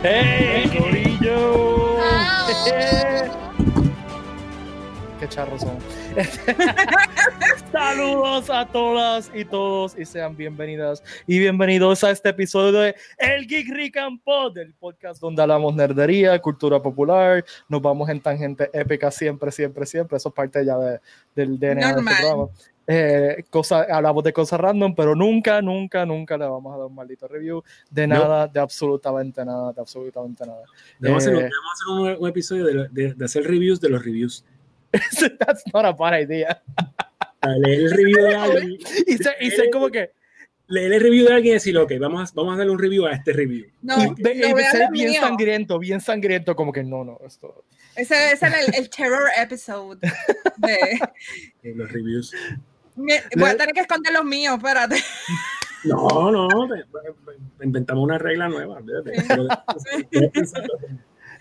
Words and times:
¡Hey, 0.00 0.70
Corillo! 0.78 1.96
¡Qué 5.18 5.28
charros 5.28 5.62
son! 5.62 5.76
Saludos 7.72 8.48
a 8.48 8.64
todas 8.66 9.28
y 9.34 9.44
todos 9.44 9.98
y 9.98 10.04
sean 10.04 10.36
bienvenidas 10.36 11.02
y 11.26 11.40
bienvenidos 11.40 12.04
a 12.04 12.12
este 12.12 12.28
episodio 12.28 12.78
de 12.78 12.94
El 13.18 13.48
Geek 13.48 13.68
Rick 13.70 13.96
and 13.96 14.22
Pod, 14.22 14.56
el 14.58 14.72
podcast 14.74 15.20
donde 15.20 15.42
hablamos 15.42 15.74
nerdería, 15.74 16.38
cultura 16.38 16.80
popular, 16.80 17.44
nos 17.68 17.82
vamos 17.82 18.08
en 18.08 18.20
tangente 18.20 18.70
épica 18.72 19.10
siempre, 19.10 19.50
siempre, 19.50 19.84
siempre. 19.84 20.16
Eso 20.16 20.28
es 20.28 20.34
parte 20.34 20.64
ya 20.64 20.78
de, 20.78 21.00
del 21.34 21.58
DNA 21.58 21.94
de 21.94 22.00
este 22.02 22.14
programa. 22.20 22.48
Eh, 22.90 23.44
cosa, 23.50 23.82
hablamos 23.82 24.24
de 24.24 24.32
cosas 24.32 24.58
random, 24.58 24.94
pero 24.94 25.14
nunca, 25.14 25.60
nunca, 25.60 26.06
nunca 26.06 26.38
le 26.38 26.46
vamos 26.46 26.74
a 26.74 26.78
dar 26.78 26.86
un 26.86 26.94
maldito 26.94 27.28
review 27.28 27.62
de 27.90 28.06
nada, 28.06 28.46
de 28.46 28.60
absolutamente 28.60 29.44
nada, 29.44 29.74
de 29.74 29.80
absolutamente 29.82 30.46
nada. 30.46 30.62
Debemos, 30.98 31.22
hacer, 31.22 31.34
debemos 31.34 31.54
hacer 31.74 32.16
un, 32.16 32.22
un, 32.24 32.28
episodio 32.30 32.64
de, 32.64 32.88
de, 32.90 33.12
de, 33.12 33.24
hacer 33.26 33.44
reviews 33.44 33.78
de 33.78 33.90
los 33.90 34.02
reviews. 34.02 34.42
That's 34.90 35.64
not 35.74 35.84
a 35.84 35.92
bad 35.92 36.18
idea. 36.18 36.62
Leer 37.42 37.80
el 37.80 37.90
review 37.90 38.22
de 38.24 38.34
alguien. 38.36 38.78
y 39.06 39.16
ser, 39.18 39.34
y 39.38 39.50
ser 39.50 39.68
como 39.70 39.90
que. 39.90 40.12
Leer 40.68 40.92
el 40.94 41.00
review 41.00 41.26
de 41.26 41.34
alguien 41.34 41.52
y 41.52 41.54
decir, 41.54 41.76
ok, 41.76 41.92
vamos 41.98 42.30
a, 42.30 42.34
vamos 42.34 42.54
a 42.54 42.56
darle 42.58 42.72
un 42.72 42.78
review 42.78 43.06
a 43.06 43.12
este 43.12 43.32
review. 43.32 43.66
No, 43.80 43.96
y, 44.02 44.22
de, 44.22 44.32
y 44.32 44.62
ser 44.70 44.90
bien 44.92 45.10
mío. 45.10 45.20
sangriento, 45.20 45.78
bien 45.78 46.00
sangriento, 46.00 46.54
como 46.56 46.72
que 46.72 46.84
no, 46.84 47.04
no, 47.04 47.18
esto. 47.26 47.64
Ese 47.96 48.14
debe 48.14 48.36
ser 48.36 48.52
el, 48.54 48.74
el 48.74 48.90
terror 48.90 49.28
episode 49.38 49.98
de, 50.58 51.00
de 51.62 51.74
los 51.74 51.90
reviews. 51.90 52.34
Me, 52.98 53.22
voy 53.36 53.50
a 53.50 53.56
tener 53.56 53.72
que 53.72 53.80
esconder 53.80 54.12
los 54.12 54.24
míos, 54.24 54.56
espérate. 54.56 54.96
No, 55.84 56.32
no, 56.32 56.48
inventamos 57.62 58.02
una 58.02 58.18
regla 58.18 58.48
nueva. 58.48 58.80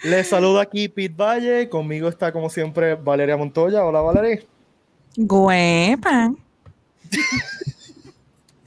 Les 0.03 0.27
saludo 0.27 0.59
aquí 0.59 0.87
Pete 0.87 1.15
Valle, 1.15 1.69
conmigo 1.69 2.07
está 2.07 2.31
como 2.31 2.51
siempre 2.51 2.93
Valeria 2.95 3.35
Montoya. 3.35 3.83
Hola 3.83 4.01
Valeria. 4.01 4.43
Guepa. 5.15 6.33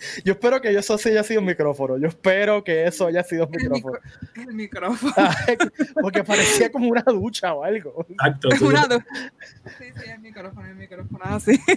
Yo 0.24 0.32
espero 0.32 0.60
que 0.60 0.76
eso 0.76 0.94
haya 0.94 1.22
sido 1.22 1.40
un 1.40 1.46
micrófono. 1.46 1.98
Yo 1.98 2.08
espero 2.08 2.62
que 2.64 2.86
eso 2.86 3.06
haya 3.06 3.22
sido 3.22 3.46
un 3.46 3.50
micrófono. 3.52 3.98
El, 4.34 4.42
el 4.48 4.54
micrófono. 4.54 5.14
Porque 6.00 6.24
parecía 6.24 6.70
como 6.70 6.88
una 6.88 7.02
ducha 7.02 7.54
o 7.54 7.64
algo. 7.64 8.06
Exacto. 8.08 8.48
Una 8.62 8.86
ducha. 8.86 9.06
Sí, 9.78 9.84
sí, 9.94 10.10
el 10.10 10.20
micrófono, 10.20 10.66
el 10.66 10.76
micrófono, 10.76 11.24
así. 11.24 11.58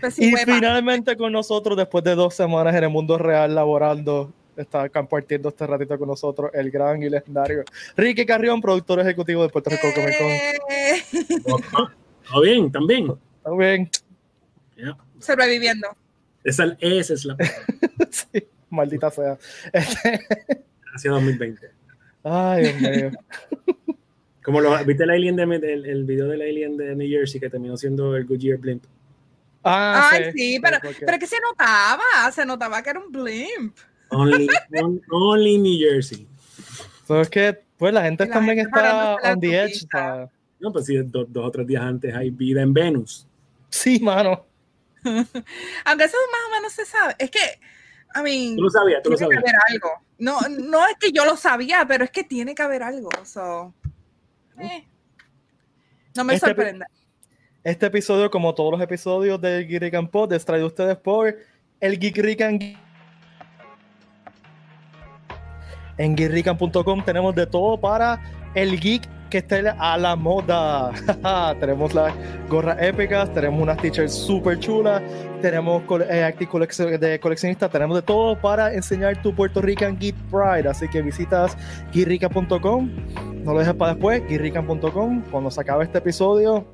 Pues 0.00 0.14
sí, 0.14 0.32
y 0.32 0.36
finalmente 0.36 1.16
con 1.16 1.32
nosotros, 1.32 1.76
después 1.76 2.04
de 2.04 2.14
dos 2.14 2.34
semanas 2.34 2.72
en 2.76 2.84
el 2.84 2.90
mundo 2.90 3.18
real 3.18 3.52
laborando, 3.52 4.32
está 4.56 4.88
compartiendo 4.88 5.48
este 5.48 5.66
ratito 5.66 5.98
con 5.98 6.06
nosotros 6.06 6.52
el 6.54 6.70
gran 6.70 7.02
y 7.02 7.10
legendario 7.10 7.64
Ricky 7.96 8.24
Carrión, 8.24 8.60
productor 8.60 9.00
ejecutivo 9.00 9.42
de 9.42 9.48
Puerto 9.48 9.70
Rico 9.70 9.88
Comic 9.92 11.42
Con. 11.42 11.88
¿Todo 12.30 12.42
bien? 12.42 12.70
¿También? 12.70 13.12
Todo 13.42 13.56
bien. 13.56 13.90
Sobreviviendo. 15.20 15.88
Esa, 16.42 16.76
esa 16.80 17.14
es 17.14 17.24
la 17.24 17.36
sí, 18.10 18.46
maldita 18.70 19.10
sea. 19.10 19.38
Hacia 20.94 21.10
2020. 21.10 21.70
Ay, 22.24 22.62
Dios 22.64 22.80
mío. 22.80 23.10
Como 24.42 24.60
lo, 24.60 24.84
¿Viste 24.84 25.04
el 25.04 25.10
alien 25.10 25.36
de, 25.36 25.42
el, 25.42 25.86
el 25.86 26.04
video 26.04 26.26
del 26.26 26.42
alien 26.42 26.76
de 26.76 26.96
New 26.96 27.08
Jersey 27.08 27.40
que 27.40 27.50
terminó 27.50 27.76
siendo 27.76 28.16
el 28.16 28.24
Goodyear 28.24 28.58
Blimp? 28.58 28.84
Ah, 29.62 30.08
Ay, 30.12 30.24
sí, 30.24 30.38
sí 30.38 30.60
pero, 30.60 30.78
pero 31.04 31.18
que 31.18 31.26
se 31.26 31.36
notaba, 31.40 32.32
se 32.32 32.46
notaba 32.46 32.82
que 32.82 32.90
era 32.90 32.98
un 33.00 33.12
blimp. 33.12 33.76
Only, 34.08 34.48
on, 34.82 35.00
only 35.10 35.58
New 35.58 35.78
Jersey. 35.78 36.26
So 37.06 37.20
es 37.20 37.28
que, 37.28 37.60
pues 37.76 37.92
la 37.92 38.02
gente 38.02 38.26
la 38.26 38.32
también 38.32 38.58
gente 38.58 38.70
está 38.74 39.16
on 39.16 39.40
the 39.40 39.62
edge. 39.62 39.76
Está... 39.76 40.30
No, 40.58 40.72
pues 40.72 40.86
sí, 40.86 40.96
dos, 40.96 41.26
dos 41.30 41.46
o 41.46 41.50
tres 41.50 41.66
días 41.66 41.82
antes 41.82 42.14
hay 42.14 42.30
vida 42.30 42.62
en 42.62 42.72
Venus. 42.72 43.26
Sí, 43.68 44.00
mano. 44.00 44.46
Aunque 45.84 46.04
eso 46.04 46.16
más 46.32 46.40
o 46.48 46.52
menos 46.52 46.72
se 46.72 46.84
sabe. 46.84 47.14
Es 47.18 47.30
que, 47.30 47.60
I 48.14 48.22
mean, 48.22 48.56
tú 48.56 48.62
lo 48.62 48.70
sabías, 48.70 49.02
tú 49.02 49.10
lo 49.10 49.16
sabías. 49.16 49.42
Que 49.42 49.50
haber 49.50 49.60
algo. 49.68 49.90
No, 50.18 50.40
no 50.48 50.86
es 50.86 50.96
que 51.00 51.12
yo 51.12 51.24
lo 51.24 51.36
sabía, 51.36 51.84
pero 51.86 52.04
es 52.04 52.10
que 52.10 52.24
tiene 52.24 52.54
que 52.54 52.62
haber 52.62 52.82
algo. 52.82 53.10
So, 53.24 53.74
eh. 54.58 54.86
No 56.16 56.24
me 56.24 56.34
este 56.34 56.46
sorprende. 56.46 56.86
Este 57.62 57.86
episodio, 57.86 58.30
como 58.30 58.54
todos 58.54 58.72
los 58.72 58.80
episodios 58.80 59.40
del 59.40 59.66
Geek 59.66 60.10
Pod, 60.10 60.32
es 60.32 60.44
traído 60.44 60.66
ustedes 60.66 60.96
por 60.96 61.36
el 61.80 61.98
Geek 61.98 62.18
En 65.98 66.16
geekrican.com 66.16 67.04
tenemos 67.04 67.34
de 67.34 67.46
todo 67.46 67.78
para 67.78 68.20
el 68.54 68.80
geek 68.80 69.19
que 69.30 69.38
esté 69.38 69.62
a 69.68 69.96
la 69.96 70.16
moda. 70.16 70.90
tenemos 71.60 71.94
las 71.94 72.12
gorras 72.48 72.76
épicas, 72.82 73.32
tenemos 73.32 73.62
unas 73.62 73.78
t-shirts 73.78 74.12
súper 74.12 74.58
chulas, 74.58 75.00
tenemos 75.40 75.82
eh, 76.08 76.34
de 77.00 77.20
coleccionista, 77.20 77.68
tenemos 77.68 77.96
de 77.96 78.02
todo 78.02 78.38
para 78.38 78.74
enseñar 78.74 79.22
tu 79.22 79.34
Puerto 79.34 79.62
Rican 79.62 79.96
Geek 79.98 80.16
Pride. 80.30 80.68
Así 80.68 80.88
que 80.88 81.00
visitas 81.00 81.56
geekrican.com, 81.92 82.90
no 83.44 83.52
lo 83.54 83.60
dejes 83.60 83.74
para 83.74 83.94
después, 83.94 84.22
geekrican.com. 84.28 85.22
Cuando 85.30 85.50
se 85.50 85.60
acabe 85.60 85.84
este 85.84 85.98
episodio, 85.98 86.66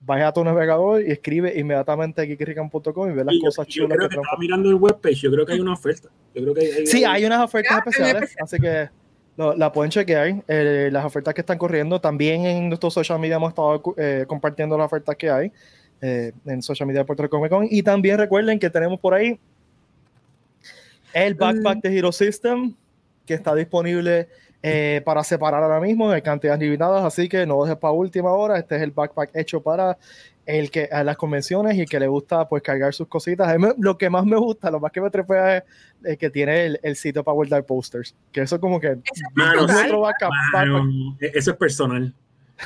vaya 0.00 0.28
a 0.28 0.32
tu 0.32 0.44
navegador 0.44 1.02
y 1.02 1.10
escribe 1.10 1.58
inmediatamente 1.58 2.22
a 2.22 2.24
geekrican.com 2.24 3.10
y 3.10 3.12
ve 3.12 3.24
las 3.24 3.34
cosas 3.42 3.66
yo, 3.66 3.82
yo 3.82 3.84
chulas 3.84 3.98
creo 3.98 4.08
que 4.08 4.14
que 4.16 4.20
estaba 4.22 4.38
mirando 4.38 4.68
el 4.70 4.76
webpage, 4.76 5.16
yo 5.16 5.30
creo 5.32 5.44
que 5.44 5.52
hay 5.54 5.60
una 5.60 5.72
oferta. 5.72 6.08
Yo 6.34 6.42
creo 6.42 6.54
que 6.54 6.60
hay, 6.60 6.70
hay- 6.70 6.86
Sí, 6.86 7.04
hay 7.04 7.24
unas 7.24 7.40
ofertas 7.40 7.78
especiales, 7.78 8.36
así 8.40 8.58
que 8.58 8.88
lo- 9.38 9.56
la 9.56 9.72
pueden 9.72 9.90
chequear. 9.90 10.42
Eh, 10.48 10.90
las 10.92 11.04
ofertas 11.06 11.32
que 11.32 11.40
están 11.40 11.56
corriendo. 11.56 11.98
También 12.00 12.44
en 12.44 12.68
nuestros 12.68 12.92
social 12.92 13.18
media 13.18 13.36
hemos 13.36 13.50
estado 13.50 13.82
eh, 13.96 14.24
compartiendo 14.28 14.76
las 14.76 14.84
ofertas 14.86 15.16
que 15.16 15.30
hay 15.30 15.52
eh, 16.02 16.32
en 16.44 16.60
social 16.60 16.86
media 16.86 17.00
de 17.00 17.04
Puerto 17.06 17.22
Rico 17.22 17.38
Comic 17.38 17.50
Con. 17.50 17.66
Y 17.70 17.82
también 17.82 18.18
recuerden 18.18 18.58
que 18.58 18.68
tenemos 18.68 19.00
por 19.00 19.14
ahí 19.14 19.38
el 21.14 21.34
backpack 21.34 21.80
de 21.80 21.96
Hero 21.98 22.12
System 22.12 22.74
que 23.24 23.34
está 23.34 23.54
disponible 23.54 24.28
eh, 24.62 25.00
para 25.04 25.22
separar 25.22 25.62
ahora 25.62 25.80
mismo 25.80 26.12
en 26.12 26.20
cantidades 26.20 26.60
limitadas. 26.60 27.04
Así 27.04 27.28
que 27.28 27.46
no 27.46 27.62
dejes 27.64 27.78
para 27.78 27.92
última 27.92 28.32
hora. 28.32 28.58
Este 28.58 28.76
es 28.76 28.82
el 28.82 28.90
backpack 28.90 29.30
hecho 29.34 29.62
para 29.62 29.96
el 30.48 30.70
que 30.70 30.88
a 30.90 31.04
las 31.04 31.16
convenciones 31.18 31.76
y 31.76 31.82
el 31.82 31.88
que 31.88 32.00
le 32.00 32.06
gusta 32.08 32.48
pues 32.48 32.62
cargar 32.62 32.94
sus 32.94 33.06
cositas. 33.06 33.56
Me- 33.58 33.74
lo 33.78 33.98
que 33.98 34.08
más 34.08 34.24
me 34.24 34.36
gusta, 34.38 34.70
lo 34.70 34.80
más 34.80 34.90
que 34.90 35.00
me 35.02 35.10
trepea 35.10 35.58
es 35.58 35.64
eh, 36.04 36.16
que 36.16 36.30
tiene 36.30 36.64
el, 36.66 36.80
el 36.82 36.96
sitio 36.96 37.22
para 37.22 37.34
guardar 37.34 37.66
posters. 37.66 38.16
Que 38.32 38.40
eso 38.40 38.58
como 38.58 38.80
que 38.80 38.88
Eso 38.88 38.98
es 39.12 39.22
Mano, 39.34 39.64
brutal. 39.66 39.84
otro 39.86 40.00
backup, 40.00 40.30
Mano, 40.54 40.74
backpack. 40.84 41.22
e- 41.22 41.38
eso 41.38 41.50
es 41.50 41.56
personal. 41.58 42.14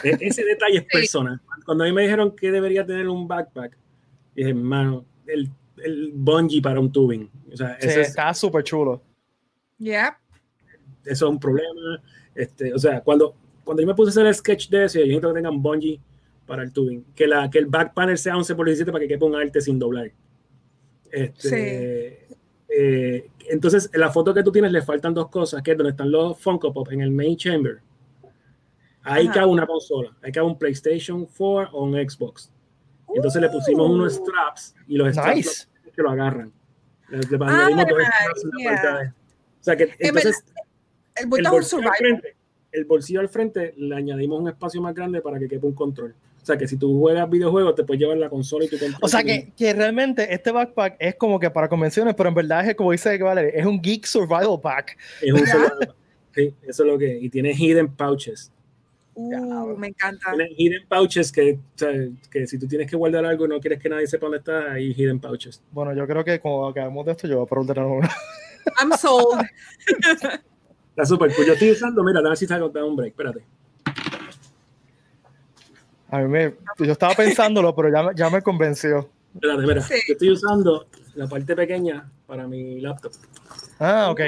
E- 0.05 0.17
Ese 0.21 0.45
detalle 0.45 0.77
es 0.79 0.83
Sí. 0.85 0.89
personal. 0.93 1.41
Cuando 1.67 1.83
a 1.85 1.87
mí 1.89 1.93
me 1.93 2.03
dijeron 2.03 2.35
que 2.37 2.53
debería 2.53 2.87
tener 2.87 3.09
un 3.09 3.27
backpack, 3.27 3.77
dije, 4.37 4.55
mano, 4.55 5.05
el, 5.27 5.51
el 5.85 6.13
bungee 6.15 6.63
para 6.63 6.79
un 6.79 6.93
tubing. 6.93 7.29
O 7.53 7.57
sea, 7.57 7.77
Sí, 7.81 7.89
eso, 7.89 8.01
es, 8.01 8.09
está 8.11 8.33
súper 8.33 8.63
chulo. 8.63 9.03
Yeah. 9.79 10.17
eso 11.05 11.27
es 11.27 11.31
un 11.33 11.41
problema. 11.41 12.01
Este, 12.35 12.73
o 12.73 12.79
sea, 12.79 13.01
cuando, 13.01 13.35
cuando 13.65 13.83
yo 13.83 13.89
me 13.89 13.95
puse 13.97 14.09
a 14.09 14.13
hacer 14.13 14.27
el 14.27 14.35
sketch 14.37 14.69
de 14.71 14.85
eso, 14.85 14.99
yo 15.01 15.05
necesito 15.07 15.29
que 15.29 15.35
tengan 15.35 15.61
bungee 15.61 16.01
para 16.47 16.63
el 16.63 16.73
tubing. 16.73 17.05
Que, 17.15 17.27
la, 17.27 17.49
que 17.51 17.59
el 17.59 17.67
back 17.67 17.95
panel 17.95 18.19
sea 18.19 18.37
11 18.37 18.55
por 18.55 18.67
17 18.67 18.91
para 18.93 19.03
que 19.03 19.09
quepa 19.09 19.27
un 19.27 19.35
arte 19.37 19.61
sin 19.61 19.79
doblar. 19.79 20.11
Este, 21.11 22.27
eh, 22.69 23.29
entonces, 23.51 23.91
en 23.93 24.01
la 24.01 24.11
foto 24.11 24.33
que 24.33 24.43
tú 24.43 24.51
tienes 24.51 24.73
le 24.73 24.83
faltan 24.83 25.13
dos 25.15 25.29
cosas, 25.29 25.63
que 25.63 25.73
es 25.73 25.77
donde 25.77 25.91
están 25.91 26.11
los 26.11 26.39
Funko 26.41 26.73
Pop 26.73 26.89
en 26.91 27.01
el 27.03 27.11
main 27.11 27.37
chamber. 27.37 27.81
Ahí 29.03 29.27
Ajá. 29.27 29.35
cabe 29.41 29.47
una 29.49 29.67
consola, 29.67 30.17
ahí 30.23 30.31
cabe 30.33 30.47
un 30.47 30.59
PlayStation 30.59 31.27
4 31.27 31.71
o 31.77 31.85
un 31.85 31.95
Xbox. 31.95 32.51
Entonces 33.15 33.43
le 33.43 33.49
pusimos 33.51 33.91
Uh. 33.91 33.93
unos 33.93 34.15
straps 34.15 34.75
y 34.87 34.97
los 34.97 35.13
straps 35.13 35.37
Nice. 35.37 35.67
que 35.95 36.03
lo 36.03 36.11
agarran. 36.11 36.53
Le, 37.11 37.19
le 37.19 37.39
Ah, 37.43 37.69
dos 37.69 37.71
en 37.71 37.77
la 37.77 37.85
parte 37.85 38.87
de- 39.05 39.09
O 39.09 39.13
sea 39.65 39.77
que 39.77 39.83
En 39.85 39.91
entonces 40.01 40.45
El 41.17 41.25
el 41.25 41.51
bolsillo, 41.51 41.89
al 41.91 41.95
frente, 41.99 42.37
el 42.73 42.85
bolsillo 42.87 43.21
al 43.21 43.29
frente 43.29 43.75
le 43.77 43.95
añadimos 43.95 44.41
un 44.41 44.49
espacio 44.49 44.81
más 44.81 44.95
grande 44.95 45.21
para 45.21 45.39
que 45.39 45.47
quepa 45.47 45.67
un 45.67 45.75
control. 45.75 46.15
O 46.43 46.45
sea 46.45 46.57
que 46.57 46.67
si 46.67 46.77
tú 46.77 46.99
juegas 46.99 47.31
videojuegos 47.31 47.75
te 47.77 47.85
puedes 47.85 48.01
llevar 48.01 48.17
la 48.17 48.29
consola 48.29 48.65
y 48.65 48.69
tu 48.69 48.77
control. 48.79 48.99
O 49.01 49.07
sea 49.09 49.23
que, 49.23 49.53
que 49.57 49.73
realmente 49.73 50.35
este 50.35 50.51
backpack 50.51 50.97
es 50.99 51.15
como 51.15 51.39
que 51.39 51.51
para 51.51 51.69
convenciones, 51.69 52.15
pero 52.17 52.29
en 52.31 52.35
verdad 52.35 52.69
es 52.69 52.75
como 52.75 52.91
dice 52.91 53.17
Valerie, 53.19 53.53
es 53.55 53.65
un 53.65 53.81
geek 53.81 54.05
survival 54.07 54.61
pack. 54.61 54.99
es 55.21 55.33
un 55.33 55.47
solo- 55.47 55.69
Sí, 56.35 56.55
eso 56.67 56.83
es 56.85 56.91
lo 56.91 56.99
que. 56.99 57.19
Y 57.19 57.29
tiene 57.29 57.53
hidden 57.53 57.95
pouches. 57.95 58.51
Uh, 59.15 59.77
me 59.77 59.89
encanta. 59.89 60.33
Tiene 60.35 60.51
hidden 60.57 60.89
pouches 60.89 61.31
que, 61.31 61.53
o 61.53 61.79
sea, 61.79 61.91
que 62.31 62.47
si 62.47 62.59
tú 62.59 62.67
tienes 62.67 62.89
que 62.91 62.97
guardar 62.97 63.25
algo 63.27 63.45
y 63.45 63.49
no 63.49 63.61
quieres 63.61 63.79
que 63.79 63.91
nadie 63.91 64.07
sepa 64.07 64.25
dónde 64.27 64.39
está, 64.39 64.73
hay 64.73 64.93
hidden 64.97 65.21
pouches. 65.21 65.63
Bueno, 65.71 65.95
yo 65.95 66.07
creo 66.07 66.25
que 66.25 66.41
cuando 66.41 66.69
acabemos 66.69 67.05
de 67.05 67.13
esto, 67.13 67.29
yo 67.29 67.37
voy 67.37 67.45
a 67.45 67.49
preguntar 67.49 67.79
uno. 67.81 68.09
I'm 68.81 68.93
sold. 68.99 69.45
Está 70.91 71.05
súper 71.05 71.35
cool. 71.35 71.45
Yo 71.47 71.53
estoy 71.53 71.73
usando, 71.73 72.03
mira, 72.03 72.23
dame 72.23 72.35
si 72.37 72.47
salgo, 72.47 72.73
un 72.87 72.97
break, 72.97 73.11
espérate. 73.11 73.45
A 76.13 76.19
mí 76.19 76.29
me, 76.29 76.55
yo 76.79 76.93
estaba 76.93 77.15
pensándolo, 77.15 77.75
pero 77.75 77.89
ya, 77.91 78.03
me- 78.03 78.15
ya 78.15 78.29
me 78.31 78.43
convenció. 78.43 79.09
Espérate, 79.35 79.63
mira. 79.63 79.81
Sí. 79.81 79.95
Yo 80.07 80.13
estoy 80.13 80.31
usando 80.31 80.87
la 81.15 81.27
parte 81.27 81.57
pequeña 81.57 82.09
para 82.27 82.47
mi 82.47 82.81
laptop. 82.81 83.13
Ah, 83.81 84.11
ok. 84.11 84.21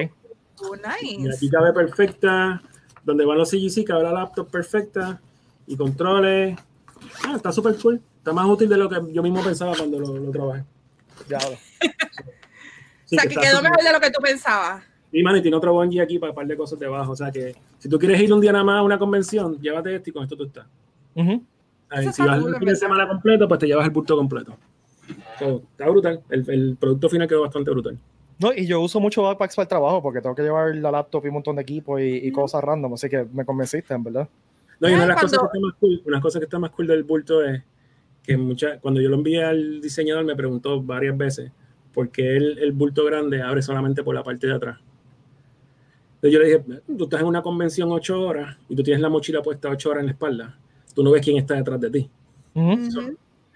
Oh, 0.63 0.75
Y 1.03 1.19
nice. 1.19 1.37
aquí 1.37 1.51
cabe 1.51 1.73
perfecta. 1.75 2.63
Donde 3.05 3.27
van 3.27 3.37
los 3.37 3.51
CGC, 3.51 3.85
cabe 3.85 4.03
la 4.03 4.13
laptop 4.13 4.51
perfecta. 4.51 5.21
Y 5.67 5.77
controles. 5.77 6.57
Ah, 7.27 7.35
está 7.37 7.53
súper 7.53 7.77
cool. 7.77 8.01
Está 8.17 8.33
más 8.33 8.47
útil 8.47 8.69
de 8.69 8.79
lo 8.79 8.89
que 8.89 8.97
yo 9.13 9.23
mismo 9.23 9.43
pensaba 9.45 9.77
cuando 9.77 10.01
lo, 10.01 10.17
lo 10.19 10.31
trabajé. 10.31 10.65
Ya, 11.29 11.39
Sí, 13.05 13.17
o 13.17 13.21
sea, 13.21 13.29
que 13.29 13.37
quedó 13.37 13.61
mejor 13.61 13.83
de 13.83 13.93
lo 13.93 14.01
que 14.01 14.11
tú 14.11 14.21
pensabas. 14.23 14.83
Y 15.13 15.23
mano, 15.23 15.37
y 15.37 15.43
tiene 15.43 15.57
otro 15.59 15.75
bungee 15.75 16.01
aquí 16.01 16.19
para 16.19 16.31
un 16.33 16.37
par 16.37 16.47
de 16.47 16.57
cosas 16.57 16.79
debajo. 16.79 17.13
O 17.13 17.17
sea 17.17 17.31
que 17.31 17.55
si 17.79 17.89
tú 17.91 17.99
quieres 17.99 18.19
ir 18.23 18.33
un 18.33 18.41
día 18.41 18.51
nada 18.53 18.65
más 18.65 18.79
a 18.79 18.83
una 18.83 18.99
convención, 18.99 19.61
llévate 19.61 19.95
esto 19.97 20.09
y 20.09 20.13
con 20.15 20.23
esto 20.23 20.35
tú 20.37 20.45
estás. 20.45 20.67
Ahí, 21.15 21.43
Eso 22.01 22.13
si 22.13 22.23
vas 22.23 22.45
el 22.45 22.57
fin 22.57 22.69
de 22.69 22.77
semana 22.77 23.09
completo, 23.09 23.49
pues 23.49 23.61
te 23.61 23.67
llevas 23.67 23.87
el 23.87 23.93
bulto 23.93 24.17
completo. 24.17 24.57
So, 25.39 25.63
está 25.73 25.89
brutal. 25.89 26.23
El, 26.31 26.49
el 26.51 26.77
producto 26.77 27.09
final 27.09 27.29
quedó 27.29 27.43
bastante 27.43 27.71
brutal. 27.71 27.99
No, 28.39 28.53
y 28.53 28.67
yo 28.67 28.81
uso 28.81 28.99
mucho 29.01 29.23
backpacks 29.23 29.55
para 29.55 29.65
el 29.65 29.69
trabajo 29.69 30.03
porque 30.03 30.21
tengo 30.21 30.35
que 30.35 30.43
llevar 30.43 30.75
la 30.75 30.91
laptop 30.91 31.25
y 31.25 31.29
un 31.29 31.35
montón 31.35 31.57
de 31.57 31.63
equipo 31.63 31.99
y, 31.99 32.17
y 32.17 32.33
cosas 32.33 32.65
random, 32.65 32.95
así 32.95 33.09
que 33.09 33.25
me 33.33 33.45
convenciste, 33.45 33.95
en 33.95 34.03
verdad. 34.03 34.29
No, 34.81 34.89
y 34.89 34.93
una 34.93 35.03
de 35.03 35.09
las 35.09 35.17
Ay, 35.19 35.23
cosas 35.23 35.39
que 35.39 35.47
está 35.47 35.61
más 35.61 35.75
cool, 35.79 36.03
una 36.05 36.21
cosa 36.21 36.39
que 36.41 36.45
está 36.45 36.59
más 36.59 36.71
cool 36.71 36.87
del 36.87 37.05
bulto 37.05 37.45
es 37.45 37.63
que 38.25 38.37
mucha, 38.37 38.81
cuando 38.81 39.01
yo 39.01 39.09
lo 39.09 39.17
envié 39.17 39.45
al 39.45 39.81
diseñador 39.81 40.25
me 40.25 40.35
preguntó 40.35 40.83
varias 40.83 41.17
veces 41.17 41.53
por 41.93 42.09
qué 42.09 42.37
el, 42.37 42.59
el 42.59 42.73
bulto 42.73 43.05
grande 43.05 43.41
abre 43.41 43.63
solamente 43.63 44.03
por 44.03 44.15
la 44.15 44.25
parte 44.25 44.49
de 44.49 44.55
atrás. 44.55 44.79
Entonces 46.17 46.33
yo 46.33 46.39
le 46.41 46.47
dije, 46.47 46.83
tú 46.99 47.05
estás 47.05 47.21
en 47.21 47.27
una 47.27 47.43
convención 47.43 47.93
ocho 47.93 48.21
horas 48.21 48.57
y 48.69 48.75
tú 48.75 48.83
tienes 48.83 49.01
la 49.01 49.11
mochila 49.11 49.43
puesta 49.43 49.69
ocho 49.69 49.91
horas 49.91 50.01
en 50.01 50.07
la 50.07 50.13
espalda. 50.13 50.59
Tú 50.95 51.03
no 51.03 51.11
ves 51.11 51.23
quién 51.23 51.37
está 51.37 51.55
detrás 51.55 51.81
de 51.81 51.91
ti. 51.91 52.11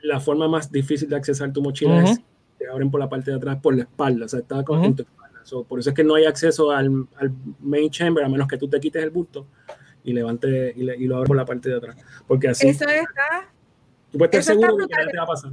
La 0.03 0.21
forma 0.21 0.49
más 0.49 0.71
difícil 0.71 1.09
de 1.09 1.17
accesar 1.17 1.53
tu 1.53 1.61
mochila 1.63 2.03
Ujú. 2.03 2.13
es 2.13 2.21
te 2.59 2.69
abren 2.69 2.91
por 2.91 2.99
la 3.01 3.09
parte 3.09 3.31
de 3.31 3.37
atrás, 3.37 3.59
por 3.63 3.75
la 3.77 3.83
espalda. 3.83 4.25
O 4.25 4.29
sea, 4.29 4.41
está 4.41 4.65
con 4.65 4.85
en 4.85 4.95
tu 4.97 5.03
espalda. 5.03 5.41
So, 5.45 5.65
por 5.65 5.79
eso 5.79 5.91
es 5.91 5.97
que 5.97 6.03
no 6.05 6.15
hay 6.17 6.25
acceso 6.25 6.71
al, 6.73 7.07
al 7.17 7.33
main 7.61 7.89
chamber 7.91 8.25
a 8.25 8.29
menos 8.29 8.47
que 8.49 8.59
tú 8.59 8.69
te 8.69 8.79
quites 8.81 9.03
el 9.03 9.11
bulto 9.11 9.47
y 10.05 10.13
levante 10.13 10.73
y, 10.77 10.83
le- 10.83 10.97
y 10.97 11.07
lo 11.07 11.17
abres 11.17 11.29
por 11.29 11.37
la 11.37 11.45
parte 11.45 11.69
de 11.69 11.77
atrás. 11.77 11.97
Porque 12.27 12.49
así 12.49 12.69
Eso 12.69 12.85
está. 12.89 13.49
tú 14.11 14.19
puedes 14.19 14.37
estar 14.37 14.55
seguro 14.57 14.77
de 14.77 14.87
que 14.89 14.95
nada 14.95 15.11
te 15.11 15.17
va 15.17 15.23
a 15.23 15.27
pasar. 15.27 15.53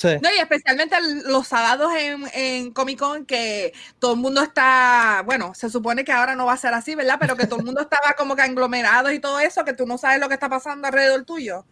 Sí. 0.00 0.08
No, 0.22 0.30
y 0.34 0.40
especialmente 0.40 0.96
los 1.26 1.46
sábados 1.46 1.92
en, 1.94 2.22
en 2.32 2.70
Comic 2.72 2.98
Con, 2.98 3.26
que 3.26 3.74
todo 3.98 4.14
el 4.14 4.18
mundo 4.20 4.40
está, 4.42 5.22
bueno, 5.26 5.52
se 5.52 5.68
supone 5.68 6.06
que 6.06 6.12
ahora 6.12 6.34
no 6.34 6.46
va 6.46 6.54
a 6.54 6.56
ser 6.56 6.72
así, 6.72 6.94
¿verdad? 6.94 7.18
Pero 7.20 7.36
que 7.36 7.46
todo 7.46 7.58
el 7.58 7.66
mundo 7.66 7.82
estaba 7.82 8.14
como 8.16 8.34
que 8.34 8.40
aglomerado 8.40 9.12
y 9.12 9.18
todo 9.18 9.38
eso, 9.40 9.62
que 9.62 9.74
tú 9.74 9.84
no 9.84 9.98
sabes 9.98 10.18
lo 10.18 10.28
que 10.28 10.34
está 10.34 10.48
pasando 10.48 10.86
alrededor 10.86 11.24
tuyo. 11.26 11.66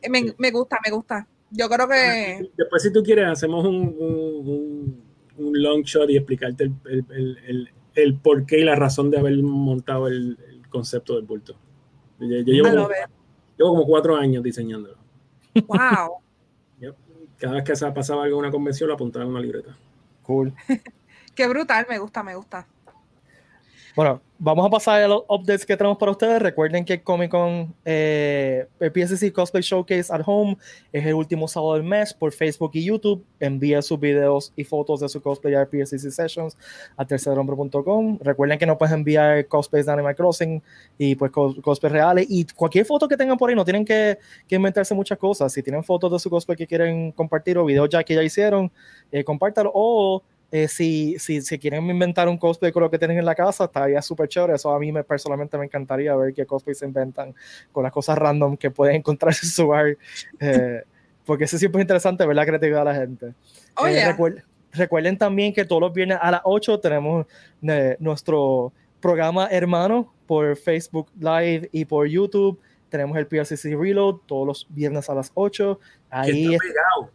Eh, 0.00 0.08
Me, 0.08 0.34
me 0.38 0.50
gusta, 0.50 0.78
me 0.82 0.90
gusta. 0.90 1.26
Yo 1.50 1.68
creo 1.68 1.86
que. 1.86 2.50
Después, 2.56 2.82
si 2.82 2.90
tú 2.90 3.02
quieres, 3.02 3.28
hacemos 3.28 3.62
un, 3.66 3.94
un, 3.98 4.48
un- 4.48 5.04
un 5.36 5.62
long 5.62 5.82
shot 5.82 6.08
y 6.08 6.16
explicarte 6.16 6.64
el, 6.64 6.72
el, 6.86 7.04
el, 7.10 7.38
el, 7.46 7.72
el 7.94 8.14
por 8.20 8.46
qué 8.46 8.60
y 8.60 8.64
la 8.64 8.76
razón 8.76 9.10
de 9.10 9.18
haber 9.18 9.36
montado 9.42 10.06
el, 10.08 10.38
concepto 10.70 11.16
del 11.16 11.24
bulto. 11.24 11.54
Yo, 12.20 12.26
yo 12.38 12.52
llevo, 12.52 12.68
como, 12.70 12.88
llevo 13.58 13.70
como 13.70 13.84
cuatro 13.84 14.16
años 14.16 14.42
diseñándolo. 14.42 14.96
Wow. 15.66 16.23
Cada 17.44 17.56
vez 17.56 17.64
que 17.64 17.76
se 17.76 17.92
pasaba 17.92 18.24
algo 18.24 18.38
en 18.38 18.44
una 18.46 18.50
convención, 18.50 18.88
lo 18.88 18.94
apuntaba 18.94 19.26
en 19.26 19.32
una 19.32 19.40
libreta. 19.40 19.76
Cool. 20.22 20.54
Qué 21.34 21.46
brutal, 21.46 21.84
me 21.90 21.98
gusta, 21.98 22.22
me 22.22 22.34
gusta. 22.34 22.66
Bueno, 23.96 24.20
vamos 24.40 24.66
a 24.66 24.70
pasar 24.70 25.02
a 25.02 25.06
los 25.06 25.22
updates 25.28 25.64
que 25.64 25.76
tenemos 25.76 25.98
para 25.98 26.10
ustedes. 26.10 26.42
Recuerden 26.42 26.84
que 26.84 27.00
Comic 27.00 27.30
Con, 27.30 27.72
eh, 27.84 28.66
PSC 28.80 29.32
Cosplay 29.32 29.62
Showcase 29.62 30.12
at 30.12 30.22
Home 30.26 30.56
es 30.92 31.06
el 31.06 31.14
último 31.14 31.46
sábado 31.46 31.74
del 31.74 31.84
mes 31.84 32.12
por 32.12 32.32
Facebook 32.32 32.72
y 32.74 32.84
YouTube. 32.84 33.24
Envía 33.38 33.80
sus 33.82 34.00
videos 34.00 34.52
y 34.56 34.64
fotos 34.64 34.98
de 34.98 35.08
su 35.08 35.22
cosplay 35.22 35.54
a 35.54 35.64
PSC 35.70 36.10
Sessions 36.10 36.56
a 36.96 37.04
tercerhombre.com. 37.04 38.18
Recuerden 38.20 38.58
que 38.58 38.66
no 38.66 38.76
puedes 38.76 38.92
enviar 38.92 39.46
cosplays 39.46 39.86
de 39.86 39.92
Animal 39.92 40.16
Crossing 40.16 40.60
y 40.98 41.14
pues 41.14 41.30
cos- 41.30 41.60
cosplays 41.62 41.92
reales. 41.92 42.26
Y 42.28 42.46
cualquier 42.46 42.86
foto 42.86 43.06
que 43.06 43.16
tengan 43.16 43.38
por 43.38 43.48
ahí, 43.48 43.54
no 43.54 43.64
tienen 43.64 43.84
que, 43.84 44.18
que 44.48 44.56
inventarse 44.56 44.92
muchas 44.92 45.18
cosas. 45.18 45.52
Si 45.52 45.62
tienen 45.62 45.84
fotos 45.84 46.10
de 46.10 46.18
su 46.18 46.28
cosplay 46.28 46.56
que 46.56 46.66
quieren 46.66 47.12
compartir 47.12 47.58
o 47.58 47.64
videos 47.64 47.88
ya 47.90 48.02
que 48.02 48.16
ya 48.16 48.24
hicieron, 48.24 48.72
eh, 49.12 49.22
compártalo. 49.22 49.70
O 49.72 50.20
eh, 50.56 50.68
si, 50.68 51.18
si, 51.18 51.42
si 51.42 51.58
quieren 51.58 51.90
inventar 51.90 52.28
un 52.28 52.38
cosplay 52.38 52.70
con 52.70 52.82
lo 52.84 52.88
que 52.90 52.96
tienen 52.96 53.18
en 53.18 53.24
la 53.24 53.34
casa, 53.34 53.64
estaría 53.64 54.00
súper 54.00 54.28
chévere. 54.28 54.54
Eso 54.54 54.70
a 54.72 54.78
mí 54.78 54.92
me, 54.92 55.02
personalmente 55.02 55.58
me 55.58 55.64
encantaría 55.64 56.14
ver 56.14 56.32
qué 56.32 56.46
cosplay 56.46 56.76
se 56.76 56.86
inventan 56.86 57.34
con 57.72 57.82
las 57.82 57.90
cosas 57.92 58.16
random 58.16 58.56
que 58.56 58.70
pueden 58.70 58.94
encontrar 59.02 59.32
en 59.42 59.48
su 59.48 59.66
bar. 59.66 59.96
eh, 60.38 60.82
porque 61.26 61.44
eso 61.44 61.58
siempre 61.58 61.80
es 61.80 61.84
interesante 61.84 62.24
ver 62.24 62.36
la 62.36 62.46
creatividad 62.46 62.80
de 62.80 62.84
la 62.84 62.94
gente. 62.94 63.32
Oye, 63.78 63.98
Eh, 64.00 64.12
recuer- 64.12 64.44
recuerden 64.72 65.18
también 65.18 65.52
que 65.52 65.64
todos 65.64 65.80
los 65.80 65.92
viernes 65.92 66.18
a 66.20 66.30
las 66.30 66.40
8 66.44 66.78
tenemos 66.78 67.26
eh, 67.62 67.96
nuestro 67.98 68.72
programa 69.00 69.48
hermano 69.50 70.12
por 70.26 70.54
Facebook 70.56 71.08
Live 71.18 71.68
y 71.72 71.84
por 71.84 72.06
YouTube. 72.06 72.60
Tenemos 72.90 73.16
el 73.18 73.26
PRCC 73.26 73.74
Reload 73.74 74.16
todos 74.26 74.46
los 74.46 74.66
viernes 74.70 75.10
a 75.10 75.14
las 75.14 75.32
8. 75.34 75.80
Ahí 76.10 76.54
está 76.54 76.64
pegado. 76.68 77.10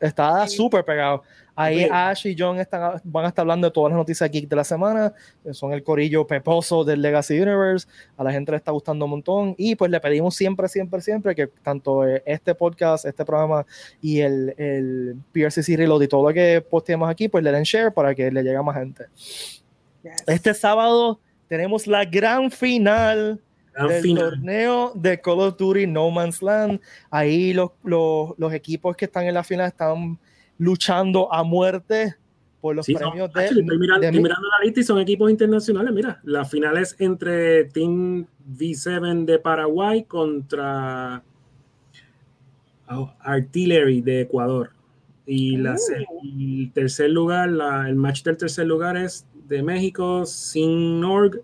Está 0.00 0.46
Sí. 0.48 0.56
súper 0.56 0.84
pegado. 0.84 1.22
Ahí 1.60 1.80
Sí. 1.84 1.88
Ash 1.90 2.26
y 2.28 2.36
John 2.38 2.58
están, 2.60 3.00
van 3.02 3.24
a 3.24 3.28
estar 3.28 3.42
hablando 3.42 3.66
de 3.66 3.72
todas 3.72 3.90
las 3.90 3.96
noticias 3.98 4.30
geek 4.30 4.48
de 4.48 4.54
la 4.56 4.62
semana. 4.64 5.12
Son 5.50 5.72
el 5.72 5.82
corillo 5.82 6.26
peposo 6.26 6.84
del 6.84 7.02
Legacy 7.02 7.40
Universe. 7.40 7.88
A 8.16 8.22
la 8.22 8.30
gente 8.30 8.52
le 8.52 8.58
está 8.58 8.70
gustando 8.70 9.04
un 9.06 9.10
montón. 9.10 9.54
Y 9.58 9.74
pues 9.74 9.90
le 9.90 9.98
pedimos 10.00 10.36
siempre, 10.36 10.68
siempre, 10.68 11.00
siempre 11.00 11.34
que 11.34 11.48
tanto 11.48 12.06
eh, 12.06 12.22
este 12.26 12.54
podcast, 12.54 13.04
este 13.06 13.24
programa 13.24 13.66
y 14.00 14.20
el, 14.20 14.54
el 14.56 15.16
PRCC 15.32 15.76
Reload 15.76 16.02
y 16.02 16.08
todo 16.08 16.28
lo 16.28 16.32
que 16.34 16.60
posteemos 16.60 17.10
aquí, 17.10 17.28
pues 17.28 17.42
le 17.42 17.50
den 17.50 17.64
share 17.64 17.92
para 17.92 18.14
que 18.14 18.30
le 18.30 18.42
llegue 18.42 18.56
a 18.56 18.62
más 18.62 18.76
gente. 18.76 19.06
yes. 20.04 20.22
Este 20.26 20.54
sábado 20.54 21.18
tenemos 21.48 21.86
la 21.86 22.04
gran 22.04 22.50
final 22.50 23.40
Gran 23.72 23.88
del 23.88 24.02
final. 24.02 24.30
torneo 24.30 24.92
de 24.94 25.20
Call 25.20 25.40
of 25.40 25.56
Duty 25.56 25.86
No 25.86 26.10
Man's 26.10 26.42
Land. 26.42 26.80
Ahí 27.10 27.52
los, 27.52 27.70
los, 27.82 28.34
los 28.38 28.52
equipos 28.52 28.96
que 28.96 29.06
están 29.06 29.24
en 29.24 29.34
la 29.34 29.42
final 29.44 29.66
están 29.66 30.18
luchando 30.58 31.32
a 31.32 31.42
muerte 31.42 32.16
por 32.60 32.74
los 32.74 32.84
Sí, 32.86 32.94
premios 32.94 33.32
de, 33.32 33.40
Actually, 33.40 33.60
estoy, 33.62 33.78
mirando, 33.78 34.00
de 34.00 34.06
estoy 34.08 34.18
mi- 34.18 34.22
mirando 34.24 34.48
la 34.48 34.64
lista 34.64 34.80
y 34.80 34.82
son 34.82 34.98
equipos 34.98 35.30
internacionales. 35.30 35.92
Mira, 35.94 36.20
la 36.24 36.44
final 36.44 36.76
es 36.76 36.96
entre 36.98 37.64
Team 37.66 38.26
V7 38.56 39.24
de 39.24 39.38
Paraguay 39.38 40.02
contra 40.04 41.22
oh, 42.90 43.12
Artillery 43.20 44.00
de 44.00 44.22
Ecuador. 44.22 44.70
Y 45.26 45.58
la, 45.58 45.76
se- 45.76 46.06
y 46.22 46.64
el 46.64 46.72
tercer 46.72 47.10
lugar, 47.10 47.50
la- 47.50 47.88
el 47.88 47.94
match 47.96 48.22
del 48.24 48.36
tercer 48.36 48.66
lugar 48.66 48.96
es 48.96 49.26
de 49.46 49.62
México, 49.62 50.24
Sinorg 50.26 51.40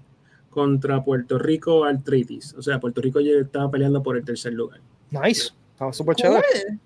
contra 0.51 1.05
Puerto 1.05 1.39
Rico 1.39 1.85
Arthritis. 1.85 2.55
O 2.57 2.63
sea, 2.63 2.81
Puerto 2.81 3.01
Rico 3.01 3.21
ya 3.21 3.33
estaba 3.33 3.71
peleando 3.71 4.03
por 4.03 4.17
el 4.17 4.25
tercer 4.25 4.53
lugar. 4.55 4.81
Nice, 5.11 5.53
estaba 5.73 5.93
súper 5.93 6.17
Cool. 6.17 6.81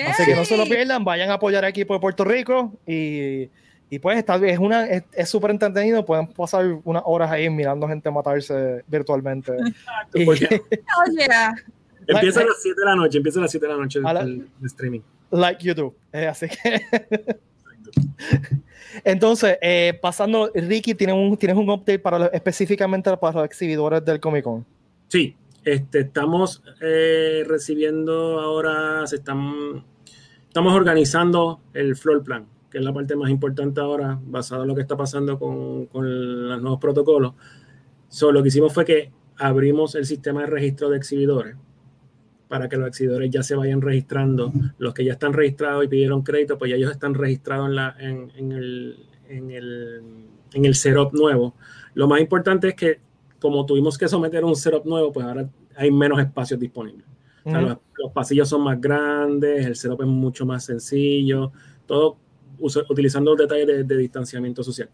Así 0.00 0.24
que 0.24 0.34
no 0.34 0.44
se 0.44 0.56
lo 0.56 0.64
pierdan, 0.64 1.04
vayan 1.04 1.30
a 1.30 1.34
apoyar 1.34 1.64
al 1.64 1.70
equipo 1.70 1.92
de 1.94 2.00
Puerto 2.00 2.24
Rico 2.24 2.72
y, 2.86 3.48
y 3.90 3.98
pues 4.00 4.16
está 4.18 4.38
bien, 4.38 4.54
es 4.54 4.58
una 4.58 4.86
es 4.86 5.28
súper 5.28 5.50
entretenido, 5.50 6.04
pueden 6.04 6.26
pasar 6.28 6.64
unas 6.84 7.02
horas 7.04 7.30
ahí 7.30 7.50
mirando 7.50 7.86
gente 7.86 8.10
matarse 8.10 8.82
virtualmente. 8.86 9.52
Y- 10.14 10.24
Porque 10.24 10.46
Oye, 11.06 11.26
empieza 12.06 12.40
a 12.40 12.44
las 12.44 12.56
7 12.62 12.80
de 12.80 12.84
la 12.86 12.96
noche, 12.96 13.18
empieza 13.18 13.38
a 13.38 13.42
las 13.42 13.50
7 13.50 13.66
de 13.66 13.72
la 13.72 13.78
noche 13.78 14.00
la- 14.00 14.20
el, 14.22 14.48
el 14.60 14.66
streaming. 14.66 15.00
like 15.30 15.62
YouTube. 15.62 15.94
Eh, 16.12 16.26
así 16.26 16.46
que. 16.48 16.82
Entonces, 19.04 19.58
eh, 19.62 19.98
pasando, 20.00 20.50
Ricky, 20.54 20.94
¿tienes 20.94 21.16
un, 21.16 21.36
tienes 21.36 21.56
un 21.56 21.68
update 21.70 21.98
para 21.98 22.18
los- 22.18 22.30
específicamente 22.32 23.14
para 23.16 23.38
los 23.38 23.44
exhibidores 23.46 24.04
del 24.04 24.20
Comic 24.20 24.44
Con? 24.44 24.64
Sí, 25.08 25.34
este, 25.64 26.00
estamos 26.00 26.62
eh, 26.80 27.44
recibiendo 27.46 28.40
ahora, 28.40 29.06
se 29.06 29.16
están, 29.16 29.84
estamos 30.46 30.74
organizando 30.74 31.60
el 31.72 31.96
floor 31.96 32.22
plan, 32.22 32.46
que 32.70 32.78
es 32.78 32.84
la 32.84 32.92
parte 32.92 33.16
más 33.16 33.30
importante 33.30 33.80
ahora, 33.80 34.18
basado 34.24 34.62
en 34.62 34.68
lo 34.68 34.74
que 34.74 34.82
está 34.82 34.96
pasando 34.96 35.38
con, 35.38 35.86
con 35.86 36.48
los 36.48 36.60
nuevos 36.60 36.80
protocolos. 36.80 37.34
So, 38.08 38.32
lo 38.32 38.42
que 38.42 38.48
hicimos 38.48 38.72
fue 38.72 38.84
que 38.84 39.10
abrimos 39.38 39.94
el 39.94 40.04
sistema 40.06 40.42
de 40.42 40.46
registro 40.46 40.90
de 40.90 40.98
exhibidores 40.98 41.56
para 42.48 42.68
que 42.68 42.76
los 42.76 42.86
exhibidores 42.86 43.30
ya 43.30 43.42
se 43.42 43.56
vayan 43.56 43.80
registrando. 43.80 44.52
Los 44.76 44.92
que 44.92 45.04
ya 45.06 45.12
están 45.12 45.32
registrados 45.32 45.84
y 45.84 45.88
pidieron 45.88 46.22
crédito, 46.22 46.58
pues 46.58 46.70
ya 46.70 46.76
ellos 46.76 46.90
están 46.90 47.14
registrados 47.14 47.68
en, 47.68 47.74
la, 47.74 47.96
en, 47.98 48.30
en 48.36 48.52
el, 48.52 49.06
en, 49.28 49.50
el, 49.50 50.02
en 50.52 50.64
el 50.66 50.74
setup 50.74 51.14
nuevo. 51.14 51.54
Lo 51.94 52.08
más 52.08 52.20
importante 52.20 52.68
es 52.68 52.74
que 52.74 53.00
como 53.42 53.66
tuvimos 53.66 53.98
que 53.98 54.08
someter 54.08 54.44
un 54.44 54.54
setup 54.56 54.86
nuevo, 54.86 55.12
pues 55.12 55.26
ahora 55.26 55.50
hay 55.76 55.90
menos 55.90 56.18
espacios 56.20 56.58
disponibles. 56.60 57.04
O 57.44 57.50
sea, 57.50 57.58
Ujú. 57.58 57.68
los, 57.70 57.78
los 57.98 58.12
pasillos 58.12 58.48
son 58.48 58.62
más 58.62 58.80
grandes, 58.80 59.66
el 59.66 59.74
setup 59.76 60.00
es 60.02 60.06
mucho 60.06 60.46
más 60.46 60.64
sencillo, 60.64 61.50
todo 61.86 62.16
utilizando 62.88 63.32
los 63.32 63.38
detalles 63.40 63.66
de, 63.66 63.82
de 63.84 63.96
distanciamiento 63.96 64.62
social. 64.62 64.88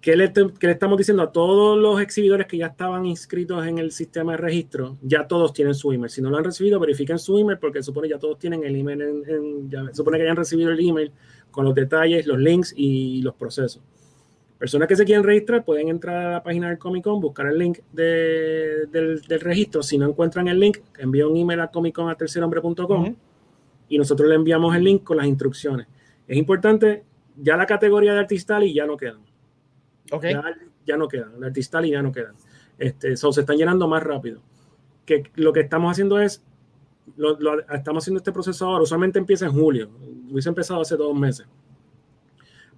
¿Qué 0.00 0.16
le, 0.16 0.28
te- 0.28 0.46
qué 0.58 0.66
le 0.68 0.72
estamos 0.72 0.96
diciendo 0.96 1.22
a 1.22 1.30
todos 1.30 1.76
los 1.76 2.00
exhibidores 2.00 2.46
que 2.46 2.56
ya 2.56 2.68
estaban 2.68 3.04
inscritos 3.04 3.66
en 3.66 3.76
el 3.78 3.90
sistema 3.90 4.32
de 4.32 4.38
registro? 4.38 4.96
Ya 5.02 5.26
todos 5.26 5.52
tienen 5.52 5.74
su 5.74 5.92
email. 5.92 6.08
Si 6.08 6.22
no 6.22 6.30
lo 6.30 6.38
han 6.38 6.44
recibido, 6.44 6.80
verifiquen 6.80 7.18
su 7.18 7.36
email 7.38 7.58
porque 7.58 7.82
supone 7.82 8.08
ya 8.08 8.18
todos 8.18 8.38
tienen 8.38 8.64
el 8.64 8.76
email. 8.76 9.02
En, 9.02 9.22
en- 9.28 9.70
ya, 9.70 9.92
supone 9.92 10.16
que 10.16 10.22
hayan 10.24 10.36
recibido 10.36 10.70
el 10.70 10.80
email 10.80 11.12
con 11.50 11.66
los 11.66 11.74
detalles, 11.74 12.26
los 12.26 12.38
links 12.38 12.72
y 12.76 13.20
los 13.20 13.34
procesos. 13.34 13.82
Personas 14.60 14.88
que 14.88 14.94
se 14.94 15.06
quieren 15.06 15.24
registrar 15.24 15.64
pueden 15.64 15.88
entrar 15.88 16.26
a 16.26 16.32
la 16.32 16.42
página 16.42 16.68
del 16.68 16.76
Comic 16.76 17.02
Con, 17.02 17.18
buscar 17.18 17.46
el 17.46 17.56
link 17.56 17.78
de, 17.92 18.84
del, 18.90 19.22
del, 19.22 19.40
registro. 19.40 19.82
Si 19.82 19.96
no 19.96 20.06
encuentran 20.06 20.48
el 20.48 20.60
link, 20.60 20.80
envíen 20.98 21.28
un 21.28 21.36
email 21.38 21.60
a 21.60 21.68
comiccon.tercerhombre.com 21.68 23.16
y 23.88 23.96
nosotros 23.96 24.28
le 24.28 24.34
enviamos 24.34 24.76
el 24.76 24.84
link 24.84 25.02
con 25.02 25.16
las 25.16 25.24
instrucciones. 25.24 25.86
Es 26.28 26.36
importante, 26.36 27.04
ya 27.38 27.56
la 27.56 27.64
categoría 27.64 28.12
de 28.12 28.18
artistal 28.18 28.62
y 28.64 28.74
ya 28.74 28.84
no 28.84 28.98
quedan. 28.98 29.22
Okay. 30.12 30.34
Ya, 30.34 30.44
ya, 30.84 30.96
no 30.98 31.08
quedan, 31.08 31.40
de 31.40 31.46
artistal 31.46 31.86
y 31.86 31.92
ya 31.92 32.02
no 32.02 32.12
quedan. 32.12 32.34
Este, 32.78 33.16
so, 33.16 33.32
se 33.32 33.40
están 33.40 33.56
llenando 33.56 33.88
más 33.88 34.02
rápido. 34.02 34.42
Que 35.06 35.22
lo 35.36 35.54
que 35.54 35.60
estamos 35.60 35.90
haciendo 35.90 36.20
es, 36.20 36.44
lo, 37.16 37.40
lo, 37.40 37.60
estamos 37.72 38.04
haciendo 38.04 38.18
este 38.18 38.30
proceso 38.30 38.66
ahora, 38.66 38.82
usualmente 38.82 39.18
empieza 39.18 39.46
en 39.46 39.52
julio, 39.52 39.88
hubiese 40.30 40.50
empezado 40.50 40.82
hace 40.82 40.98
dos 40.98 41.16
meses 41.16 41.46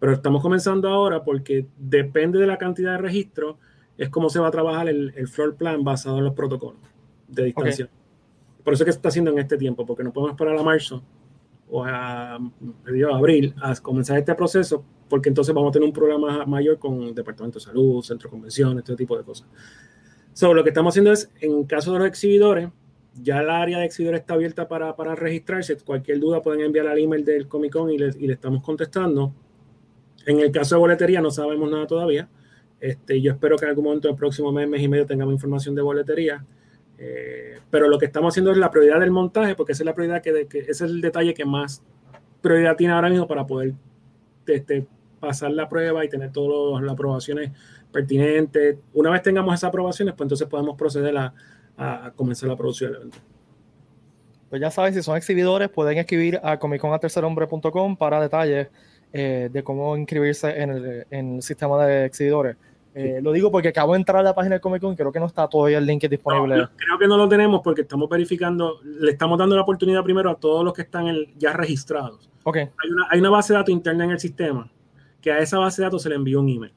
pero 0.02 0.14
estamos 0.14 0.42
comenzando 0.42 0.88
ahora 0.88 1.22
porque 1.22 1.64
depende 1.78 2.40
de 2.40 2.46
la 2.48 2.58
cantidad 2.58 2.90
de 2.90 2.98
registros, 2.98 3.54
es 3.96 4.08
como 4.08 4.30
se 4.30 4.40
va 4.40 4.48
a 4.48 4.50
trabajar 4.50 4.88
el, 4.88 5.12
el 5.14 5.28
floor 5.28 5.54
plan 5.54 5.84
basado 5.84 6.18
en 6.18 6.24
los 6.24 6.34
protocolos 6.34 6.80
de 7.28 7.44
distancia. 7.44 7.84
Okay. 7.84 8.64
Por 8.64 8.74
eso 8.74 8.82
es 8.82 8.86
que 8.86 8.92
se 8.94 8.98
está 8.98 9.10
haciendo 9.10 9.30
en 9.30 9.38
este 9.38 9.56
tiempo, 9.56 9.86
porque 9.86 10.02
no 10.02 10.12
podemos 10.12 10.32
esperar 10.32 10.58
a 10.58 10.62
marzo 10.64 11.04
o 11.70 11.84
a, 11.84 12.34
a 12.34 12.40
abril 13.14 13.54
a 13.62 13.76
comenzar 13.76 14.18
este 14.18 14.34
proceso, 14.34 14.84
porque 15.08 15.28
entonces 15.28 15.54
vamos 15.54 15.70
a 15.70 15.72
tener 15.74 15.86
un 15.86 15.94
problema 15.94 16.44
mayor 16.46 16.80
con 16.80 17.00
el 17.04 17.14
Departamento 17.14 17.60
de 17.60 17.64
Salud, 17.64 18.02
Centro 18.02 18.28
de 18.28 18.30
Convenciones, 18.32 18.78
este 18.78 18.96
tipo 18.96 19.16
de 19.16 19.22
cosas. 19.22 19.46
So, 20.32 20.52
lo 20.52 20.64
que 20.64 20.70
estamos 20.70 20.94
haciendo 20.94 21.12
es, 21.12 21.30
en 21.40 21.62
caso 21.62 21.92
de 21.92 22.00
los 22.00 22.08
exhibidores, 22.08 22.70
ya 23.22 23.40
el 23.40 23.50
área 23.50 23.78
de 23.78 23.84
exhibidores 23.84 24.22
está 24.22 24.34
abierta 24.34 24.66
para, 24.66 24.96
para 24.96 25.14
registrarse. 25.14 25.76
Cualquier 25.76 26.18
duda 26.18 26.42
pueden 26.42 26.62
enviar 26.62 26.88
al 26.88 26.98
email 26.98 27.24
del 27.24 27.46
Comic 27.46 27.72
Con 27.72 27.88
y 27.88 27.98
le, 27.98 28.10
y 28.18 28.26
le 28.26 28.32
estamos 28.32 28.64
contestando. 28.64 29.32
En 30.26 30.40
el 30.40 30.50
caso 30.50 30.76
de 30.76 30.80
boletería 30.80 31.20
no 31.20 31.30
sabemos 31.30 31.70
nada 31.70 31.86
todavía. 31.86 32.28
Este, 32.80 33.20
yo 33.20 33.32
espero 33.32 33.56
que 33.56 33.64
en 33.64 33.70
algún 33.70 33.84
momento 33.84 34.08
del 34.08 34.16
próximo 34.16 34.50
mes, 34.50 34.68
mes 34.68 34.82
y 34.82 34.88
medio 34.88 35.06
tengamos 35.06 35.32
información 35.32 35.74
de 35.74 35.82
boletería. 35.82 36.44
Eh, 36.98 37.58
pero 37.70 37.88
lo 37.88 37.98
que 37.98 38.06
estamos 38.06 38.32
haciendo 38.32 38.50
es 38.50 38.58
la 38.58 38.70
prioridad 38.70 39.00
del 39.00 39.10
montaje, 39.10 39.54
porque 39.54 39.72
esa 39.72 39.82
es 39.82 39.86
la 39.86 39.94
prioridad 39.94 40.22
que, 40.22 40.46
ese 40.50 40.70
es 40.70 40.80
el 40.82 41.00
detalle 41.00 41.34
que 41.34 41.44
más 41.44 41.82
prioridad 42.40 42.76
tiene 42.76 42.92
ahora 42.92 43.08
mismo 43.08 43.26
para 43.26 43.46
poder 43.46 43.74
este, 44.46 44.86
pasar 45.20 45.52
la 45.52 45.68
prueba 45.68 46.04
y 46.04 46.08
tener 46.08 46.32
todas 46.32 46.82
las 46.82 46.92
aprobaciones 46.92 47.52
pertinentes. 47.92 48.78
Una 48.92 49.10
vez 49.10 49.22
tengamos 49.22 49.54
esas 49.54 49.68
aprobaciones, 49.68 50.14
pues 50.16 50.26
entonces 50.26 50.48
podemos 50.48 50.76
proceder 50.76 51.16
a, 51.16 51.32
comenzar 52.16 52.48
la 52.48 52.56
producción 52.56 52.92
del 52.92 53.00
evento. 53.00 53.18
Pues 54.50 54.60
ya 54.60 54.70
saben, 54.70 54.92
si 54.92 55.02
son 55.02 55.16
exhibidores, 55.16 55.68
pueden 55.68 55.98
escribir 55.98 56.40
a 56.42 56.58
comiconatercerhombre.com 56.58 57.96
para 57.96 58.20
detalles 58.20 58.68
eh, 59.12 59.48
de 59.52 59.62
cómo 59.62 59.96
inscribirse 59.96 60.60
en 60.60 60.70
el, 60.70 61.06
en 61.10 61.36
el 61.36 61.42
sistema 61.42 61.84
de 61.84 62.06
exhibidores. 62.06 62.56
Eh, 62.94 63.20
lo 63.22 63.32
digo 63.32 63.50
porque 63.50 63.68
acabo 63.68 63.94
de 63.94 64.00
entrar 64.00 64.18
a 64.18 64.22
la 64.22 64.34
página 64.34 64.56
de 64.56 64.60
Comic 64.60 64.82
Con 64.82 64.92
y 64.92 64.96
creo 64.96 65.10
que 65.10 65.20
no 65.20 65.26
está 65.26 65.48
todavía 65.48 65.78
el 65.78 65.86
link 65.86 66.04
disponible. 66.08 66.56
No, 66.56 66.70
creo 66.76 66.98
que 66.98 67.08
no 67.08 67.16
lo 67.16 67.28
tenemos 67.28 67.62
porque 67.64 67.82
estamos 67.82 68.08
verificando, 68.08 68.80
le 68.84 69.12
estamos 69.12 69.38
dando 69.38 69.56
la 69.56 69.62
oportunidad 69.62 70.02
primero 70.02 70.30
a 70.30 70.34
todos 70.34 70.62
los 70.62 70.74
que 70.74 70.82
están 70.82 71.06
el, 71.08 71.32
ya 71.38 71.54
registrados. 71.54 72.28
Okay. 72.44 72.62
Hay, 72.62 72.90
una, 72.90 73.06
hay 73.10 73.20
una 73.20 73.30
base 73.30 73.52
de 73.52 73.58
datos 73.58 73.72
interna 73.72 74.04
en 74.04 74.10
el 74.10 74.20
sistema 74.20 74.70
que 75.22 75.32
a 75.32 75.38
esa 75.38 75.58
base 75.58 75.80
de 75.80 75.86
datos 75.86 76.02
se 76.02 76.10
le 76.10 76.16
envió 76.16 76.40
un 76.40 76.48
email. 76.48 76.72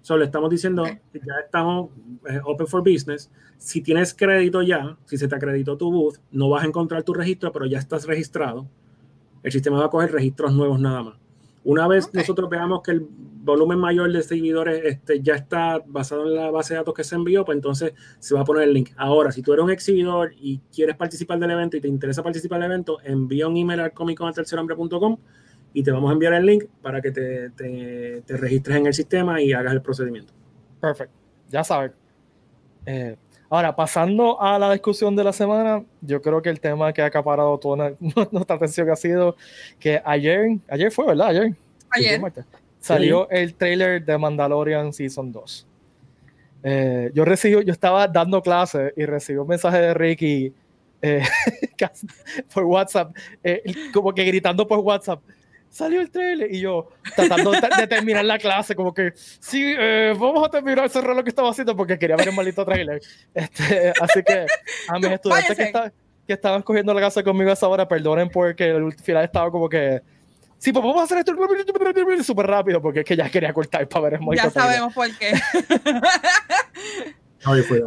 Solo 0.00 0.24
estamos 0.24 0.48
diciendo 0.50 0.84
que 0.84 1.20
ya 1.20 1.34
estamos 1.44 1.90
eh, 2.28 2.40
open 2.44 2.66
for 2.66 2.80
business. 2.80 3.30
Si 3.58 3.82
tienes 3.82 4.14
crédito 4.14 4.62
ya, 4.62 4.96
si 5.04 5.18
se 5.18 5.28
te 5.28 5.34
acreditó 5.36 5.76
tu 5.76 5.92
booth, 5.92 6.16
no 6.30 6.48
vas 6.48 6.64
a 6.64 6.66
encontrar 6.66 7.02
tu 7.02 7.12
registro, 7.12 7.52
pero 7.52 7.66
ya 7.66 7.78
estás 7.78 8.06
registrado. 8.06 8.66
El 9.42 9.52
sistema 9.52 9.78
va 9.78 9.86
a 9.86 9.90
coger 9.90 10.10
registros 10.10 10.52
nuevos 10.54 10.80
nada 10.80 11.02
más. 11.02 11.14
Una 11.68 11.86
vez 11.86 12.06
okay. 12.06 12.20
nosotros 12.20 12.48
veamos 12.48 12.80
que 12.80 12.92
el 12.92 13.06
volumen 13.10 13.78
mayor 13.78 14.10
de 14.10 14.22
seguidores 14.22 14.80
este, 14.86 15.20
ya 15.20 15.34
está 15.34 15.82
basado 15.84 16.24
en 16.24 16.34
la 16.34 16.50
base 16.50 16.72
de 16.72 16.78
datos 16.78 16.94
que 16.94 17.04
se 17.04 17.14
envió, 17.14 17.44
pues 17.44 17.56
entonces 17.56 17.92
se 18.18 18.34
va 18.34 18.40
a 18.40 18.44
poner 18.44 18.62
el 18.62 18.72
link. 18.72 18.92
Ahora, 18.96 19.32
si 19.32 19.42
tú 19.42 19.52
eres 19.52 19.66
un 19.66 19.70
exhibidor 19.70 20.32
y 20.40 20.60
quieres 20.74 20.96
participar 20.96 21.38
del 21.38 21.50
evento 21.50 21.76
y 21.76 21.82
te 21.82 21.88
interesa 21.88 22.22
participar 22.22 22.58
del 22.60 22.70
evento, 22.70 23.00
envía 23.04 23.46
un 23.46 23.54
email 23.58 23.80
al 23.80 23.92
comiconaltercerhombre.com 23.92 25.18
y 25.74 25.82
te 25.82 25.90
vamos 25.90 26.08
a 26.08 26.14
enviar 26.14 26.32
el 26.32 26.46
link 26.46 26.64
para 26.80 27.02
que 27.02 27.10
te, 27.10 27.50
te, 27.50 28.22
te, 28.22 28.36
registres 28.38 28.78
en 28.78 28.86
el 28.86 28.94
sistema 28.94 29.42
y 29.42 29.52
hagas 29.52 29.74
el 29.74 29.82
procedimiento. 29.82 30.32
Perfecto, 30.80 31.18
ya 31.50 31.64
sabes. 31.64 31.92
Eh, 32.86 33.14
ahora, 33.50 33.74
pasando 33.74 34.40
a 34.40 34.58
la 34.58 34.72
discusión 34.72 35.16
de 35.16 35.24
la 35.24 35.32
semana, 35.32 35.84
yo 36.00 36.20
creo 36.20 36.42
que 36.42 36.50
el 36.50 36.60
tema 36.60 36.92
que 36.92 37.02
ha 37.02 37.06
acaparado 37.06 37.58
toda 37.58 37.94
nuestra 38.32 38.56
atención 38.56 38.90
ha 38.90 38.96
sido 38.96 39.36
que 39.78 40.00
ayer, 40.04 40.58
ayer 40.68 40.90
fue, 40.90 41.06
¿verdad? 41.06 41.28
Ayer. 41.28 41.54
Ayer. 41.90 42.20
Salió 42.80 43.26
sí. 43.30 43.36
el 43.36 43.54
trailer 43.54 44.04
de 44.04 44.18
Mandalorian 44.18 44.92
Season 44.92 45.32
2. 45.32 45.66
Eh, 46.62 47.10
yo 47.14 47.24
recibí, 47.24 47.64
yo 47.64 47.72
estaba 47.72 48.08
dando 48.08 48.42
clases 48.42 48.92
y 48.96 49.04
recibí 49.06 49.38
un 49.38 49.48
mensaje 49.48 49.78
de 49.78 49.94
Ricky 49.94 50.52
eh, 51.02 51.22
por 52.54 52.64
WhatsApp, 52.64 53.16
eh, 53.44 53.62
como 53.92 54.12
que 54.12 54.24
gritando 54.24 54.66
por 54.66 54.80
WhatsApp 54.80 55.20
salió 55.70 56.00
el 56.00 56.10
trailer. 56.10 56.52
Y 56.54 56.60
yo 56.60 56.88
tratando 57.14 57.52
de 57.52 57.86
terminar 57.86 58.24
la 58.24 58.38
clase 58.38 58.74
como 58.74 58.92
que 58.92 59.12
sí, 59.14 59.74
eh, 59.78 60.14
vamos 60.18 60.46
a 60.46 60.50
terminar 60.50 60.88
cerrar 60.88 61.14
lo 61.14 61.22
que 61.22 61.30
estaba 61.30 61.50
haciendo 61.50 61.76
porque 61.76 61.98
quería 61.98 62.16
ver 62.16 62.28
el 62.28 62.34
maldito 62.34 62.64
trailer 62.64 63.00
este, 63.34 63.92
así 64.00 64.22
que 64.22 64.46
a 64.88 64.98
mis 64.98 65.10
estudiantes 65.12 65.56
que, 65.56 65.62
está, 65.64 65.92
que, 66.26 66.32
estaban 66.32 66.62
cogiendo 66.62 66.94
la 66.94 67.00
casa 67.00 67.22
conmigo 67.22 67.50
a 67.50 67.54
esa 67.54 67.68
hora 67.68 67.86
perdonen 67.86 68.28
porque 68.28 68.70
el 68.70 68.92
final 68.94 69.24
estaba 69.24 69.50
como 69.50 69.68
que 69.68 70.00
sí, 70.58 70.72
pues 70.72 70.84
vamos 70.84 71.00
a 71.00 71.04
hacer 71.04 71.18
esto 71.18 71.34
súper 72.24 72.46
rápido 72.46 72.80
porque 72.80 73.00
es 73.00 73.04
que 73.04 73.16
ya 73.16 73.30
quería 73.30 73.52
cortar 73.52 73.88
para 73.88 74.04
ver 74.04 74.14
el 74.14 74.20
maldito 74.20 74.44
ya 74.44 74.50
sabemos 74.50 74.94
por 74.94 75.08
qué. 75.18 75.32
Ay, 77.44 77.62
fue 77.62 77.82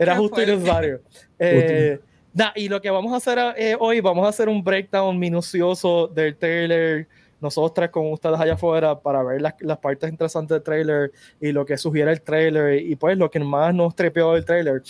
era 0.00 0.16
justo 0.16 0.42
y 0.42 0.46
necesario. 0.46 1.02
Eh, 1.38 2.00
Nah, 2.32 2.52
y 2.54 2.68
lo 2.68 2.80
que 2.80 2.90
vamos 2.90 3.12
a 3.12 3.16
hacer 3.16 3.38
eh, 3.56 3.76
hoy, 3.78 4.00
vamos 4.00 4.24
a 4.24 4.28
hacer 4.28 4.48
un 4.48 4.62
breakdown 4.62 5.18
minucioso 5.18 6.06
del 6.06 6.36
trailer, 6.36 7.08
nosotros 7.40 7.74
tres 7.74 7.90
con 7.90 8.12
ustedes 8.12 8.38
allá 8.38 8.54
afuera, 8.54 9.00
para 9.00 9.22
ver 9.22 9.42
las, 9.42 9.54
las, 9.60 9.78
partes 9.78 10.10
interesantes 10.10 10.54
del 10.54 10.62
trailer 10.62 11.12
y 11.40 11.52
lo 11.52 11.64
que 11.66 11.76
sugiere 11.76 12.12
el 12.12 12.22
trailer 12.22 12.80
y 12.80 12.94
pues 12.96 13.18
lo 13.18 13.30
que 13.30 13.40
más 13.40 13.74
nos 13.74 13.96
trepeó 13.96 14.34
del 14.34 14.44
trailer. 14.44 14.82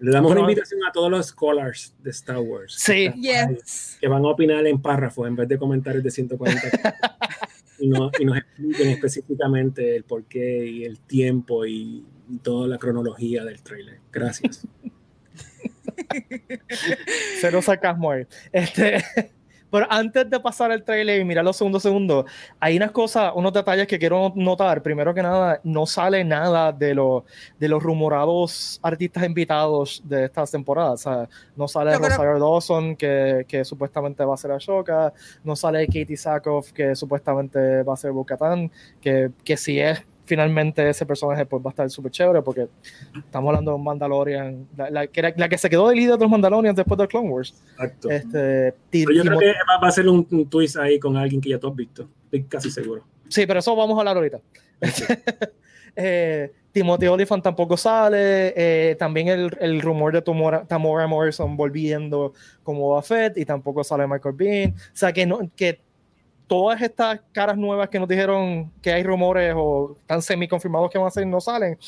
Le 0.00 0.10
damos 0.10 0.32
una 0.32 0.40
invitación 0.40 0.80
a 0.84 0.92
todos 0.92 1.10
los 1.10 1.26
scholars 1.26 1.94
de 2.02 2.10
Star 2.10 2.38
Wars. 2.38 2.74
Sí. 2.76 3.10
Yes. 3.12 3.96
Que 4.00 4.08
van 4.08 4.24
a 4.24 4.28
opinar 4.28 4.66
en 4.66 4.82
párrafos 4.82 5.28
en 5.28 5.36
vez 5.36 5.48
de 5.48 5.56
comentarios 5.56 6.02
de 6.02 6.10
140. 6.10 6.60
y, 7.78 7.88
no, 7.88 8.10
y 8.18 8.24
nos 8.24 8.38
expliquen 8.38 8.88
específicamente 8.90 9.96
el 9.96 10.04
porqué 10.04 10.66
y 10.66 10.84
el 10.84 10.98
tiempo 10.98 11.64
y, 11.64 12.04
y 12.28 12.38
toda 12.38 12.66
la 12.66 12.78
cronología 12.78 13.44
del 13.44 13.62
trailer. 13.62 14.00
Gracias. 14.10 14.66
Cero 17.40 17.62
sarcasmo 17.62 18.10
ahí. 18.10 18.26
Este, 18.52 19.02
pero 19.70 19.86
antes 19.90 20.30
de 20.30 20.38
pasar 20.38 20.70
el 20.70 20.84
trailer 20.84 21.20
y 21.20 21.24
mirar 21.24 21.44
los 21.44 21.56
segundos 21.56 21.82
segundos, 21.82 22.26
hay 22.60 22.76
unas 22.76 22.92
cosas, 22.92 23.32
unos 23.34 23.52
detalles 23.52 23.88
que 23.88 23.98
quiero 23.98 24.32
notar. 24.36 24.82
Primero 24.82 25.12
que 25.12 25.20
nada, 25.20 25.60
no 25.64 25.84
sale 25.84 26.22
nada 26.22 26.70
de, 26.70 26.94
lo, 26.94 27.24
de 27.58 27.68
los 27.68 27.82
rumorados 27.82 28.78
artistas 28.82 29.24
invitados 29.24 30.00
de 30.04 30.26
estas 30.26 30.52
temporadas. 30.52 31.04
O 31.06 31.10
sea, 31.10 31.28
no 31.56 31.66
sale 31.66 31.90
Yo 31.90 31.98
Rosario 31.98 32.34
creo... 32.34 32.38
Dawson, 32.38 32.94
que, 32.94 33.44
que, 33.48 33.64
supuestamente 33.64 34.24
va 34.24 34.34
a 34.34 34.36
ser 34.36 34.52
Ashoka. 34.52 35.12
No 35.42 35.56
sale 35.56 35.86
Katie 35.86 36.16
Sackhoff, 36.16 36.72
que 36.72 36.94
supuestamente 36.94 37.82
va 37.82 37.94
a 37.94 37.96
ser 37.96 38.12
Bukatan, 38.12 38.70
que, 39.00 39.32
que 39.44 39.56
si 39.56 39.80
es 39.80 40.04
finalmente 40.24 40.88
ese 40.88 41.06
personaje 41.06 41.46
pues 41.46 41.62
va 41.62 41.68
a 41.68 41.72
estar 41.72 41.90
súper 41.90 42.10
chévere 42.10 42.42
porque 42.42 42.68
estamos 43.14 43.48
hablando 43.48 43.72
de 43.72 43.76
un 43.76 43.84
Mandalorian, 43.84 44.68
la, 44.76 44.90
la, 44.90 45.06
que, 45.06 45.20
era, 45.20 45.34
la 45.36 45.48
que 45.48 45.58
se 45.58 45.68
quedó 45.68 45.88
de 45.88 45.96
líder 45.96 46.16
de 46.16 46.24
los 46.24 46.30
Mandalorians 46.30 46.76
después 46.76 46.98
de 46.98 47.08
Clone 47.08 47.28
Wars. 47.28 47.54
Exacto. 47.72 48.10
Este, 48.10 48.74
pero 48.90 49.12
yo 49.12 49.22
creo 49.22 49.38
que 49.38 49.52
va 49.82 49.88
a 49.88 49.90
ser 49.90 50.08
un, 50.08 50.26
un, 50.30 50.48
twist 50.48 50.76
ahí 50.76 50.98
con 50.98 51.16
alguien 51.16 51.40
que 51.40 51.50
ya 51.50 51.58
tú 51.58 51.68
has 51.68 51.76
visto, 51.76 52.08
estoy 52.24 52.42
casi 52.44 52.70
seguro. 52.70 53.04
Sí, 53.28 53.46
pero 53.46 53.60
eso 53.60 53.74
vamos 53.76 53.96
a 53.96 54.00
hablar 54.00 54.16
ahorita. 54.16 54.40
Sí. 54.82 55.04
eh, 55.96 56.52
Timothy 56.72 57.06
Olyphant 57.06 57.42
tampoco 57.42 57.76
sale, 57.76 58.52
eh, 58.56 58.96
también 58.96 59.28
el, 59.28 59.56
el, 59.60 59.80
rumor 59.80 60.12
de 60.12 60.22
Tamora, 60.22 60.64
Tamora 60.64 61.06
Morrison 61.06 61.56
volviendo 61.56 62.32
como 62.64 62.92
Buffett 62.96 63.38
y 63.38 63.44
tampoco 63.44 63.84
sale 63.84 64.08
Michael 64.08 64.34
Bean, 64.34 64.70
o 64.72 64.76
sea 64.92 65.12
que, 65.12 65.24
no, 65.24 65.48
que 65.54 65.78
todas 66.46 66.80
estas 66.82 67.20
caras 67.32 67.56
nuevas 67.56 67.88
que 67.88 67.98
nos 67.98 68.08
dijeron 68.08 68.70
que 68.82 68.92
hay 68.92 69.02
rumores 69.02 69.54
o 69.56 69.96
están 70.00 70.22
semi 70.22 70.48
confirmados 70.48 70.90
que 70.90 70.98
van 70.98 71.08
a 71.08 71.10
ser 71.10 71.26
no 71.26 71.40
salen. 71.40 71.78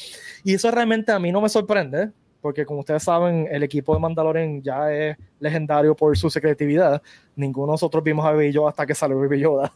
Y 0.45 0.55
eso 0.55 0.71
realmente 0.71 1.13
a 1.13 1.19
mí 1.19 1.31
no 1.31 1.41
me 1.41 1.49
sorprende, 1.49 2.11
porque 2.41 2.65
como 2.65 2.81
ustedes 2.81 3.03
saben, 3.03 3.49
el 3.51 3.63
equipo 3.63 3.95
de 3.95 4.01
Mandalorian 4.01 4.63
ya 4.63 4.93
es 4.93 5.17
legendario 5.41 5.95
por 5.95 6.17
su 6.17 6.31
secretividad. 6.31 7.03
Ninguno 7.37 7.67
de 7.67 7.73
nosotros 7.75 8.03
vimos 8.03 8.25
a 8.25 8.31
Baby 8.31 8.51
Yoda 8.51 8.71
hasta 8.71 8.87
que 8.87 8.95
salió 8.95 9.21
Baby 9.21 9.41
Yoda. 9.41 9.73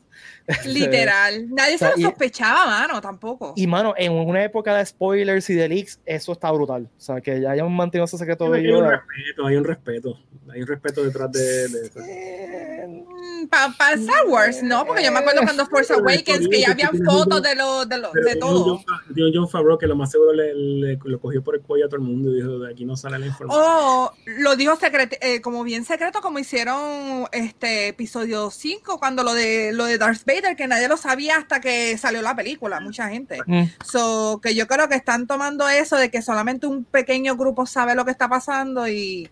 Literal. 0.65 1.49
Nadie 1.51 1.75
o 1.75 1.79
sea, 1.79 1.93
se 1.93 2.01
lo 2.01 2.09
sospechaba, 2.09 2.65
y, 2.65 2.69
mano, 2.69 3.01
tampoco. 3.01 3.53
Y, 3.55 3.67
mano, 3.67 3.95
en 3.99 4.13
una 4.13 4.43
época 4.43 4.75
de 4.75 4.87
spoilers 4.87 5.49
y 5.51 5.55
de 5.55 5.69
leaks, 5.69 6.01
eso 6.07 6.33
está 6.33 6.51
brutal. 6.51 6.89
O 6.97 7.01
sea, 7.01 7.21
que 7.21 7.41
ya 7.41 7.51
hayan 7.51 7.71
mantenido 7.71 8.07
ese 8.07 8.17
secreto 8.17 8.45
de 8.45 8.51
Baby 8.51 8.69
Yoda. 8.71 8.89
Hay 8.89 8.97
un 8.97 8.99
respeto, 8.99 9.47
hay 9.47 9.57
un 9.57 9.65
respeto. 9.65 10.19
Hay 10.53 10.63
un 10.63 10.67
respeto 10.67 11.05
detrás 11.05 11.31
de, 11.31 11.69
de 11.69 11.87
eso. 11.87 12.01
Eh, 12.01 13.05
para 13.49 13.95
Star 13.95 14.27
Wars, 14.27 14.63
¿no? 14.63 14.85
Porque 14.85 15.05
yo 15.05 15.13
me 15.13 15.19
acuerdo 15.19 15.43
cuando 15.43 15.67
Force 15.67 15.93
Awakens 15.93 16.49
que 16.49 16.61
ya 16.61 16.73
habían 16.73 17.05
fotos 17.05 17.43
de, 17.43 17.55
lo, 17.55 17.85
de, 17.85 17.99
lo, 17.99 18.11
de 18.13 18.37
todo. 18.37 18.81
John, 19.15 19.31
John 19.33 19.49
Favreau 19.49 19.79
que 19.79 19.87
lo 19.87 19.97
más 19.97 20.11
seguro 20.11 20.33
le, 20.33 20.55
le, 20.55 20.99
lo 21.03 21.21
cogió 21.21 21.43
por 21.43 21.55
el 21.55 21.63
cuello 21.63 21.87
a 21.87 21.89
todo 21.89 21.97
el 21.97 22.07
mundo 22.07 22.31
y 22.31 22.37
dijo, 22.37 22.59
de 22.59 22.73
aquí 22.73 22.85
no 22.85 22.97
sale 22.97 23.19
la 23.19 23.27
información. 23.27 23.63
Oh, 23.65 24.13
lo 24.25 24.57
dijo 24.57 24.77
secreto, 24.77 25.17
eh, 25.21 25.41
como 25.41 25.63
bien 25.63 25.85
secreto, 25.85 26.21
como 26.21 26.39
hicieron 26.39 27.27
este 27.51 27.89
episodio 27.89 28.51
5, 28.51 28.99
cuando 28.99 29.23
lo 29.23 29.35
de 29.35 29.73
lo 29.73 29.85
de 29.85 29.99
Darth 29.99 30.25
Vader, 30.25 30.57
que 30.57 30.67
nadie 30.67 30.89
lo 30.89 30.97
sabía 30.97 31.37
hasta 31.37 31.61
que 31.61 31.97
salió 31.99 32.23
la 32.23 32.35
película, 32.35 32.81
mucha 32.81 33.09
gente. 33.09 33.39
Mm. 33.47 33.65
So, 33.85 34.41
que 34.43 34.55
yo 34.55 34.67
creo 34.67 34.89
que 34.89 34.95
están 34.95 35.27
tomando 35.27 35.69
eso 35.69 35.97
de 35.97 36.11
que 36.11 36.23
solamente 36.23 36.67
un 36.67 36.85
pequeño 36.85 37.37
grupo 37.37 37.67
sabe 37.67 37.95
lo 37.95 38.05
que 38.05 38.11
está 38.11 38.29
pasando 38.29 38.89
y 38.89 39.29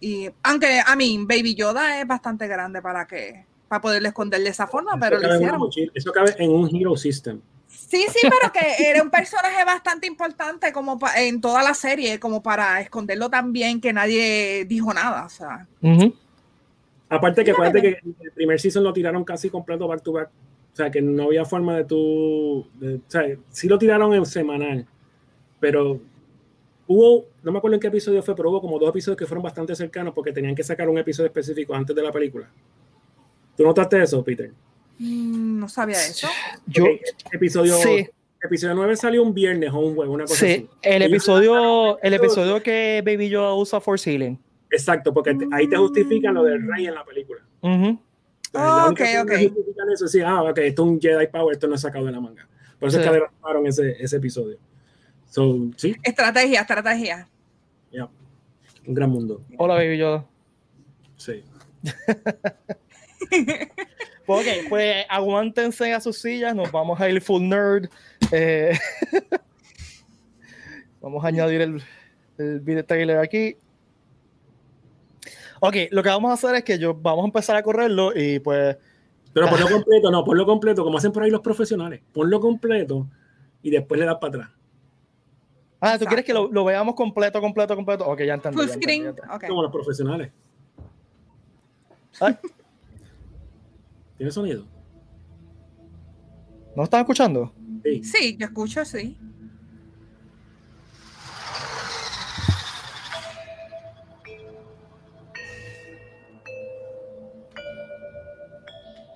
y 0.00 0.28
aunque 0.42 0.82
a 0.84 0.96
mí 0.96 1.18
Baby 1.26 1.54
Yoda 1.54 1.98
es 1.98 2.06
bastante 2.06 2.46
grande 2.46 2.82
para 2.82 3.06
que 3.06 3.46
para 3.68 3.80
poderle 3.80 4.08
esconder 4.08 4.42
de 4.42 4.50
esa 4.50 4.66
forma, 4.66 4.98
pero 5.00 5.18
lo 5.18 5.34
hicieron. 5.34 5.70
Eso 5.94 6.12
cabe 6.12 6.34
en 6.38 6.50
un 6.50 6.74
Hero 6.74 6.94
System. 6.96 7.40
Sí, 7.66 8.04
sí, 8.12 8.20
pero 8.22 8.52
que 8.52 8.88
era 8.88 9.02
un 9.02 9.10
personaje 9.10 9.64
bastante 9.64 10.06
importante 10.06 10.72
como 10.72 10.98
en 11.16 11.40
toda 11.40 11.62
la 11.62 11.72
serie, 11.72 12.20
como 12.20 12.42
para 12.42 12.80
esconderlo 12.80 13.30
tan 13.30 13.52
bien 13.52 13.80
que 13.80 13.92
nadie 13.92 14.66
dijo 14.66 14.92
nada. 14.92 15.24
O 15.24 15.28
sea. 15.30 15.66
Aparte 17.16 17.44
que 17.44 17.50
acuérdate 17.52 17.80
que 17.80 17.88
el 18.20 18.32
primer 18.32 18.60
season 18.60 18.84
lo 18.84 18.92
tiraron 18.92 19.24
casi 19.24 19.50
completo 19.50 19.86
back 19.86 20.02
to 20.02 20.12
back. 20.12 20.30
O 20.72 20.76
sea, 20.76 20.90
que 20.90 21.00
no 21.00 21.24
había 21.24 21.44
forma 21.44 21.76
de 21.76 21.84
tú. 21.84 22.60
o 22.60 22.66
sea, 23.06 23.24
sí 23.50 23.68
lo 23.68 23.78
tiraron 23.78 24.12
en 24.12 24.26
semanal, 24.26 24.86
pero 25.60 26.00
hubo, 26.86 27.26
no 27.42 27.52
me 27.52 27.58
acuerdo 27.58 27.74
en 27.74 27.80
qué 27.80 27.86
episodio 27.86 28.22
fue, 28.22 28.34
pero 28.34 28.50
hubo 28.50 28.60
como 28.60 28.78
dos 28.78 28.90
episodios 28.90 29.16
que 29.16 29.26
fueron 29.26 29.42
bastante 29.42 29.74
cercanos 29.74 30.12
porque 30.14 30.32
tenían 30.32 30.54
que 30.54 30.64
sacar 30.64 30.88
un 30.88 30.98
episodio 30.98 31.28
específico 31.28 31.74
antes 31.74 31.94
de 31.94 32.02
la 32.02 32.10
película. 32.10 32.50
¿Tú 33.56 33.62
notaste 33.62 34.02
eso, 34.02 34.24
Peter? 34.24 34.50
Mm, 34.98 35.60
no 35.60 35.68
sabía 35.68 35.96
eso. 35.96 36.28
Yo, 36.66 36.86
episodio, 37.32 37.76
sí. 37.76 38.08
episodio 38.42 38.74
9 38.74 38.96
salió 38.96 39.22
un 39.22 39.32
viernes 39.32 39.70
o 39.72 39.78
un 39.78 39.94
jueves, 39.94 40.12
una 40.12 40.24
cosa 40.24 40.46
sí, 40.46 40.68
El 40.82 41.02
episodio, 41.02 41.98
el 42.02 42.14
episodio 42.14 42.62
que 42.62 43.02
Baby 43.04 43.28
Yoda 43.28 43.54
usa 43.54 43.80
for 43.80 43.98
Healing. 43.98 44.38
Exacto, 44.74 45.14
porque 45.14 45.36
ahí 45.52 45.68
te 45.68 45.76
justifican 45.76 46.34
lo 46.34 46.42
del 46.42 46.66
rey 46.66 46.86
en 46.86 46.94
la 46.94 47.04
película. 47.04 47.40
Uh 47.62 47.96
oh, 48.54 48.88
ok, 48.90 49.00
ok. 49.22 49.32
Eso, 49.92 50.08
sí, 50.08 50.20
ah, 50.20 50.42
ok, 50.42 50.58
esto 50.58 50.84
es 50.84 50.88
un 50.88 51.00
Jedi 51.00 51.28
Power, 51.28 51.54
esto 51.54 51.68
no 51.68 51.76
es 51.76 51.80
sacado 51.80 52.06
de 52.06 52.12
la 52.12 52.20
manga. 52.20 52.48
Por 52.78 52.88
eso 52.88 52.98
es 52.98 53.04
que 53.04 53.08
adelantaron 53.08 53.66
ese, 53.66 54.02
ese 54.02 54.16
episodio. 54.16 54.58
So, 55.30 55.70
¿sí? 55.76 55.94
Estrategia, 56.02 56.62
estrategia. 56.62 57.28
Ya. 57.92 58.08
Un 58.86 58.94
gran 58.94 59.10
mundo. 59.10 59.42
Hola, 59.58 59.74
Baby 59.74 59.98
Yoda. 59.98 60.26
Sí. 61.16 61.44
ok, 64.26 64.46
pues 64.68 65.06
aguántense 65.08 65.92
a 65.92 66.00
sus 66.00 66.18
sillas, 66.18 66.54
nos 66.54 66.72
vamos 66.72 67.00
a 67.00 67.08
ir 67.08 67.20
full 67.20 67.42
nerd. 67.42 67.88
Eh, 68.32 68.76
vamos 71.00 71.24
a 71.24 71.28
añadir 71.28 71.60
el, 71.60 71.82
el 72.38 72.60
video 72.60 72.84
trailer 72.84 73.18
aquí. 73.18 73.56
Ok, 75.60 75.76
lo 75.90 76.02
que 76.02 76.08
vamos 76.08 76.30
a 76.30 76.34
hacer 76.34 76.54
es 76.56 76.64
que 76.64 76.78
yo 76.78 76.94
vamos 76.94 77.24
a 77.24 77.26
empezar 77.26 77.56
a 77.56 77.62
correrlo 77.62 78.12
y 78.14 78.38
pues. 78.40 78.76
Pero 79.32 79.48
ponlo 79.48 79.68
completo, 79.68 80.10
no, 80.10 80.24
ponlo 80.24 80.46
completo, 80.46 80.84
como 80.84 80.98
hacen 80.98 81.12
por 81.12 81.22
ahí 81.24 81.30
los 81.30 81.40
profesionales. 81.40 82.00
Ponlo 82.12 82.38
completo 82.40 83.08
y 83.62 83.70
después 83.70 83.98
le 83.98 84.06
das 84.06 84.16
para 84.20 84.28
atrás. 84.28 84.50
Ah, 85.80 85.98
¿tú 85.98 86.04
quieres 86.06 86.24
que 86.24 86.32
lo, 86.32 86.48
lo, 86.50 86.64
veamos 86.64 86.94
completo, 86.94 87.40
completo, 87.40 87.74
completo? 87.74 88.06
Ok, 88.06 88.22
ya 88.22 88.34
entendí. 88.34 88.56
Full 88.56 88.68
screen. 88.68 89.14
Como 89.48 89.62
los 89.62 89.72
profesionales. 89.72 90.30
¿Tiene 94.16 94.30
sonido? 94.30 94.64
¿No 96.76 96.84
estás 96.84 97.00
escuchando? 97.00 97.52
Sí. 97.82 98.04
sí, 98.04 98.36
yo 98.38 98.46
escucho, 98.46 98.84
sí. 98.84 99.18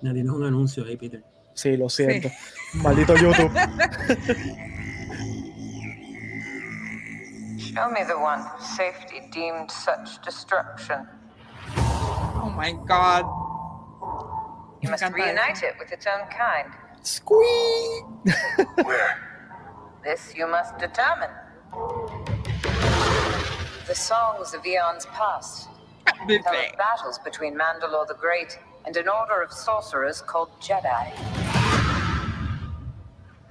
Ya 0.03 0.13
tienes 0.13 0.33
un 0.33 0.45
anuncio 0.45 0.85
ahí, 0.85 0.97
Peter. 0.97 1.25
Sí, 1.55 1.77
lo 1.77 1.89
siento. 1.89 2.29
Maldito 2.75 3.17
YouTube. 3.17 3.53
Show 7.59 7.91
me 7.91 8.05
the 8.05 8.17
one 8.17 8.41
whose 8.41 8.77
safety 8.77 9.21
deemed 9.31 9.71
such 9.71 10.23
destruction. 10.25 11.07
Oh 11.77 12.53
my 12.57 12.73
god. 12.87 13.25
You 14.81 14.91
must 14.91 15.03
reunite 15.13 15.63
it 15.65 15.75
with 15.79 15.93
its 15.93 16.07
own 16.07 16.29
kind. 16.31 16.73
Squeak! 17.03 18.05
Where? 18.85 19.19
This 20.05 20.35
you 20.37 20.47
must 20.47 20.79
determine. 20.79 21.31
The 23.87 23.95
songs 23.95 24.55
of 24.55 24.65
eons 24.65 25.07
past 25.07 25.69
tell 26.07 26.37
of 26.37 26.77
battles 26.79 27.19
between 27.25 27.57
Mandalore 27.57 28.07
the 28.07 28.15
Great 28.15 28.59
and 28.87 28.97
an 28.97 29.09
order 29.09 29.43
of 29.43 29.53
sorcerers 29.53 30.23
called 30.23 30.51
Jedi. 30.61 31.11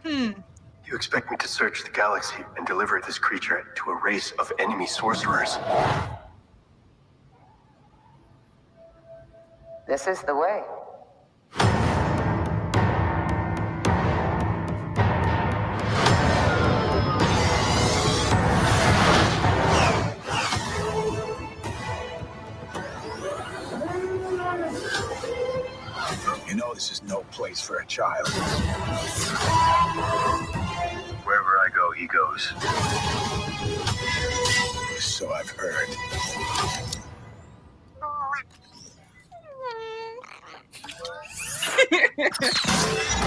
Hmm. 0.04 0.32
You 0.86 0.96
expect 0.96 1.30
me 1.30 1.38
to 1.38 1.48
search 1.48 1.84
the 1.84 1.90
galaxy 1.90 2.44
and 2.56 2.66
deliver 2.66 3.02
this 3.06 3.20
creature 3.20 3.66
to 3.76 3.92
a 3.92 4.02
race 4.02 4.32
of 4.40 4.52
enemy 4.58 4.88
sorcerers? 4.88 5.58
This 9.88 10.08
is 10.08 10.22
the 10.22 10.36
way. 10.36 10.64
You 26.48 26.56
know 26.56 26.74
this 26.74 26.92
is 26.92 27.04
no 27.04 27.24
place 27.32 27.60
for 27.62 27.80
a 27.80 27.86
child. 27.88 28.30
Wherever 31.26 31.58
I 31.58 31.68
go, 31.76 31.92
he 31.92 32.08
goes. 32.08 32.54
So 35.04 35.34
I've 35.34 35.50
heard. 35.50 35.90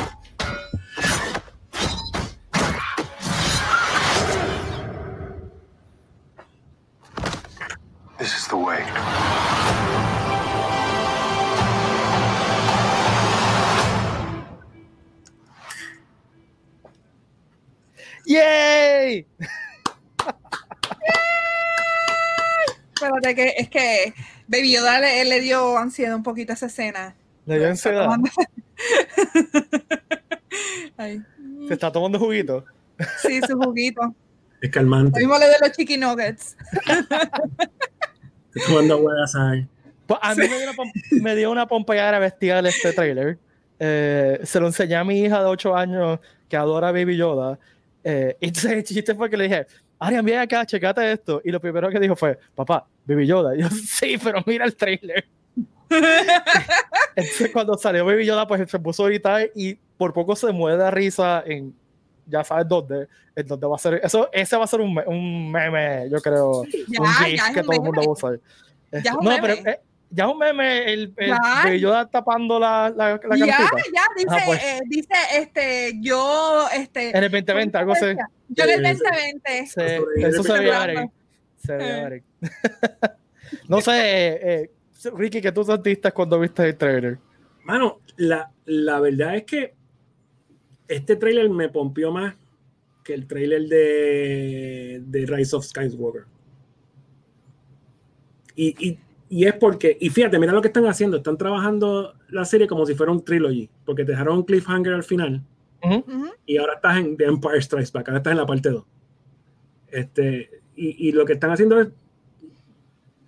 Que 23.35 23.55
es 23.57 23.69
que 23.69 24.15
Baby 24.47 24.73
Yoda 24.73 25.01
le, 25.01 25.25
le, 25.25 25.41
dio 25.41 25.77
ansiedad 25.77 26.15
un 26.15 26.23
poquito 26.23 26.53
a 26.53 26.55
esa 26.55 26.67
escena. 26.67 27.15
Le 27.47 27.59
dio 27.59 27.69
ansiedad. 27.69 28.09
¿Se 31.69 31.75
está 31.75 31.93
tomando 31.93 32.19
juguito? 32.19 32.65
Sí, 33.23 33.41
su 33.47 33.59
juguito. 33.59 34.15
Es 34.61 34.71
calmante. 34.71 35.21
Lo 35.21 35.27
mismo 35.27 35.39
le 35.39 35.47
de 35.47 35.57
los 35.61 35.73
chicken 35.73 36.01
nuggets. 36.01 36.57
Estoy 38.55 38.63
tomando 38.67 38.99
huevas 38.99 39.35
ahí. 39.35 39.67
Pues 40.07 40.19
a 40.23 40.35
mí 40.35 40.49
me 40.49 40.59
dio 40.59 40.71
una, 40.71 41.23
me 41.23 41.37
dio 41.37 41.51
una 41.51 41.67
pompeadera 41.67 42.19
bestial 42.19 42.67
este 42.67 42.93
trailer. 42.93 43.39
Eh, 43.79 44.41
se 44.43 44.61
lo 44.61 44.67
enseñé 44.67 44.97
a 44.97 45.05
mi 45.05 45.21
hija 45.21 45.41
de 45.41 45.47
8 45.47 45.77
años 45.77 46.19
que 46.49 46.57
adora 46.57 46.93
Baby 46.93 47.17
Yoda 47.17 47.59
eh, 48.03 48.37
entonces 48.41 48.73
el 48.73 48.85
chiste 48.85 49.15
fue 49.15 49.29
que 49.29 49.37
le 49.37 49.45
dije, 49.45 49.67
Arian, 50.01 50.25
viene 50.25 50.41
acá, 50.41 50.65
checate 50.65 51.13
esto. 51.13 51.43
Y 51.45 51.51
lo 51.51 51.61
primero 51.61 51.91
que 51.91 52.01
dijo 52.01 52.17
fue, 52.17 52.39
papá, 52.55 52.87
Baby 53.05 53.27
Yoda. 53.27 53.55
Y 53.57 53.61
yo, 53.61 53.69
sí, 53.69 54.17
pero 54.23 54.43
mira 54.47 54.65
el 54.65 54.75
trailer. 54.75 55.27
entonces 57.17 57.51
cuando 57.53 57.77
salió 57.77 58.05
Baby 58.05 58.25
Yoda, 58.25 58.47
pues 58.47 58.71
se 58.71 58.79
puso 58.79 59.05
a 59.05 59.09
gritar 59.09 59.51
y 59.55 59.75
por 59.75 60.13
poco 60.13 60.35
se 60.35 60.51
mueve 60.53 60.83
de 60.83 60.91
risa 60.91 61.43
en, 61.45 61.75
ya 62.27 62.43
sabes 62.45 62.67
dónde, 62.67 63.09
en 63.37 63.47
dónde 63.47 63.67
va 63.67 63.77
a 63.77 63.79
ser, 63.79 64.01
eso, 64.03 64.31
ese 64.33 64.57
va 64.57 64.65
a 64.65 64.69
ser 64.69 64.81
un, 64.81 64.99
un 65.07 65.51
meme, 65.51 66.09
yo 66.09 66.21
creo, 66.21 66.65
ya, 66.65 67.01
un 67.01 67.37
ya 67.37 67.53
que 67.53 67.63
todo 67.63 67.73
el 67.73 67.81
mundo 67.81 68.01
va 68.01 68.07
a 68.07 68.11
usar. 68.11 68.41
Ya 69.05 69.13
no, 69.13 69.31
pero 69.41 69.55
eh, 69.55 69.81
ya 70.11 70.25
es 70.25 70.31
un 70.33 70.39
meme 70.39 70.93
el, 70.93 71.15
el 71.17 71.81
Yoda 71.81 72.09
tapando 72.09 72.59
la, 72.59 72.93
la, 72.95 73.21
la 73.23 73.37
ya, 73.37 73.47
ya, 73.47 73.69
dice, 74.17 74.29
ah, 74.29 74.43
pues. 74.45 74.63
eh, 74.63 74.81
dice, 74.87 75.15
este, 75.37 75.93
yo, 76.01 76.67
este. 76.75 77.11
En 77.17 77.25
el 77.25 77.31
2020, 77.31 77.79
algo 77.79 77.93
así. 77.93 78.07
Yo 78.49 78.65
en 78.65 78.85
el 78.85 78.99
2020. 78.99 79.67
Sí, 79.67 79.81
eso 80.17 80.43
se 80.43 80.53
veía 80.53 81.11
Se 81.57 81.77
veía 81.77 82.23
No 83.69 83.81
sé, 83.81 83.93
eh, 83.95 84.71
Ricky, 85.15 85.41
¿qué 85.41 85.53
tú 85.53 85.65
sentiste 85.65 86.11
cuando 86.13 86.39
viste 86.41 86.67
el 86.67 86.77
trailer? 86.77 87.19
Mano, 87.65 88.01
la, 88.17 88.51
la 88.65 89.01
verdad 89.01 89.37
es 89.37 89.45
que 89.45 89.75
este 90.89 91.17
trailer 91.17 91.49
me 91.51 91.69
pompió 91.69 92.11
más 92.11 92.35
que 93.05 93.15
el 93.15 93.27
trailer 93.27 93.63
de, 93.69 95.03
de 95.07 95.27
Rise 95.27 95.55
of 95.57 95.65
Skywalker. 95.65 96.25
Y, 98.57 98.89
y, 98.89 98.99
y, 99.31 99.47
es 99.47 99.55
porque, 99.55 99.97
y 100.01 100.11
fíjate, 100.11 100.41
mira 100.41 100.53
lo 100.53 100.61
que 100.61 100.67
están 100.67 100.87
haciendo, 100.87 101.19
están 101.19 101.39
trabajando 101.39 102.15
la 102.31 102.45
serie 102.45 102.67
como 102.67 102.85
si 102.85 102.97
fuera 102.97 103.13
un 103.13 103.25
trilogy, 103.25 103.71
porque 103.85 104.05
te 104.05 104.11
dejaron 104.11 104.39
un 104.39 104.43
cliffhanger 104.43 104.93
al 104.93 105.05
final. 105.05 105.43
Uh 105.85 105.89
-huh. 105.89 106.33
Y 106.45 106.59
ahora 106.59 106.75
estás 106.75 106.97
en 106.99 107.17
The 107.17 107.25
Empire 107.27 107.63
Strikes 107.63 107.93
Back, 107.95 108.09
ahora 108.09 108.19
estás 108.19 108.33
en 108.33 108.39
la 108.39 108.47
parte 108.47 108.71
2. 108.71 108.85
Este, 109.93 110.51
y, 110.75 111.09
y, 111.09 111.13
lo 111.13 111.25
que 111.25 111.35
están 111.35 111.53
haciendo 111.53 111.81
es 111.81 111.89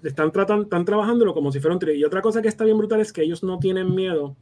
están 0.03 0.33
tratando, 0.33 0.65
están 0.65 0.85
trabajándolo 0.85 1.33
como 1.33 1.53
si 1.53 1.61
fuera 1.61 1.75
un 1.75 1.79
trilogy. 1.79 2.01
Y 2.01 2.05
otra 2.05 2.21
cosa 2.21 2.43
que 2.43 2.49
está 2.49 2.65
bien 2.65 2.79
brutal 2.79 3.01
es 3.01 3.13
que 3.13 3.23
ellos 3.23 3.45
no 3.45 3.61
tienen 3.61 3.95
miedo. 3.95 4.37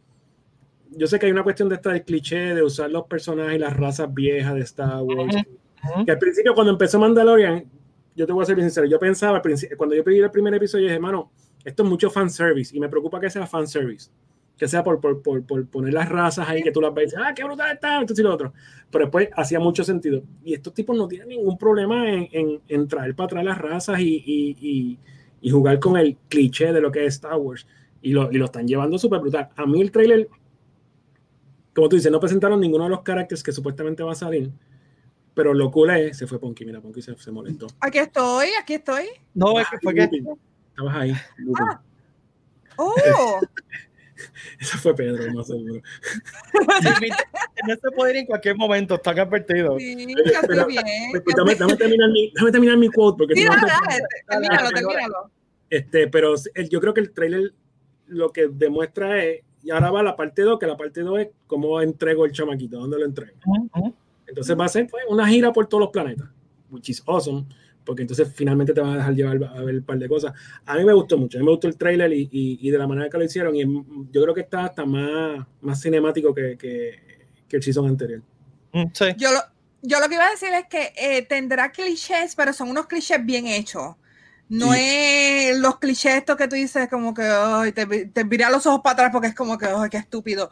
Yo 0.93 1.07
sé 1.07 1.19
que 1.19 1.27
hay 1.27 1.33
una 1.33 1.43
cuestión 1.43 1.69
de 1.69 1.75
esta 1.75 1.93
del 1.93 2.05
cliché 2.05 2.55
de 2.55 2.63
usar 2.63 2.91
los 2.91 3.05
personajes 3.05 3.57
y 3.57 3.59
las 3.59 3.77
razas 3.77 4.13
viejas 4.13 4.55
de 4.55 4.63
Star 4.63 5.03
Wars. 5.03 5.37
Uh 5.37 5.87
-huh. 5.87 6.05
Que 6.07 6.13
al 6.13 6.19
principio, 6.19 6.55
cuando 6.55 6.73
empezó 6.73 6.99
Mandalorian, 6.99 7.67
yo 8.17 8.27
te 8.27 8.33
voy 8.33 8.43
a 8.43 8.47
ser 8.47 8.57
bien 8.57 8.69
sincero, 8.69 8.87
yo 8.87 8.99
pensaba, 8.99 9.43
cuando 9.77 9.95
yo 9.95 10.03
pedí 10.03 10.19
el 10.19 10.31
primer 10.31 10.55
episodio, 10.55 10.85
dije, 10.85 10.97
hermano, 10.97 11.31
esto 11.65 11.83
es 11.83 11.89
mucho 11.89 12.11
fanservice 12.11 12.77
y 12.77 12.81
me 12.81 12.89
preocupa 12.89 13.21
que 13.21 13.31
sea 13.31 13.47
fanservice. 13.47 14.11
Que 14.57 14.69
sea 14.69 14.85
por, 14.85 15.01
por, 15.01 15.23
por, 15.23 15.43
por 15.45 15.67
poner 15.69 15.95
las 15.95 16.09
razas 16.09 16.47
ahí, 16.49 16.63
que 16.63 16.71
tú 16.71 16.83
las 16.83 16.93
ves, 16.93 17.15
ah, 17.17 17.33
qué 17.35 17.45
brutal 17.45 17.73
está, 17.73 18.01
esto 18.01 18.15
y 18.17 18.23
lo 18.23 18.35
otro. 18.35 18.53
Pero 18.91 19.07
después 19.07 19.29
hacía 19.35 19.59
mucho 19.59 19.85
sentido. 19.85 20.23
Y 20.45 20.53
estos 20.53 20.75
tipos 20.75 20.97
no 20.97 21.09
tienen 21.09 21.29
ningún 21.29 21.57
problema 21.57 22.11
en, 22.11 22.29
en, 22.33 22.61
en 22.69 22.89
traer 22.89 23.15
para 23.15 23.27
atrás 23.27 23.45
las 23.45 23.59
razas 23.59 24.01
y, 24.01 24.23
y, 24.27 24.57
y, 24.61 24.99
y, 25.41 25.51
jugar 25.51 25.79
con 25.81 25.97
el 25.97 26.19
cliché 26.29 26.73
de 26.73 26.81
lo 26.83 26.93
que 26.93 27.07
es 27.07 27.15
Star 27.15 27.37
Wars. 27.37 27.67
Y 28.03 28.13
lo, 28.13 28.31
y 28.31 28.37
lo 28.37 28.47
están 28.47 28.69
llevando 28.69 28.99
súper 28.99 29.21
brutal. 29.21 29.49
A 29.57 29.65
mí 29.65 29.81
el 29.81 29.91
trailer, 29.91 30.29
como 31.75 31.89
tú 31.89 31.97
dices, 31.97 32.13
no 32.13 32.21
presentaron 32.21 32.61
ninguno 32.61 32.85
de 32.85 32.91
los 32.91 33.03
caracteres 33.03 33.43
que 33.43 33.53
supuestamente 33.53 34.03
va 34.03 34.13
a 34.13 34.17
salir 34.17 34.53
pero 35.33 35.55
lo 35.55 35.71
cool 35.71 35.91
es, 35.91 36.19
se 36.19 36.27
fue 36.27 36.39
Ponky, 36.39 36.67
mira, 36.67 36.83
Ponky 36.83 37.01
se, 37.01 37.17
se, 37.17 37.31
molestó. 37.31 37.67
Aquí 37.81 37.99
estoy, 37.99 38.49
aquí 38.61 38.75
estoy. 38.75 39.07
No, 39.33 39.59
es 39.59 39.69
que 39.71 39.79
fue 39.79 39.95
que... 39.95 40.11
Estabas 40.71 40.97
ahí. 40.97 41.13
Ah. 41.59 41.81
Oh. 42.83 43.41
Esa 44.59 44.79
fue 44.79 44.95
Pedro, 44.95 45.31
no 45.33 45.45
seguro. 45.45 45.75
en 46.55 47.71
este 47.71 47.91
poder 47.91 48.17
en 48.17 48.27
cualquier 48.27 48.57
momento, 48.57 48.95
están 48.95 49.19
advertidos. 49.19 49.77
Sí, 49.79 50.15
pero, 50.47 50.67
bien. 50.67 50.83
Dame, 51.37 51.55
dame, 51.57 51.77
terminar 51.77 52.11
mi, 52.11 52.33
dame 52.35 52.51
terminar 52.51 52.79
mi 52.79 52.89
quote. 52.89 53.19
Porque 53.19 53.35
sí, 53.35 53.45
dale, 53.45 53.61
dale, 53.61 54.05
termínalo, 54.27 54.71
termínalo. 54.71 55.31
Este, 55.69 56.09
pero 56.09 56.35
el, 56.55 56.69
yo 56.71 56.81
creo 56.81 56.95
que 56.95 57.01
el 57.01 57.13
trailer 57.13 57.53
lo 58.07 58.33
que 58.33 58.49
demuestra 58.49 59.23
es, 59.23 59.43
y 59.63 59.71
ahora 59.71 59.91
va 59.91 60.03
la 60.03 60.17
parte 60.17 60.43
2, 60.43 60.59
que 60.59 60.67
la 60.67 60.77
parte 60.77 61.03
2 61.03 61.21
es 61.21 61.29
cómo 61.47 61.81
entrego 61.81 62.25
el 62.25 62.33
chamaquito, 62.33 62.79
dónde 62.79 62.99
lo 62.99 63.05
entrego. 63.05 63.39
Uh 63.47 63.69
-huh. 63.69 63.95
Entonces 64.27 64.59
va 64.59 64.65
a 64.65 64.69
ser 64.69 64.87
pues, 64.87 65.05
una 65.09 65.29
gira 65.29 65.53
por 65.53 65.67
todos 65.67 65.83
los 65.83 65.91
planetas, 65.91 66.29
which 66.71 66.89
is 66.89 67.03
awesome, 67.07 67.45
porque 67.85 68.03
entonces 68.03 68.33
finalmente 68.35 68.73
te 68.73 68.81
van 68.81 68.93
a 68.93 68.97
dejar 68.99 69.15
llevar 69.15 69.45
a 69.45 69.63
ver 69.63 69.77
un 69.77 69.85
par 69.85 69.99
de 69.99 70.09
cosas. 70.09 70.33
A 70.67 70.77
mí 70.77 70.85
me 70.85 70.93
gustó 70.93 71.19
mucho, 71.19 71.39
a 71.39 71.41
mí 71.41 71.45
me 71.45 71.53
gustó 71.53 71.69
el 71.69 71.77
trailer 71.77 72.13
y, 72.13 72.29
y, 72.31 72.59
y 72.61 72.71
de 72.71 72.79
la 72.79 72.87
manera 72.87 73.09
que 73.09 73.19
lo 73.19 73.25
hicieron, 73.25 73.57
y 73.57 73.63
yo 74.13 74.23
creo 74.23 74.35
que 74.35 74.43
está 74.43 74.65
hasta 74.67 74.85
más, 74.85 75.47
más 75.61 75.81
cinemático 75.81 76.35
que, 76.35 76.57
que, 76.57 76.99
que 77.49 77.57
el 77.57 77.63
season 77.63 77.87
anterior. 77.87 78.23
Sí. 78.93 79.07
Yo, 79.17 79.33
lo, 79.33 79.41
yo 79.83 79.99
lo 79.99 80.09
que 80.09 80.15
iba 80.15 80.27
a 80.27 80.31
decir 80.31 80.51
es 80.53 80.67
que 80.67 80.93
eh, 80.97 81.23
tendrá 81.23 81.73
clichés, 81.73 82.37
pero 82.37 82.53
son 82.53 82.69
unos 82.71 82.87
clichés 82.87 83.25
bien 83.25 83.47
hechos. 83.47 83.97
No 84.51 84.75
es 84.75 85.57
los 85.59 85.79
clichés 85.79 86.17
estos 86.17 86.37
que 86.37 86.49
tú 86.49 86.57
dices 86.57 86.89
como 86.89 87.15
que 87.15 87.23
oh, 87.31 87.63
te, 87.73 87.87
te 88.07 88.25
viré 88.25 88.51
los 88.51 88.67
ojos 88.67 88.81
para 88.83 88.95
atrás 88.95 89.11
porque 89.13 89.29
es 89.29 89.35
como 89.35 89.57
que 89.57 89.67
oh, 89.67 89.89
qué 89.89 89.99
estúpido. 89.99 90.51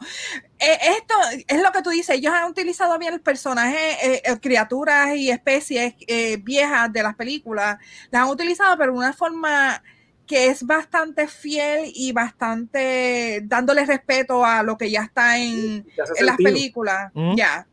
Eh, 0.57 0.79
esto 0.97 1.13
es 1.45 1.61
lo 1.61 1.71
que 1.73 1.81
tú 1.81 1.89
dices, 1.89 2.15
ellos 2.15 2.33
han 2.33 2.49
utilizado 2.49 2.97
bien 2.97 3.13
el 3.13 3.19
personaje, 3.19 3.97
eh, 4.01 4.21
eh, 4.23 4.39
criaturas 4.39 5.17
y 5.17 5.29
especies 5.29 5.95
eh, 6.07 6.37
viejas 6.41 6.91
de 6.93 7.03
las 7.03 7.15
películas, 7.15 7.77
las 8.09 8.23
han 8.23 8.29
utilizado 8.29 8.77
pero 8.77 8.93
de 8.93 8.99
una 8.99 9.11
forma 9.11 9.83
que 10.25 10.47
es 10.47 10.63
bastante 10.63 11.27
fiel 11.27 11.91
y 11.93 12.13
bastante 12.13 13.41
dándole 13.43 13.85
respeto 13.85 14.45
a 14.45 14.63
lo 14.63 14.77
que 14.77 14.89
ya 14.89 15.01
está 15.01 15.37
en, 15.39 15.85
en 16.17 16.25
las 16.25 16.37
películas. 16.37 17.11
Mm. 17.13 17.35
Ya 17.35 17.67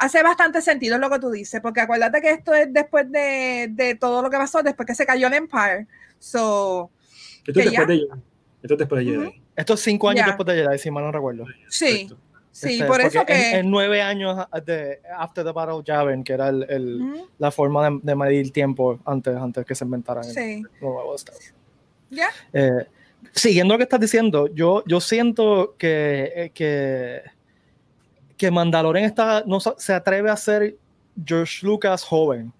hace 0.00 0.22
bastante 0.22 0.62
sentido 0.62 0.98
lo 0.98 1.10
que 1.10 1.18
tú 1.18 1.30
dices, 1.30 1.60
porque 1.60 1.80
acuérdate 1.80 2.20
que 2.22 2.30
esto 2.30 2.54
es 2.54 2.72
después 2.72 3.10
de, 3.12 3.68
de 3.70 3.94
todo 3.94 4.22
lo 4.22 4.30
que 4.30 4.38
pasó, 4.38 4.62
después 4.62 4.86
que 4.86 4.94
se 4.94 5.06
cayó 5.06 5.26
el 5.28 5.34
Empire. 5.34 5.86
So, 6.18 6.90
esto, 7.46 7.60
es 7.60 7.66
después 7.66 7.88
de, 7.88 8.08
esto 8.62 8.74
es 8.74 8.78
después 8.78 9.04
de 9.04 9.10
Jedi. 9.10 9.26
Uh 9.26 9.28
-huh. 9.28 9.42
Esto 9.56 9.74
es 9.74 9.80
cinco 9.80 10.08
años 10.08 10.24
yeah. 10.24 10.26
después 10.34 10.46
de 10.46 10.64
Jedi, 10.64 10.78
si 10.78 10.90
mal 10.90 11.04
no 11.04 11.12
recuerdo. 11.12 11.44
Sí. 11.68 11.86
Perfecto. 11.86 12.16
Sí, 12.52 12.72
este, 12.72 12.84
por 12.86 13.00
eso 13.00 13.24
que. 13.24 13.50
En, 13.50 13.56
en, 13.58 13.70
nueve 13.70 14.02
años 14.02 14.38
de 14.64 15.00
After 15.16 15.44
the 15.44 15.52
Battle 15.52 15.74
of 15.74 15.84
Yavin, 15.84 16.24
que 16.24 16.32
era 16.32 16.48
el, 16.48 16.66
el, 16.68 17.02
uh 17.02 17.14
-huh. 17.14 17.28
la 17.38 17.50
forma 17.50 17.88
de, 17.88 18.00
de, 18.02 18.16
medir 18.16 18.52
tiempo 18.52 18.98
antes, 19.04 19.36
antes 19.36 19.64
que 19.64 19.74
se 19.74 19.84
inventaran 19.84 20.24
sí. 20.24 20.40
el 20.40 20.66
nuevo 20.80 21.14
Star 21.14 21.36
Ya. 22.10 22.28
Eh, 22.52 22.86
siguiendo 23.32 23.74
lo 23.74 23.78
que 23.78 23.84
estás 23.84 24.00
diciendo, 24.00 24.48
yo, 24.52 24.82
yo 24.86 25.00
siento 25.00 25.76
que, 25.78 26.32
eh, 26.34 26.50
que 26.52 27.22
que 28.40 28.50
Mandalorian 28.50 29.04
está, 29.04 29.44
no 29.46 29.60
se 29.60 29.92
atreve 29.92 30.30
a 30.30 30.36
ser 30.36 30.74
George 31.26 31.58
Lucas 31.60 32.02
joven. 32.02 32.50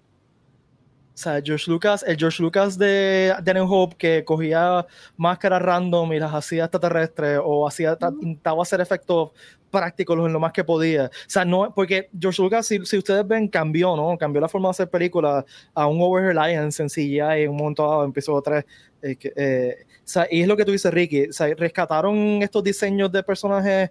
O 1.11 1.17
sea, 1.17 1.41
George 1.43 1.71
Lucas, 1.71 2.05
el 2.07 2.17
George 2.17 2.43
Lucas 2.43 2.77
de, 2.77 3.33
de 3.41 3.53
New 3.55 3.65
Hope 3.67 3.95
que 3.97 4.23
cogía 4.23 4.85
máscaras 5.17 5.59
random 5.59 6.13
y 6.13 6.19
las 6.19 6.31
hacía 6.35 6.65
extraterrestres 6.65 7.39
o 7.43 7.67
hacía, 7.67 7.97
intentaba 8.21 8.61
hacer 8.61 8.79
efectos 8.79 9.31
prácticos 9.71 10.19
en 10.19 10.31
lo 10.31 10.39
más 10.39 10.53
que 10.53 10.63
podía. 10.63 11.05
O 11.05 11.09
sea, 11.25 11.45
no, 11.45 11.73
porque 11.73 12.09
George 12.19 12.43
Lucas, 12.43 12.67
si, 12.67 12.85
si 12.85 12.99
ustedes 12.99 13.27
ven, 13.27 13.47
cambió, 13.47 13.95
¿no? 13.95 14.15
Cambió 14.19 14.39
la 14.39 14.49
forma 14.49 14.67
de 14.67 14.71
hacer 14.71 14.89
películas 14.91 15.43
a 15.73 15.87
un 15.87 15.99
Over 15.99 16.25
Reliance 16.25 16.83
en 16.83 16.89
CGI 16.89 17.43
en 17.43 17.49
un 17.49 17.57
momento 17.57 17.89
dado, 17.89 18.05
empezó 18.05 18.35
otra 18.35 18.63
eh, 19.01 19.17
eh, 19.35 19.77
o 19.81 20.07
sea, 20.07 20.27
y 20.29 20.41
es 20.41 20.47
lo 20.47 20.55
que 20.55 20.63
tú 20.63 20.71
dices, 20.73 20.93
Ricky. 20.93 21.29
O 21.29 21.33
sea, 21.33 21.47
rescataron 21.55 22.15
estos 22.43 22.63
diseños 22.63 23.11
de 23.11 23.23
personajes 23.23 23.89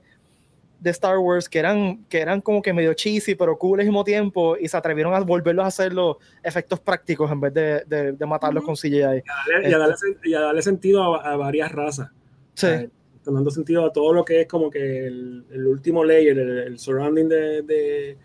de 0.80 0.90
Star 0.90 1.18
Wars 1.18 1.48
que 1.48 1.58
eran, 1.58 2.04
que 2.06 2.20
eran 2.20 2.40
como 2.40 2.62
que 2.62 2.72
medio 2.72 2.94
cheesy, 2.94 3.34
pero 3.34 3.58
cool 3.58 3.80
al 3.80 3.86
mismo 3.86 4.02
tiempo, 4.02 4.56
y 4.56 4.66
se 4.66 4.76
atrevieron 4.76 5.12
a 5.12 5.20
volverlos 5.20 5.64
a 5.64 5.68
hacer 5.68 5.92
los 5.92 6.16
efectos 6.42 6.80
prácticos 6.80 7.30
en 7.30 7.40
vez 7.40 7.52
de, 7.52 7.84
de, 7.86 8.12
de 8.12 8.26
matarlos 8.26 8.62
uh 8.62 8.64
-huh. 8.64 8.66
con 8.66 8.76
CGI. 8.76 8.96
Y 8.96 9.02
a 9.02 9.08
darle, 9.08 9.68
y 9.68 9.74
a 9.74 9.78
darle, 9.78 9.94
y 10.24 10.34
a 10.34 10.40
darle 10.40 10.62
sentido 10.62 11.14
a, 11.14 11.32
a, 11.32 11.36
varias 11.36 11.70
razas. 11.70 12.08
Sí. 12.54 12.66
Están 12.66 13.34
dando 13.34 13.50
sentido 13.50 13.84
a 13.84 13.92
todo 13.92 14.14
lo 14.14 14.24
que 14.24 14.40
es 14.40 14.46
como 14.46 14.70
que 14.70 15.06
el, 15.06 15.44
el 15.50 15.66
último 15.66 16.02
layer, 16.02 16.38
el, 16.38 16.58
el 16.58 16.78
surrounding 16.78 17.28
de, 17.28 17.62
de... 17.62 18.16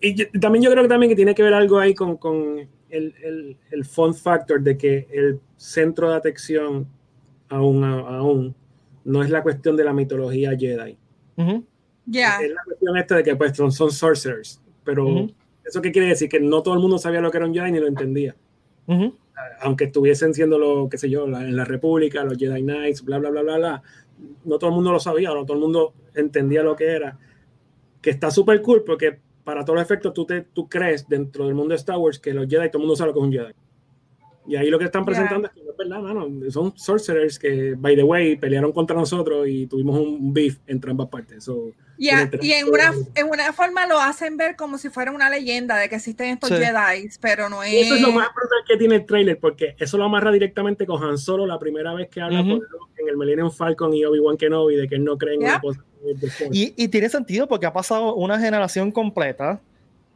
Y 0.00 0.14
yo, 0.14 0.24
también 0.40 0.64
yo 0.64 0.70
creo 0.70 0.82
que 0.82 0.88
también 0.88 1.10
que 1.10 1.16
tiene 1.16 1.34
que 1.34 1.42
ver 1.42 1.52
algo 1.52 1.78
ahí 1.78 1.94
con, 1.94 2.16
con 2.16 2.66
el, 2.88 3.14
el, 3.22 3.56
el 3.70 3.84
fun 3.84 4.14
factor 4.14 4.62
de 4.62 4.78
que 4.78 5.06
el 5.12 5.38
centro 5.56 6.08
de 6.10 6.16
atención 6.16 6.88
aún, 7.50 7.84
aún 7.84 8.54
no 9.04 9.22
es 9.22 9.28
la 9.28 9.42
cuestión 9.42 9.76
de 9.76 9.84
la 9.84 9.92
mitología 9.92 10.56
Jedi. 10.58 10.96
Uh 11.36 11.42
-huh. 11.42 11.64
Yeah. 12.10 12.40
Es 12.42 12.50
la 12.50 12.64
cuestión 12.64 12.96
esta 12.96 13.16
de 13.16 13.22
que 13.22 13.36
pues 13.36 13.56
son, 13.56 13.70
son 13.70 13.90
sorcerers, 13.90 14.60
pero 14.84 15.06
uh 15.06 15.10
-huh. 15.10 15.34
¿eso 15.64 15.80
qué 15.80 15.92
quiere 15.92 16.08
decir? 16.08 16.28
Que 16.28 16.40
no 16.40 16.62
todo 16.62 16.74
el 16.74 16.80
mundo 16.80 16.98
sabía 16.98 17.20
lo 17.20 17.30
que 17.30 17.36
era 17.36 17.46
un 17.46 17.54
Jedi 17.54 17.72
ni 17.72 17.80
lo 17.80 17.86
entendía. 17.86 18.34
Uh 18.86 18.94
-huh. 18.94 19.14
Aunque 19.60 19.84
estuviesen 19.84 20.34
siendo 20.34 20.58
lo, 20.58 20.88
qué 20.88 20.98
sé 20.98 21.08
yo, 21.08 21.26
la, 21.26 21.42
en 21.42 21.56
la 21.56 21.64
República, 21.64 22.24
los 22.24 22.36
Jedi 22.36 22.62
Knights, 22.62 23.04
bla, 23.04 23.18
bla, 23.18 23.30
bla, 23.30 23.42
bla, 23.42 23.56
bla, 23.56 23.82
no 24.44 24.58
todo 24.58 24.70
el 24.70 24.76
mundo 24.76 24.92
lo 24.92 25.00
sabía, 25.00 25.30
no 25.30 25.44
todo 25.44 25.54
el 25.54 25.62
mundo 25.62 25.94
entendía 26.14 26.62
lo 26.62 26.76
que 26.76 26.86
era. 26.86 27.18
Que 28.00 28.10
está 28.10 28.30
súper 28.30 28.60
cool 28.62 28.82
porque 28.84 29.18
para 29.44 29.64
todos 29.64 29.76
los 29.76 29.84
efectos 29.84 30.12
tú, 30.12 30.24
te, 30.24 30.42
tú 30.42 30.68
crees 30.68 31.08
dentro 31.08 31.46
del 31.46 31.54
mundo 31.54 31.70
de 31.70 31.76
Star 31.76 31.98
Wars 31.98 32.18
que 32.18 32.32
los 32.32 32.46
Jedi, 32.48 32.68
todo 32.68 32.78
el 32.78 32.86
mundo 32.86 32.96
sabe 32.96 33.08
lo 33.08 33.14
que 33.14 33.20
es 33.20 33.24
un 33.24 33.32
Jedi. 33.32 33.52
Y 34.46 34.56
ahí 34.56 34.70
lo 34.70 34.78
que 34.78 34.86
están 34.86 35.04
presentando 35.04 35.42
yeah. 35.42 35.48
es 35.48 35.54
que 35.54 35.64
no 35.64 35.70
es 35.70 35.76
verdad, 35.76 36.00
mano. 36.00 36.50
Son 36.50 36.72
sorcerers 36.76 37.38
que, 37.38 37.74
by 37.76 37.94
the 37.94 38.02
way, 38.02 38.36
pelearon 38.36 38.72
contra 38.72 38.96
nosotros 38.96 39.46
y 39.46 39.66
tuvimos 39.66 39.98
un 40.00 40.32
beef 40.32 40.58
entre 40.66 40.90
ambas 40.90 41.08
partes. 41.08 41.44
So, 41.44 41.72
yeah. 42.02 42.30
Y 42.40 42.52
en 42.52 42.68
una, 42.68 42.92
en 43.14 43.28
una 43.28 43.52
forma 43.52 43.86
lo 43.86 43.98
hacen 43.98 44.36
ver 44.36 44.56
como 44.56 44.78
si 44.78 44.90
fuera 44.90 45.10
una 45.12 45.30
leyenda 45.30 45.76
de 45.76 45.88
que 45.88 45.96
existen 45.96 46.30
estos 46.30 46.50
sí. 46.50 46.56
Jedi, 46.56 47.08
pero 47.20 47.48
no 47.48 47.62
es. 47.62 47.72
Eso 47.86 47.94
es 47.94 48.00
lo 48.00 48.12
más 48.12 48.28
brutal 48.34 48.58
que 48.68 48.76
tiene 48.76 48.96
el 48.96 49.06
trailer, 49.06 49.38
porque 49.38 49.74
eso 49.78 49.96
lo 49.96 50.04
amarra 50.04 50.30
directamente 50.32 50.86
con 50.86 51.02
Han 51.02 51.18
Solo 51.18 51.46
la 51.46 51.58
primera 51.58 51.94
vez 51.94 52.08
que 52.08 52.20
habla 52.20 52.40
uh 52.40 52.44
-huh. 52.44 52.66
en 52.98 53.08
el 53.08 53.16
Millennium 53.16 53.50
Falcon 53.50 53.94
y 53.94 54.04
Obi-Wan 54.04 54.36
Kenobi 54.36 54.76
de 54.76 54.88
que 54.88 54.96
él 54.96 55.04
no 55.04 55.16
cree 55.16 55.34
en 55.34 55.40
yeah. 55.40 55.60
Y, 56.50 56.74
y 56.76 56.88
tiene 56.88 57.08
sentido 57.08 57.46
porque 57.46 57.66
ha 57.66 57.72
pasado 57.72 58.14
una 58.16 58.38
generación 58.38 58.90
completa 58.90 59.60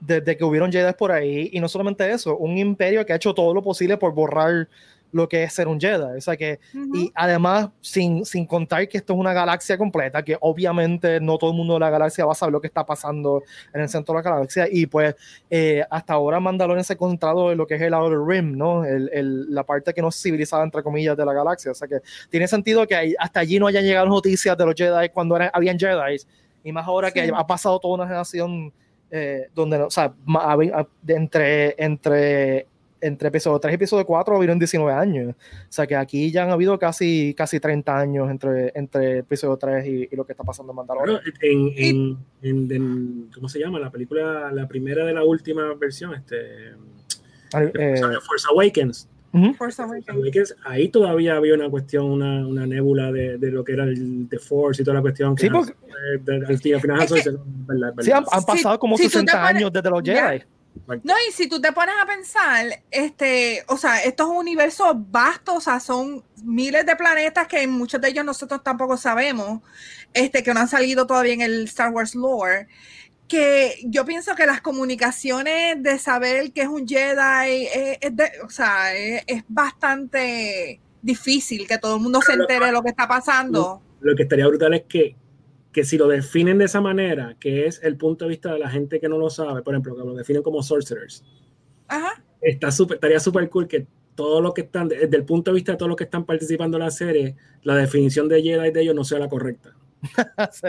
desde 0.01 0.37
que 0.37 0.45
hubieron 0.45 0.71
Jedi 0.71 0.93
por 0.93 1.11
ahí, 1.11 1.49
y 1.53 1.61
no 1.61 1.69
solamente 1.69 2.11
eso, 2.11 2.37
un 2.37 2.59
imperio 2.59 3.07
que 3.07 3.13
ha 3.13 3.17
hecho 3.17 3.33
todo 3.33 3.55
lo 3.55 3.63
posible 3.63 3.97
por 3.97 4.13
borrar 4.13 4.69
lo 5.17 5.29
que 5.29 5.43
es 5.43 5.53
ser 5.53 5.67
un 5.69 5.81
Jedi. 5.81 6.19
O 6.19 6.21
sea 6.21 6.37
que, 6.37 6.61
Ujú. 6.75 6.97
y 6.97 7.13
además, 7.15 7.71
sin, 7.81 8.25
sin 8.25 8.47
contar 8.47 8.87
que 8.89 8.99
esto 8.99 9.15
es 9.15 9.19
una 9.19 9.33
galaxia 9.33 9.77
completa, 9.79 10.23
que 10.23 10.37
obviamente 10.41 11.19
no 11.21 11.39
todo 11.39 11.51
el 11.51 11.57
mundo 11.57 11.75
de 11.75 11.81
la 11.81 11.91
galaxia 11.91 12.25
va 12.25 12.33
a 12.33 12.35
saber 12.35 12.53
lo 12.53 12.61
que 12.61 12.67
está 12.69 12.85
pasando 12.87 13.43
en 13.75 13.81
el 13.81 13.89
centro 13.89 14.15
de 14.15 14.23
la 14.23 14.31
galaxia. 14.31 14.69
Y 14.71 14.87
pues, 14.87 15.15
eh, 15.51 15.83
hasta 15.91 16.15
ahora 16.15 16.39
Mandalorian 16.39 16.85
se 16.85 16.93
ha 16.93 16.95
encontrado 16.95 17.51
en 17.51 17.59
lo 17.59 17.67
que 17.67 17.75
es 17.75 17.83
el 17.83 17.95
Outer 17.95 18.19
Rim, 18.21 18.57
¿no? 18.57 18.85
El, 18.85 19.11
el- 19.13 19.55
la 19.55 19.65
parte 19.65 19.93
que 19.95 20.03
no 20.03 20.09
es 20.09 20.23
civilizada, 20.23 20.63
entre 20.63 20.83
comillas, 20.83 21.17
de 21.17 21.25
la 21.25 21.33
galaxia. 21.33 21.73
O 21.73 21.75
sea 21.75 21.89
que 21.89 21.97
tiene 22.31 22.47
sentido 22.47 22.87
que 22.87 23.15
hasta 23.19 23.41
allí 23.41 23.59
no 23.59 23.67
hayan 23.67 23.85
llegado 23.85 24.07
noticias 24.07 24.57
de 24.57 24.65
los 24.67 24.75
Jedi 24.75 25.09
cuando 25.09 25.37
eran, 25.37 25.51
habían 25.53 25.79
Jedi. 25.79 26.17
Y 26.65 26.73
más 26.73 26.87
ahora 26.87 27.11
que 27.11 27.25
Sí. 27.27 27.33
ha 27.35 27.47
pasado 27.47 27.79
toda 27.79 27.95
una 27.95 28.05
generación 28.05 28.73
eh, 29.11 29.49
donde, 29.55 29.79
no- 29.79 29.87
o 29.87 29.91
sea, 29.91 30.13
entre, 31.07 31.75
entre, 31.83 32.67
entre 33.07 33.29
episodio 33.29 33.59
3 33.59 33.73
y 33.73 33.75
episodio 33.77 34.05
4 34.07 34.37
hubieron 34.37 34.59
19 34.59 34.93
años. 34.93 35.35
O 35.35 35.67
sea 35.73 35.87
que 35.87 35.97
aquí 35.97 36.31
ya 36.31 36.45
han 36.45 36.51
habido 36.51 36.79
casi, 36.79 37.35
casi 37.35 37.61
30 37.61 37.99
años 37.99 38.31
entre, 38.31 38.73
entre 38.75 39.19
episodio 39.19 39.57
3 39.57 39.87
y, 39.87 40.09
y 40.13 40.17
lo 40.17 40.25
que 40.27 40.33
está 40.33 40.45
pasando 40.45 40.73
en 40.73 40.77
Mandalorian. 40.77 41.21
Bueno, 41.23 41.37
en, 41.41 41.73
en, 41.77 42.19
en- 42.43 42.73
en- 42.73 43.31
¿cómo 43.35 43.49
se 43.49 43.59
llama? 43.59 43.79
La 43.79 43.91
película, 43.91 44.51
la 44.53 44.67
primera 44.69 45.05
de 45.05 45.13
la 45.15 45.25
última 45.25 45.73
versión, 45.75 46.15
este, 46.15 46.71
Eh, 47.55 48.01
Force 48.27 48.47
Awakens. 48.51 49.09
ujú. 49.33 49.55
Force 49.55 49.81
Awakens. 49.81 50.55
Ahí 50.65 50.89
todavía 50.89 51.37
había 51.37 51.55
una 51.55 51.71
cuestión, 51.71 52.07
una, 52.07 52.47
una 52.47 52.67
nébula 52.67 53.13
de, 53.13 53.39
de 53.39 53.51
lo 53.51 53.65
que 53.65 53.73
era 53.75 53.85
el 53.85 54.27
The 54.29 54.39
Force 54.39 54.83
y 54.83 54.85
toda 54.85 54.97
la 54.97 55.01
cuestión. 55.01 55.35
Que 55.37 55.43
Sí, 55.47 55.51
porque- 55.51 55.73
al 56.49 56.59
fin- 56.59 56.75
al 56.75 56.81
final 56.81 57.03
Es 57.03 57.13
Han 57.13 57.17
que- 57.17 57.23
Solo 57.23 57.37
dice, 57.39 57.45
"Verdad, 57.67 57.95
Sí, 58.01 58.11
han, 58.11 58.23
verdad". 58.25 58.39
han 58.39 58.45
pasado 58.45 58.79
como 58.79 58.97
si 58.97 59.05
tú 59.05 59.09
te 59.09 59.13
60 59.13 59.33
pones- 59.33 59.57
años 59.57 59.73
desde 59.73 59.91
los. 59.91 60.03
Jedi. 60.03 60.43
No, 61.05 61.15
y 61.29 61.33
si 61.33 61.49
tú 61.49 61.61
te 61.61 61.73
pones 61.73 61.95
a 62.01 62.07
pensar, 62.07 62.83
este, 62.91 63.65
o 63.69 63.77
sea, 63.77 64.03
esto 64.03 64.25
es 64.25 64.29
un 64.31 64.37
universo 64.37 64.93
vasto, 64.95 65.55
o 65.55 65.61
sea, 65.61 65.81
son 65.81 66.23
miles 66.45 66.85
de 66.87 66.97
planetas 66.97 67.47
que 67.49 67.67
muchos 67.67 68.01
de 68.01 68.09
ellos 68.09 68.25
nosotros 68.25 68.63
tampoco 68.63 68.97
sabemos, 68.97 69.63
este, 70.15 70.43
que 70.43 70.55
no 70.55 70.61
han 70.61 70.69
salido 70.69 71.07
todavía 71.07 71.35
en 71.35 71.41
el 71.41 71.65
Star 71.65 71.91
Wars 71.93 72.15
lore, 72.15 72.69
que 73.29 73.81
yo 73.85 74.05
pienso 74.05 74.35
que 74.37 74.47
las 74.47 74.61
comunicaciones 74.61 75.83
de 75.83 75.99
saber 75.99 76.53
que 76.53 76.63
es 76.63 76.69
un 76.69 76.87
Jedi, 76.87 77.67
es, 77.75 77.99
es 78.01 78.17
de- 78.17 78.33
o 78.45 78.51
sea, 78.51 78.95
es, 78.95 79.23
es 79.27 79.43
bastante 79.49 80.81
difícil 81.03 81.67
que 81.67 81.79
todo 81.79 81.97
el 81.97 82.03
mundo 82.03 82.21
se 82.21 82.27
Pero 82.33 82.37
lo- 82.39 82.45
entere 82.45 82.67
de 82.67 82.73
lo 82.73 82.83
que 82.83 82.91
está 82.91 83.09
pasando. 83.09 83.83
Lo 84.01 84.15
que 84.15 84.23
estaría 84.25 84.47
brutal 84.47 84.75
es 84.75 84.83
que, 84.89 85.17
que 85.77 85.85
si 85.85 85.99
lo 85.99 86.09
definen 86.09 86.57
de 86.57 86.65
esa 86.65 86.81
manera, 86.81 87.37
que 87.39 87.67
es 87.67 87.83
el 87.83 87.99
punto 87.99 88.25
de 88.25 88.31
vista 88.31 88.51
de 88.55 88.59
la 88.59 88.71
gente 88.71 88.99
que 88.99 89.11
no 89.11 89.19
lo 89.19 89.29
sabe, 89.29 89.61
por 89.61 89.75
ejemplo, 89.75 89.95
que 89.95 90.03
lo 90.05 90.15
definen 90.15 90.43
como 90.43 90.63
sorcerers, 90.63 91.23
Ajá. 91.87 92.25
está 92.41 92.71
súper- 92.71 92.95
estaría 92.95 93.21
súper 93.21 93.51
cool 93.51 93.69
que 93.69 93.87
todos 94.15 94.43
los 94.43 94.55
que 94.55 94.63
están, 94.63 94.89
desde 94.89 95.15
el 95.15 95.25
punto 95.27 95.51
de 95.51 95.57
vista 95.57 95.73
de 95.73 95.77
todos 95.77 95.91
los 95.91 95.97
que 95.99 96.05
están 96.05 96.25
participando 96.25 96.79
en 96.79 96.85
la 96.85 96.91
serie, 96.91 97.37
la 97.63 97.77
definición 97.77 98.27
de 98.27 98.41
Jedi 98.43 98.71
de 98.71 98.81
ellos 98.81 98.95
no 98.95 99.05
sea 99.05 99.19
la 99.19 99.29
correcta. 99.29 99.77
Sí. 100.51 100.69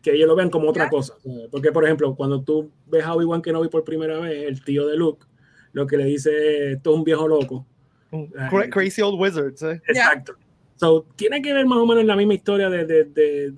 Que 0.00 0.12
ellos 0.14 0.26
lo 0.28 0.34
vean 0.34 0.48
como 0.48 0.70
otra 0.70 0.84
Ya. 0.84 0.90
cosa. 0.90 1.12
Porque, 1.50 1.70
por 1.70 1.84
ejemplo, 1.84 2.14
cuando 2.14 2.40
tú 2.42 2.70
ves 2.86 3.04
a 3.04 3.12
Obi-Wan 3.12 3.42
Kenobi 3.42 3.68
por 3.68 3.84
primera 3.84 4.18
vez, 4.18 4.44
el 4.48 4.64
tío 4.64 4.86
de 4.86 4.96
Luke, 4.96 5.26
lo 5.72 5.86
que 5.86 5.98
le 5.98 6.04
dice, 6.06 6.72
esto 6.72 6.92
es 6.92 6.96
un 6.96 7.04
viejo 7.04 7.28
loco. 7.28 7.66
Cra- 8.10 8.70
Crazy 8.70 9.02
Old 9.02 9.20
Wizards. 9.20 9.62
¿eh? 9.62 9.82
Exacto. 9.88 10.36
So, 10.76 11.04
tiene 11.16 11.42
que 11.42 11.52
ver 11.52 11.66
más 11.66 11.78
o 11.80 11.86
menos 11.86 12.04
la 12.06 12.16
misma 12.16 12.32
historia 12.32 12.70
de, 12.70 12.86
de, 12.86 13.04
de, 13.04 13.52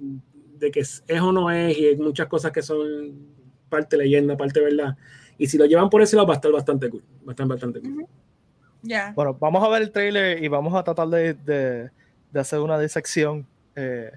de 0.61 0.71
que 0.71 0.81
es 0.81 1.03
o 1.09 1.33
no 1.33 1.51
es 1.51 1.77
y 1.77 1.87
hay 1.87 1.97
muchas 1.97 2.29
cosas 2.29 2.53
que 2.53 2.63
son 2.63 2.79
parte 3.69 3.97
leyenda, 3.97 4.37
parte 4.37 4.61
verdad. 4.61 4.97
Y 5.39 5.47
si 5.47 5.57
lo 5.59 5.65
llevan 5.65 5.89
por 5.91 6.03
ese 6.03 6.15
lado 6.17 6.29
va 6.29 6.35
a 6.35 6.37
estar 6.37 6.53
bastante 6.53 6.89
cool. 6.91 7.03
Va 7.27 7.31
a 7.31 7.33
estar 7.33 7.47
bastante 7.47 7.81
cool. 7.81 8.07
Bueno, 9.15 9.37
vamos 9.41 9.63
a 9.65 9.69
ver 9.69 9.83
el 9.83 9.91
trailer 9.91 10.43
y 10.43 10.49
vamos 10.49 10.75
a 10.75 10.83
tratar 10.85 11.09
de, 11.09 11.35
de- 11.35 11.91
de 12.33 12.41
hacer 12.41 12.61
una 12.61 12.79
disección 12.79 13.47
eh, 13.75 14.13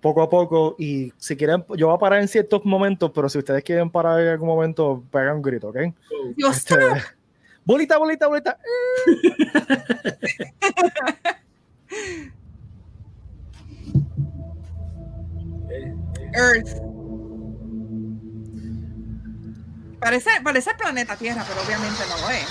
poco 0.00 0.22
a 0.22 0.30
poco. 0.30 0.74
Y 0.78 1.12
si 1.18 1.36
quieren, 1.36 1.64
yo 1.76 1.88
voy 1.88 1.96
a 1.96 1.98
parar 1.98 2.20
en 2.20 2.28
ciertos 2.28 2.64
momentos, 2.64 3.10
pero 3.14 3.28
si 3.28 3.38
ustedes 3.38 3.62
quieren 3.64 3.90
parar 3.90 4.20
en 4.20 4.28
algún 4.28 4.48
momento, 4.48 5.02
pegan 5.10 5.36
un 5.36 5.42
grito, 5.42 5.68
¿ok? 5.68 5.76
Dios 6.36 6.56
Este, 6.58 6.76
bolita, 7.64 7.98
bolita, 7.98 8.26
bolita. 8.28 8.58
Earth. 16.34 16.82
Parece, 20.00 20.30
parece 20.44 20.70
el 20.70 20.76
planeta 20.76 21.16
Tierra, 21.16 21.44
pero 21.48 21.60
obviamente 21.66 22.00
no 22.08 22.16
lo 22.26 22.30
es. 22.30 22.46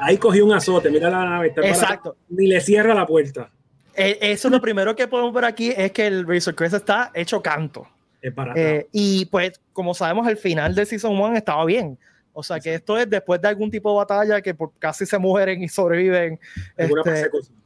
ahí 0.00 0.18
cogió 0.18 0.44
un 0.44 0.52
azote, 0.52 0.90
mira 0.90 1.08
la 1.08 1.24
nave. 1.24 1.48
está 1.48 1.60
para- 1.60 1.72
Exacto. 1.72 2.16
Ni 2.28 2.48
le 2.48 2.60
cierra 2.60 2.92
la 2.94 3.06
puerta. 3.06 3.50
Eh, 3.94 4.18
eso 4.20 4.48
es 4.48 4.52
lo 4.52 4.60
primero 4.60 4.96
que 4.96 5.06
podemos 5.06 5.32
ver 5.32 5.44
aquí, 5.44 5.72
es 5.76 5.92
que 5.92 6.06
el 6.06 6.26
Razor 6.26 6.54
Crest 6.56 6.74
está 6.74 7.10
hecho 7.14 7.40
canto. 7.42 7.86
Es 8.20 8.32
para 8.32 8.52
Eh, 8.56 8.88
y 8.92 9.26
pues, 9.26 9.60
como 9.72 9.94
sabemos, 9.94 10.26
el 10.28 10.36
final 10.36 10.74
de 10.74 10.86
Season 10.86 11.12
1 11.12 11.36
estaba 11.36 11.64
bien. 11.64 11.98
O 12.32 12.42
sea 12.42 12.58
que 12.58 12.74
esto 12.74 12.96
es 12.98 13.08
después 13.10 13.40
de 13.42 13.48
algún 13.48 13.70
tipo 13.70 13.90
de 13.90 13.96
batalla 13.98 14.40
que 14.40 14.54
por 14.54 14.72
casi 14.78 15.04
se 15.06 15.18
mueren 15.18 15.62
y 15.62 15.68
sobreviven. 15.68 16.40
este, 16.76 16.94
persecución. 17.04 17.56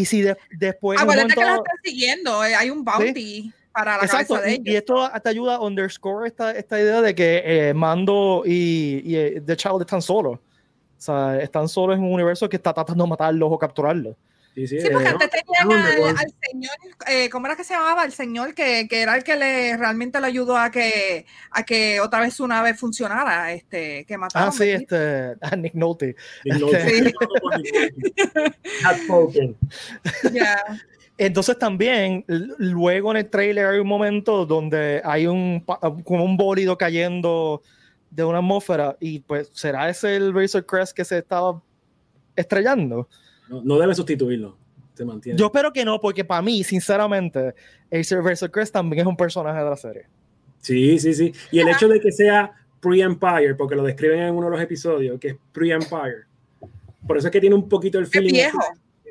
Y 0.00 0.04
si 0.04 0.22
de- 0.22 0.36
después. 0.50 1.00
Acuérdate 1.00 1.34
que 1.34 1.40
están 1.40 1.62
siguiendo, 1.82 2.44
eh, 2.44 2.54
hay 2.54 2.70
un 2.70 2.84
bounty 2.84 3.52
para 3.72 3.98
la 3.98 4.04
Exacto, 4.04 4.34
cabeza 4.34 4.46
de 4.48 4.54
ellos. 4.54 4.66
y 4.66 4.76
esto 4.76 5.10
te 5.22 5.28
ayuda 5.28 5.56
a 5.56 5.60
underscore 5.60 6.26
esta, 6.28 6.50
esta 6.52 6.80
idea 6.80 7.00
de 7.02 7.14
que 7.14 7.42
eh, 7.44 7.74
Mando 7.74 8.42
y, 8.46 9.02
y 9.04 9.16
eh, 9.16 9.42
The 9.44 9.56
Child 9.56 9.82
están 9.82 10.00
solos. 10.02 10.38
O 10.38 11.00
sea, 11.00 11.38
están 11.40 11.68
solos 11.68 11.96
en 11.98 12.04
un 12.04 12.12
universo 12.14 12.48
que 12.48 12.56
está 12.56 12.72
tratando 12.72 13.04
de 13.04 13.10
matarlos 13.10 13.48
o 13.52 13.58
capturarlos. 13.58 14.16
Sí, 14.56 14.66
sí, 14.66 14.80
Sí, 14.80 14.88
porque 14.90 15.04
eh, 15.04 15.10
antes 15.10 15.30
tenían 15.30 15.68
¿dónde, 15.68 16.08
al, 16.18 16.34
señor, 16.50 16.72
eh, 17.06 17.28
¿cómo 17.28 17.44
era 17.46 17.56
que 17.56 17.62
se 17.62 17.74
llamaba? 17.74 18.06
El 18.06 18.12
señor 18.12 18.54
que, 18.54 18.88
que 18.88 19.02
era 19.02 19.14
el 19.14 19.22
que 19.22 19.36
le 19.36 19.76
realmente 19.76 20.18
le 20.18 20.28
ayudó 20.28 20.56
a 20.56 20.70
que, 20.70 21.26
a 21.50 21.62
que 21.62 22.00
otra 22.00 22.20
vez 22.20 22.32
su 22.32 22.48
nave 22.48 22.72
funcionara, 22.72 23.52
este, 23.52 24.06
que 24.06 24.16
mataron. 24.16 24.48
Ah, 24.48 24.52
sí, 24.52 24.70
este, 24.70 25.34
a 25.42 25.56
Nick 25.56 25.74
Nolte. 25.74 26.16
Nick 26.46 26.58
Nolte. 26.58 26.88
Sí. 26.88 27.14
Outspoken. 28.86 29.56
Ya. 30.32 30.58
Entonces 31.18 31.58
también, 31.58 32.24
luego 32.26 33.10
en 33.10 33.18
el 33.18 33.28
trailer 33.28 33.66
hay 33.66 33.78
un 33.78 33.88
momento 33.88 34.46
donde 34.46 35.02
hay 35.04 35.26
un, 35.26 35.60
como 36.02 36.24
un 36.24 36.38
bólido 36.38 36.78
cayendo 36.78 37.60
de 38.10 38.24
una 38.24 38.38
atmósfera 38.38 38.96
y 39.00 39.18
pues, 39.18 39.50
¿será 39.52 39.90
ese 39.90 40.16
el 40.16 40.32
Razor 40.32 40.64
Crest 40.64 40.96
que 40.96 41.04
se 41.04 41.18
estaba 41.18 41.62
estrellando? 42.34 43.06
No, 43.48 43.62
no 43.62 43.78
debe 43.78 43.94
sustituirlo. 43.94 44.56
Se 44.94 45.04
mantiene. 45.04 45.38
Yo 45.38 45.46
espero 45.46 45.72
que 45.72 45.84
no, 45.84 46.00
porque 46.00 46.24
para 46.24 46.40
mí, 46.42 46.64
sinceramente, 46.64 47.54
el 47.90 48.04
Razor 48.24 48.50
Crest 48.50 48.72
también 48.72 49.00
es 49.02 49.06
un 49.06 49.16
personaje 49.16 49.58
de 49.58 49.64
la 49.70 49.76
serie. 49.76 50.06
Sí, 50.60 50.98
sí, 50.98 51.12
sí. 51.14 51.32
Y 51.52 51.60
el 51.60 51.68
hecho 51.68 51.86
de 51.86 52.00
que 52.00 52.10
sea 52.10 52.52
pre-Empire, 52.80 53.54
porque 53.56 53.74
lo 53.76 53.82
describen 53.82 54.20
en 54.20 54.34
uno 54.34 54.46
de 54.46 54.52
los 54.52 54.60
episodios, 54.60 55.20
que 55.20 55.28
es 55.28 55.36
pre-Empire. 55.52 56.24
Por 57.06 57.18
eso 57.18 57.28
es 57.28 57.32
que 57.32 57.40
tiene 57.40 57.54
un 57.54 57.68
poquito 57.68 57.98
el 57.98 58.06
feeling. 58.06 58.32
viejo. 58.32 58.58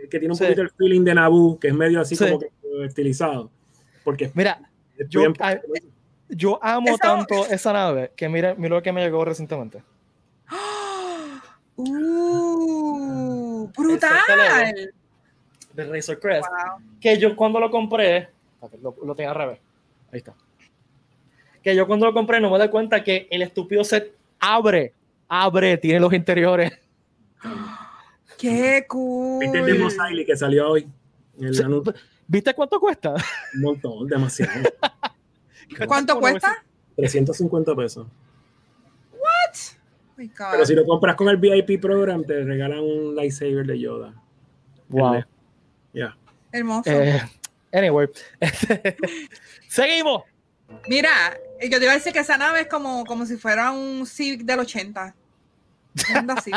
Que 0.10 0.20
tiene 0.20 0.34
un 0.34 0.38
Sí. 0.38 0.44
poquito 0.44 0.62
el 0.64 0.70
feeling 0.72 1.04
de 1.04 1.16
Naboo, 1.16 1.60
que 1.60 1.68
es 1.70 1.74
medio 1.74 2.02
así 2.02 2.16
Sí. 2.16 2.26
como 2.26 2.40
que 2.40 2.50
estilizado. 2.86 3.50
Porque 4.04 4.32
Mira, 4.34 4.60
yo, 5.10 5.22
a- 5.40 5.60
yo 6.30 6.60
amo 6.64 6.90
Esa- 6.90 6.98
tanto 6.98 7.46
esa 7.48 7.74
nave 7.74 8.12
que 8.16 8.28
mira, 8.28 8.54
mira 8.56 8.76
lo 8.76 8.82
que 8.84 8.92
me 8.92 9.02
llegó 9.04 9.24
recientemente. 9.24 9.84
Uh, 11.78 13.35
brutal. 13.76 14.94
De 15.74 15.84
Razor 15.84 16.20
Crest. 16.20 16.48
Wow. 16.48 16.82
que 17.02 17.18
yo 17.20 17.36
cuando 17.36 17.60
lo 17.60 17.70
compré, 17.70 18.30
lo, 18.82 18.96
lo 19.04 19.16
tenía 19.16 19.32
al 19.32 19.36
revés, 19.36 19.60
ahí 20.12 20.20
está. 20.20 20.34
Que 21.62 21.76
yo 21.76 21.88
cuando 21.88 22.06
lo 22.06 22.14
compré 22.14 22.40
no 22.40 22.50
me 22.50 22.62
di 22.62 22.70
cuenta 22.70 23.04
que 23.04 23.28
el 23.30 23.42
estúpido 23.42 23.84
set 23.84 24.16
abre, 24.40 24.94
abre, 25.28 25.78
tiene 25.78 26.00
los 26.00 26.14
interiores. 26.14 26.72
Qué 28.38 28.86
cool. 28.88 29.40
¿Viste 29.40 29.60
el 29.60 29.66
de 29.66 29.74
Mos 29.76 29.96
Eisley 29.98 30.26
que 30.26 30.36
salió 30.36 30.70
hoy? 30.70 30.88
El? 31.40 31.82
¿Viste 32.28 32.54
cuánto 32.54 32.80
cuesta? 32.80 33.14
Un 33.56 33.62
montón, 33.62 34.08
demasiado. 34.08 34.52
¿Cuánto 35.88 36.20
cuesta? 36.20 36.64
350 36.96 37.76
pesos. 37.76 38.08
My 40.18 40.28
God. 40.28 40.48
Pero 40.52 40.66
si 40.66 40.74
lo 40.76 40.86
compras 40.86 41.16
con 41.16 41.28
el 41.30 41.38
VIP 41.38 41.80
program, 41.82 42.24
te 42.24 42.44
regalan 42.44 42.80
un 42.80 43.16
lightsaber 43.16 43.66
de 43.66 43.80
Yoda. 43.80 44.14
Wow. 44.90 45.16
El- 45.16 45.26
Ya. 45.94 46.18
Hermoso. 46.52 46.90
Eh, 46.90 47.22
anyway, 47.74 48.08
seguimos. 49.68 50.24
Mira, 50.88 51.10
yo 51.62 51.78
te 51.78 51.84
iba 51.84 51.92
a 51.92 51.96
decir 51.96 52.14
que 52.14 52.20
esa 52.20 52.38
nave 52.38 52.62
es 52.62 52.68
como, 52.68 53.04
como 53.06 53.26
si 53.26 53.36
fuera 53.38 53.72
un 53.72 54.06
Civic 54.06 54.42
del 54.44 54.60
80. 54.62 55.16
Anda 56.14 56.34
así. 56.36 56.52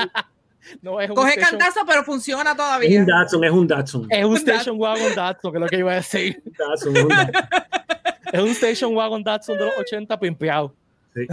No, 0.83 1.01
es 1.01 1.09
un 1.09 1.17
Coge 1.17 1.31
station, 1.35 1.59
cantazo, 1.59 1.81
pero 1.87 2.03
funciona 2.05 2.51
Es 2.51 2.57
todavía. 2.57 3.01
un 3.01 3.07
Datsun, 3.07 3.45
es 3.45 3.51
un 3.51 3.67
Datsun. 3.67 4.07
es 4.11 4.25
un 4.25 4.31
un 4.33 4.37
station 4.37 4.77
wagon 4.79 5.15
Datsun, 5.15 5.53
que 5.53 5.59
es 5.59 5.63
lo 5.63 5.69
que 5.69 5.79
iba 5.79 5.93
a 5.93 5.97
decir. 5.97 6.43
Datsun, 6.59 6.97
es 6.97 7.03
un 7.05 7.09
Datsun. 7.09 7.35
Es 8.33 8.41
un 8.41 8.49
station 8.51 8.95
wagon 8.95 9.25
Datsun 9.25 9.57
de 9.57 9.65
los 9.65 9.79
80 9.79 10.21
pimpeado. 10.21 10.75
Sí. 11.15 11.27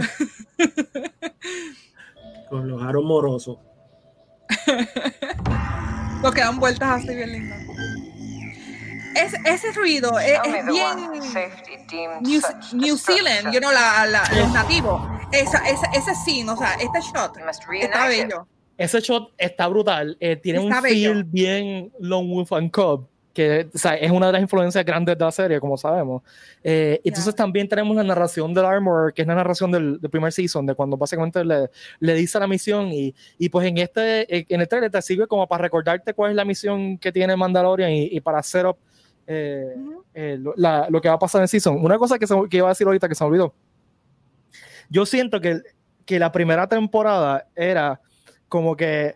Con 2.48 2.68
los 2.68 2.82
aros 2.82 3.04
morosos. 3.04 3.58
Los 6.22 6.34
que 6.34 6.40
dan 6.40 6.58
vueltas 6.58 6.88
así 7.04 7.14
bien 7.14 7.30
lindos. 7.32 7.58
Es, 9.14 9.34
ese 9.44 9.72
ruido 9.72 10.18
es, 10.18 10.38
bien 10.66 11.10
New, 12.22 12.40
New 12.74 12.96
Zealand, 12.98 13.52
you 13.52 13.60
know, 13.60 13.70
la, 13.72 14.04
la- 14.06 14.28
los 14.38 14.52
nativos. 14.52 15.00
Esa, 15.32 15.58
ese, 15.68 15.86
ese 15.94 16.14
scene, 16.14 16.50
o 16.50 16.56
sea, 16.56 16.74
este 16.74 17.00
shot 17.00 17.36
está 17.80 18.06
bello. 18.08 18.46
Ese 18.76 19.00
shot 19.00 19.32
está 19.38 19.68
brutal. 19.68 20.16
eh, 20.20 20.36
tiene 20.36 20.58
Está 20.64 20.76
un 20.76 20.82
bello. 20.82 21.12
feel 21.12 21.24
bien 21.24 21.92
Lone 21.98 22.28
Wolf 22.28 22.52
and 22.52 22.70
Cub, 22.70 23.08
que 23.36 23.68
o 23.74 23.76
sea, 23.78 23.94
es 23.96 24.10
una 24.10 24.26
de 24.28 24.32
las 24.32 24.40
influencias 24.40 24.82
grandes 24.82 25.18
de 25.18 25.22
la 25.24 25.30
serie, 25.30 25.60
como 25.60 25.76
sabemos. 25.76 26.22
Eh, 26.64 27.00
Entonces 27.04 27.34
también 27.34 27.68
tenemos 27.68 27.94
la 27.94 28.02
narración 28.02 28.54
del 28.54 28.64
Armor, 28.64 29.12
que 29.12 29.20
es 29.22 29.28
la 29.28 29.34
narración 29.34 29.70
del, 29.70 30.00
del 30.00 30.10
primer 30.10 30.32
season, 30.32 30.64
de 30.64 30.74
cuando 30.74 30.96
básicamente 30.96 31.44
le, 31.44 31.68
le 32.00 32.14
dice 32.14 32.40
la 32.40 32.46
misión 32.46 32.88
y, 32.88 33.14
y 33.38 33.48
pues 33.50 33.66
en 33.66 33.76
este, 33.76 34.52
en 34.52 34.60
el 34.62 34.66
trailer 34.66 34.90
te 34.90 35.02
sirve 35.02 35.26
como 35.26 35.46
para 35.46 35.62
recordarte 35.62 36.14
cuál 36.14 36.30
es 36.30 36.36
la 36.36 36.46
misión 36.46 36.96
que 36.96 37.12
tiene 37.12 37.36
Mandalorian 37.36 37.90
y, 37.90 38.04
y 38.10 38.20
para 38.20 38.38
hacer 38.38 38.66
up 38.66 38.78
eh, 39.26 39.74
eh, 40.14 40.38
lo, 40.40 40.54
la- 40.56 40.86
lo 40.88 41.00
que 41.00 41.08
va 41.08 41.16
a 41.16 41.18
pasar 41.18 41.40
en 41.40 41.42
el 41.42 41.48
season. 41.48 41.76
Una 41.84 41.98
cosa 41.98 42.18
que, 42.18 42.26
se, 42.26 42.34
que 42.50 42.56
iba 42.56 42.68
a 42.68 42.70
decir 42.70 42.86
ahorita 42.86 43.06
que 43.08 43.14
se 43.14 43.22
me 43.22 43.28
olvidó. 43.28 43.54
Yo 44.88 45.04
siento 45.04 45.40
que, 45.40 45.60
que 46.04 46.18
la 46.18 46.32
primera 46.32 46.66
temporada 46.68 47.46
era 47.54 48.00
como 48.48 48.76
que, 48.76 49.14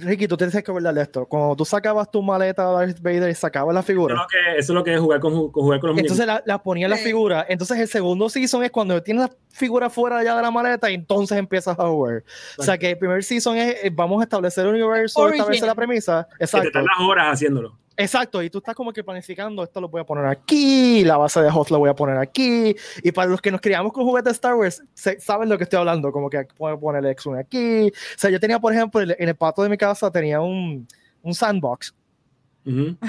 Ricky, 0.00 0.26
tú 0.28 0.36
tienes 0.36 0.62
que 0.62 0.72
verle 0.72 1.00
esto. 1.00 1.26
Cuando 1.26 1.54
tú 1.56 1.64
sacabas 1.64 2.10
tu 2.10 2.22
maleta 2.22 2.66
de 2.68 2.72
Darth 2.86 3.00
Vader 3.00 3.30
y 3.30 3.34
sacabas 3.34 3.74
la 3.74 3.80
Eso 3.80 3.84
es 3.84 3.86
figura, 3.86 4.14
lo 4.14 4.26
que, 4.28 4.58
eso 4.58 4.72
es 4.72 4.74
lo 4.74 4.84
que 4.84 4.94
es 4.94 5.00
jugar 5.00 5.20
con, 5.20 5.50
con 5.50 5.64
jugar 5.64 5.80
con 5.80 5.90
los 5.90 5.98
entonces 5.98 6.26
la, 6.26 6.42
la 6.46 6.62
ponías 6.62 6.90
la 6.90 6.96
figura. 6.96 7.46
Entonces 7.48 7.78
el 7.78 7.88
segundo 7.88 8.28
season 8.28 8.64
es 8.64 8.70
cuando 8.70 9.02
tienes 9.02 9.24
la 9.24 9.30
figura 9.50 9.90
fuera 9.90 10.22
ya 10.22 10.36
de 10.36 10.42
la 10.42 10.50
maleta 10.50 10.90
y 10.90 10.94
entonces 10.94 11.38
empiezas 11.38 11.78
a 11.78 11.86
jugar. 11.86 12.24
O 12.58 12.62
sea 12.62 12.76
que 12.78 12.90
el 12.90 12.98
primer 12.98 13.22
season 13.24 13.56
es, 13.56 13.84
eh, 13.84 13.90
vamos 13.92 14.20
a 14.20 14.24
establecer 14.24 14.66
el 14.66 14.74
universo, 14.74 15.20
Origin. 15.20 15.40
establecer 15.40 15.66
la 15.68 15.74
premisa. 15.74 16.28
Que 16.30 16.38
te 16.38 16.44
Exacto. 16.44 16.70
dan 16.74 16.84
las 16.84 17.00
horas 17.00 17.32
haciéndolo. 17.32 17.79
Exacto, 17.96 18.42
y 18.42 18.48
tú 18.48 18.58
estás 18.58 18.74
como 18.74 18.92
que 18.92 19.04
planificando, 19.04 19.62
esto 19.62 19.80
lo 19.80 19.88
voy 19.88 20.00
a 20.00 20.04
poner 20.04 20.24
aquí, 20.24 21.04
la 21.04 21.18
base 21.18 21.42
de 21.42 21.48
host 21.52 21.70
lo 21.70 21.78
voy 21.80 21.90
a 21.90 21.94
poner 21.94 22.16
aquí, 22.16 22.74
y 23.02 23.12
para 23.12 23.28
los 23.28 23.42
que 23.42 23.50
nos 23.50 23.60
criamos 23.60 23.92
con 23.92 24.04
juguetes 24.04 24.24
de 24.26 24.32
Star 24.32 24.54
Wars, 24.54 24.82
se- 24.94 25.20
saben 25.20 25.48
lo 25.50 25.58
que 25.58 25.64
estoy 25.64 25.80
hablando, 25.80 26.10
como 26.10 26.30
que 26.30 26.46
puedo 26.56 26.78
poner 26.80 27.04
el 27.04 27.10
X1 27.14 27.38
aquí. 27.40 27.88
O 27.88 28.18
sea, 28.18 28.30
yo 28.30 28.40
tenía, 28.40 28.58
por 28.58 28.72
ejemplo, 28.72 29.02
en 29.02 29.10
el- 29.10 29.16
en 29.18 29.28
el 29.28 29.34
patio 29.34 29.64
de 29.64 29.70
mi 29.70 29.76
casa 29.76 30.10
tenía 30.10 30.40
un, 30.40 30.86
un 31.22 31.34
sandbox, 31.34 31.94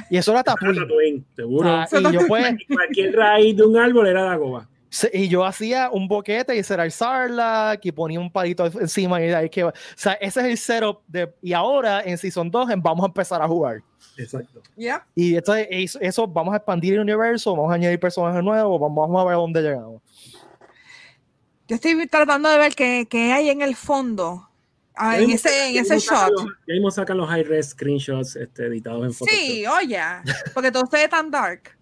y 0.09 0.17
eso 0.17 0.31
era 0.31 0.43
Tatooine. 0.43 0.75
Tatooine, 0.81 1.25
seguro. 1.35 1.69
Ah, 1.69 1.87
y 1.91 2.11
yo 2.13 2.21
pues, 2.27 2.55
cualquier 2.67 3.15
raíz 3.15 3.55
de 3.55 3.63
un 3.63 3.77
árbol 3.77 4.07
era 4.07 4.23
Dagoba. 4.23 4.63
se- 4.63 4.70
y 5.13 5.27
yo 5.29 5.45
hacía 5.45 5.89
un 5.89 6.07
boquete 6.07 6.53
y 6.55 6.59
el 6.59 6.91
Sarlacc 6.91 7.85
y 7.85 7.91
ponía 7.93 8.19
un 8.19 8.31
palito 8.31 8.65
encima 8.65 9.21
y 9.21 9.27
de 9.27 9.35
ahí 9.35 9.49
que 9.49 9.63
o 9.63 9.73
sea 9.95 10.13
ese 10.13 10.41
es 10.41 10.45
el 10.47 10.57
setup 10.57 10.99
de 11.07 11.33
y 11.41 11.53
ahora 11.53 12.01
en 12.01 12.17
season 12.17 12.51
2 12.51 12.69
en- 12.71 12.81
vamos 12.81 13.03
a 13.03 13.07
empezar 13.07 13.41
a 13.41 13.47
jugar 13.47 13.81
Exacto. 14.17 14.61
Ya. 14.75 15.05
y 15.15 15.35
entonces 15.35 15.67
eso, 15.69 15.99
eso 16.01 16.27
vamos 16.27 16.53
a 16.53 16.57
expandir 16.57 16.95
el 16.95 16.99
universo 16.99 17.55
vamos 17.55 17.71
a 17.71 17.75
añadir 17.75 17.99
personajes 17.99 18.43
nuevos 18.43 18.79
vamos, 18.81 18.97
vamos 19.07 19.21
a 19.21 19.25
ver 19.25 19.35
dónde 19.35 19.61
llegamos 19.61 20.01
Yo 21.67 21.75
estoy 21.75 22.05
tratando 22.07 22.49
de 22.49 22.57
ver 22.57 22.75
qué, 22.75 23.07
qué 23.09 23.31
hay 23.31 23.49
en 23.49 23.61
el 23.61 23.75
fondo. 23.77 24.49
ah, 24.95 25.17
en 25.17 25.31
ese, 25.31 25.69
en 25.69 25.77
ese 25.77 25.99
shot. 25.99 26.31
los- 26.31 26.45
Ya 26.67 26.73
mismo 26.73 26.91
sacan 26.91 27.15
los 27.17 27.29
high 27.29 27.43
res 27.43 27.69
screenshots 27.69 28.35
este, 28.35 28.65
editados 28.67 29.05
en 29.05 29.13
Photoshop. 29.13 29.39
Sí, 29.39 29.65
oye, 29.65 30.01
porque 30.53 30.69
todo 30.69 30.83
se 30.91 30.97
ve 30.97 31.07
tan 31.07 31.31
dark. 31.31 31.77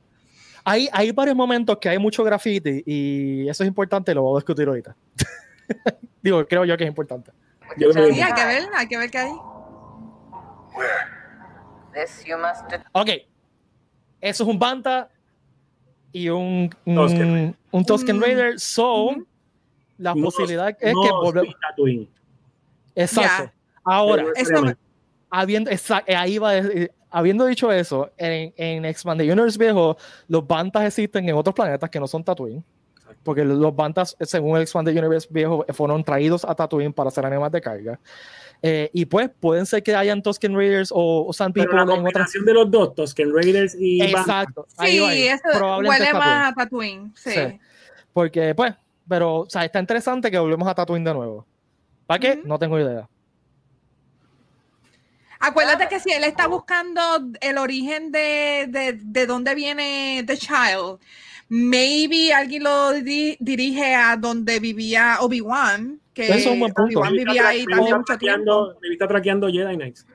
Hay, 0.69 0.89
hay 0.91 1.11
varios 1.11 1.35
momentos 1.35 1.77
que 1.79 1.89
hay 1.89 1.97
mucho 1.99 2.23
graffiti 2.23 2.83
y 2.85 3.47
eso 3.49 3.63
es 3.63 3.67
importante 3.67 4.11
y 4.11 4.15
lo 4.15 4.21
voy 4.23 4.37
a 4.37 4.39
discutir 4.39 4.67
ahorita 4.67 4.95
digo 6.21 6.45
creo 6.47 6.65
yo 6.65 6.77
que 6.77 6.83
es 6.83 6.87
importante 6.89 7.31
Yo 7.77 7.87
me 7.87 7.93
Sí, 8.13 8.21
hay 8.21 8.33
que 8.33 8.45
ver, 8.45 8.63
hay 8.75 8.87
que 8.87 8.97
ver 8.97 9.09
qué 9.11 9.17
hay. 9.19 9.31
Where? 10.75 10.89
This 11.93 12.23
you 12.25 12.37
must 12.37 12.69
de- 12.69 12.83
ok 12.93 13.09
eso 14.21 14.43
es 14.43 14.49
un 14.49 14.59
Banta 14.59 15.09
y 16.11 16.29
un 16.29 16.69
un, 16.85 16.95
Tusken. 16.95 17.55
un 17.71 18.19
Mm. 18.19 18.21
Raider 18.21 18.59
so 18.59 19.05
Ujú. 19.11 19.27
la 19.97 20.13
No, 20.15 20.23
posibilidad 20.25 20.69
es 20.79 20.93
no, 20.93 21.01
que 21.03 21.09
volvemos 21.11 21.55
exacto 22.95 23.51
ahora 23.83 24.23
Eso- 24.35 24.73
habiendo, 25.31 25.69
exa- 25.71 26.03
eh, 26.07 26.15
ahí 26.15 26.37
va, 26.37 26.53
habiendo 27.11 27.45
dicho 27.45 27.71
eso, 27.71 28.11
en, 28.17 28.53
en 28.57 28.85
Expanded 28.85 29.31
Universe 29.31 29.57
viejo, 29.57 29.97
los 30.27 30.45
Bantas 30.45 30.83
existen 30.85 31.27
en 31.27 31.35
otros 31.35 31.53
planetas 31.55 31.89
que 31.89 31.99
no 31.99 32.07
son 32.07 32.23
Tatooine. 32.23 32.63
Porque 33.23 33.43
los 33.43 33.75
Bantas, 33.75 34.15
según 34.21 34.55
el 34.55 34.61
Expanded 34.63 34.97
Universe 34.97 35.27
viejo, 35.29 35.65
fueron 35.69 36.03
traídos 36.03 36.45
a 36.45 36.55
Tatooine 36.55 36.93
para 36.93 37.11
ser 37.11 37.25
animales 37.25 37.51
de 37.51 37.61
carga. 37.61 37.99
Eh, 38.61 38.89
y 38.93 39.05
pues 39.05 39.29
pueden 39.39 39.65
ser 39.65 39.81
que 39.81 39.95
hayan 39.95 40.21
Tusken 40.21 40.53
Raiders 40.55 40.91
o, 40.93 41.25
o 41.27 41.33
Sand 41.33 41.53
Pero 41.53 41.65
People 41.65 41.77
la 41.77 41.83
en 41.83 41.89
otras. 41.89 42.03
combinación 42.03 42.45
de 42.45 42.53
los 42.53 42.69
dos, 42.69 42.93
Tusken 42.95 43.33
Raiders 43.33 43.75
y 43.79 44.01
Exacto. 44.01 44.65
Sí, 44.79 44.99
ahí. 44.99 45.23
eso 45.27 45.41
Probablemente 45.53 46.03
huele 46.03 46.13
más 46.19 46.51
a 46.51 46.53
Tatooine. 46.55 47.13
Sí. 47.15 47.31
Sí. 47.31 47.59
Porque, 48.13 48.53
pues, 48.55 48.73
pero, 49.07 49.37
o 49.41 49.49
sea, 49.49 49.65
está 49.65 49.79
interesante 49.79 50.29
que 50.29 50.37
volvemos 50.37 50.67
a 50.67 50.75
Tatooine 50.75 51.03
de 51.05 51.13
nuevo. 51.13 51.45
¿Para 52.05 52.19
qué? 52.19 52.41
No 52.43 52.59
tengo 52.59 52.77
idea. 52.79 53.07
Acuérdate 55.39 55.87
que 55.87 55.99
si 55.99 56.11
él 56.11 56.23
está 56.25 56.47
buscando 56.47 57.01
el 57.39 57.57
origen 57.57 58.11
de, 58.11 58.65
de, 58.69 58.93
de 59.01 59.25
dónde 59.25 59.55
viene 59.55 60.23
The 60.27 60.37
Child, 60.37 60.99
maybe 61.47 62.33
alguien 62.33 62.63
lo 62.63 62.91
di- 62.93 63.37
dirige 63.39 63.95
a 63.95 64.17
donde 64.17 64.59
vivía 64.59 65.17
Obi-Wan, 65.21 65.99
que 66.13 66.25
Eso 66.27 66.33
es 66.33 66.47
un 66.47 66.59
buen 66.59 66.73
punto. 66.73 66.99
Obi-Wan 66.99 67.13
vivía 67.13 67.47
ahí 67.47 67.65
también 67.65 67.95
mucho 67.97 68.03
traqueando- 68.05 68.73
tiempo. 68.79 68.93
está 68.93 69.07
traqueando 69.07 69.47
Jedi 69.47 69.75
Knights. 69.75 70.05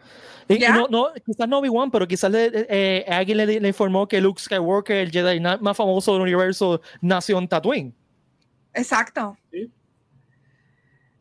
Y, 0.47 0.59
no, 0.59 0.89
no, 0.91 1.09
quizás 1.25 1.49
no 1.49 1.59
Obi-Wan, 1.61 1.91
pero 1.91 2.07
quizás 2.07 2.31
le, 2.31 2.51
eh, 2.69 3.07
alguien 3.09 3.39
le, 3.39 3.61
le 3.61 3.69
informó 3.69 4.07
que 4.07 4.21
Luke 4.21 4.43
Skywalker, 4.43 4.97
el 4.99 5.11
Jedi 5.11 5.41
más 5.41 5.75
famoso 5.75 6.13
del 6.13 6.21
universo, 6.21 6.83
nació 7.01 7.39
en 7.39 7.49
Tatooine. 7.49 7.95
Exacto. 8.75 9.39
Sí. 9.51 9.71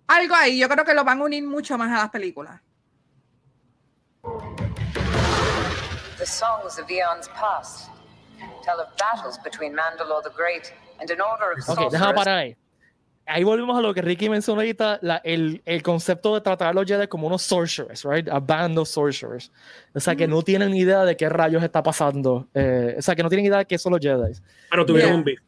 Algo 0.07 0.35
ahí, 0.35 0.59
yo 0.59 0.67
creo 0.67 0.83
que 0.83 0.93
lo 0.93 1.05
van 1.05 1.21
a 1.21 1.23
unir 1.23 1.43
mucho 1.45 1.77
más 1.77 1.89
a 1.89 2.03
las 2.03 2.09
películas. 2.09 2.59
The 6.23 6.27
songs 6.29 6.79
of 6.79 6.89
eons 6.89 7.27
past 7.37 7.89
tell 8.63 8.79
of 8.79 8.87
battles 8.97 9.37
between 9.43 9.73
Mandalore 9.75 10.23
the 10.23 10.29
Great 10.33 10.71
and 11.01 11.11
an 11.11 11.19
order 11.19 11.51
of 11.51 11.67
Ok, 11.69 11.91
sorcerers. 11.91 12.13
parar 12.13 12.37
ahí. 12.37 12.55
Ahí 13.25 13.43
volvemos 13.43 13.77
a 13.77 13.81
lo 13.81 13.93
que 13.93 14.01
Ricky 14.01 14.29
mencionó 14.29 14.61
ahorita, 14.61 14.99
la- 15.01 15.17
el, 15.25 15.61
el 15.65 15.83
concepto 15.83 16.33
de 16.33 16.39
tratar 16.39 16.69
a 16.69 16.73
los 16.73 16.85
Jedi 16.85 17.07
como 17.07 17.27
unos 17.27 17.41
sorcerers, 17.41 18.05
right? 18.05 18.29
A 18.29 18.39
band 18.39 18.77
of 18.79 18.87
sorcerers. 18.87 19.51
O 19.93 19.99
sea, 19.99 20.15
que 20.15 20.25
no 20.25 20.41
tienen 20.43 20.71
ni 20.71 20.79
idea 20.79 21.03
de 21.03 21.17
qué 21.17 21.27
rayos 21.27 21.61
está 21.61 21.83
pasando. 21.83 22.47
eh, 22.53 22.95
o 22.97 23.01
sea, 23.01 23.15
que 23.15 23.23
no 23.23 23.27
tienen 23.27 23.45
idea 23.47 23.57
de 23.57 23.65
qué 23.65 23.77
son 23.77 23.91
los 23.91 23.99
Jedi. 24.01 24.31
Pero 24.69 24.85
tuvieron 24.85 25.09
Yeah. 25.11 25.17
un 25.17 25.23
beef. 25.25 25.39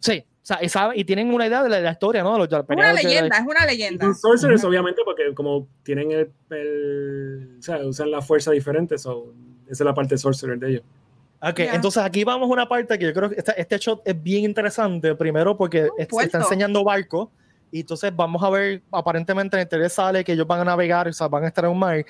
Sí, 0.00 0.24
o 0.26 0.44
sea, 0.44 0.58
y, 0.64 0.68
saben- 0.68 0.98
y 0.98 1.04
tienen 1.04 1.32
una 1.32 1.46
idea 1.46 1.62
de 1.62 1.68
la, 1.68 1.76
de 1.76 1.82
la 1.82 1.92
historia, 1.92 2.24
¿no? 2.24 2.32
De 2.32 2.38
los, 2.40 2.48
una 2.68 2.90
los 2.92 3.00
Jedi. 3.02 3.14
leyenda, 3.14 3.36
es 3.36 3.44
una 3.46 3.64
Y 3.64 3.66
leyenda. 3.68 4.04
son 4.06 4.14
sorcerers, 4.16 4.62
Ujú. 4.62 4.68
obviamente, 4.70 5.02
porque 5.04 5.32
como 5.32 5.68
tienen 5.84 6.10
el, 6.10 6.32
el- 6.50 7.56
o 7.60 7.62
sea, 7.62 7.76
usan 7.86 8.10
la 8.10 8.20
fuerza 8.20 8.50
diferente, 8.50 8.98
so, 8.98 9.32
esa 9.72 9.82
es 9.84 9.86
la 9.86 9.94
parte 9.94 10.16
sorcerer 10.18 10.58
de 10.58 10.70
ellos. 10.70 10.82
Ok, 11.42 11.58
Ya. 11.58 11.74
entonces 11.74 12.02
aquí 12.02 12.22
vamos 12.22 12.48
a 12.48 12.52
una 12.52 12.68
parte 12.68 12.96
que 12.98 13.06
yo 13.06 13.12
creo 13.12 13.28
que 13.30 13.34
esta- 13.36 13.52
este 13.52 13.76
shot 13.78 14.02
es 14.04 14.22
bien 14.22 14.44
interesante. 14.44 15.14
Primero 15.16 15.56
porque 15.56 15.88
es- 15.98 16.08
está 16.22 16.38
enseñando 16.38 16.84
barco. 16.84 17.30
Y 17.72 17.80
entonces 17.80 18.14
vamos 18.14 18.42
a 18.42 18.50
ver, 18.50 18.82
aparentemente 18.92 19.56
en 19.56 19.62
el 19.62 19.68
tele 19.68 19.88
sale 19.88 20.22
que 20.22 20.32
ellos 20.34 20.46
van 20.46 20.60
a 20.60 20.64
navegar, 20.64 21.08
o 21.08 21.12
sea, 21.12 21.26
van 21.26 21.44
a 21.44 21.48
estar 21.48 21.64
en 21.64 21.70
un 21.70 21.78
mar. 21.78 22.04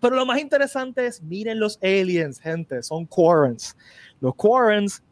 Pero 0.00 0.16
lo 0.16 0.26
más 0.26 0.38
interesante 0.40 1.06
es, 1.06 1.22
miren 1.22 1.58
los 1.60 1.78
aliens, 1.82 2.38
gente, 2.40 2.82
son 2.82 3.06
Quarrens. 3.06 3.76
Los 4.20 4.34
Quarrens 4.34 5.02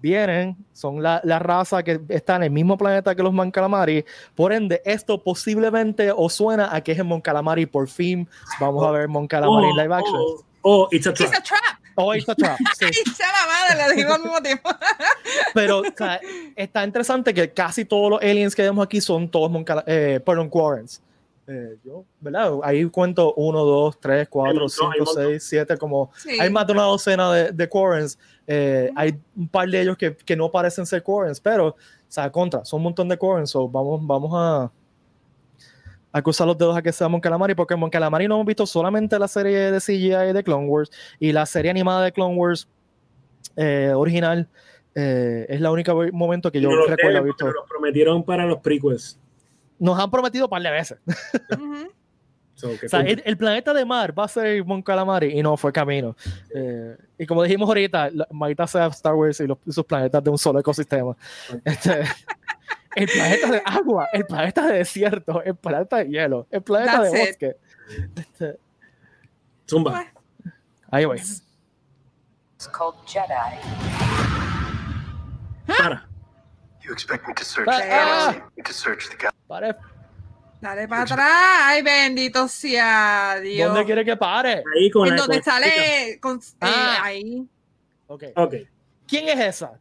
vienen, 0.00 0.56
son 0.72 1.02
la, 1.02 1.20
la 1.24 1.38
raza 1.38 1.82
que 1.82 2.00
está 2.08 2.36
en 2.36 2.44
el 2.44 2.50
mismo 2.50 2.76
planeta 2.78 3.14
que 3.14 3.22
los 3.22 3.32
Mon 3.32 3.50
Calamari. 3.50 4.04
Por 4.34 4.52
ende, 4.52 4.80
esto 4.84 5.22
posiblemente 5.22 6.12
os 6.14 6.32
suena 6.34 6.74
a 6.74 6.80
que 6.82 6.92
es 6.92 6.98
en 6.98 7.06
Mon 7.06 7.20
Calamari. 7.20 7.66
Por 7.66 7.88
fin 7.88 8.28
vamos 8.60 8.84
a 8.86 8.90
ver 8.92 9.08
Mon 9.08 9.26
Calamari 9.26 9.66
en 9.68 9.76
live 9.76 9.94
action. 9.94 10.16
oh, 10.20 10.44
oh, 10.64 10.88
it's 10.90 11.06
a 11.06 11.10
It's 11.10 11.18
trap. 11.20 11.34
a 11.34 11.42
trap. 11.42 11.78
Oh, 11.96 12.12
it's 12.12 12.28
a 12.28 12.34
trap, 12.34 12.58
sí. 12.76 12.86
La 13.20 13.46
madre, 13.46 13.88
le 13.88 14.02
digo 14.02 14.12
al 14.14 14.20
mismo 14.20 14.42
tiempo. 14.42 14.68
Pero 15.54 15.78
o 15.78 15.84
sea, 15.96 16.20
está 16.56 16.82
interesante 16.84 17.32
que 17.32 17.52
casi 17.52 17.84
todos 17.84 18.10
los 18.10 18.20
aliens 18.20 18.54
que 18.54 18.62
vemos 18.62 18.84
aquí 18.84 19.00
son 19.00 19.28
todos 19.30 19.48
Moncala 19.50 19.84
eh, 19.86 20.20
perdón, 20.24 20.48
Quarrens. 20.48 21.00
Eh, 21.46 21.76
yo, 21.84 22.04
¿verdad? 22.20 22.52
Ahí 22.62 22.84
cuento 22.86 23.34
1, 23.36 23.64
2, 23.64 24.00
3, 24.00 24.18
Hay 24.20 24.26
4, 24.26 24.52
un 24.54 24.58
montón, 24.60 24.92
hay 24.92 24.98
5, 24.98 24.98
un 24.98 25.04
montón. 25.04 25.24
6, 25.32 25.44
7, 25.46 25.76
como 25.76 26.10
Sí. 26.16 26.40
hay 26.40 26.50
más 26.50 26.66
de 26.66 26.72
una 26.72 26.82
docena 26.84 27.32
de, 27.32 27.52
de 27.52 27.68
Quarrens. 27.68 28.18
Eh, 28.46 28.90
Hay 28.96 29.18
un 29.36 29.48
par 29.48 29.68
de 29.68 29.80
ellos 29.82 29.96
que, 29.96 30.16
que 30.16 30.34
no 30.36 30.50
parecen 30.50 30.86
ser 30.86 31.02
Quarrens, 31.02 31.38
pero, 31.40 31.68
o 31.68 31.76
sea, 32.08 32.30
contra, 32.32 32.64
son 32.64 32.78
un 32.78 32.84
montón 32.84 33.08
de 33.08 33.16
Quarrens. 33.18 33.50
So 33.50 33.68
vamos, 33.68 34.00
vamos 34.06 34.32
a, 34.34 34.70
a 36.14 36.22
cruzar 36.22 36.46
los 36.46 36.56
dedos 36.56 36.76
a 36.76 36.80
que 36.82 36.92
sea 36.92 37.08
Mon 37.08 37.20
Calamari, 37.20 37.54
porque 37.54 37.74
Mon 37.76 37.90
Calamari 37.90 38.28
no 38.28 38.36
hemos 38.36 38.46
visto 38.46 38.64
solamente 38.66 39.18
la 39.18 39.26
serie 39.28 39.70
de 39.72 39.80
CGI 39.80 40.32
de 40.32 40.42
Clone 40.44 40.66
Wars 40.68 40.90
y 41.18 41.32
la 41.32 41.44
serie 41.44 41.70
animada 41.70 42.04
de 42.04 42.12
Clone 42.12 42.36
Wars 42.36 42.68
eh, 43.56 43.92
original. 43.94 44.48
eh, 44.94 45.44
es 45.48 45.60
la 45.60 45.70
única 45.72 45.92
momento 46.12 46.50
que 46.52 46.60
yo 46.60 46.70
No 46.70 46.86
recuerdo 46.86 47.18
haber 47.18 47.24
visto. 47.30 47.46
los 47.50 47.68
prometieron 47.68 48.22
para 48.24 48.46
los 48.46 48.58
prequels. 48.60 49.18
Nos 49.78 49.98
han 49.98 50.08
prometido 50.10 50.44
un 50.46 50.50
par 50.50 50.62
de 50.62 50.70
veces. 50.70 50.98
So, 52.56 52.68
O 52.70 52.88
sea, 52.88 53.00
el, 53.00 53.20
el 53.26 53.36
planeta 53.36 53.74
de 53.74 53.84
mar 53.84 54.16
va 54.16 54.26
a 54.26 54.28
ser 54.28 54.64
Mon 54.64 54.80
Calamari 54.80 55.36
y 55.36 55.42
no 55.42 55.56
fue 55.56 55.72
camino. 55.72 56.14
Eh, 56.54 56.96
y 57.18 57.26
como 57.26 57.42
dijimos 57.42 57.66
ahorita, 57.68 58.10
maldita 58.30 58.64
sea 58.68 58.86
Star 58.86 59.14
Wars 59.14 59.40
y, 59.40 59.48
los- 59.48 59.58
y 59.66 59.72
sus 59.72 59.84
planetas 59.84 60.22
de 60.22 60.30
un 60.30 60.38
solo 60.38 60.60
ecosistema. 60.60 61.16
Este, 61.64 62.02
el 62.96 63.06
planeta 63.08 63.50
de 63.50 63.62
agua, 63.64 64.08
el 64.12 64.26
planeta 64.26 64.66
de 64.66 64.78
desierto, 64.78 65.42
el 65.42 65.56
planeta 65.56 65.96
de 65.98 66.04
hielo, 66.08 66.46
el 66.50 66.62
planeta 66.62 67.00
That's 67.00 67.12
de 67.12 67.22
it. 67.22 67.28
bosque. 67.28 67.56
Este, 68.16 68.58
Zumba. 69.68 70.04
ahí 70.90 71.04
voy. 71.04 71.18
It's 71.18 71.42
called 72.72 72.94
Jedi. 73.06 73.58
Para. 75.66 76.06
You 76.82 76.92
expect 76.92 77.26
me 77.26 77.34
to 77.34 77.44
search 77.44 77.66
the 77.66 77.88
galaxy, 77.88 78.40
to 78.62 78.72
search 78.72 79.08
the 79.08 79.16
galaxy. 79.16 79.38
Pare. 79.48 79.74
Dale 80.60 80.88
para 80.88 81.02
atrás. 81.02 81.30
Ay, 81.62 81.82
bendito 81.82 82.46
sea 82.48 83.38
Dios. 83.42 83.68
¿Dónde 83.68 83.84
quiere 83.86 84.04
que 84.04 84.16
pare? 84.16 84.62
Ahí 84.76 84.90
con 84.90 85.08
En 85.08 85.16
donde 85.16 85.36
con- 85.36 85.42
sale 85.44 86.18
con, 86.20 86.36
eh, 86.38 86.42
Ah. 86.60 86.98
ahí. 87.02 87.46
Ok. 88.06 88.24
Ok. 88.36 88.54
¿Quién 89.06 89.28
es 89.28 89.40
esa? 89.40 89.72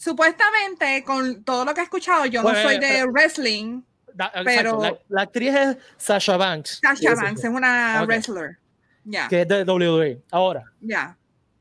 Supuestamente, 0.00 1.04
con 1.04 1.44
todo 1.44 1.62
lo 1.66 1.74
que 1.74 1.80
he 1.80 1.84
escuchado, 1.84 2.24
yo 2.24 2.40
Bueno, 2.42 2.56
no 2.58 2.64
soy 2.64 2.76
eh, 2.76 2.78
de 2.80 3.04
wrestling. 3.04 3.82
Da- 4.14 4.32
exacto, 4.34 4.44
Pero- 4.44 4.80
la, 4.80 4.98
la 5.10 5.22
actriz 5.22 5.54
es 5.54 5.76
Sasha 5.98 6.38
Banks, 6.38 6.80
Sasha 6.82 7.14
Banks 7.14 7.44
es 7.44 7.50
una 7.50 8.02
wrestler. 8.06 8.58
Ya, 9.04 9.28
que 9.28 9.42
es 9.42 9.48
de 9.48 9.62
WWE. 9.64 10.22
Ahora, 10.30 10.64
ya. 10.80 11.18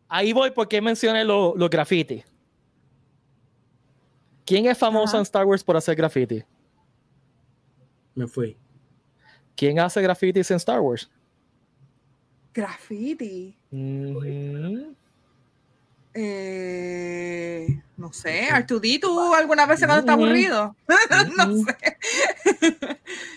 ahí 0.08 0.32
voy 0.32 0.52
porque 0.52 0.80
mencioné 0.82 1.26
lo- 1.26 1.54
los 1.58 1.70
graffiti. 1.70 2.24
¿Quién 4.46 4.68
es 4.68 4.78
famoso 4.78 5.18
en 5.18 5.24
Star 5.24 5.46
Wars 5.46 5.62
por 5.64 5.76
hacer 5.76 5.96
graffiti? 5.98 6.42
Me 8.16 8.26
fui. 8.26 8.58
¿Quién 9.56 9.80
hace 9.82 10.02
grafitis 10.02 10.50
en 10.50 10.58
Star 10.58 10.80
Wars? 10.80 11.12
Graffiti. 12.54 13.58
Ujú. 13.70 14.96
Eh, 16.14 17.82
no 18.00 18.14
sé, 18.14 18.50
Artudito 18.50 19.34
alguna 19.34 19.66
vez 19.66 19.80
cuando 19.80 20.00
está 20.00 20.14
aburrido. 20.14 20.76
no 21.38 21.58
sé. 21.58 21.78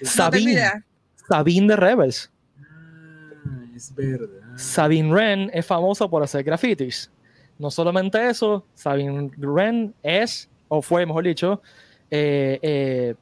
Sabine. 0.02 0.84
Sabine 1.28 1.66
de 1.66 1.76
Rebels. 1.76 2.30
Ah, 2.60 3.64
es 3.74 3.92
verdad. 3.94 4.56
Sabine 4.56 5.12
Wren 5.12 5.50
es 5.52 5.66
famosa 5.66 6.08
por 6.08 6.22
hacer 6.22 6.44
grafitis. 6.44 7.10
No 7.58 7.70
solamente 7.70 8.28
eso, 8.28 8.64
Sabine 8.74 9.30
Wren 9.36 9.94
es, 10.02 10.48
o 10.68 10.80
fue, 10.80 11.04
mejor 11.06 11.24
dicho, 11.24 11.60
eh, 12.10 12.58
eh, 12.62 13.14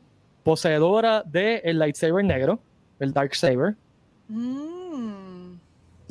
poseedora 0.43 1.23
del 1.23 1.79
lightsaber 1.79 2.25
negro, 2.25 2.61
el 2.99 3.13
Dark 3.13 3.35
Saber. 3.35 3.77
Mm. 4.29 5.20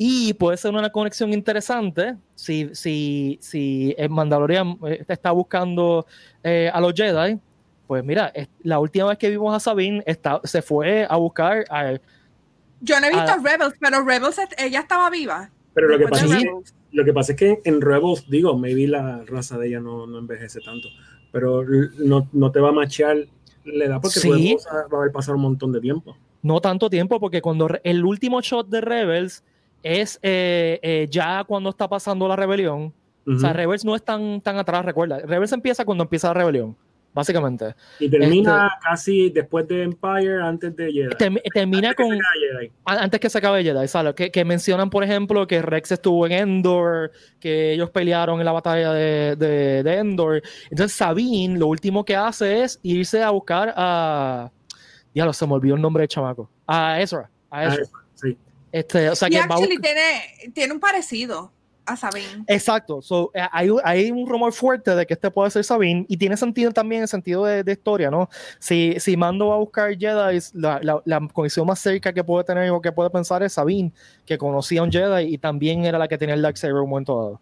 Y 0.02 0.32
puede 0.32 0.56
ser 0.56 0.72
una 0.72 0.88
conexión 0.88 1.30
interesante 1.34 2.16
si, 2.34 2.70
si, 2.72 3.36
si 3.42 3.94
el 3.98 4.08
Mandalorian 4.08 4.78
eh, 4.86 5.04
está 5.06 5.30
buscando 5.30 6.06
eh, 6.42 6.70
a 6.72 6.80
los 6.80 6.94
Jedi. 6.94 7.38
Pues 7.86 8.02
mira, 8.02 8.32
la 8.62 8.78
última 8.78 9.08
vez 9.08 9.18
que 9.18 9.28
vimos 9.28 9.54
a 9.54 9.60
Sabine 9.60 10.02
está, 10.06 10.40
se 10.44 10.62
fue 10.62 11.06
a 11.06 11.16
buscar 11.16 11.66
a, 11.68 11.98
Yo 12.80 12.98
no 12.98 13.08
he 13.08 13.10
visto 13.10 13.26
Ah. 13.28 13.40
Rebels, 13.44 13.74
pero 13.78 14.02
Rebels 14.02 14.38
ella 14.56 14.80
estaba 14.80 15.10
viva. 15.10 15.50
Pero 15.74 15.88
lo 15.88 15.98
que, 15.98 16.08
pasa 16.08 16.24
es 16.24 16.30
que, 16.30 16.38
Rebels. 16.46 16.74
lo 16.92 17.04
que 17.04 17.12
pasa 17.12 17.32
es 17.32 17.38
que 17.38 17.60
en 17.66 17.80
Rebels, 17.82 18.24
digo, 18.30 18.56
maybe 18.56 18.86
la 18.88 19.22
raza 19.26 19.58
de 19.58 19.68
ella 19.68 19.80
no, 19.80 20.06
no 20.06 20.18
envejece 20.18 20.60
tanto, 20.62 20.88
pero 21.30 21.62
no, 21.98 22.26
no 22.32 22.50
te 22.50 22.60
va 22.60 22.70
a 22.70 22.72
machear 22.72 23.18
la 23.66 23.84
edad 23.84 23.98
porque 24.00 24.18
Sí. 24.20 24.56
va 24.66 24.96
a 24.96 25.00
haber 25.02 25.12
pasado 25.12 25.36
un 25.36 25.42
montón 25.42 25.72
de 25.72 25.80
tiempo. 25.82 26.16
no 26.40 26.58
tanto 26.62 26.88
tiempo, 26.88 27.20
porque 27.20 27.42
cuando 27.42 27.68
el 27.84 28.02
último 28.02 28.40
shot 28.40 28.66
de 28.68 28.80
Rebels 28.80 29.44
es 29.82 30.18
eh, 30.22 30.78
eh, 30.82 31.06
ya 31.10 31.44
cuando 31.44 31.70
está 31.70 31.88
pasando 31.88 32.26
la 32.28 32.36
rebelión. 32.36 32.92
O 33.26 33.38
sea. 33.38 33.52
Rebels 33.52 33.84
no 33.84 33.94
es 33.94 34.02
tan, 34.02 34.40
tan 34.40 34.56
atrás, 34.58 34.84
recuerda. 34.84 35.18
Rebels 35.20 35.52
empieza 35.52 35.84
cuando 35.84 36.02
empieza 36.02 36.28
la 36.28 36.34
rebelión, 36.34 36.74
básicamente. 37.12 37.74
y 38.00 38.08
termina 38.10 38.66
este- 38.66 38.88
casi 38.88 39.30
después 39.30 39.68
de 39.68 39.82
Empire, 39.84 40.42
antes 40.42 40.74
de 40.74 40.90
Jedi. 40.90 41.08
Term- 41.16 41.40
termina 41.52 41.90
Antes 41.90 42.06
con... 42.06 42.10
Jedi. 42.16 42.72
a- 42.86 43.02
antes 43.02 43.20
que 43.20 43.30
se 43.30 43.38
acabe 43.38 43.62
Jedi, 43.62 43.86
¿sabes? 43.88 44.14
Que, 44.14 44.30
que 44.32 44.44
mencionan, 44.44 44.90
por 44.90 45.04
ejemplo, 45.04 45.46
que 45.46 45.62
Rex 45.62 45.92
estuvo 45.92 46.26
en 46.26 46.32
Endor, 46.32 47.12
que 47.38 47.74
ellos 47.74 47.90
pelearon 47.90 48.40
en 48.40 48.44
la 48.46 48.52
batalla 48.52 48.92
de, 48.92 49.36
de- 49.36 49.82
de 49.84 49.94
Endor. 49.98 50.42
Entonces 50.70 50.96
Sabine 50.96 51.58
lo 51.58 51.66
último 51.68 52.04
que 52.04 52.16
hace 52.16 52.62
es 52.64 52.80
irse 52.82 53.22
a 53.22 53.30
buscar 53.30 53.72
a... 53.76 54.50
Ya 55.14 55.32
se 55.32 55.46
me 55.46 55.52
olvidó 55.52 55.74
el 55.76 55.82
nombre 55.82 56.00
del 56.02 56.08
chamaco. 56.08 56.50
A 56.66 57.00
Ezra. 57.00 57.28
A 57.50 57.58
Ah, 57.60 57.64
Ezra. 57.66 57.84
Este, 58.72 59.08
o 59.10 59.16
sea, 59.16 59.28
Y 59.28 59.32
que 59.32 59.38
actually 59.38 59.76
buscar- 59.76 59.82
tiene, 59.94 60.52
tiene 60.54 60.72
un 60.74 60.80
parecido 60.80 61.52
a 61.86 61.96
Sabine. 61.96 62.44
Exacto. 62.46 63.02
So, 63.02 63.32
eh, 63.34 63.40
hay, 63.50 63.68
hay 63.82 64.10
un 64.12 64.28
rumor 64.28 64.52
fuerte 64.52 64.94
de 64.94 65.04
que 65.06 65.14
este 65.14 65.28
puede 65.30 65.50
ser 65.50 65.64
Sabine 65.64 66.04
y 66.08 66.16
tiene 66.16 66.36
sentido 66.36 66.70
también 66.70 67.00
en 67.02 67.08
sentido 67.08 67.44
de, 67.44 67.64
de 67.64 67.72
historia, 67.72 68.10
¿no? 68.12 68.28
Si, 68.60 68.94
si 69.00 69.16
Mando 69.16 69.48
va 69.48 69.56
a 69.56 69.58
buscar 69.58 69.96
Jedi, 69.98 70.38
la, 70.54 70.78
la, 70.82 71.02
la 71.04 71.28
conexión 71.32 71.66
más 71.66 71.80
cerca 71.80 72.12
que 72.12 72.22
puede 72.22 72.44
tener 72.44 72.70
o 72.70 72.80
que 72.80 72.92
puede 72.92 73.10
pensar 73.10 73.42
es 73.42 73.54
Sabine, 73.54 73.92
que 74.24 74.38
conocía 74.38 74.82
a 74.82 74.84
un 74.84 74.92
Jedi 74.92 75.34
y 75.34 75.38
también 75.38 75.84
era 75.84 75.98
la 75.98 76.06
que 76.06 76.16
tenía 76.16 76.36
el 76.36 76.42
Darksaber 76.42 76.76
en 76.76 76.82
un 76.82 76.90
momento 76.90 77.16
dado. 77.16 77.40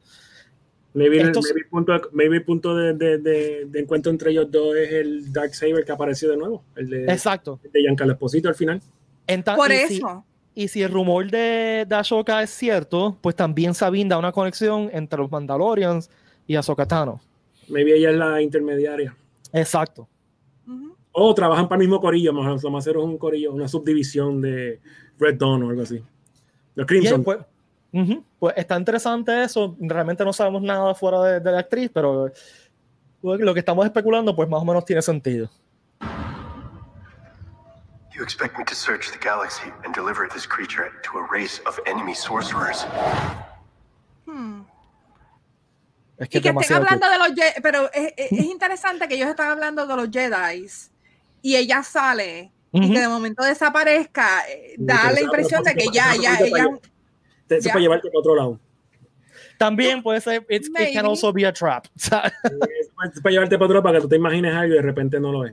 Maybe, 0.95 1.21
el- 1.21 1.27
Estos- 1.27 1.45
maybe 1.53 1.69
punto, 1.69 1.93
maybe 2.13 2.41
punto 2.41 2.75
de, 2.75 2.95
de- 2.95 3.19
de- 3.19 3.65
de 3.67 3.81
encuentro 3.81 4.11
entre 4.11 4.31
ellos 4.31 4.51
dos 4.51 4.75
es 4.75 4.91
el 4.93 5.31
Dark 5.33 5.55
Saber 5.55 5.85
que 5.85 5.93
apareció 5.93 6.31
de 6.31 6.39
nuevo, 6.39 6.65
el 6.77 6.89
de, 6.89 7.05
Exacto. 7.05 7.61
el 7.65 7.71
de 7.71 7.81
Giancarlo 7.81 8.15
Esposito 8.15 8.49
al 8.49 8.55
final. 8.55 8.81
Enta- 9.27 9.55
Por 9.57 9.71
y 9.71 9.77
si- 9.89 9.97
eso. 9.99 10.25
Y 10.59 10.67
si 10.67 10.83
el 10.83 10.91
rumor 10.91 11.31
de, 11.31 11.87
de 11.89 11.95
Ahsoka 11.95 12.43
es 12.43 12.51
cierto, 12.51 13.17
pues 13.21 13.37
también 13.37 13.75
Sabine 13.75 14.11
da 14.11 14.19
una 14.19 14.33
conexión 14.33 14.91
entre 14.93 15.21
los 15.21 15.31
Mandalorians 15.31 16.11
y 16.49 16.57
Ahsoka 16.57 16.85
Tano. 16.85 17.21
Maybe 17.69 17.95
ella 17.97 18.11
es 18.11 18.17
la 18.17 18.43
intermediaria. 18.43 19.17
Exacto. 19.53 20.09
Ujú. 20.67 20.97
O 21.13 21.33
trabajan 21.33 21.69
para 21.69 21.81
el 21.81 21.87
mismo 21.87 22.01
corillo, 22.01 22.33
más 22.33 22.65
o 22.65 22.71
menos 22.71 22.85
es 22.85 22.97
un 22.97 23.17
corillo, 23.19 23.53
una 23.53 23.69
subdivisión 23.69 24.41
de 24.41 24.81
Red 25.21 25.39
Dawn 25.39 25.63
o 25.63 25.71
algo 25.71 25.83
así. 25.83 26.03
Los 26.75 26.89
Crimson. 26.89 27.23
pues, 27.23 27.39
ujú, 27.93 28.25
pues 28.41 28.55
está 28.57 28.77
interesante 28.77 29.45
eso. 29.45 29.77
Realmente 29.79 30.25
no 30.25 30.33
sabemos 30.33 30.63
nada 30.63 30.93
fuera 30.93 31.23
de, 31.23 31.39
de 31.39 31.53
la 31.53 31.61
actriz, 31.61 31.89
pero 31.95 32.33
lo 33.23 33.55
que 33.55 33.61
estamos 33.61 33.87
especulando, 33.87 34.35
pues 34.35 34.49
más 34.49 34.61
o 34.61 34.65
menos 34.65 34.85
tiene 34.85 35.03
sentido. 35.03 35.49
You 38.19 38.25
expect 38.25 38.59
me 38.59 38.65
to 38.65 38.75
search 38.75 39.13
the 39.13 39.19
galaxy 39.19 39.71
and 39.85 39.95
deliver 39.95 40.29
this 40.29 40.45
creature 40.45 40.91
to 41.05 41.19
a 41.19 41.27
race 41.33 41.61
of 41.67 41.79
enemy 41.87 42.15
sorcerers. 42.15 42.85
Hmm. 44.27 44.63
Es 46.19 46.29
que 46.29 46.39
Y 46.39 46.43
que 46.43 46.49
es 46.49 46.55
estén 46.57 46.77
hablando 46.79 47.09
de 47.09 47.17
los 47.19 47.29
Jedi, 47.29 47.61
pero 47.63 47.89
es, 47.93 48.13
es- 48.17 48.33
es 48.33 48.45
interesante 48.47 49.07
que 49.07 49.15
ellos 49.15 49.29
están 49.29 49.53
hablando 49.53 49.87
de 49.87 49.95
los 49.95 50.09
Jedi 50.11 50.67
y 51.43 51.55
ella 51.55 51.85
sale 51.85 52.51
cool. 52.73 52.83
y 52.83 52.87
Ujú. 52.87 52.95
que 52.95 53.01
de 53.01 53.09
momento 53.09 53.45
desaparezca, 53.45 54.49
eh, 54.51 54.75
da 54.79 55.13
la 55.13 55.21
impresión 55.21 55.63
de 55.63 55.75
que 55.77 55.87
ya, 55.93 56.17
ya, 56.17 56.37
ella, 56.41 56.51
para 56.65 56.79
Te- 57.47 57.61
ya. 57.61 57.71
para 57.73 57.81
llevarte 57.83 58.09
para 58.09 58.19
otro 58.19 58.35
lado. 58.35 58.61
También 59.59 60.03
puede 60.03 60.21
ser, 60.21 60.45
it 60.51 60.67
can 60.93 61.07
also 61.07 61.33
be 61.33 61.47
a 61.47 61.53
trap. 61.53 61.87
Es 63.15 63.21
para 63.23 63.31
llevarte 63.33 63.57
para 63.57 63.67
otro 63.67 63.75
lado 63.75 63.83
para 63.85 63.99
que 63.99 64.03
tú 64.03 64.09
te 64.09 64.17
imagines 64.17 64.53
algo 64.53 64.75
y 64.75 64.77
de 64.77 64.83
repente 64.83 65.21
no 65.21 65.31
lo 65.31 65.41
ves. 65.43 65.53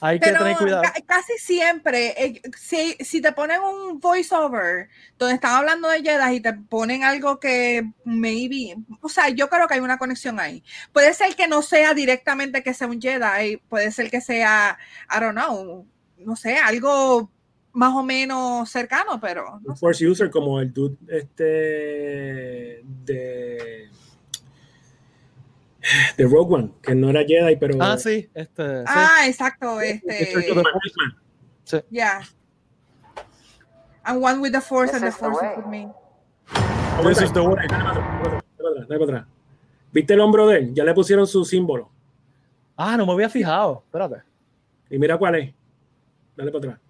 Hay 0.00 0.20
que 0.20 0.26
pero 0.26 0.38
tener 0.40 0.56
cuidado. 0.56 0.82
ca- 0.82 0.94
casi 1.06 1.32
siempre, 1.38 2.14
eh, 2.22 2.42
si, 2.58 2.92
si 3.04 3.20
te 3.20 3.32
ponen 3.32 3.60
un 3.62 3.98
voiceover 4.00 4.88
donde 5.18 5.34
están 5.36 5.52
hablando 5.56 5.88
de 5.88 6.02
Jedi 6.02 6.36
y 6.36 6.40
te 6.40 6.52
ponen 6.52 7.02
algo 7.04 7.40
que 7.40 7.90
maybe, 8.04 8.76
o 9.00 9.08
sea, 9.08 9.28
yo 9.30 9.48
creo 9.48 9.66
que 9.66 9.74
hay 9.74 9.80
una 9.80 9.98
conexión 9.98 10.38
ahí. 10.40 10.62
Puede 10.92 11.14
ser 11.14 11.34
que 11.34 11.48
no 11.48 11.62
sea 11.62 11.94
directamente 11.94 12.62
que 12.62 12.74
sea 12.74 12.86
un 12.88 13.00
Jedi, 13.00 13.56
puede 13.68 13.90
ser 13.92 14.10
que 14.10 14.20
sea, 14.20 14.78
I 15.10 15.20
don't 15.20 15.32
know, 15.34 15.86
no 16.18 16.36
sé, 16.36 16.56
algo 16.58 17.30
más 17.72 17.94
o 17.94 18.02
menos 18.02 18.70
cercano, 18.70 19.20
pero 19.20 19.60
no 19.64 19.72
Un 19.72 19.76
sé. 19.76 19.80
Force 19.80 20.06
user 20.06 20.30
como 20.30 20.60
el 20.60 20.72
dude 20.72 20.96
este 21.08 22.82
de 22.84 23.85
de 26.16 26.24
Rogue 26.24 26.54
One, 26.54 26.72
que 26.82 26.94
no 26.94 27.10
era 27.10 27.24
Jedi, 27.24 27.56
pero 27.56 27.76
Ah, 27.80 27.96
sí. 27.98 28.28
Este, 28.34 28.78
sí. 28.80 28.84
Ah, 28.86 29.20
exacto, 29.26 29.80
este, 29.80 30.32
Church 30.32 30.50
of 30.50 30.56
the 30.56 30.62
Force 30.62 30.94
Man. 30.98 31.82
yeah. 31.90 32.20
I'm 34.04 34.22
one 34.22 34.40
with 34.40 34.52
the 34.52 34.60
Force 34.60 34.92
This 34.92 35.02
and 35.02 35.12
the 35.12 35.18
Force 35.18 35.40
with 35.56 35.66
me. 35.66 35.88
Dale 37.68 38.86
para 38.88 39.04
atrás. 39.04 39.26
¿Viste 39.92 40.14
el 40.14 40.20
hombro 40.20 40.46
de 40.46 40.58
él? 40.58 40.74
Ya 40.74 40.84
le 40.84 40.94
pusieron 40.94 41.26
su 41.26 41.44
símbolo. 41.44 41.90
Ah, 42.76 42.96
no 42.96 43.06
me 43.06 43.12
había 43.12 43.28
fijado. 43.28 43.82
Espérate. 43.86 44.22
Y 44.90 44.98
mira 44.98 45.16
cuál 45.18 45.34
es. 45.36 45.54
Dale 46.36 46.50
para 46.52 46.58
atrás. 46.66 46.80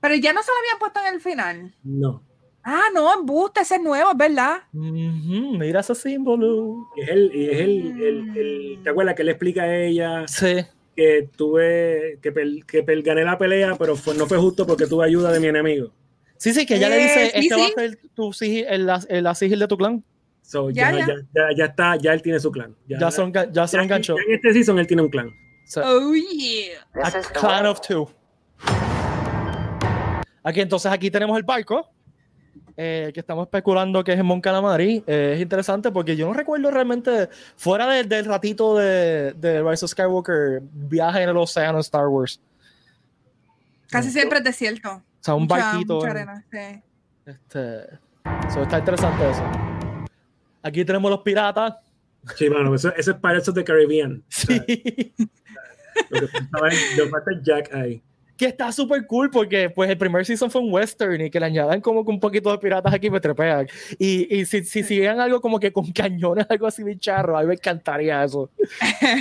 Pero 0.00 0.14
ya 0.16 0.32
no 0.32 0.42
se 0.42 0.50
lo 0.50 0.58
habían 0.58 0.78
puesto 0.78 1.00
en 1.00 1.14
el 1.14 1.20
final. 1.20 1.74
No. 1.82 2.22
Ah, 2.64 2.84
no, 2.94 3.12
embuste, 3.12 3.60
ese 3.60 3.74
es 3.76 3.82
nuevo, 3.82 4.10
es 4.12 4.16
verdad. 4.16 4.58
Ujú, 4.72 5.56
mira 5.58 5.80
ese 5.80 5.94
símbolo. 5.96 6.86
Y 6.96 7.00
es 7.02 7.08
el, 7.08 7.30
y 7.34 7.50
es 7.50 7.60
el, 7.60 8.02
el, 8.02 8.36
el- 8.38 8.78
¿te 8.84 8.90
acuerdas 8.90 9.14
que 9.16 9.24
le 9.24 9.32
explica 9.32 9.62
a 9.62 9.76
ella 9.76 10.24
Sí. 10.28 10.64
que 10.94 11.28
tuve, 11.36 12.18
que, 12.22 12.32
pel- 12.32 12.64
que 12.64 12.84
pel- 12.86 13.02
gané 13.04 13.24
la 13.24 13.36
pelea, 13.36 13.74
pero 13.76 13.96
fue- 13.96 14.14
no 14.14 14.26
fue 14.26 14.38
justo 14.38 14.64
porque 14.66 14.86
tuve 14.86 15.04
ayuda 15.06 15.32
de 15.32 15.40
mi 15.40 15.48
enemigo? 15.48 15.90
Sí, 16.36 16.52
sí, 16.52 16.64
que 16.66 16.76
ella 16.76 16.88
le 16.88 16.98
dice, 16.98 17.26
Eh, 17.26 17.30
sí, 17.42 17.48
este 17.48 17.56
va 17.60 17.66
a 17.66 17.70
ser 17.88 17.98
tu 18.14 18.32
sigil, 18.32 18.64
el, 18.68 18.90
el, 19.08 19.24
la 19.24 19.34
sigil 19.34 19.58
de 19.58 19.66
tu 19.68 19.76
clan. 19.76 20.04
So, 20.42 20.70
Ya, 20.70 20.90
ya, 20.92 20.98
ya. 20.98 21.06
ya. 21.06 21.14
Ya, 21.34 21.56
ya 21.56 21.64
está, 21.66 21.96
ya 21.96 22.12
él 22.12 22.22
tiene 22.22 22.38
su 22.40 22.50
clan. 22.52 22.76
Ya, 22.88 22.98
Ya, 22.98 23.10
son, 23.10 23.32
ya 23.52 23.66
se 23.66 23.76
enganchó. 23.78 24.16
ya 24.16 24.22
en 24.28 24.34
este 24.34 24.52
season 24.52 24.78
él 24.78 24.86
tiene 24.86 25.02
un 25.02 25.08
clan. 25.08 25.30
Oh, 25.76 26.12
yeah. 26.14 26.80
a 27.02 27.10
clan 27.32 27.66
of 27.66 27.80
two. 27.80 28.08
Aquí 30.44 30.60
entonces 30.60 30.90
aquí 30.90 31.10
tenemos 31.10 31.36
el 31.36 31.44
barco 31.44 31.88
eh, 32.76 33.10
que 33.12 33.20
estamos 33.20 33.46
especulando 33.46 34.02
que 34.04 34.12
es 34.12 34.18
en 34.18 34.26
Mon 34.26 34.40
Calamari. 34.40 35.02
Eh, 35.06 35.32
es 35.36 35.40
interesante 35.42 35.90
porque 35.90 36.16
yo 36.16 36.26
no 36.26 36.32
recuerdo 36.32 36.70
realmente 36.70 37.28
fuera 37.56 37.86
de- 37.86 38.04
del 38.04 38.24
ratito 38.24 38.76
de, 38.76 39.32
de 39.34 39.62
Rise 39.62 39.84
of 39.84 39.90
Skywalker 39.90 40.60
viaje 40.72 41.22
en 41.22 41.28
el 41.28 41.36
océano 41.36 41.78
en 41.78 41.80
Star 41.80 42.06
Wars. 42.08 42.40
Casi 43.90 44.10
siempre 44.10 44.38
es 44.38 44.44
desierto. 44.44 44.90
O 44.90 45.02
sea, 45.20 45.34
un 45.34 45.42
Mucha- 45.42 45.56
barquito. 45.56 45.94
mucha 45.96 46.06
en- 46.10 46.16
arena, 46.16 46.44
sí. 46.50 46.82
este, 47.26 47.98
so, 48.52 48.62
está 48.62 48.78
interesante 48.78 49.30
eso. 49.30 49.42
Aquí 50.62 50.84
tenemos 50.84 51.10
los 51.10 51.20
piratas. 51.20 51.74
Sí, 52.36 52.48
mano, 52.48 52.74
eso, 52.74 52.94
eso 52.96 53.10
es 53.10 53.16
Pirates 53.18 53.48
of 53.48 53.54
the 53.54 53.64
Caribbean. 53.64 54.22
O 54.32 54.32
sea, 54.32 54.64
Sí. 54.66 55.14
lo 56.10 56.20
que 56.20 56.26
faltaba 56.28 56.68
es- 56.68 57.42
Jack 57.42 57.74
ahí. 57.74 58.02
Que 58.36 58.46
está 58.46 58.72
súper 58.72 59.06
cool 59.06 59.30
porque 59.30 59.70
pues 59.70 59.88
el 59.90 59.98
primer 59.98 60.24
season 60.26 60.50
fue 60.50 60.60
un 60.60 60.72
western 60.72 61.20
y 61.20 61.30
que 61.30 61.38
le 61.38 61.46
añadan 61.46 61.80
como 61.80 62.04
que 62.04 62.10
un 62.10 62.18
poquito 62.18 62.50
de 62.50 62.58
piratas 62.58 62.92
aquí 62.92 63.08
me 63.10 63.20
trepean 63.20 63.68
y, 63.98 64.34
y 64.36 64.44
si, 64.46 64.64
si 64.64 64.82
siguen 64.82 65.20
algo 65.20 65.40
como 65.40 65.60
que 65.60 65.72
con 65.72 65.92
cañones 65.92 66.46
algo 66.50 66.66
así 66.66 66.82
bien 66.82 66.98
charro 66.98 67.36
a 67.36 67.42
mí 67.42 67.46
me 67.48 67.54
encantaría 67.54 68.24
eso 68.24 68.50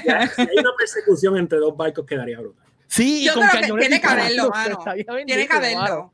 Ya, 0.05 0.27
si 0.35 0.41
hay 0.41 0.57
una 0.57 0.71
persecución 0.77 1.37
entre 1.37 1.59
dos 1.59 1.75
barcos 1.77 2.05
quedaría 2.05 2.39
brutal. 2.39 2.65
sí 2.87 3.25
Yo 3.25 3.33
con 3.33 3.47
creo 3.47 3.75
que 3.75 3.79
tiene 3.81 4.01
que 4.01 4.07
haberlo, 4.07 4.49
mano. 4.49 4.79
Tiene 5.25 5.47
que 5.47 5.53
mano. 5.53 6.11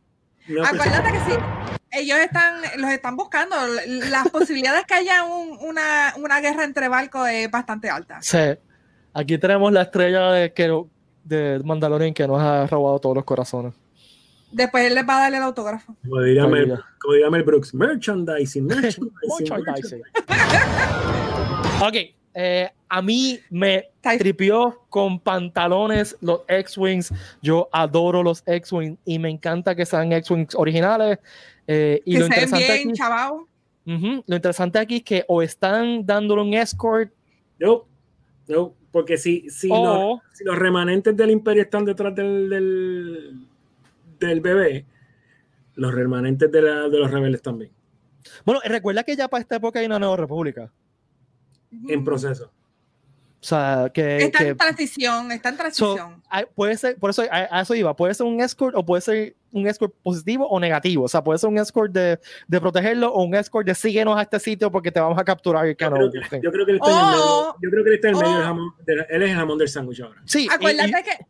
haberlo. 0.50 0.66
Acuérdate 0.66 1.12
que 1.12 1.20
sí. 1.32 1.40
Ellos 1.92 2.18
están, 2.20 2.62
los 2.78 2.92
están 2.92 3.16
buscando. 3.16 3.56
Las 4.10 4.30
posibilidades 4.30 4.84
que 4.86 4.94
haya 4.96 5.24
un- 5.24 5.58
una, 5.62 6.14
una 6.18 6.40
guerra 6.42 6.64
entre 6.66 6.90
barcos 6.90 7.28
es 7.30 7.50
bastante 7.50 7.90
alta. 7.90 8.20
sí 8.22 8.38
aquí 9.14 9.38
tenemos 9.38 9.72
la 9.74 9.82
estrella 9.84 10.32
de, 10.32 10.54
que, 10.54 10.68
de 11.28 11.62
Mandalorian 11.64 12.14
que 12.14 12.28
nos 12.28 12.40
ha 12.40 12.68
robado 12.68 13.00
todos 13.00 13.16
los 13.16 13.26
corazones 13.26 13.74
Después 14.52 14.86
él 14.86 14.96
les 14.96 15.06
va 15.06 15.18
a 15.18 15.22
darle 15.24 15.38
el 15.38 15.44
autógrafo. 15.44 15.94
Como 16.02 16.22
diría, 16.22 16.48
Mel, 16.48 16.80
como 17.02 17.14
diría 17.16 17.30
Mel 17.30 17.44
Brooks, 17.44 17.74
merchandising, 17.74 18.66
merchandising. 18.66 19.12
Merchandising. 19.40 20.02
ok 21.82 22.18
eh, 22.40 22.70
a 22.88 23.02
mí 23.02 23.40
me 23.50 23.90
tripió 24.20 24.84
con 24.90 25.20
pantalones 25.20 26.16
los 26.22 26.42
X-Wings. 26.48 27.12
Yo 27.42 27.68
adoro 27.72 28.22
los 28.22 28.44
X-Wings 28.46 29.00
y 29.06 29.18
me 29.18 29.32
encanta 29.32 29.74
que 29.74 29.88
sean 29.88 30.14
X-Wings 30.14 30.54
originales. 30.54 31.18
eh, 31.66 32.00
y 32.06 32.14
que 32.14 32.20
lo 32.20 32.26
se 32.26 32.30
ven 32.30 32.44
interesante, 32.44 32.74
bien, 32.74 32.90
aquí, 32.92 34.24
lo 34.28 34.36
interesante 34.36 34.78
aquí 34.78 34.96
es 34.98 35.04
que 35.04 35.26
o 35.28 35.42
están 35.42 36.06
dándole 36.06 36.44
un 36.44 36.54
escort 36.54 37.12
No, 37.58 37.86
no, 38.48 38.76
porque 38.92 39.18
si, 39.18 39.50
si, 39.50 39.68
los, 39.70 39.80
o 39.80 40.22
si 40.34 40.44
los 40.44 40.58
remanentes 40.58 41.16
del 41.16 41.32
imperio 41.32 41.64
están 41.64 41.86
detrás 41.86 42.16
del, 42.16 42.50
del, 42.50 43.48
del 44.20 44.42
bebé, 44.42 44.86
los 45.76 45.94
remanentes 45.94 46.52
de, 46.52 46.62
la, 46.62 46.90
de 46.90 46.98
los 46.98 47.12
rebeldes 47.12 47.42
también, 47.42 47.72
bueno, 48.46 48.62
recuerda 48.66 49.04
que 49.04 49.16
ya 49.16 49.28
para 49.28 49.42
esta 49.42 49.56
época 49.56 49.80
hay 49.80 49.86
una 49.86 50.00
nueva 50.00 50.18
república. 50.18 50.72
en 51.72 52.04
proceso. 52.04 52.52
O 53.40 53.46
sea, 53.48 53.92
que, 53.94 54.18
Está 54.18 54.40
que- 54.40 54.48
en 54.50 54.58
transición, 54.58 55.32
está 55.32 55.50
en 55.50 55.56
so, 55.56 55.62
transición. 55.62 56.24
hay- 56.28 56.46
puede 56.56 56.76
ser, 56.76 56.98
por 56.98 57.12
eso 57.12 57.22
a, 57.30 57.48
a 57.52 57.62
eso 57.62 57.76
iba, 57.76 57.96
puede 57.96 58.14
ser 58.16 58.26
un 58.26 58.42
escort 58.42 58.76
o 58.76 58.84
puede 58.84 59.02
ser 59.02 59.36
un 59.52 59.68
escort 59.68 59.94
positivo 60.02 60.48
o 60.48 60.60
negativo. 60.60 61.04
O 61.04 61.08
sea, 61.08 61.24
puede 61.24 61.38
ser 61.38 61.50
un 61.50 61.58
escort 61.60 61.92
de, 61.94 62.20
de 62.48 62.60
protegerlo 62.60 63.14
o 63.14 63.24
un 63.24 63.36
escort 63.36 63.66
de 63.68 63.76
síguenos 63.76 64.18
a 64.18 64.24
este 64.24 64.40
sitio 64.40 64.72
porque 64.72 64.92
te 64.92 65.00
vamos 65.00 65.20
a 65.20 65.24
capturar. 65.24 65.66
Yo 65.68 65.76
creo, 65.78 66.12
que, 66.12 66.20
Sí. 66.30 66.40
yo 66.42 66.52
creo 66.52 66.66
que 66.66 66.72
él 66.72 66.78
está 66.82 66.90
en 66.92 66.98
el 66.98 67.06
medio, 67.12 67.24
Oh, 67.26 67.56
yo 67.62 67.70
creo 67.70 67.84
que 67.84 67.90
él 67.90 67.96
está 67.96 68.08
en 68.10 68.16
el 68.16 68.20
medio 68.22 68.34
oh. 68.34 68.38
del 68.38 68.46
jamón, 68.48 68.74
de- 68.86 68.94
él 69.10 69.24
es 69.24 69.30
el 69.30 69.36
jamón 69.36 69.58
del 69.60 69.70
sándwich 69.70 70.02
ahora. 70.02 70.22
Sí, 70.26 70.48
Acuérdate 70.52 70.90
y- 70.90 71.04
que, 71.04 71.26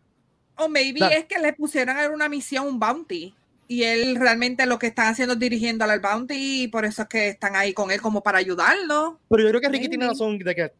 o 0.64 0.70
maybe 0.70 1.00
es 1.18 1.26
que 1.26 1.38
le 1.40 1.54
pusieron 1.54 1.98
a 1.98 2.06
él 2.06 2.12
una 2.12 2.30
misión, 2.30 2.68
un 2.68 2.80
bounty. 2.80 3.36
Y 3.70 3.84
él 3.84 4.16
realmente 4.16 4.66
lo 4.66 4.80
que 4.80 4.88
están 4.88 5.08
haciendo 5.08 5.34
es 5.34 5.40
dirigiéndole 5.40 5.92
al 5.92 6.00
bounty 6.00 6.64
y 6.64 6.68
por 6.70 6.86
eso 6.86 7.02
es 7.02 7.08
que 7.10 7.28
están 7.28 7.54
ahí 7.58 7.74
con 7.74 7.92
él 7.92 8.02
como 8.02 8.24
para 8.24 8.38
ayudarlo. 8.38 9.20
Pero 9.30 9.44
yo 9.44 9.50
creo 9.50 9.60
que 9.62 9.68
Ricky 9.70 9.90
tiene 9.90 10.08
razón 10.08 10.40
de 10.40 10.56
que 10.56 10.72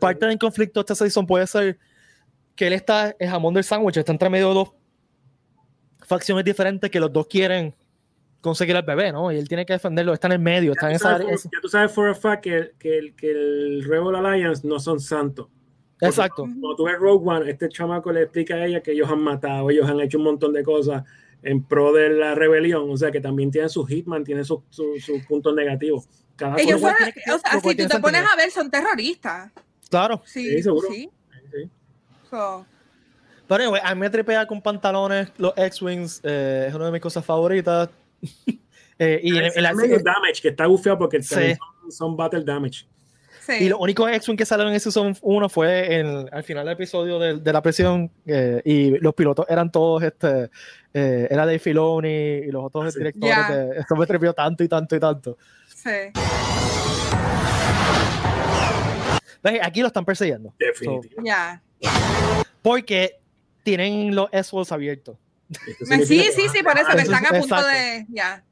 parte 0.00 0.26
del 0.26 0.38
conflicto 0.38 0.80
de 0.80 0.82
esta 0.82 0.94
season 0.94 1.26
puede 1.26 1.46
ser 1.46 1.78
que 2.56 2.66
él 2.66 2.72
está, 2.72 3.14
el 3.18 3.28
jamón 3.28 3.54
del 3.54 3.64
sándwich, 3.64 3.96
está 3.96 4.12
entre 4.12 4.30
medio 4.30 4.48
de 4.48 4.54
dos 4.54 4.72
facciones 6.06 6.44
diferentes 6.44 6.90
que 6.90 7.00
los 7.00 7.12
dos 7.12 7.26
quieren 7.26 7.74
conseguir 8.40 8.76
al 8.76 8.82
bebé, 8.82 9.10
¿no? 9.10 9.32
Y 9.32 9.38
él 9.38 9.48
tiene 9.48 9.64
que 9.64 9.72
defenderlo, 9.72 10.12
está 10.12 10.26
en 10.28 10.32
el 10.34 10.38
medio, 10.38 10.72
está 10.72 10.90
en 10.90 10.96
esa 10.96 11.14
área. 11.14 11.26
for- 11.28 11.50
ya 11.52 11.60
tú 11.62 11.68
sabes 11.68 11.90
for 11.92 12.08
a 12.08 12.14
fact 12.14 12.42
que, 12.44 12.72
que, 12.78 12.98
el- 12.98 13.14
que 13.14 13.30
el 13.30 13.84
Rebel 13.88 14.14
Alliance 14.14 14.66
no 14.66 14.78
son 14.78 15.00
santos. 15.00 15.46
Porque 15.98 16.06
Exacto. 16.06 16.42
Cuando 16.42 16.76
tú 16.76 16.84
ves 16.84 16.98
Rogue 16.98 17.24
One, 17.26 17.50
este 17.50 17.68
chamaco 17.70 18.12
le 18.12 18.22
explica 18.22 18.54
a 18.56 18.66
ella 18.66 18.82
que 18.82 18.92
ellos 18.92 19.08
han 19.10 19.20
matado, 19.20 19.70
ellos 19.70 19.88
han 19.88 19.98
hecho 20.00 20.18
un 20.18 20.24
montón 20.24 20.52
de 20.52 20.62
cosas 20.62 21.04
en 21.42 21.62
pro 21.62 21.92
de 21.92 22.10
la 22.10 22.34
rebelión, 22.34 22.90
o 22.90 22.96
sea 22.96 23.10
que 23.10 23.20
también 23.20 23.50
tienen 23.50 23.70
su 23.70 23.86
hitman, 23.86 24.24
tienen 24.24 24.44
sus 24.44 24.60
su, 24.70 24.98
sus 25.00 25.24
puntos 25.26 25.54
negativos. 25.54 26.06
Cada 26.36 26.56
Ellos 26.56 26.80
tiene 26.80 27.12
que- 27.12 27.20
o 27.32 27.38
sea, 27.38 27.60
si 27.60 27.76
tú 27.76 27.86
te 27.86 27.98
pones 28.00 28.24
a 28.30 28.36
ver, 28.36 28.50
son 28.50 28.70
terroristas. 28.70 29.52
Claro. 29.98 30.22
Sí, 30.24 30.48
Sí, 30.56 30.62
seguro. 30.62 30.88
sí. 30.90 31.10
Sí. 31.52 31.70
So, 32.30 32.66
Pero 33.46 33.62
anyway, 33.64 33.80
a 33.84 33.94
mí 33.94 34.00
me 34.00 34.10
tripea 34.10 34.46
con 34.46 34.60
pantalones, 34.62 35.28
los 35.38 35.52
X-Wings, 35.56 36.20
eh, 36.24 36.66
es 36.68 36.74
una 36.74 36.86
de 36.86 36.92
mis 36.92 37.00
cosas 37.00 37.24
favoritas. 37.24 37.88
Eh, 38.96 39.18
y, 39.24 39.36
en- 39.36 39.50
en 39.56 39.62
la- 39.64 39.70
el 39.70 39.76
medio 39.76 39.98
damage 39.98 40.40
que 40.40 40.48
está 40.50 40.68
bufeado 40.68 40.96
porque 40.98 41.20
Sí. 41.20 41.34
son, 41.34 41.90
son 41.90 42.16
battle 42.16 42.44
damage. 42.44 42.86
sí. 43.44 43.64
y 43.64 43.68
los 43.68 43.80
únicos 43.80 44.08
X-Wing 44.08 44.36
que 44.38 44.46
salieron 44.46 44.72
en 44.72 44.78
Season 44.78 45.16
1 45.20 45.48
fue 45.48 45.96
en- 45.98 46.28
al 46.32 46.44
final 46.44 46.64
del 46.64 46.74
episodio 46.74 47.18
de, 47.18 47.38
de 47.40 47.52
la 47.52 47.60
presión 47.60 48.08
eh, 48.24 48.62
y 48.64 48.96
los 49.00 49.12
pilotos 49.14 49.46
eran 49.48 49.72
todos, 49.72 50.00
este, 50.04 50.48
eh, 50.94 51.26
era 51.28 51.44
Dave 51.44 51.58
Filoni 51.58 52.08
y 52.08 52.50
los 52.52 52.64
otros 52.66 52.84
Ah, 52.86 52.90
sí. 52.92 52.98
directores. 53.00 53.48
De- 53.48 53.80
esto 53.80 53.96
me 53.96 54.06
tripió 54.06 54.32
tanto 54.32 54.62
y 54.62 54.68
tanto 54.68 54.94
y 54.94 55.00
tanto. 55.00 55.36
sí. 55.66 55.90
¿Ves? 59.44 59.60
Aquí 59.62 59.80
lo 59.82 59.86
están 59.86 60.04
persiguiendo. 60.04 60.52
Definitivo. 60.58 61.22
Ya. 61.24 61.62
Porque 62.62 63.20
tienen 63.62 64.14
los 64.14 64.28
S-Walls 64.32 64.72
abiertos. 64.72 65.16
Me- 65.88 66.04
Sí, 66.04 66.24
sí, 66.34 66.48
sí, 66.52 66.62
por 66.62 66.76
eso 66.78 66.88
Ah, 66.88 66.96
que 66.96 67.02
eso 67.02 67.12
están 67.12 67.24
es- 67.24 67.30
a 67.30 67.40
punto 67.40 67.54
exacto. 67.56 67.66
de. 67.68 68.06
Ya. 68.08 68.42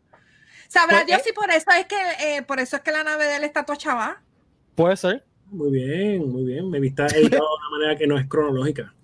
Sabrá 0.68 0.98
Pues, 0.98 1.06
Dios 1.06 1.20
eh, 1.20 1.22
si 1.26 1.32
por 1.32 1.50
eso 1.50 1.70
es 1.78 1.86
que 1.86 1.96
eh, 2.36 2.42
por 2.42 2.60
eso 2.60 2.76
es 2.76 2.82
que 2.82 2.92
la 2.92 3.02
nave 3.04 3.24
de 3.26 3.36
él 3.36 3.44
está 3.44 3.64
toda 3.64 3.76
chava. 3.76 4.22
Puede 4.74 4.96
ser. 4.96 5.24
Muy 5.46 5.70
bien, 5.70 6.30
muy 6.30 6.44
bien. 6.44 6.70
Me 6.70 6.80
viste 6.80 7.02
editado 7.02 7.26
de 7.26 7.28
una 7.58 7.70
manera 7.78 7.98
que 7.98 8.06
no 8.06 8.18
es 8.18 8.26
cronológica. 8.26 8.94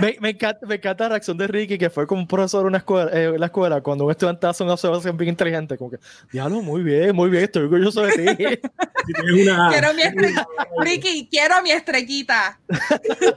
Me, 0.00 0.16
me 0.20 0.30
encanta, 0.30 0.66
me 0.66 0.76
encanta 0.76 1.04
la 1.04 1.10
reacción 1.10 1.36
de 1.36 1.46
Ricky, 1.46 1.78
que 1.78 1.90
fue 1.90 2.06
como 2.06 2.20
un 2.22 2.26
profesor 2.26 2.62
en 2.62 2.66
una 2.68 2.78
escuela, 2.78 3.10
eh, 3.12 3.24
en 3.34 3.40
la 3.40 3.46
escuela, 3.46 3.80
cuando 3.80 4.04
un 4.04 4.10
estudiante 4.10 4.46
hace 4.46 4.62
una 4.64 4.72
observación 4.74 5.16
bien 5.16 5.30
inteligente, 5.30 5.76
como 5.76 5.90
que, 5.90 5.98
diablo, 6.32 6.62
muy 6.62 6.82
bien, 6.82 7.14
muy 7.14 7.28
bien, 7.30 7.44
estoy 7.44 7.64
orgulloso 7.64 8.02
de 8.02 8.12
ti. 8.12 8.60
Una 9.42 9.68
Quiero 9.70 9.94
mi 9.94 10.02
estrellita. 10.02 10.46
Ricky, 10.78 11.28
quiero 11.30 11.62
mi 11.62 11.70
estrellita. 11.70 12.58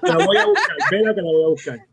La 0.02 0.16
voy 0.26 0.38
a 0.38 0.46
buscar, 0.46 0.76
vela 0.90 1.14
que 1.14 1.22
la 1.22 1.28
voy 1.32 1.44
a 1.44 1.48
buscar. 1.50 1.86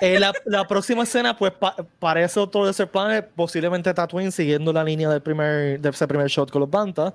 Eh, 0.00 0.18
la, 0.18 0.32
la 0.46 0.66
próxima 0.66 1.02
escena, 1.04 1.36
pues, 1.36 1.52
pa- 1.52 1.76
parece 1.98 2.40
otro 2.40 2.64
de 2.64 2.70
ese 2.72 2.86
planet, 2.86 3.28
posiblemente 3.36 3.92
Tatooine, 3.94 4.32
siguiendo 4.32 4.72
la 4.72 4.82
línea 4.82 5.08
del 5.08 5.22
primer, 5.22 5.80
de 5.80 5.88
ese 5.90 6.06
primer 6.08 6.26
shot 6.28 6.50
con 6.50 6.60
los 6.60 6.70
Bantas. 6.70 7.14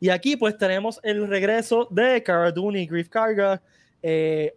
Y 0.00 0.08
aquí, 0.08 0.36
pues, 0.36 0.56
tenemos 0.56 0.98
el 1.02 1.28
regreso 1.28 1.86
de 1.90 2.22
Cara 2.22 2.50
Dune 2.52 2.80
y 2.80 2.86
Grief 2.86 3.08
Karga. 3.08 3.60
Eh, 4.02 4.54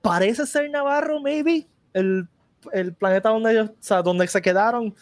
parece 0.00 0.46
ser 0.46 0.70
Navarro, 0.70 1.20
maybe, 1.20 1.66
el, 1.92 2.26
el 2.72 2.94
planeta 2.94 3.28
donde 3.30 3.52
ellos, 3.52 3.70
o 3.70 3.76
sea, 3.80 4.02
donde 4.02 4.26
se 4.26 4.42
quedaron. 4.42 4.94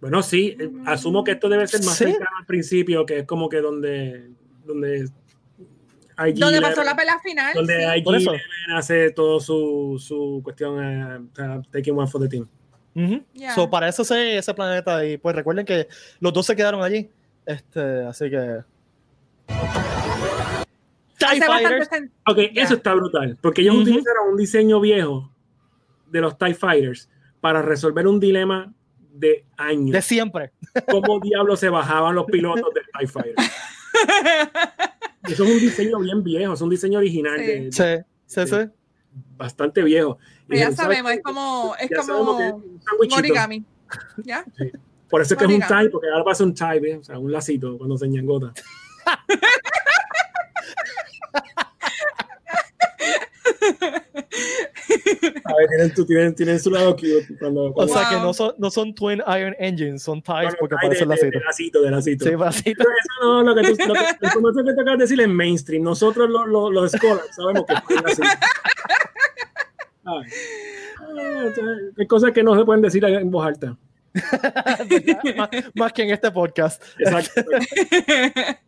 Bueno, 0.00 0.22
sí, 0.22 0.56
eh, 0.58 0.70
asumo 0.86 1.24
que 1.24 1.32
esto 1.32 1.48
debe 1.48 1.66
ser 1.66 1.82
más 1.84 1.96
Sí. 1.96 2.04
cercano 2.04 2.36
al 2.38 2.46
principio, 2.46 3.06
que 3.06 3.20
es 3.20 3.26
como 3.26 3.48
que 3.48 3.60
donde, 3.60 4.30
donde 4.64 5.08
IG 6.18 6.38
Donde 6.38 6.60
pasó 6.60 6.82
la 6.82 6.94
pelea 6.96 7.18
final. 7.20 7.54
donde 7.54 7.76
sí. 7.76 7.98
IG 7.98 8.04
Por 8.04 8.16
eso. 8.16 8.32
Hace 8.74 9.10
todo 9.10 9.38
su, 9.40 9.96
su 9.98 10.40
cuestión, 10.42 11.30
sea, 11.34 11.62
taking 11.70 11.96
one 11.96 12.06
for 12.10 12.20
the 12.20 12.28
team. 12.28 12.48
Ujú. 12.94 13.22
Ya. 13.34 13.54
So, 13.54 13.68
parece 13.68 14.04
ser 14.04 14.38
ese 14.38 14.54
planeta. 14.54 15.04
Y 15.04 15.18
pues 15.18 15.36
recuerden 15.36 15.66
que 15.66 15.88
los 16.20 16.32
dos 16.32 16.46
se 16.46 16.56
quedaron 16.56 16.82
allí. 16.82 17.10
Este, 17.44 18.04
así 18.06 18.30
que. 18.30 18.60
TIE 21.18 21.40
Fighters. 21.40 21.88
Ok, 22.26 22.38
Ya. 22.52 22.62
eso 22.62 22.74
está 22.74 22.94
brutal, 22.94 23.38
porque 23.40 23.62
ellos 23.62 23.74
Ujú. 23.74 23.82
utilizaron 23.84 24.28
un 24.30 24.36
diseño 24.36 24.80
viejo 24.80 25.32
de 26.10 26.20
los 26.20 26.36
TIE 26.38 26.54
Fighters 26.54 27.08
para 27.40 27.62
resolver 27.62 28.06
un 28.06 28.20
dilema 28.20 28.72
de 29.12 29.44
años. 29.56 29.92
De 29.92 30.02
siempre. 30.02 30.52
¿Cómo 30.90 31.18
diablos 31.22 31.60
se 31.60 31.68
bajaban 31.70 32.14
los 32.14 32.26
pilotos 32.26 32.72
del 32.74 32.84
TIE 32.98 33.06
Fighter? 33.06 33.34
Eso 35.24 35.42
es 35.44 35.50
un 35.50 35.58
diseño 35.58 35.98
bien 36.00 36.22
viejo, 36.22 36.52
es 36.54 36.60
un 36.60 36.70
diseño 36.70 36.98
original. 36.98 37.38
Sí. 37.38 37.46
de- 37.46 37.60
de- 37.60 37.72
Sí, 37.72 38.04
sí, 38.26 38.40
Sí. 38.46 38.54
sí. 38.54 38.70
bastante 39.36 39.82
viejo. 39.82 40.18
Y 40.20 40.46
Pues 40.46 40.60
ya 40.60 40.66
dijeron, 40.68 40.76
¿sabes 40.76 40.98
sabemos, 40.98 41.12
es 41.12 41.22
como, 41.22 41.74
es 41.80 41.90
como 42.06 43.16
origami. 43.16 43.64
¿Ya? 44.18 44.44
Por 45.08 45.22
eso 45.22 45.34
es 45.34 45.38
que 45.38 45.44
es 45.46 45.50
un 45.50 45.60
tie, 45.66 45.88
porque 45.90 46.08
ahora 46.12 46.24
pasa 46.24 46.44
un 46.44 46.52
tie, 46.54 46.78
¿ves? 46.80 46.98
o 46.98 47.04
sea, 47.04 47.18
un 47.18 47.32
lacito 47.32 47.78
cuando 47.78 47.96
se 47.96 48.06
ñangota. 48.08 48.52
A 55.44 55.54
ver, 55.56 55.68
tienen, 55.68 55.94
tu- 55.94 56.04
tienen, 56.06 56.34
tienen 56.34 56.60
su 56.60 56.70
lado 56.70 56.94
cute. 56.94 57.26
Cuando, 57.38 57.64
O 57.66 57.72
cuando- 57.74 57.92
sea 57.94 58.08
que 58.10 58.16
no 58.16 58.32
son, 58.34 58.54
no 58.58 58.70
son 58.70 58.94
Twin 58.94 59.22
Iron 59.38 59.54
Engines, 59.58 60.02
son 60.02 60.20
TIEs 60.22 60.34
cuando 60.36 60.56
porque 60.58 60.76
parecen 60.80 61.08
de, 61.08 61.14
lacitos. 61.14 61.32
de 61.40 61.40
lacito, 61.46 61.82
de 61.82 61.90
lacito. 61.90 62.24
Sí, 62.24 62.30
lacito. 62.36 62.84
Pero 62.84 62.90
eso 62.90 63.08
no, 63.22 63.42
lo 63.42 63.54
que 63.54 63.62
tú, 63.62 63.68
lo 63.88 63.94
que, 63.94 64.00
la 64.20 64.28
información 64.28 64.66
que 64.66 64.72
te 64.74 64.80
acabas 64.80 64.98
de 64.98 65.04
decir 65.04 65.20
es 65.20 65.28
mainstream. 65.28 65.82
Nosotros, 65.82 66.28
los, 66.28 66.46
los, 66.48 66.72
los 66.72 66.92
scholars, 66.92 67.28
sabemos 67.34 67.64
que 67.66 67.94
es 67.94 68.04
así. 68.04 68.22
Ah, 70.04 70.20
o 71.00 72.00
Hay 72.00 72.06
cosas 72.06 72.32
que 72.32 72.42
no 72.42 72.56
se 72.56 72.64
pueden 72.64 72.82
decir 72.82 73.04
en 73.04 73.30
voz 73.30 73.46
alta. 73.46 73.76
más, 75.36 75.50
más 75.74 75.92
que 75.92 76.02
en 76.04 76.10
este 76.10 76.30
podcast. 76.30 76.82
Exacto. 76.98 77.42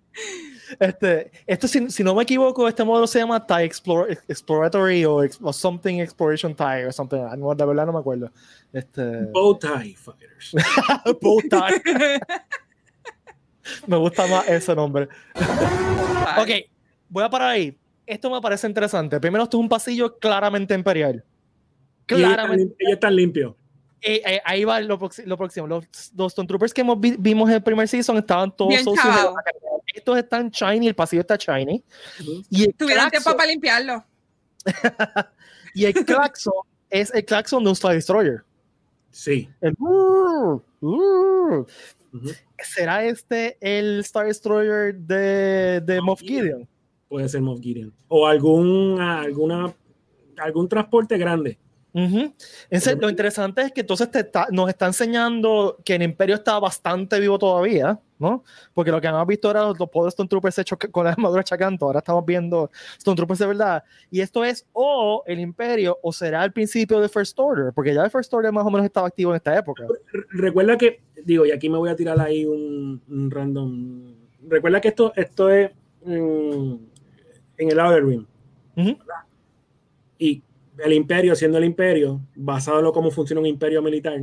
Este, 0.79 1.31
esto, 1.47 1.67
si, 1.69 1.91
si 1.91 2.05
no 2.05 2.15
me 2.15 2.23
equivoco, 2.25 2.67
este 2.69 2.85
modelo 2.85 3.07
se 3.07 3.19
llama 3.19 3.47
TIE 3.47 3.65
Explore- 3.65 4.19
Exploratory 4.29 5.05
o, 5.05 5.23
ex- 5.23 5.39
o 5.43 5.53
Something 5.53 6.01
Exploration 6.01 6.55
TIE 6.55 6.87
o 6.87 6.93
something. 6.93 7.19
No, 7.39 7.55
de 7.55 7.65
verdad 7.65 7.87
no 7.87 7.93
me 7.93 7.99
acuerdo. 8.01 8.31
Este, 8.73 9.03
Bow 9.33 9.59
tie 9.59 9.95
fighters. 9.97 10.55
Bow 11.23 11.41
tie. 11.43 12.21
me 13.87 13.97
gusta 13.97 14.27
más 14.27 14.49
ese 14.49 14.75
nombre. 14.75 15.09
Ok, 16.39 16.51
voy 17.09 17.25
a 17.25 17.31
parar 17.31 17.51
ahí. 17.51 17.77
Esto 18.07 18.31
me 18.31 18.41
parece 18.41 18.67
interesante. 18.67 19.21
Primero, 19.21 19.45
esto 19.45 19.59
es 19.59 19.61
un 19.61 19.69
pasillo 19.69 20.19
claramente 20.19 20.75
imperial. 20.75 21.23
Y 22.03 22.15
Claramente. 22.15 22.65
lim- 22.65 22.75
ellos 22.79 22.93
están 22.95 23.15
limpios. 23.15 23.55
Eh, 24.01 24.23
eh, 24.25 24.41
ahí 24.45 24.65
va 24.65 24.81
lo, 24.81 24.99
lo 25.27 25.37
próximo. 25.37 25.67
Los, 25.67 25.85
los 26.17 26.33
Stormtroopers 26.33 26.73
que 26.73 26.81
hemos 26.83 26.99
vi- 27.01 27.17
vimos 27.19 27.49
en 27.51 27.57
el 27.57 27.63
primer 27.63 27.87
season 27.89 28.17
estaban 28.17 28.51
todos 28.55 28.71
Bien 28.71 28.85
Estos 29.99 30.17
están 30.17 30.51
shiny, 30.51 30.87
el 30.87 30.95
pasillo 30.95 31.23
está 31.23 31.37
shiny. 31.37 31.85
Y 32.51 32.65
el 32.65 32.75
Tuvieron 32.75 33.11
tiempo 33.11 33.31
claxon, 33.31 33.37
para 33.37 33.51
limpiarlo. 33.51 34.05
y 35.75 35.85
el 35.87 35.95
claxon 36.07 36.53
es 36.89 37.13
el 37.13 37.25
claxon 37.25 37.65
de 37.65 37.71
un 37.71 37.73
Star 37.75 37.95
Destroyer. 37.95 38.45
Sí. 39.11 39.49
¿Será 42.63 43.05
este 43.05 43.59
el 43.61 44.01
Star 44.01 44.27
Destroyer 44.27 44.95
de, 44.95 45.81
de 45.85 46.01
Moff 46.01 46.21
Gideon? 46.21 46.69
Puede 47.09 47.29
ser 47.29 47.41
Moff 47.41 47.61
Gideon. 47.61 47.93
O 48.07 48.27
algún, 48.27 49.01
alguna, 49.01 49.75
algún 50.37 50.69
transporte 50.69 51.19
grande. 51.19 51.59
Lo 53.01 53.09
interesante 53.11 53.63
es 53.63 53.73
que 53.73 53.81
entonces 53.81 54.11
te 54.11 54.21
está- 54.21 54.47
nos 54.51 54.69
está 54.69 54.87
enseñando 54.87 55.79
que 55.85 55.95
el 55.97 56.03
Imperio 56.03 56.37
está 56.37 56.59
bastante 56.59 57.19
vivo 57.19 57.39
todavía, 57.39 57.99
¿no? 58.19 58.45
Porque 58.75 58.91
lo 58.91 59.01
que 59.01 59.09
habíamos 59.09 59.27
visto 59.27 59.51
era 59.51 59.63
los, 59.63 59.79
los 59.79 59.89
poderes 59.89 60.13
Stormtroopers 60.15 60.59
hechos 60.59 60.79
con 60.93 61.05
la 61.05 61.11
armadura 61.13 61.43
Chacanto, 61.43 61.87
ahora 61.87 61.99
estamos 62.01 62.25
viendo 62.27 62.71
Stormtroopers 63.01 63.39
de 63.41 63.47
verdad. 63.47 63.85
Y 64.11 64.21
esto 64.21 64.45
es 64.45 64.67
o 64.73 65.23
el 65.27 65.41
Imperio 65.41 65.99
o 66.03 66.13
será 66.13 66.45
el 66.45 66.53
principio 66.53 67.01
de 67.01 67.09
First 67.09 67.39
Order, 67.39 67.73
porque 67.75 67.95
ya 67.95 68.05
el 68.05 68.11
First 68.11 68.33
Order 68.35 68.53
más 68.53 68.65
o 68.67 68.71
menos 68.71 68.85
estaba 68.85 69.07
activo 69.09 69.33
en 69.33 69.37
esta 69.37 69.57
época. 69.59 69.85
Re- 70.13 70.25
Recuerda 70.31 70.77
que, 70.79 71.01
digo, 71.25 71.47
y 71.47 71.51
aquí 71.53 71.69
me 71.69 71.79
voy 71.79 71.91
a 71.91 71.97
tirar 71.97 72.21
ahí 72.21 72.45
un, 72.45 73.01
un 73.09 73.31
random. 73.31 74.15
Recuerda 74.49 74.81
que 74.81 74.89
esto, 74.89 75.13
esto 75.17 75.51
es 75.51 75.71
mm, 76.05 76.75
en 77.59 77.71
el 77.71 77.81
Outer 77.81 78.05
Rim. 78.05 78.27
Ujú. 78.77 78.97
Y 80.19 80.43
el 80.85 80.93
imperio, 80.93 81.35
siendo 81.35 81.59
el 81.59 81.65
imperio, 81.65 82.21
basado 82.37 82.81
en 82.85 82.93
cómo 82.93 83.11
funciona 83.11 83.41
un 83.41 83.47
imperio 83.47 83.83
militar. 83.83 84.21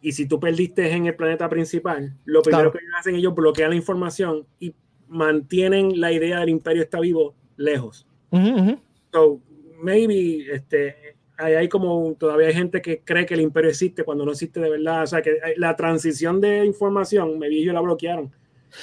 Y 0.00 0.12
si 0.12 0.26
tú 0.26 0.38
perdiste 0.38 0.90
en 0.90 1.06
el 1.06 1.14
planeta 1.16 1.48
principal, 1.48 2.14
lo 2.24 2.42
primero 2.42 2.70
Claro. 2.70 2.72
que 2.72 2.98
hacen, 2.98 3.14
ellos 3.14 3.34
bloquean 3.34 3.70
la 3.70 3.76
información 3.76 4.46
y 4.60 4.74
mantienen 5.08 6.00
la 6.00 6.12
idea 6.12 6.40
del 6.40 6.48
imperio 6.50 6.82
está 6.82 7.00
vivo 7.00 7.34
lejos. 7.56 8.06
Ujú, 8.30 8.48
ujú. 8.48 8.78
So, 9.12 9.40
maybe 9.80 10.46
este, 10.52 10.96
hay, 11.38 11.54
hay 11.54 11.68
como 11.68 12.14
todavía 12.18 12.48
hay 12.48 12.54
gente 12.54 12.82
que 12.82 13.00
cree 13.00 13.24
que 13.26 13.34
el 13.34 13.40
imperio 13.40 13.70
existe 13.70 14.04
cuando 14.04 14.24
no 14.24 14.32
existe 14.32 14.60
de 14.60 14.70
verdad. 14.70 15.04
O 15.04 15.06
sea, 15.06 15.22
que 15.22 15.30
eh, 15.30 15.54
la 15.56 15.74
transición 15.76 16.40
de 16.40 16.64
información, 16.66 17.38
me 17.38 17.48
vi 17.48 17.62
ellos 17.62 17.74
la 17.74 17.80
bloquearon. 17.80 18.30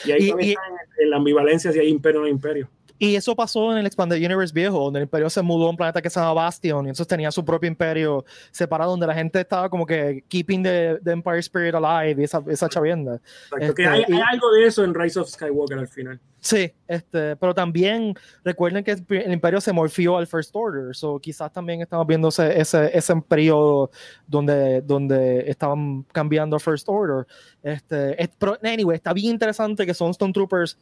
Y 0.06 0.12
ahí 0.12 0.22
Y- 0.24 0.26
y- 0.26 0.50
están 0.52 0.72
en, 0.98 1.04
en 1.04 1.10
la 1.10 1.18
ambivalencia 1.18 1.72
si 1.72 1.80
hay 1.80 1.90
imperio 1.90 2.22
o 2.22 2.24
no 2.24 2.30
imperio. 2.30 2.70
Y 3.04 3.16
eso 3.16 3.36
pasó 3.36 3.72
en 3.72 3.80
el 3.80 3.88
Expanded 3.88 4.24
Universe 4.24 4.54
viejo, 4.54 4.78
donde 4.78 5.00
el 5.00 5.06
imperio 5.06 5.28
se 5.28 5.42
mudó 5.42 5.66
a 5.66 5.70
un 5.72 5.76
planeta 5.76 6.04
que 6.04 6.10
se 6.12 6.20
llama 6.20 6.34
Bastion, 6.34 6.86
y 6.86 6.90
entonces 6.90 7.08
tenía 7.08 7.32
su 7.32 7.44
propio 7.44 7.68
imperio 7.68 8.24
separado, 8.52 8.92
donde 8.92 9.08
la 9.08 9.16
gente 9.16 9.40
estaba 9.40 9.72
como 9.72 9.88
que 9.88 10.24
keeping 10.28 10.62
the, 10.62 11.00
the 11.04 11.10
Empire 11.10 11.40
Spirit 11.40 11.74
alive 11.74 12.22
y 12.22 12.26
esa, 12.26 12.44
esa 12.48 12.70
chavienda. 12.70 13.16
Exacto, 13.16 13.58
Este, 13.66 13.74
que 13.74 13.88
hay, 13.88 14.06
y- 14.08 14.14
hay 14.14 14.22
algo 14.32 14.52
de 14.52 14.68
eso 14.68 14.84
en 14.84 14.94
Rise 14.94 15.20
of 15.20 15.28
Skywalker 15.30 15.80
al 15.80 15.88
final. 15.88 16.20
Sí, 16.42 16.72
este, 16.88 17.36
pero 17.38 17.56
también 17.56 18.14
recuerden 18.44 18.84
que 18.84 18.92
el, 18.92 19.34
imperio 19.34 19.60
se 19.62 19.74
morfió 19.74 20.18
al 20.20 20.28
First 20.28 20.52
Order, 20.54 20.96
so 20.96 21.18
quizás 21.18 21.52
también 21.52 21.82
estamos 21.82 22.06
viendo 22.06 22.28
ese, 22.28 22.62
ese, 22.62 22.96
ese 22.96 23.16
periodo 23.28 23.90
donde, 24.28 24.80
donde 24.84 25.50
estaban 25.50 26.04
cambiando 26.12 26.60
First 26.60 26.88
Order. 26.88 27.26
Este, 27.64 28.22
es- 28.22 28.30
pero 28.38 28.60
anyway, 28.62 28.98
está 28.98 29.12
bien 29.12 29.32
interesante 29.32 29.88
que 29.88 29.96
son 29.96 30.14
Stormtroopers 30.14 30.78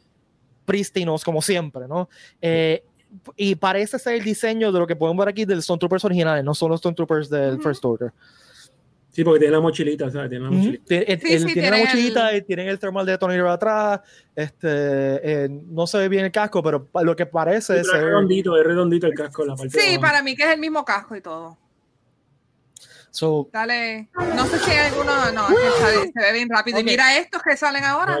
prístinos 0.70 1.24
como 1.24 1.42
siempre, 1.42 1.88
¿no? 1.88 2.08
Eh, 2.40 2.82
y 3.36 3.56
parece 3.56 3.98
ser 3.98 4.14
el 4.14 4.22
diseño 4.22 4.70
de 4.70 4.78
lo 4.78 4.86
que 4.86 4.94
podemos 4.94 5.24
ver 5.24 5.32
aquí 5.32 5.44
de 5.44 5.60
Stormtroopers 5.60 6.04
originales, 6.04 6.44
no 6.44 6.54
son 6.54 6.70
los 6.70 6.78
Stormtroopers 6.78 7.28
del 7.28 7.54
Ujú. 7.54 7.62
First 7.62 7.84
Order. 7.84 8.12
Sí, 9.12 9.24
porque 9.24 9.40
tiene 9.40 9.54
la 9.56 9.60
mochilita, 9.60 10.08
¿sabes? 10.08 10.30
Tiene 10.30 10.44
la 10.44 10.50
mochilita. 10.52 10.84
Tiene- 10.86 11.04
el- 11.08 11.20
Sí, 11.20 11.32
el- 11.32 11.40
sí, 11.40 11.46
tienen 11.54 11.70
la 11.72 11.76
tienen 11.78 11.94
mochilita 11.96 12.30
el- 12.30 12.36
y 12.36 12.42
tienen 12.42 12.68
el 12.68 12.78
thermal 12.78 13.04
detonator 13.04 13.48
atrás. 13.48 14.00
Este, 14.36 14.68
eh, 14.68 15.48
no 15.50 15.88
se 15.88 15.98
ve 15.98 16.08
bien 16.08 16.26
el 16.26 16.30
casco, 16.30 16.62
pero 16.62 16.86
lo 17.02 17.16
que 17.16 17.24
Sí, 17.24 17.30
parece 17.32 17.72
pero 17.72 17.80
es 17.80 17.88
ser. 17.90 18.04
redondito, 18.04 18.56
es 18.56 18.64
redondito 18.64 19.08
el 19.08 19.14
casco. 19.14 19.44
La 19.44 19.56
parte 19.56 19.80
Sí, 19.80 19.98
para 19.98 20.22
mí 20.22 20.36
que 20.36 20.44
es 20.44 20.50
el 20.50 20.60
mismo 20.60 20.84
casco 20.84 21.16
y 21.16 21.20
todo. 21.20 21.58
So, 23.12 23.48
Dale. 23.52 24.08
No 24.36 24.46
sé 24.46 24.58
si 24.60 24.70
hay 24.70 24.88
alguno. 24.92 25.32
No, 25.32 25.48
se 25.48 26.20
ve 26.20 26.32
bien 26.32 26.48
rápido. 26.48 26.76
Ok. 26.78 26.82
Y 26.82 26.84
mira 26.86 27.16
estos 27.18 27.42
que 27.42 27.56
salen 27.56 27.82
ahora. 27.84 28.18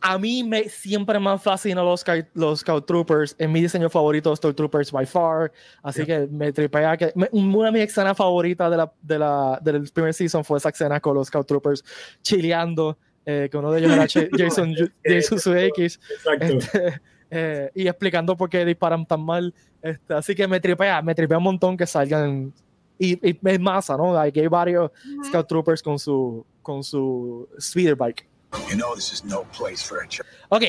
a 0.00 0.18
mí 0.18 0.42
me 0.42 0.68
siempre 0.68 1.18
me 1.20 1.38
fascinan 1.38 1.84
los, 1.84 2.04
Scout- 2.04 2.28
los 2.34 2.60
Scout 2.60 2.86
Troopers. 2.86 3.36
Es 3.38 3.48
mi 3.48 3.60
diseño 3.60 3.90
favorito 3.90 4.30
de 4.30 4.34
Star 4.34 4.54
Troopers 4.54 4.90
by 4.92 5.04
far. 5.06 5.52
Así 5.82 6.06
que 6.06 6.26
me 6.30 6.52
tripea 6.52 6.96
que. 6.96 7.12
me- 7.14 7.28
una 7.32 7.66
de 7.70 7.72
mis 7.80 7.82
escenas 7.90 8.16
favoritas 8.16 8.70
de 8.70 8.76
la, 8.78 8.92
de 9.02 9.18
la, 9.18 9.58
del 9.62 9.90
primer 9.92 10.14
season 10.14 10.44
fue 10.44 10.58
esa 10.58 10.70
escena 10.70 11.00
con 11.00 11.14
los 11.14 11.28
Scout 11.28 11.46
Troopers 11.46 11.84
chileando. 12.22 12.96
eh, 13.26 13.48
que 13.50 13.56
uno 13.56 13.70
de 13.72 13.80
ellos 13.80 13.92
era 13.92 14.06
Jason, 14.38 14.74
Jason 15.04 15.38
Sudeikis. 15.38 16.00
Exacto. 16.10 16.44
Este, 16.46 17.00
eh, 17.30 17.70
y 17.74 17.88
explicando 17.88 18.36
por 18.36 18.48
qué 18.48 18.64
disparan 18.64 19.04
tan 19.06 19.22
mal. 19.24 19.52
Este, 19.82 20.14
así 20.14 20.34
que 20.34 20.46
me 20.46 20.60
tripea, 20.60 21.02
me 21.02 21.14
tripea 21.14 21.38
un 21.38 21.44
montón 21.44 21.76
que 21.76 21.86
salgan. 21.86 22.52
Y, 22.98 23.30
y 23.30 23.38
es 23.42 23.60
masa, 23.60 23.96
¿no? 23.96 24.18
Hay, 24.18 24.32
hay 24.34 24.46
varios 24.46 24.90
Ujú. 24.90 25.24
Scout 25.24 25.48
Troopers 25.48 25.82
con 25.82 25.98
su, 25.98 26.46
con 26.62 26.82
su 26.84 27.48
speeder 27.60 27.96
bike. 27.96 28.28
You 28.70 28.76
know 28.76 28.94
this 28.94 29.12
is 29.12 29.24
no 29.24 29.42
place 29.56 29.84
for 29.84 29.98
a. 29.98 30.06
Ok, 30.48 30.62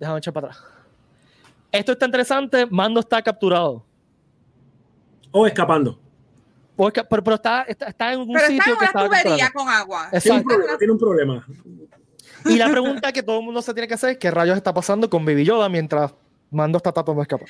déjame 0.00 0.18
echar 0.18 0.32
para 0.32 0.48
atrás. 0.48 0.64
Esto 1.70 1.92
está 1.92 2.06
interesante. 2.06 2.66
Mando 2.66 3.00
está 3.00 3.20
capturado. 3.20 3.84
O 5.30 5.46
escapando. 5.46 5.98
Porque, 6.76 7.04
pero, 7.04 7.22
pero 7.22 7.36
está, 7.36 7.62
está, 7.62 7.86
está 7.86 8.12
en 8.12 8.20
un 8.20 8.28
Pero 8.28 8.46
está 8.46 8.52
sitio 8.52 8.72
en 8.72 8.78
que 8.78 8.84
una 8.84 8.86
está 8.86 9.04
tubería 9.04 9.50
con 9.50 9.68
agua. 9.68 10.08
Tiene 10.10 10.36
un 10.36 10.40
Exacto. 10.40 10.48
problema. 10.48 10.78
Tiene 10.78 10.92
un 10.92 10.98
problema. 10.98 11.46
Y 12.46 12.56
la 12.56 12.70
pregunta 12.70 13.12
que 13.12 13.22
todo 13.22 13.38
el 13.38 13.44
mundo 13.44 13.62
se 13.62 13.72
tiene 13.74 13.88
que 13.88 13.94
hacer 13.94 14.10
es 14.10 14.18
qué 14.18 14.30
rayos 14.30 14.56
está 14.56 14.72
pasando 14.72 15.08
con 15.10 15.24
Baby 15.24 15.44
Yoda 15.44 15.68
mientras 15.68 16.14
Mando 16.50 16.78
está 16.78 16.92
tratando 16.92 17.20
de 17.20 17.22
escapar. 17.22 17.48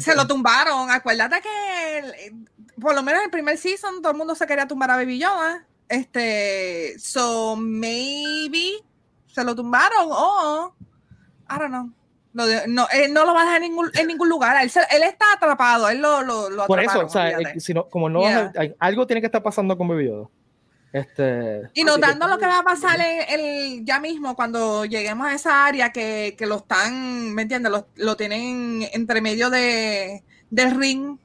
Se 0.00 0.14
lo 0.14 0.26
tumbaron. 0.26 0.90
Acuérdate 0.90 1.40
que 1.40 2.32
por 2.80 2.94
lo 2.94 3.02
menos 3.02 3.20
en 3.20 3.24
el 3.26 3.30
primer 3.30 3.56
season 3.58 4.00
todo 4.02 4.12
el 4.12 4.18
mundo 4.18 4.34
se 4.34 4.46
quería 4.46 4.66
tumbar 4.68 4.90
a 4.90 4.96
Baby 4.96 5.18
Yoda. 5.18 5.66
Este, 5.88 6.94
so 6.98 7.56
maybe 7.56 8.72
se 9.26 9.44
lo 9.44 9.54
tumbaron 9.54 10.08
o 10.10 10.74
I 11.50 11.58
don't 11.58 11.68
know. 11.68 11.90
De- 12.46 12.68
no, 12.68 12.86
él 12.92 13.14
no 13.14 13.24
lo 13.24 13.32
va 13.32 13.42
a 13.42 13.44
dejar 13.44 13.62
en 13.62 13.70
ningún, 13.70 13.90
en 13.94 14.06
ningún 14.08 14.28
lugar. 14.28 14.62
Él, 14.62 14.68
se- 14.68 14.80
él 14.90 15.02
está 15.04 15.24
atrapado. 15.34 15.88
Él 15.88 16.02
lo, 16.02 16.22
lo, 16.22 16.50
lo 16.50 16.66
Por 16.66 16.80
eso, 16.80 17.06
o 17.06 17.08
sea, 17.08 17.30
eh, 17.30 17.58
si 17.60 17.72
no- 17.72 17.88
como 17.88 18.10
no 18.10 18.20
Yeah. 18.22 18.52
algo 18.78 19.06
tiene 19.06 19.20
que 19.22 19.26
estar 19.26 19.42
pasando 19.42 19.78
con 19.78 19.88
Baby 19.88 20.06
Yoda. 20.08 20.28
Este, 20.92 21.62
Y 21.74 21.84
notando 21.84 22.26
lo 22.26 22.38
que 22.38 22.46
va 22.46 22.58
a 22.58 22.62
pasar 22.62 22.98
en 23.00 23.40
el, 23.40 23.84
ya 23.84 24.00
mismo 24.00 24.34
cuando 24.36 24.84
lleguemos 24.84 25.26
a 25.26 25.34
esa 25.34 25.66
área 25.66 25.92
que, 25.92 26.34
que 26.38 26.46
lo 26.46 26.56
están, 26.56 27.32
¿me 27.34 27.42
entiendes? 27.42 27.70
Lo, 27.72 27.88
lo 27.96 28.16
tienen 28.16 28.86
entre 28.92 29.20
medio 29.20 29.48
de, 29.50 30.22
del 30.50 30.74
ring. 30.78 31.18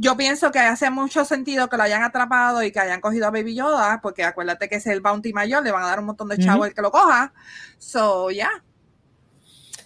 Yo 0.00 0.16
pienso 0.16 0.52
que 0.52 0.60
hace 0.60 0.90
mucho 0.90 1.24
sentido 1.24 1.68
que 1.68 1.76
lo 1.76 1.82
hayan 1.82 2.04
atrapado 2.04 2.62
y 2.62 2.70
que 2.70 2.78
hayan 2.78 3.00
cogido 3.00 3.26
a 3.26 3.32
Baby 3.32 3.56
Yoda, 3.56 3.98
porque 4.00 4.22
acuérdate 4.22 4.68
que 4.68 4.76
es 4.76 4.86
el 4.86 5.00
bounty 5.00 5.32
mayor, 5.32 5.64
le 5.64 5.72
van 5.72 5.82
a 5.82 5.88
dar 5.88 5.98
un 5.98 6.06
montón 6.06 6.28
de 6.28 6.38
chavos 6.38 6.58
Ujú. 6.58 6.64
el 6.66 6.74
que 6.74 6.82
lo 6.82 6.92
coja. 6.92 7.32
So, 7.78 8.30
ya. 8.30 8.48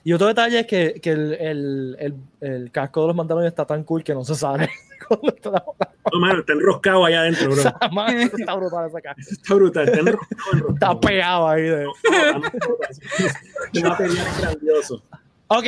Y 0.04 0.12
otro 0.12 0.26
detalle 0.26 0.60
es 0.60 0.66
que, 0.66 1.00
que 1.00 1.12
el, 1.12 1.32
el, 1.34 1.96
el, 1.98 2.14
el 2.40 2.70
casco 2.70 3.02
de 3.02 3.06
los 3.06 3.16
Mandalorianos 3.16 3.52
está 3.52 3.64
tan 3.64 3.84
cool 3.84 4.04
que 4.04 4.12
no 4.12 4.22
se 4.24 4.34
sale. 4.34 4.68
No, 5.10 6.20
mano, 6.20 6.40
está 6.40 6.52
enroscado 6.52 7.04
allá 7.04 7.20
adentro, 7.20 7.50
bro. 7.50 7.60
Eso 7.60 8.36
está 8.36 8.54
brutal 8.54 8.88
esa. 8.88 8.98
Está 9.16 9.54
brutal, 9.54 9.88
está 9.88 10.00
enroscado, 10.00 10.52
enroscado. 10.52 10.92
Está 10.92 11.00
pegado 11.00 11.48
ahí. 11.48 11.62
De... 11.62 11.86
Un 11.86 13.88
material 13.88 14.26
grandioso. 14.40 15.02
Ok, 15.48 15.64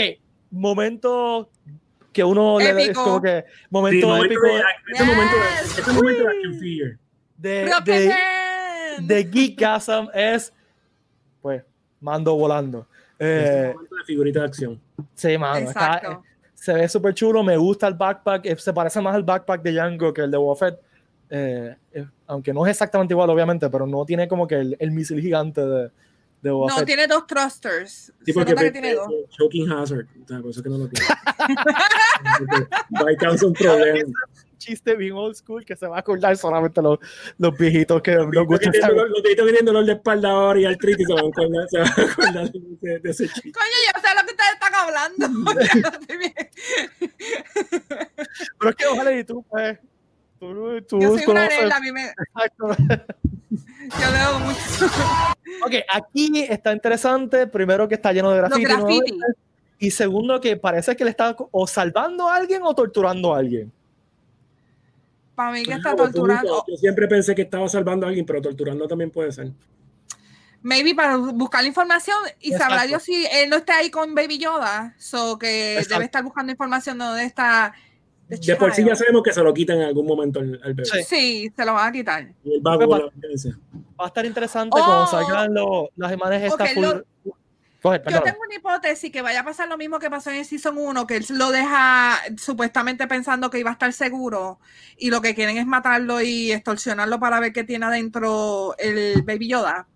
momento 0.50 1.50
que 2.14 2.24
uno 2.24 2.58
le 2.58 2.84
es 2.84 2.96
como 2.96 3.20
que 3.20 3.44
momento 3.68 4.16
épico 4.24 4.46
de, 4.46 4.62
este 4.92 5.04
momento 5.04 5.36
de, 5.36 5.42
Yes. 5.62 5.78
este 5.78 5.92
momento 5.92 6.22
de 6.22 6.28
action 6.30 6.58
figure. 6.58 6.98
de, 7.36 7.50
de, 7.50 7.70
Rocketman. 7.72 9.06
de 9.06 9.30
es 10.14 10.52
pues 11.42 11.62
mando 12.00 12.34
volando. 12.36 12.86
Este 13.18 13.68
Eh, 13.68 13.72
momento 13.74 13.94
de 13.96 14.04
figurita 14.04 14.40
de 14.40 14.46
acción. 14.46 14.80
sí, 15.14 15.36
mano, 15.36 15.68
está- 15.68 15.96
Exacto. 15.96 16.22
se 16.54 16.72
ve 16.72 16.88
súper 16.88 17.12
chulo, 17.14 17.42
me 17.42 17.56
gusta 17.56 17.86
el 17.88 17.94
backpack, 17.94 18.46
eh, 18.46 18.56
se 18.56 18.72
parece 18.72 19.00
más 19.00 19.14
al 19.14 19.22
backpack 19.24 19.60
de 19.62 19.72
Django 19.72 20.14
que 20.14 20.22
el 20.22 20.30
de 20.30 20.36
Buffett. 20.38 20.78
Eh, 21.30 21.74
eh, 21.92 22.06
aunque 22.26 22.52
no 22.54 22.64
es 22.66 22.70
exactamente 22.70 23.12
igual, 23.12 23.28
obviamente, 23.28 23.68
pero 23.68 23.86
no 23.86 24.04
tiene 24.06 24.28
como 24.28 24.46
que 24.46 24.54
el, 24.56 24.76
el 24.78 24.90
misil 24.92 25.20
gigante 25.20 25.60
de, 25.60 25.90
de 26.42 26.50
Boba 26.50 26.68
No, 26.70 26.76
Fett. 26.76 26.86
tiene 26.86 27.06
dos 27.06 27.26
thrusters. 27.26 27.90
Sí, 28.24 28.32
Se 28.32 28.34
porque 28.34 28.50
nota 28.52 28.62
que 28.62 28.66
pe- 28.68 28.72
tiene 28.72 28.94
dos. 28.94 29.08
pe- 29.08 29.26
choking 29.30 29.72
hazard. 29.72 30.06
O 30.22 30.28
sea, 30.28 30.40
por 30.40 30.50
eso 30.50 30.60
es 30.60 30.62
que 30.62 30.68
no 30.70 30.78
lo 30.78 30.88
tiene. 30.88 31.06
Va 32.46 33.10
a 33.10 33.16
causar 33.16 33.48
un 33.48 33.54
problema. 33.54 34.12
chiste 34.56 34.94
bien 34.96 35.12
old 35.12 35.34
school 35.36 35.62
que 35.62 35.76
se 35.76 35.86
va 35.86 35.96
a 35.96 35.98
acordar 36.00 36.34
solamente 36.38 36.80
los, 36.80 36.98
los 37.36 37.58
viejitos 37.58 38.00
que 38.00 38.12
Los 38.14 38.46
gustan. 38.46 38.72
que 38.72 38.78
tienen 38.78 38.96
dolor- 38.96 39.08
los 39.10 39.22
que 39.22 39.34
tienen 39.34 39.64
dolor 39.66 39.84
de 39.84 39.92
espalda 39.92 40.30
ahora 40.30 40.58
y 40.60 40.64
artritis 40.64 41.06
se 41.06 41.12
van 41.12 41.24
a 41.24 41.28
acordar, 41.28 41.68
se 41.68 41.78
van 41.78 41.88
a 41.88 42.12
acordar 42.12 42.50
de, 42.50 42.98
de 43.00 43.10
ese 43.10 43.28
chiste. 43.28 43.52
Coño, 43.52 43.76
yo 43.94 44.00
sé 44.00 44.08
lo 44.14 44.22
que 44.26 44.32
ustedes 44.32 44.52
están 44.54 44.74
hablando. 44.74 45.52
Pero 48.58 48.70
es 48.70 48.76
que 48.76 48.86
ojalá 48.86 49.12
y 49.12 49.24
tú, 49.24 49.44
pues, 49.50 49.78
tú, 50.38 50.80
tú 50.88 51.00
Yo 51.00 51.10
soy 51.18 51.24
una 51.28 51.46
nena, 51.48 51.76
a 51.76 51.80
mí 51.80 51.92
me, 51.92 52.06
Exacto. 52.06 52.68
yo 53.50 54.10
leo 54.12 54.38
mucho. 54.40 54.86
Ok, 55.66 55.74
aquí 55.92 56.42
está 56.48 56.72
interesante. 56.72 57.46
Primero 57.46 57.86
que 57.88 57.94
está 57.96 58.12
lleno 58.12 58.30
de 58.32 58.42
Los 58.42 58.58
graffiti. 58.58 59.18
Y 59.78 59.90
segundo 59.90 60.40
que 60.40 60.56
parece 60.56 60.94
que 60.96 61.04
le 61.04 61.10
está 61.10 61.36
o 61.50 61.66
salvando 61.66 62.28
a 62.28 62.36
alguien 62.36 62.62
o 62.62 62.74
torturando 62.74 63.34
a 63.34 63.38
alguien. 63.38 63.72
Para 65.34 65.50
mí 65.52 65.64
que 65.64 65.72
está 65.72 65.90
punto. 65.90 66.04
torturando. 66.12 66.64
Yo 66.68 66.76
siempre 66.76 67.08
pensé 67.08 67.34
que 67.34 67.42
estaba 67.42 67.68
salvando 67.68 68.06
a 68.06 68.08
alguien, 68.08 68.24
pero 68.24 68.40
torturando 68.40 68.86
también 68.86 69.10
puede 69.10 69.32
ser. 69.32 69.50
Maybe 70.62 70.94
para 70.94 71.16
buscar 71.16 71.60
la 71.62 71.68
información 71.68 72.16
y 72.40 72.52
sabrá 72.52 72.84
Exacto. 72.84 72.88
Dios 72.88 73.02
si 73.02 73.26
él 73.26 73.50
no 73.50 73.56
está 73.56 73.78
ahí 73.78 73.90
con 73.90 74.14
Baby 74.14 74.38
Yoda. 74.38 74.94
So 74.98 75.38
que 75.38 75.72
Exacto. 75.74 75.94
debe 75.94 76.04
estar 76.06 76.22
buscando 76.24 76.52
información 76.52 76.98
de 76.98 77.04
dónde 77.04 77.24
está. 77.24 77.74
the 78.30 78.36
De 78.38 78.56
por 78.56 78.72
sí 78.74 78.82
ya 78.82 78.96
sabemos 78.96 79.22
que 79.22 79.32
se 79.34 79.42
lo 79.42 79.52
quitan 79.52 79.76
en 79.78 79.82
algún 79.82 80.06
momento 80.06 80.38
al, 80.40 80.58
al 80.64 80.72
bebé. 80.72 80.88
Sí. 80.88 81.02
Sí, 81.06 81.52
se 81.54 81.64
lo 81.66 81.74
van 81.74 81.88
a 81.88 81.92
quitar. 81.92 82.22
Y 82.42 82.54
el 82.54 82.62
Pues, 82.62 83.02
evidencia. 83.22 83.58
Va 84.00 84.04
a 84.04 84.06
estar 84.06 84.24
interesante 84.24 84.70
Oh. 84.80 84.84
cuando 84.84 85.06
salgan 85.08 85.52
los- 85.52 85.88
las 85.96 86.12
imágenes 86.12 86.52
estas 86.52 86.68
Ok, 86.70 86.74
full. 86.74 86.84
lo- 86.84 87.04
Coge, 87.84 88.00
Yo 88.10 88.22
tengo 88.22 88.38
una 88.40 88.54
hipótesis 88.54 89.12
que 89.12 89.20
vaya 89.20 89.40
a 89.40 89.44
pasar 89.44 89.68
lo 89.68 89.76
mismo 89.76 89.98
que 89.98 90.08
pasó 90.08 90.30
en 90.30 90.36
el 90.36 90.46
Season 90.46 90.78
1, 90.78 91.06
que 91.06 91.16
él 91.16 91.26
lo 91.28 91.50
deja 91.50 92.16
supuestamente 92.38 93.06
pensando 93.06 93.50
que 93.50 93.58
iba 93.58 93.68
a 93.68 93.74
estar 93.74 93.92
seguro 93.92 94.58
y 94.96 95.10
lo 95.10 95.20
que 95.20 95.34
quieren 95.34 95.58
es 95.58 95.66
matarlo 95.66 96.22
y 96.22 96.50
extorsionarlo 96.50 97.20
para 97.20 97.40
ver 97.40 97.52
qué 97.52 97.62
tiene 97.62 97.84
adentro 97.84 98.74
el 98.78 99.20
Baby 99.20 99.48
Yoda. 99.48 99.86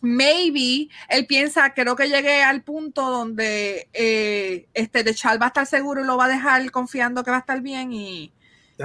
Maybe 0.00 0.88
él 1.08 1.26
piensa, 1.26 1.74
creo 1.74 1.96
que 1.96 2.08
llegué 2.08 2.40
al 2.44 2.62
punto 2.62 3.10
donde 3.10 3.88
eh, 3.92 4.68
este 4.72 5.02
de 5.02 5.12
Chal 5.12 5.42
va 5.42 5.46
a 5.46 5.48
estar 5.48 5.66
seguro 5.66 6.02
y 6.02 6.06
lo 6.06 6.16
va 6.16 6.26
a 6.26 6.28
dejar 6.28 6.70
confiando 6.70 7.24
que 7.24 7.32
va 7.32 7.38
a 7.38 7.40
estar 7.40 7.60
bien 7.62 7.92
y, 7.92 8.30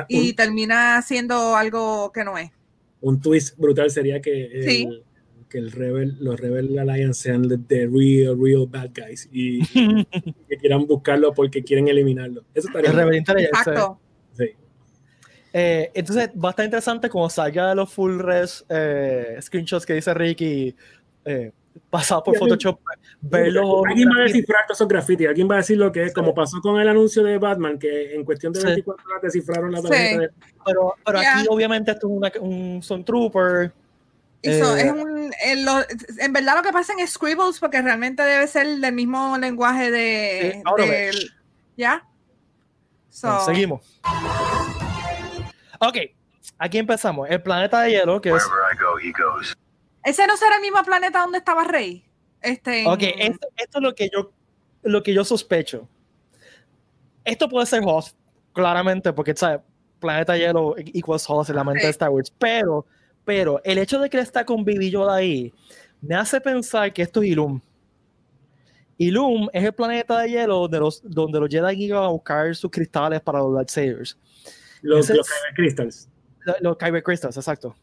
y 0.08 0.34
termina 0.34 0.98
haciendo 0.98 1.56
algo 1.56 2.12
que 2.12 2.24
no 2.24 2.36
es. 2.36 2.50
un 3.02 3.22
twist 3.22 3.60
brutal 3.60 3.92
sería 3.92 4.20
que, 4.20 4.46
el, 4.46 4.64
Sí. 4.64 5.04
Que 5.50 5.58
el 5.58 5.72
Rebel, 5.72 6.16
los 6.20 6.40
Rebel 6.40 6.78
Alliance 6.78 7.22
sean 7.24 7.48
the, 7.68 7.88
real, 7.88 8.38
real 8.40 8.68
bad 8.68 8.92
guys 8.94 9.28
y, 9.32 9.62
y 9.74 10.06
que 10.50 10.58
quieran 10.58 10.86
buscarlo 10.86 11.34
porque 11.34 11.64
quieren 11.64 11.88
eliminarlo. 11.88 12.44
Eso 12.54 12.68
estaría 12.68 12.92
El 12.92 12.96
Rebel 12.96 13.16
Intelligence. 13.16 13.58
Exacto. 13.58 14.00
Sí. 14.38 14.46
Eh, 15.52 15.92
entonces 15.96 16.30
va 16.44 16.50
a 16.50 16.52
estar 16.52 16.66
interesante 16.66 17.10
cuando 17.10 17.30
salga 17.32 17.74
los 17.74 17.92
full 17.92 18.20
res 18.20 18.64
eh, 18.70 19.38
screenshots 19.42 19.84
que 19.86 19.94
dice 19.96 20.14
Ricky 20.14 20.76
eh, 21.26 21.52
pasado 21.90 22.22
por 22.24 22.36
Sí, 22.36 22.40
Photoshop, 22.40 22.80
verlos. 23.22 23.82
Alguien 23.90 24.10
va 24.10 24.20
a 24.20 24.24
descifrar 24.26 24.66
todos 24.68 24.78
esos 24.78 24.88
grafitis, 24.88 25.28
alguien 25.28 25.50
va 25.50 25.56
a 25.56 25.58
decir 25.58 25.78
lo 25.78 25.92
que 25.92 26.04
es, 26.04 26.14
como 26.14 26.36
pasó 26.36 26.62
con 26.62 26.80
el 26.80 26.88
anuncio 26.88 27.24
de 27.24 27.38
Batman, 27.40 27.80
que 27.80 28.14
en 28.14 28.24
cuestión 28.24 28.54
de 28.54 28.60
Sí. 28.60 28.66
24 28.68 29.06
horas 29.10 29.22
descifraron 29.24 29.72
la 29.72 29.82
Sí. 29.82 29.88
tarjeta. 29.88 30.22
de- 30.22 30.30
Pero, 30.66 30.94
pero 31.04 31.22
Ya. 31.22 31.40
aquí 31.40 31.48
obviamente 31.50 31.92
esto 31.92 32.08
es 32.08 32.14
una, 32.14 32.32
un 32.42 32.84
son 32.84 33.04
trooper. 33.04 33.72
Y 34.42 34.58
so- 34.60 34.76
Eh, 34.78 34.82
es 34.88 34.92
un- 34.92 35.32
en, 35.44 35.66
lo- 35.66 35.84
en 36.20 36.34
verdad 36.34 36.56
lo 36.56 36.62
que 36.64 36.72
pasa 36.72 36.94
en 36.98 37.06
Scribbles, 37.08 37.60
porque 37.60 37.82
realmente 37.82 38.24
debe 38.24 38.48
ser 38.48 38.68
del 38.68 38.94
mismo 38.94 39.38
lenguaje 39.38 39.92
de... 39.92 40.62
Del- 40.78 41.32
¿Ya? 41.76 42.06
So, 43.10 43.40
Seguimos. 43.46 44.00
Ok, 45.80 45.98
aquí 46.58 46.78
empezamos. 46.78 47.30
El 47.30 47.42
planeta 47.42 47.82
de 47.82 47.92
hielo, 47.92 48.20
que 48.22 48.30
es. 48.30 48.36
Wherever 48.36 48.74
I 48.74 48.78
go, 48.78 49.00
he 49.00 49.12
goes. 49.36 49.58
Ese 50.04 50.28
no 50.28 50.38
será 50.38 50.56
el 50.58 50.62
mismo 50.62 50.82
planeta 50.84 51.20
donde 51.20 51.38
estaba 51.40 51.64
Rey. 51.64 52.06
Este, 52.42 52.82
en- 52.82 52.88
Ok, 52.88 53.00
esto, 53.02 53.48
esto 53.58 53.78
es 53.80 53.84
lo 53.84 53.96
que 53.96 54.10
yo 54.14 54.32
lo 54.84 55.04
que 55.04 55.14
yo 55.14 55.26
sospecho. 55.26 55.88
Esto 57.26 57.50
puede 57.50 57.66
ser 57.66 57.82
Hoth, 57.86 58.14
claramente, 58.54 59.12
porque 59.14 59.36
¿sabes? 59.36 59.60
Planeta 60.00 60.34
de 60.34 60.40
Hielo 60.40 60.76
equals 60.78 61.26
Hoth 61.30 61.50
en 61.50 61.56
la 61.58 61.64
mente 61.66 61.82
de 61.82 61.88
Ok. 61.88 61.92
Star 61.92 62.10
Wars. 62.10 62.32
Pero, 62.40 62.86
pero 63.26 63.62
el 63.64 63.78
hecho 63.78 64.00
de 64.00 64.10
que 64.10 64.18
él 64.18 64.24
está 64.24 64.46
con 64.46 64.64
Baby 64.66 64.90
Yoda 64.92 65.16
ahí 65.16 65.54
me 66.02 66.16
hace 66.16 66.40
pensar 66.42 66.92
que 66.94 67.02
esto 67.02 67.22
es 67.22 67.30
Ilum. 67.30 67.60
Ilum 68.98 69.48
es 69.54 69.64
el 69.64 69.74
planeta 69.74 70.20
de 70.20 70.30
hielo 70.30 70.56
donde 70.60 70.80
los, 70.80 71.02
donde 71.04 71.40
los 71.40 71.50
Jedi 71.50 71.86
iban 71.86 72.04
a 72.04 72.08
buscar 72.08 72.54
sus 72.56 72.70
cristales 72.70 73.22
para 73.22 73.40
los 73.40 73.54
lightsabers. 73.54 74.18
Los, 74.82 75.10
los 75.10 75.28
Kyber 75.28 75.54
Crystals. 75.56 76.10
Lo- 76.46 76.56
Los 76.62 76.78
Kyber 76.78 77.04
Crystals, 77.04 77.38
exacto. 77.38 77.76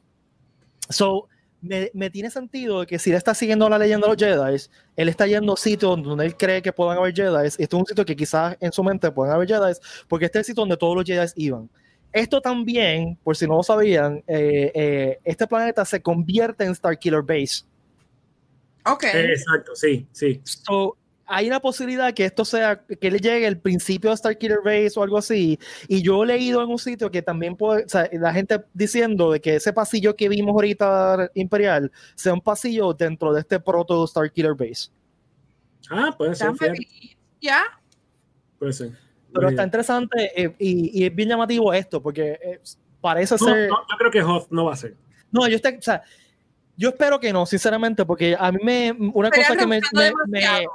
So, 0.91 1.29
me, 1.63 1.91
me 1.95 2.11
tiene 2.11 2.31
sentido 2.31 2.81
de 2.81 2.87
que 2.87 2.99
si 2.99 3.11
él 3.11 3.17
está 3.17 3.35
siguiendo 3.35 3.69
la 3.69 3.79
leyenda 3.79 4.07
de 4.07 4.13
los 4.15 4.23
Jedi, 4.23 4.71
él 4.97 5.09
está 5.09 5.27
yendo 5.27 5.55
a 5.55 5.57
sitios 5.57 6.03
donde 6.03 6.27
él 6.27 6.37
cree 6.37 6.61
que 6.61 6.73
puedan 6.73 6.99
haber 6.99 7.15
Jedi. 7.15 7.47
Este 7.47 7.63
es 7.65 7.73
un 7.73 7.87
sitio 7.87 8.05
que 8.05 8.15
quizás 8.15 8.57
en 8.61 8.71
su 8.73 8.85
mente 8.85 9.11
puedan 9.11 9.35
haber 9.35 9.49
Jedi, 9.49 9.73
porque 10.09 10.27
este 10.27 10.39
es 10.39 10.41
el 10.41 10.45
sitio 10.47 10.61
donde 10.63 10.77
todos 10.77 10.95
los 10.97 11.05
Jedi 11.05 11.27
iban. 11.37 11.69
Esto 12.13 12.41
también, 12.41 13.19
por 13.23 13.37
si 13.37 13.47
no 13.47 13.57
lo 13.57 13.63
sabían, 13.63 14.23
eh, 14.27 14.73
eh, 14.75 15.19
este 15.25 15.47
planeta 15.47 15.85
se 15.85 16.01
convierte 16.01 16.65
en 16.65 16.75
Starkiller 16.75 17.23
Base. 17.23 17.65
ok. 18.85 19.05
Eh, 19.05 19.33
exacto, 19.33 19.75
sí, 19.75 20.07
sí. 20.13 20.41
So, 20.45 20.97
hay 21.27 21.49
una 21.49 21.61
posibilidad 21.61 22.15
que 22.15 22.25
esto 22.25 22.45
sea, 22.45 22.81
que 22.85 23.11
le 23.11 23.19
llegue 23.19 23.47
el 23.47 23.59
principio 23.59 24.11
de 24.11 24.17
Starkiller 24.17 24.61
Base 24.65 24.93
o 24.97 25.03
algo 25.03 25.19
así. 25.19 25.59
Y 25.89 26.03
yo 26.03 26.23
he 26.23 26.27
leído 26.27 26.63
en 26.63 26.71
un 26.71 26.79
sitio 26.79 27.11
que 27.11 27.21
también 27.21 27.57
puede, 27.57 27.85
o 27.85 27.89
sea, 27.89 28.09
la 28.13 28.33
gente 28.33 28.63
diciendo 28.73 29.33
de 29.33 29.41
que 29.41 29.57
ese 29.57 29.73
pasillo 29.73 30.15
que 30.15 30.29
vimos 30.29 30.55
ahorita 30.55 31.31
Imperial 31.35 31.91
sea 32.15 32.33
un 32.33 32.41
pasillo 32.41 32.95
dentro 32.95 33.33
de 33.33 33.41
este 33.41 33.59
proto 33.59 34.07
Starkiller 34.07 34.55
Base. 34.55 34.91
Ah, 35.91 36.15
puede 36.17 36.35
ser. 36.35 36.53
¿Ya? 37.41 37.63
puede 38.59 38.73
ser. 38.73 39.06
Pero 39.37 39.49
está 39.51 39.65
interesante 39.65 40.43
eh, 40.43 40.55
y, 40.59 41.03
y 41.03 41.07
es 41.07 41.15
bien 41.15 41.29
llamativo 41.29 41.73
esto, 41.73 42.03
porque 42.03 42.39
eh, 42.43 42.61
parece 43.01 43.35
No, 43.35 43.39
ser. 43.47 43.69
no, 43.69 43.77
yo 43.89 43.97
creo 43.99 44.11
que 44.11 44.23
Hoth 44.23 44.49
no 44.51 44.65
va 44.67 44.73
a 44.73 44.77
ser. 44.77 44.95
No, 45.31 45.47
yo, 45.49 45.57
estoy- 45.57 45.77
o 45.79 45.83
sea, 45.83 46.03
yo 46.77 46.89
espero 46.91 47.19
que 47.21 47.33
no, 47.33 47.47
sinceramente, 47.47 48.05
porque 48.05 48.37
a 48.39 48.51
mí 48.53 48.59
me. 48.63 48.93
Una 49.15 49.29
Estaría 49.29 49.49
cosa 49.49 49.59
que 49.61 49.67
me, 49.67 49.81
me- 49.93 50.13
me- 50.29 50.67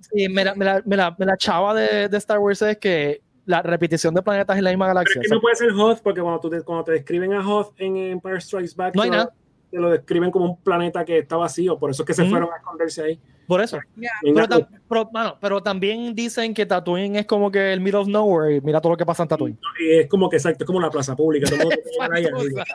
sí, 0.00 0.28
me 0.28 0.44
la, 0.44 0.54
me 0.54 0.64
la- 0.64 0.82
me 0.84 0.96
la- 0.96 1.16
me 1.18 1.26
la 1.26 1.36
chava 1.36 1.74
de, 1.74 2.08
de 2.08 2.16
Star 2.18 2.38
Wars 2.38 2.62
es 2.62 2.78
que 2.78 3.20
la 3.46 3.62
repetición 3.62 4.14
de 4.14 4.22
planetas 4.22 4.56
en 4.58 4.64
la 4.64 4.70
misma 4.70 4.86
Pero 4.86 4.94
galaxia. 4.94 5.20
es 5.22 5.28
que 5.28 5.34
no 5.34 5.40
puede 5.40 5.56
ser 5.56 5.70
Hoth 5.72 6.00
porque 6.02 6.20
cuando, 6.20 6.40
tú 6.40 6.50
te, 6.50 6.62
cuando 6.62 6.84
te 6.84 6.92
describen 6.92 7.32
a 7.32 7.46
Hoth 7.46 7.72
en 7.78 7.96
Empire 7.96 8.40
Strikes 8.40 8.74
Back, 8.76 8.94
No 8.94 9.02
hay 9.02 9.10
te 9.10 9.16
lo- 9.16 9.22
nada. 9.24 9.34
te 9.70 9.78
lo 9.78 9.90
describen 9.90 10.30
como 10.30 10.44
un 10.46 10.56
planeta 10.62 11.04
que 11.04 11.18
está 11.18 11.36
vacío, 11.36 11.78
por 11.78 11.90
eso 11.90 12.02
es 12.02 12.06
que 12.06 12.14
se 12.14 12.22
Ujú. 12.22 12.30
fueron 12.30 12.50
a 12.52 12.56
esconderse 12.58 13.02
ahí. 13.02 13.20
Por 13.50 13.60
eso. 13.60 13.80
Pero, 14.22 14.46
tam- 14.46 14.68
pero, 14.88 15.10
mano, 15.12 15.36
pero 15.40 15.60
también 15.60 16.14
dicen 16.14 16.54
que 16.54 16.64
Tatooine 16.64 17.16
es 17.16 17.26
como 17.26 17.50
que 17.50 17.72
el 17.72 17.80
middle 17.80 17.98
of 17.98 18.06
nowhere. 18.06 18.54
y 18.54 18.60
Mira 18.60 18.80
todo 18.80 18.92
lo 18.92 18.96
que 18.96 19.04
pasa 19.04 19.24
en 19.24 19.28
Tatooine. 19.28 19.58
y 19.80 19.98
es 19.98 20.08
como 20.08 20.30
que 20.30 20.36
exacto, 20.36 20.62
es 20.62 20.66
como 20.68 20.80
la 20.80 20.88
plaza 20.88 21.16
pública. 21.16 21.50
todo 21.50 21.58
mundo. 21.58 22.62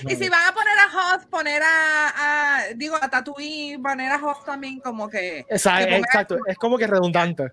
Y 0.08 0.14
si 0.16 0.28
van 0.30 0.48
a 0.48 0.54
poner 0.54 0.78
a 0.78 0.86
Hoth, 1.16 1.26
poner 1.28 1.60
a, 1.62 2.08
a- 2.16 2.74
digo, 2.74 2.96
a 2.98 3.10
Tatooine, 3.10 3.82
poner 3.82 4.10
a 4.12 4.16
Hoth 4.16 4.46
también 4.46 4.80
como 4.80 5.10
que, 5.10 5.40
exacto, 5.50 6.38
es 6.46 6.56
como 6.56 6.78
que 6.78 6.86
redundante. 6.86 7.52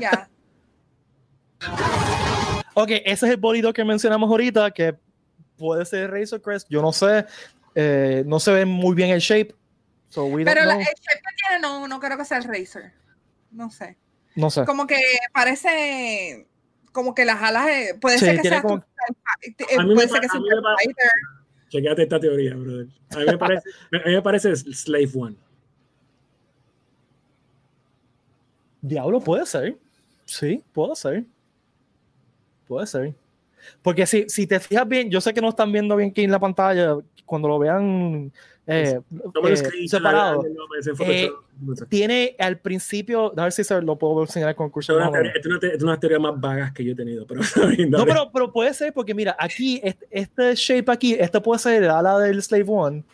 ya. 0.00 0.28
Ok, 2.74 2.90
ese 3.04 3.26
es 3.26 3.32
el 3.32 3.36
bolido 3.36 3.72
que 3.72 3.84
mencionamos 3.84 4.30
ahorita, 4.30 4.70
que 4.70 4.94
puede 5.58 5.84
ser 5.84 6.12
Razor 6.12 6.40
Crest, 6.40 6.68
yo 6.70 6.80
no 6.80 6.92
sé. 6.92 7.26
eh, 7.74 8.22
no 8.26 8.38
se 8.38 8.52
ve 8.52 8.64
muy 8.64 8.94
bien 8.94 9.10
el 9.10 9.18
shape. 9.20 9.54
So 10.10 10.26
we 10.26 10.44
don't 10.44 10.54
Pero 10.54 10.66
la- 10.66 10.74
el 10.74 10.80
shape 10.80 10.94
que 11.22 11.36
tiene 11.46 11.60
no, 11.62 11.88
no 11.88 11.98
creo 12.00 12.18
que 12.18 12.24
sea 12.26 12.36
el 12.38 12.44
Razer. 12.44 12.92
no 13.50 13.70
sé. 13.70 13.96
No 14.36 14.50
sé. 14.50 14.64
Como 14.64 14.86
que 14.86 15.00
parece 15.32 16.46
como 16.92 17.14
que 17.14 17.24
las 17.24 17.40
alas 17.42 17.68
eh, 17.68 17.96
puede 18.00 18.18
Sí, 18.18 18.26
ser 18.26 18.40
que 18.42 18.48
sea 18.48 18.62
como- 18.62 18.76
eh, 18.78 19.76
A 19.78 19.82
mí 19.82 19.88
me 19.90 19.94
puede 19.94 20.08
ser 20.08 20.20
que 20.20 20.28
sea. 20.28 20.40
Chequéate 21.68 22.02
esta 22.02 22.18
teoría, 22.20 22.54
brother. 22.56 22.86
A 23.10 23.18
mí 23.18 23.24
me 23.26 23.38
parece, 23.38 23.70
a 23.92 24.08
mí 24.08 24.12
me 24.14 24.22
parece 24.22 24.54
Slave 24.56 25.10
One. 25.14 25.36
Diablo 28.82 29.20
puede 29.20 29.46
ser. 29.46 29.78
Sí, 30.24 30.64
puede 30.72 30.96
ser. 30.96 31.24
Puede 32.66 32.86
ser. 32.86 33.14
Porque 33.82 34.06
si, 34.06 34.28
si 34.28 34.46
te 34.46 34.60
fijas 34.60 34.86
bien, 34.88 35.10
yo 35.10 35.20
sé 35.20 35.32
que 35.34 35.40
no 35.40 35.48
están 35.50 35.72
viendo 35.72 35.96
bien 35.96 36.10
aquí 36.10 36.22
en 36.22 36.30
la 36.30 36.38
pantalla, 36.38 36.96
cuando 37.24 37.48
lo 37.48 37.58
vean 37.58 38.32
eh, 38.66 39.00
No 39.10 39.42
me 39.42 39.52
eh, 39.52 39.88
separado, 39.88 40.42
no, 40.42 40.48
no, 40.48 40.54
no, 40.54 40.96
Photoshop. 40.96 41.88
tiene 41.88 42.36
al 42.38 42.58
principio, 42.58 43.32
a 43.38 43.42
ver 43.44 43.52
si 43.52 43.64
se 43.64 43.80
lo 43.82 43.96
puedo 43.98 44.22
enseñar 44.22 44.54
con 44.54 44.70
curso. 44.70 44.92
es 44.92 44.96
una 44.96 45.06
más 45.06 45.10
o 45.10 45.12
teoría- 45.14 45.32
menos. 45.32 45.54
esta 45.54 45.66
es 45.68 45.74
es 45.74 45.82
una 45.82 45.98
teoría 46.00 46.18
más 46.18 46.40
vagas 46.40 46.72
que 46.72 46.84
yo 46.84 46.92
he 46.92 46.94
tenido, 46.94 47.26
pero 47.26 47.40
No, 47.88 48.04
pero, 48.04 48.30
pero 48.32 48.52
puede 48.52 48.72
ser 48.74 48.92
porque 48.92 49.14
mira, 49.14 49.34
aquí, 49.38 49.80
este, 49.82 50.06
este 50.10 50.54
shape 50.54 50.90
aquí, 50.92 51.14
este 51.14 51.40
puede 51.40 51.58
ser 51.58 51.82
el 51.82 51.90
ala 51.90 52.18
del 52.18 52.40
Slave 52.42 52.64
One, 52.68 53.04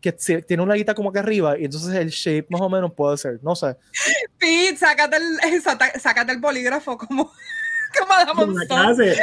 que 0.00 0.12
tiene 0.12 0.62
una 0.62 0.74
guita 0.74 0.94
como 0.94 1.10
acá 1.10 1.20
arriba, 1.20 1.58
y 1.58 1.66
entonces 1.66 1.94
el 1.94 2.08
shape 2.08 2.46
más 2.48 2.60
o 2.62 2.70
menos 2.70 2.92
puede 2.94 3.18
ser, 3.18 3.38
no 3.42 3.54
sé. 3.54 3.76
Pete, 4.38 4.76
sácate 4.78 5.16
el, 5.18 5.60
sácate 6.00 6.32
el 6.32 6.38
bolígrafo 6.38 6.96
como, 6.96 7.30
Adam 8.10 8.50
una 8.50 8.66
clase, 8.66 9.16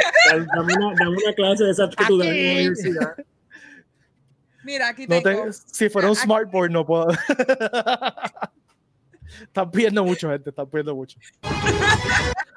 dame 0.54 0.74
una, 0.76 0.94
dame 0.98 1.16
una 1.24 1.32
clase 1.34 1.64
de 1.64 1.70
esas 1.70 1.94
que 1.96 2.04
tú 2.06 2.18
das 2.18 2.28
en 2.28 2.34
la 2.34 2.52
universidad. 2.60 3.16
Mira, 4.64 4.88
aquí 4.88 5.06
No 5.06 5.22
tengo. 5.22 5.44
te- 5.46 5.52
si 5.52 5.88
fuera 5.88 6.08
un 6.08 6.16
Aquí- 6.16 6.24
smartboard 6.24 6.70
no 6.70 6.84
puedo. 6.84 7.06
están 9.42 9.70
pidiendo 9.70 10.04
mucho, 10.04 10.30
gente, 10.30 10.50
están 10.50 10.66
pidiendo 10.68 10.94
mucho. 10.94 11.18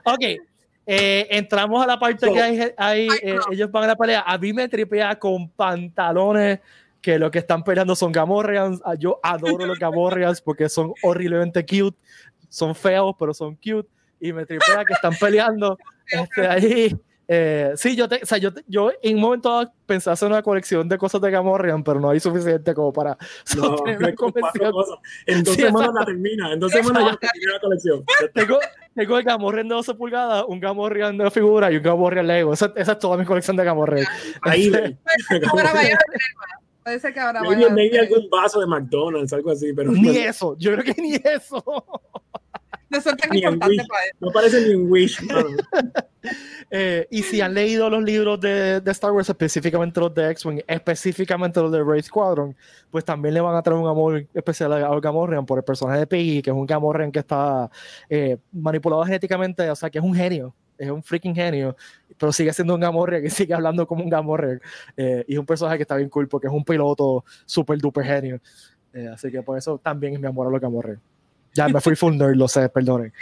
Ok, 0.04 0.24
eh, 0.88 1.28
entramos 1.30 1.84
a 1.84 1.86
la 1.86 2.00
parte 2.00 2.26
So- 2.26 2.34
que 2.34 2.42
hay, 2.42 2.60
hay, 2.60 2.74
Ay, 2.76 3.08
eh, 3.22 3.38
ellos 3.52 3.70
van 3.72 3.84
a 3.84 3.88
la 3.88 3.96
pelea. 3.96 4.22
A 4.26 4.36
mí 4.40 4.52
me 4.52 4.68
tripea 4.68 5.18
con 5.20 5.48
pantalones 5.50 6.60
que 7.04 7.20
lo 7.20 7.30
que 7.30 7.38
están 7.38 7.64
peleando 7.64 7.96
son 7.96 8.12
Gamorreans. 8.12 8.82
Ah, 8.84 8.96
Yo 8.96 9.20
adoro 9.22 9.64
los 9.68 9.78
Gamorreans 9.78 10.42
porque 10.46 10.70
son 10.70 10.92
horriblemente 11.04 11.64
cute. 11.64 11.96
Son 12.50 12.74
feos, 12.74 13.16
pero 13.20 13.32
son 13.32 13.54
cute. 13.56 13.88
Y 14.20 14.34
me 14.34 14.44
tripea 14.44 14.84
que 14.84 14.94
están 14.94 15.14
peleando 15.20 15.78
este, 16.12 16.48
ahí. 16.48 16.96
Eh, 17.34 17.72
sí, 17.78 17.96
yo, 17.96 18.10
te, 18.10 18.20
o 18.22 18.26
sea, 18.26 18.38
yo, 18.40 18.54
te- 18.54 18.66
yo 18.68 18.92
en 19.02 19.16
un 19.16 19.22
momento 19.22 19.50
dado 19.50 19.74
pensé 19.86 20.10
hacer 20.10 20.28
una 20.28 20.42
colección 20.42 20.90
de 20.90 20.98
cosas 20.98 21.22
de 21.22 21.32
Gamorrean, 21.32 21.82
pero 21.82 21.98
no 21.98 22.10
hay 22.10 22.20
suficiente 22.20 22.74
como 22.74 22.92
para 22.92 23.18
No, 23.56 23.78
cosas. 24.18 24.98
En 25.26 25.42
dos 25.42 25.56
Sí, 25.56 25.62
semanas 25.62 25.92
la 25.98 26.06
termina. 26.06 26.52
En 26.52 26.60
dos 26.60 26.74
semanas 26.74 27.06
ya 27.06 27.18
termina 27.30 27.54
la 27.54 27.60
colección. 27.62 28.04
Tengo, 28.34 28.60
tengo 28.94 29.18
el 29.18 29.24
Gamorrean 29.24 29.68
de 29.70 29.76
12 29.76 29.94
pulgadas, 29.94 30.44
un 30.46 30.60
Gamorrean 30.60 31.18
de 31.18 31.32
figura 31.32 31.72
y 31.72 31.78
un 31.78 31.84
Gamorrean 31.84 32.28
Lego. 32.28 32.52
Esa, 32.54 32.74
esa 32.76 32.92
es 32.94 33.00
toda 33.00 33.16
mi 33.16 33.24
colección 33.24 33.56
de 33.56 33.64
Gamorrean. 33.64 34.08
Ahí 34.42 34.66
Este, 34.66 34.82
ven. 34.82 35.00
Ahora 35.50 35.72
vaya 35.74 35.96
a 35.96 36.00
tener 36.00 36.20
más. 36.38 36.62
Puede 36.84 37.00
ser 37.00 37.14
que 37.14 37.20
ahora 37.22 37.42
Maybe, 37.44 37.56
vaya 37.64 37.70
maybe 37.70 38.00
algún 38.00 38.30
vaso 38.30 38.60
de 38.60 38.66
McDonald's, 38.68 39.32
algo 39.32 39.52
así, 39.52 39.72
pero 39.72 39.92
Ni 39.92 40.02
no, 40.02 40.12
eso, 40.12 40.56
yo 40.58 40.74
creo 40.76 40.84
que 40.96 41.00
ni 41.02 41.14
eso. 41.14 41.64
No 42.92 43.02
son 43.02 43.16
tan 43.18 43.30
Ni 43.32 43.40
en 43.40 43.54
importantes 43.54 43.80
Wish. 43.80 43.88
para 43.88 44.04
él. 44.06 44.12
no 44.20 44.32
parece 44.32 44.68
ni 44.68 44.76
un 44.76 44.92
Wish. 44.92 45.20
Eh, 46.74 47.08
y 47.10 47.24
si 47.24 47.42
han 47.42 47.54
leído 47.56 47.90
los 47.90 48.04
libros 48.04 48.40
de, 48.40 48.80
de 48.80 48.92
Star 48.92 49.12
Wars, 49.12 49.28
específicamente 49.28 50.00
los 50.00 50.14
de 50.14 50.30
X-Wing, 50.32 50.62
específicamente 50.68 51.60
los 51.60 51.72
de 51.72 51.82
Wraith 51.82 52.06
Squadron, 52.06 52.56
pues 52.92 53.04
también 53.04 53.34
le 53.34 53.42
van 53.42 53.56
a 53.56 53.62
traer 53.64 53.80
un 53.80 53.90
amor 53.90 54.26
especial 54.34 54.72
a, 54.74 55.00
Gamorrean 55.00 55.46
por 55.46 55.58
el 55.58 55.64
personaje 55.66 56.00
de 56.00 56.08
Peggy, 56.08 56.42
que 56.44 56.52
es 56.52 56.56
un 56.56 56.66
Gamorrean 56.68 57.12
que 57.12 57.20
está 57.20 57.70
eh, 58.08 58.38
manipulado 58.52 59.04
genéticamente, 59.04 59.68
o 59.70 59.76
sea, 59.76 59.90
que 59.90 59.98
es 59.98 60.04
un 60.04 60.14
genio, 60.14 60.54
es 60.78 60.90
un 60.92 61.02
freaking 61.04 61.36
genio, 61.36 61.76
pero 62.18 62.32
sigue 62.32 62.54
siendo 62.54 62.76
un 62.76 62.80
Gamorrean 62.82 63.24
que 63.24 63.30
sigue 63.32 63.54
hablando 63.56 63.86
como 63.88 64.04
un 64.04 64.10
Gamorrean. 64.10 64.62
eh, 64.96 65.26
y 65.28 65.34
es 65.34 65.40
un 65.40 65.46
personaje 65.46 65.78
que 65.78 65.84
está 65.84 65.96
bien 65.96 66.10
cool 66.10 66.28
porque 66.30 66.48
es 66.48 66.54
un 66.54 66.64
piloto 66.64 67.26
super 67.46 67.78
duper 67.80 68.06
genio. 68.06 68.40
Eh, 68.94 69.08
así 69.12 69.32
que 69.32 69.42
por 69.42 69.58
eso 69.58 69.78
también 69.80 70.14
es 70.14 70.20
mi 70.20 70.28
amor 70.28 70.48
a 70.48 70.52
los 70.52 70.62
Gamorrean. 70.62 71.02
Ya 71.54 71.68
me 71.68 71.82
fui 71.82 71.96
full 71.96 72.16
nerd, 72.16 72.36
lo 72.36 72.48
sé, 72.48 72.70
perdonen. 72.70 73.14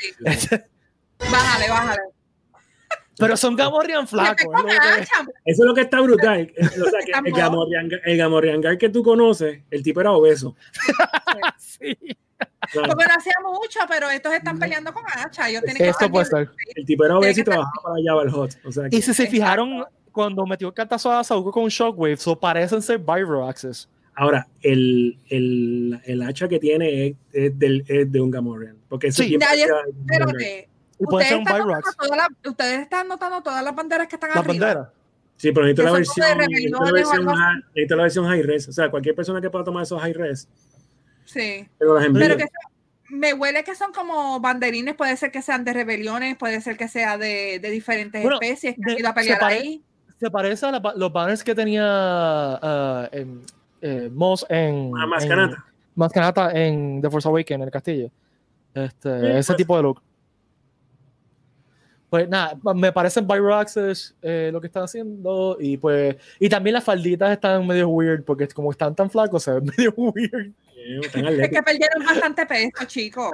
Bájale, 1.19 1.69
bájale. 1.69 2.01
Pero 3.17 3.35
son 3.35 3.55
Gamorrean 3.55 4.07
flacos. 4.07 4.45
Es 4.69 4.79
que-. 4.79 5.03
Eso 5.45 5.63
es 5.63 5.67
lo 5.67 5.73
que 5.75 5.81
está 5.81 5.99
brutal. 5.99 6.51
O 6.57 6.89
sea, 6.89 6.99
que 7.05 7.29
el. 7.29 7.33
Gamorrean, 7.35 7.89
el 8.05 8.17
Gamorrean 8.17 8.61
que 8.77 8.89
tú 8.89 9.03
conoces, 9.03 9.61
el 9.69 9.83
tipo 9.83 10.01
era 10.01 10.11
obeso. 10.11 10.55
Sí. 11.57 11.97
O 12.41 12.71
sea, 12.71 12.83
Porque 12.83 13.05
no 13.05 13.13
hacía 13.17 13.33
mucho, 13.43 13.79
pero 13.87 14.09
estos 14.09 14.33
están 14.33 14.57
peleando 14.59 14.93
con 14.93 15.03
hacha. 15.07 15.49
Ellos 15.49 15.63
tienen 15.63 15.83
Esto 15.85 16.09
puede 16.09 16.25
ser. 16.25 16.49
el 16.75 16.85
tipo 16.85 17.05
era 17.05 17.17
obeso 17.17 17.39
y 17.41 17.43
trabajaba 17.43 17.71
para 17.83 17.95
Jabba 18.05 18.23
el 18.23 18.31
Hot. 18.31 18.57
O 18.65 18.71
sea, 18.71 18.89
que- 18.89 18.97
Y 18.97 19.01
si 19.01 19.13
se 19.13 19.27
fijaron, 19.27 19.85
cuando 20.11 20.45
metió 20.45 20.67
el 20.67 20.73
cartazo 20.73 21.11
a 21.11 21.23
Sauco 21.23 21.51
con 21.51 21.67
Shockwave, 21.67 22.17
so 22.17 22.37
parecen 22.39 22.81
ser 22.81 23.01
Axis. 23.47 23.87
Ahora, 24.19 24.47
el, 24.61 25.17
el, 25.29 26.01
el 26.03 26.21
hacha 26.23 26.47
que 26.49 26.59
tiene 26.59 27.07
es, 27.07 27.15
es 27.31 27.57
del, 27.57 27.85
es 27.87 28.11
de 28.11 28.19
un 28.21 28.29
Gamorrean. 28.31 28.75
Porque 28.89 29.11
Sí. 29.11 29.35
Guard. 29.37 29.87
Espérate. 30.01 30.69
Ustedes 30.97 31.27
ser 31.29 31.37
un 31.37 31.43
están, 31.47 31.59
notando 31.67 31.91
todas 31.97 32.17
las- 32.17 32.51
ustedes 32.51 32.79
están 32.81 33.07
notando 33.07 33.41
todas 33.41 33.63
las 33.63 33.73
banderas 33.75 34.07
que 34.09 34.15
están 34.17 34.31
La 34.31 34.41
arriba. 34.41 34.65
bandera. 34.67 34.93
Sí, 35.37 35.51
pero 35.53 35.65
necesito 35.67 35.83
la, 35.83 35.91
versión, 35.93 36.37
necesito, 36.37 36.83
la 36.83 36.91
versión, 36.91 37.25
high- 37.27 37.63
necesito 37.73 37.95
la 37.95 38.03
versión 38.03 38.25
high 38.27 38.41
res. 38.43 38.67
O 38.67 38.73
sea, 38.73 38.91
cualquier 38.91 39.15
persona 39.15 39.39
que 39.39 39.49
pueda 39.49 39.63
tomar 39.63 39.83
esos 39.83 40.01
high 40.01 40.11
res, 40.11 40.49
Sí. 41.23 41.65
pero 41.77 41.93
las 41.95 42.03
envío. 42.05 42.21
Pero 42.21 42.35
que 42.37 42.45
me 43.11 43.33
huele 43.33 43.63
que 43.63 43.73
son 43.75 43.93
como 43.93 44.41
banderines, 44.41 44.95
puede 44.95 45.15
ser 45.15 45.31
que 45.31 45.41
sean 45.41 45.63
de 45.63 45.71
rebeliones, 45.71 46.35
puede 46.35 46.59
ser 46.59 46.75
que 46.75 46.89
sea 46.89 47.17
de, 47.17 47.59
de 47.59 47.69
diferentes 47.71 48.21
Bueno, 48.21 48.37
especies 48.41 48.75
que 48.75 48.81
de- 48.85 48.91
han 48.91 48.99
ido 48.99 49.07
a 49.07 49.23
se 49.23 49.35
pare- 49.37 49.55
ahí. 49.55 49.83
Se 50.19 50.29
parece 50.29 50.65
a 50.65 50.71
la 50.71 50.93
los 50.97 51.13
banners 51.13 51.41
que 51.45 51.55
tenía 51.55 52.59
en, 53.13 53.41
eh, 53.81 54.09
Moss 54.13 54.45
en. 54.49 54.75
Una 54.91 55.03
en- 55.03 55.09
mascarata. 55.09 55.65
Mascarata 55.95 56.51
en 56.53 57.01
The 57.01 57.09
Force 57.09 57.27
Awakens, 57.27 57.55
en 57.55 57.61
el 57.61 57.71
castillo. 57.71 58.11
Este, 58.73 59.19
Sí, 59.19 59.25
ese 59.27 59.47
pues. 59.53 59.57
tipo 59.57 59.75
de 59.77 59.83
look. 59.83 60.01
Pues 62.09 62.27
nada, 62.27 62.57
me 62.73 62.91
parecen 62.91 63.27
Byroxes 63.27 64.15
eh, 64.23 64.49
lo 64.51 64.59
que 64.59 64.67
están 64.67 64.83
haciendo. 64.83 65.57
Y 65.59 65.77
pues. 65.77 66.15
Y 66.39 66.49
también 66.49 66.73
las 66.73 66.83
falditas 66.83 67.31
están 67.31 67.67
medio 67.67 67.87
weird, 67.89 68.23
porque 68.23 68.47
como 68.47 68.71
están 68.71 68.95
tan 68.95 69.09
flacos, 69.09 69.43
se 69.43 69.51
ven 69.53 69.65
medio 69.77 69.93
weird. 69.95 70.51
Es 70.75 71.49
que 71.49 71.61
perdieron 71.61 72.03
bastante 72.05 72.45
peso, 72.45 72.85
chicos. 72.87 73.31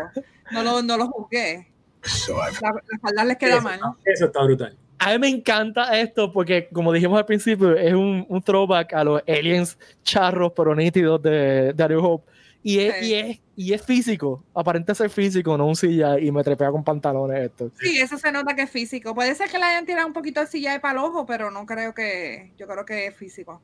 No 0.52 0.64
lo, 0.64 0.82
no 0.82 0.98
lo 0.98 1.08
juzgué. 1.08 1.68
So 2.04 2.34
I've 2.34 2.58
La, 2.62 2.72
la 2.72 3.00
falda 3.02 3.24
les 3.24 3.38
queda 3.38 3.54
Eso, 3.56 3.62
mal. 3.64 3.80
eso 4.04 4.26
está 4.26 4.44
brutal. 4.44 4.76
A 4.98 5.12
mí 5.12 5.20
me 5.20 5.28
encanta 5.30 6.00
esto 6.00 6.32
porque, 6.32 6.70
como 6.72 6.92
dijimos 6.94 7.18
al 7.18 7.26
principio, 7.26 7.76
es 7.76 7.94
un, 7.94 8.26
un 8.30 8.42
throwback 8.42 8.94
a 8.94 9.04
los 9.04 9.22
aliens 9.28 9.78
charros 10.04 10.54
pero 10.56 10.74
nítidos 10.74 11.22
de, 11.22 11.74
de 11.74 11.84
A 11.84 11.88
New 11.88 12.04
Hope. 12.04 12.32
Y 12.64 12.80
es, 12.80 12.96
Sí. 12.96 13.06
y, 13.06 13.14
es, 13.14 13.40
y 13.58 13.74
es 13.74 13.82
físico, 13.86 14.44
aparenta 14.56 14.96
ser 14.96 15.12
físico, 15.12 15.56
no 15.56 15.68
un 15.68 15.76
silla 15.76 16.18
y 16.20 16.32
me 16.32 16.44
trepea 16.44 16.72
con 16.72 16.84
pantalones 16.84 17.44
esto. 17.46 17.70
Sí, 17.80 18.00
eso 18.00 18.18
se 18.18 18.32
nota 18.32 18.56
que 18.56 18.64
es 18.64 18.72
físico. 18.72 19.14
Puede 19.14 19.36
ser 19.36 19.50
que 19.52 19.60
le 19.60 19.66
hayan 19.66 19.86
tirado 19.86 20.08
un 20.08 20.14
poquito 20.14 20.40
de 20.40 20.48
silla 20.48 20.80
para 20.82 20.94
el 21.00 21.06
ojo, 21.06 21.26
pero 21.28 21.52
no 21.52 21.66
creo 21.68 21.94
que. 21.94 22.54
Yo 22.58 22.66
creo 22.68 22.84
que 22.86 23.06
es 23.08 23.16
físico. 23.16 23.62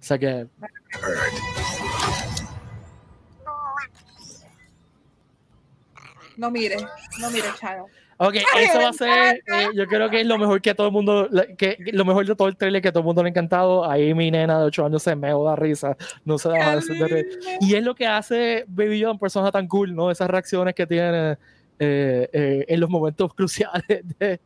O 0.00 0.02
sea 0.02 0.18
que. 0.18 0.48
No 6.36 6.50
mire, 6.50 6.76
no 7.20 7.30
mire, 7.30 7.48
Charo. 7.58 7.86
Ok, 8.20 8.34
eso 8.58 8.78
va 8.78 8.88
a 8.88 8.92
ser, 8.92 9.42
eh, 9.46 9.68
yo 9.74 9.86
creo 9.86 10.10
que 10.10 10.20
es 10.20 10.26
lo 10.26 10.38
mejor 10.38 10.60
que 10.60 10.74
todo 10.74 10.88
el 10.88 10.92
mundo, 10.92 11.28
que, 11.56 11.76
que 11.76 11.92
lo 11.92 12.04
mejor 12.04 12.26
de 12.26 12.36
todo 12.36 12.48
el 12.48 12.56
trailer 12.56 12.82
que 12.82 12.92
todo 12.92 13.00
el 13.00 13.06
mundo 13.06 13.22
le 13.22 13.28
ha 13.28 13.30
encantado. 13.30 13.88
Ahí 13.88 14.12
mi 14.14 14.30
nena 14.30 14.60
de 14.60 14.66
8 14.66 14.86
años 14.86 15.02
se 15.02 15.16
me 15.16 15.30
da 15.30 15.56
risa, 15.56 15.96
no 16.24 16.38
se 16.38 16.50
deja 16.50 16.76
de. 16.76 17.26
Y 17.60 17.74
es 17.74 17.82
lo 17.82 17.94
que 17.94 18.06
hace 18.06 18.64
Baby 18.68 19.00
Yoda 19.00 19.12
un 19.12 19.18
personaje 19.18 19.52
tan 19.52 19.66
cool, 19.66 19.94
¿no? 19.94 20.10
Esas 20.10 20.28
reacciones 20.28 20.74
que 20.74 20.86
tiene 20.86 21.38
eh, 21.78 22.28
eh, 22.32 22.64
en 22.68 22.80
los 22.80 22.90
momentos 22.90 23.32
cruciales 23.34 23.82
de 24.18 24.40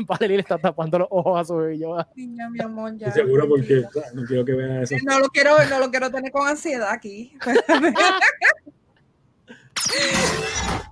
Valerie 0.00 0.36
le 0.36 0.42
está 0.42 0.58
tapando 0.58 0.98
los 0.98 1.08
ojos 1.10 1.40
a 1.40 1.44
su 1.44 1.56
Baby 1.56 1.78
Yoda. 1.78 2.06
Niña, 2.14 2.50
mi 2.50 2.60
amor, 2.60 2.96
ya. 2.98 3.10
Seguro 3.12 3.48
porque 3.48 3.82
tranquila. 3.82 3.88
o 3.88 3.92
sea, 3.92 4.12
no 4.12 4.24
quiero 4.24 4.44
que 4.44 4.52
vean 4.52 4.82
eso. 4.82 4.96
No 5.04 5.20
lo 5.20 5.28
quiero, 5.28 5.56
no 5.70 5.78
lo 5.78 5.90
quiero 5.90 6.10
tener 6.10 6.30
con 6.30 6.46
ansiedad 6.46 6.90
aquí. 6.90 7.32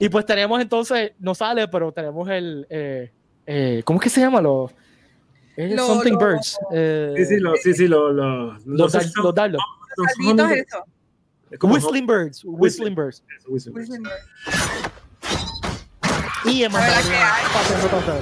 Y 0.00 0.08
pues 0.08 0.24
tenemos 0.26 0.60
entonces, 0.60 1.12
no 1.20 1.34
sale, 1.34 1.68
pero 1.68 1.92
tenemos 1.92 2.28
el, 2.30 2.66
eh, 2.70 3.12
eh, 3.46 3.82
¿cómo 3.84 4.00
es 4.00 4.04
que 4.04 4.08
se 4.10 4.20
llama? 4.22 4.40
Los, 4.40 4.72
eh, 5.56 5.74
Lo- 5.76 5.86
Something 5.86 6.12
lo- 6.14 6.18
Birds. 6.18 6.58
eh, 6.72 7.12
Sí, 7.18 7.24
sí, 7.26 7.36
lo, 7.38 7.54
sí, 7.56 7.74
sí, 7.74 7.86
lo, 7.86 8.10
lo, 8.12 8.24
no 8.54 8.58
los, 8.64 8.92
los 9.16 9.34
dardos. 9.34 9.60
son- 9.96 10.08
Salditos 10.16 10.50
eso. 10.52 10.84
Whistling 11.62 12.06
Birds. 12.06 12.42
Whistling 12.44 12.94
Birds. 12.94 13.22
Eso, 13.38 13.48
Whistling 13.50 13.74
Birds. 13.74 13.86
Whistling 13.86 14.02
Y 16.46 16.62
en 16.64 16.74
A 16.74 16.78
ver, 16.80 16.88
Mandalorian, 16.88 17.10
¿qué 17.10 17.16
hay? 17.16 17.44
pasando 17.52 17.88
tanto. 17.88 18.12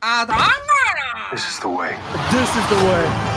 ¡Atanga! 0.00 1.30
This 1.32 1.48
is 1.48 1.60
the 1.60 1.66
way. 1.68 1.90
This 2.30 2.48
is 2.56 2.68
the 2.68 2.76
way. 2.86 3.35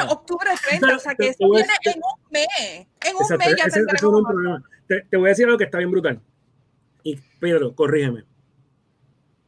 Mano, 0.00 0.12
octubre 0.20 0.50
30, 0.68 0.96
o 0.96 0.98
sea 0.98 1.14
que 1.14 1.28
eso 1.28 1.50
viene 1.50 1.72
en 1.84 1.94
un 1.96 2.30
mes. 2.30 2.46
En 3.04 3.16
un 3.16 3.38
mes 3.38 3.56
ya 3.56 3.64
ese, 3.64 3.80
ese 3.80 4.06
un 4.06 4.24
problema. 4.24 4.62
Te, 4.86 5.02
te, 5.02 5.16
voy 5.16 5.26
a 5.26 5.30
decir 5.30 5.46
algo 5.46 5.58
que 5.58 5.64
está 5.64 5.78
bien 5.78 5.90
brutal. 5.90 6.20
Y 7.02 7.16
Pedro, 7.38 7.74
corrígeme. 7.74 8.24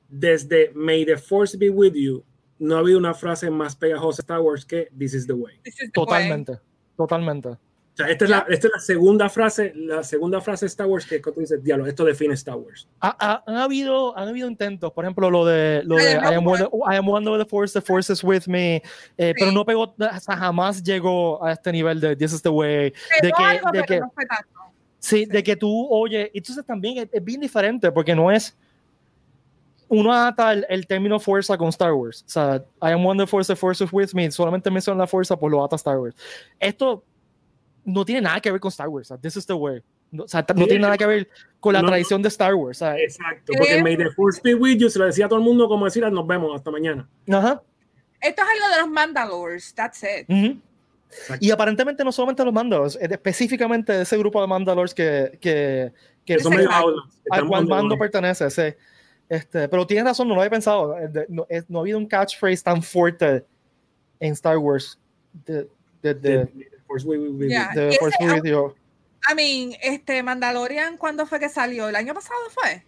Desde 0.09 0.70
May 0.74 1.05
the 1.05 1.16
Force 1.16 1.57
be 1.57 1.70
with 1.70 1.94
you, 1.94 2.24
no 2.59 2.76
ha 2.76 2.78
habido 2.78 2.98
una 2.98 3.14
frase 3.14 3.50
más 3.50 3.74
pegajosa 3.74 4.22
de 4.22 4.24
Star 4.24 4.40
Wars 4.40 4.64
que 4.64 4.88
This 4.96 5.14
is 5.14 5.26
the 5.26 5.32
way. 5.32 5.59
Is 5.64 5.76
the 5.76 5.88
Totalmente, 5.90 6.53
way. 6.53 6.61
totalmente. 6.96 7.59
O 7.93 7.97
sea, 7.97 8.09
esta, 8.09 8.24
es 8.24 8.30
la, 8.30 8.47
esta 8.49 8.68
es 8.68 8.72
la 8.72 8.80
segunda 8.80 9.28
frase, 9.28 9.72
la 9.76 10.03
segunda 10.03 10.40
frase 10.40 10.64
de 10.64 10.68
Star 10.68 10.86
Wars 10.86 11.05
que 11.05 11.18
tú 11.18 11.40
dices, 11.40 11.62
diablo, 11.62 11.86
esto 11.86 12.07
define 12.07 12.32
Star 12.32 12.57
Wars. 12.57 12.88
Ha, 13.01 13.14
ha, 13.20 13.45
han, 13.47 13.57
habido, 13.57 14.16
han 14.16 14.28
habido 14.28 14.49
intentos, 14.49 14.90
por 14.93 15.05
ejemplo, 15.05 15.28
lo 15.30 15.45
de, 15.45 15.82
lo 15.84 15.97
de 15.97 16.12
I, 16.12 16.34
am 16.34 16.47
one, 16.47 16.62
I 16.90 16.97
am 16.97 17.07
one 17.07 17.38
the 17.38 17.45
Force, 17.45 17.78
the 17.78 17.84
Force 17.84 18.11
is 18.11 18.24
with 18.24 18.45
me, 18.47 18.76
eh, 18.76 18.80
sí. 19.18 19.34
pero 19.38 19.53
no 19.53 19.66
pegó, 19.66 19.82
o 19.82 20.20
sea, 20.20 20.36
jamás 20.38 20.82
llegó 20.82 21.45
a 21.45 21.53
este 21.53 21.70
nivel 21.70 22.01
de 22.01 22.16
This 22.16 22.32
is 22.32 22.40
the 22.40 22.49
way. 22.49 22.95
De 23.20 23.30
que, 23.30 23.43
algo, 23.43 23.70
de 23.70 23.82
que, 23.82 24.01
no 24.01 24.11
fue 24.14 24.24
tanto. 24.24 24.49
sí, 24.99 25.24
Sí. 25.24 25.26
de 25.26 25.43
que 25.43 25.55
tú 25.55 25.86
oye, 25.90 26.30
entonces 26.32 26.64
también 26.64 26.97
es, 26.97 27.09
es 27.12 27.22
bien 27.22 27.43
diferente 27.43 27.93
porque 27.93 28.14
no 28.14 28.30
es 28.30 28.57
uno 29.88 30.14
ata 30.14 30.55
el, 30.55 30.64
el, 30.70 30.86
término 30.86 31.20
fuerza 31.20 31.59
con 31.59 31.68
Star 31.68 31.93
Wars. 31.93 32.24
O 32.26 32.30
sea, 32.30 32.64
I 32.80 32.93
am 32.93 33.05
one 33.05 33.22
the 33.22 33.26
force, 33.26 33.53
the 33.53 33.57
force 33.57 33.84
is 33.84 33.93
with 33.93 34.14
me. 34.14 34.30
Solamente 34.30 34.70
menciona 34.70 35.01
la 35.01 35.07
fuerza, 35.07 35.36
pues 35.36 35.51
lo 35.51 35.62
ata 35.62 35.76
Star 35.76 35.99
Wars. 35.99 36.16
Esto 36.59 37.05
no 37.85 38.05
tiene 38.05 38.20
nada 38.20 38.41
que 38.41 38.51
ver 38.51 38.61
con 38.61 38.68
Star 38.70 38.89
Wars. 38.89 39.11
O 39.11 39.14
sea, 39.14 39.20
this 39.20 39.37
is 39.37 39.47
the 39.47 39.53
way. 39.55 39.83
No, 40.11 40.24
o 40.24 40.28
sea, 40.28 40.45
no 40.55 40.62
Sí, 40.62 40.68
tiene 40.68 40.83
nada 40.83 40.99
que 40.99 41.07
ver 41.07 41.28
con 41.59 41.72
la 41.72 41.80
no, 41.83 41.89
tradición 41.89 42.20
de 42.22 42.28
Star 42.28 42.55
Wars. 42.55 42.78
Sea, 42.78 42.97
Exacto, 42.99 43.53
porque 43.57 43.78
Eh. 43.78 43.83
May 43.83 43.97
the 43.97 44.11
Force 44.11 44.41
be 44.45 44.55
with 44.55 44.76
you 44.78 44.91
se 44.91 44.99
lo 44.99 45.07
decía 45.07 45.24
a 45.26 45.28
todo 45.28 45.39
el 45.39 45.45
mundo 45.45 45.68
como 45.68 45.85
decir, 45.87 46.03
nos 46.11 46.26
vemos 46.26 46.55
hasta 46.55 46.70
mañana. 46.70 47.09
ajá. 47.28 47.62
Esto 48.20 48.43
es 48.43 48.49
algo 48.49 48.74
de 48.76 48.80
los 48.83 48.91
Mandalores, 48.91 49.74
that's 49.74 50.03
it. 50.05 50.28
Y 51.41 51.51
aparentemente 51.51 52.05
no 52.05 52.12
solamente 52.12 52.45
los 52.45 52.55
Mandalors, 52.55 52.97
es 53.01 53.11
específicamente 53.11 54.01
ese 54.01 54.16
grupo 54.16 54.41
de 54.41 54.47
Mandalors 54.47 54.95
que, 54.95 55.37
que, 55.41 55.93
que 56.24 56.35
al 57.30 57.47
cual 57.49 57.66
mando 57.66 57.99
pertenece. 57.99 58.49
Sí. 58.51 58.62
Este, 59.28 59.66
pero 59.68 59.87
tienes 59.87 60.05
razón, 60.05 60.28
no 60.28 60.35
lo 60.35 60.41
había 60.41 60.51
pensado. 60.51 60.97
Eh, 60.99 61.11
No, 61.28 61.47
es- 61.49 61.68
no 61.68 61.78
ha 61.78 61.83
habido 61.83 61.99
un 61.99 62.07
catchphrase 62.07 62.62
tan 62.62 62.83
fuerte 62.83 63.45
en 64.20 64.33
Star 64.35 64.59
Wars 64.59 64.99
de, 65.47 65.68
de, 66.03 66.14
de, 66.14 66.49
Force 66.93 67.07
with 67.07 67.20
you. 67.20 67.49
Yeah. 67.49 67.70
Ese- 67.74 67.99
Force 67.99 68.16
with 68.20 68.45
you. 68.45 68.74
I 69.30 69.34
mean, 69.34 69.76
este 69.82 70.22
Mandalorian, 70.22 70.97
¿cuándo 70.97 71.26
fue 71.26 71.38
que 71.38 71.49
salió? 71.49 71.88
¿El 71.88 71.97
año 71.97 72.12
pasado 72.12 72.38
fue? 72.51 72.84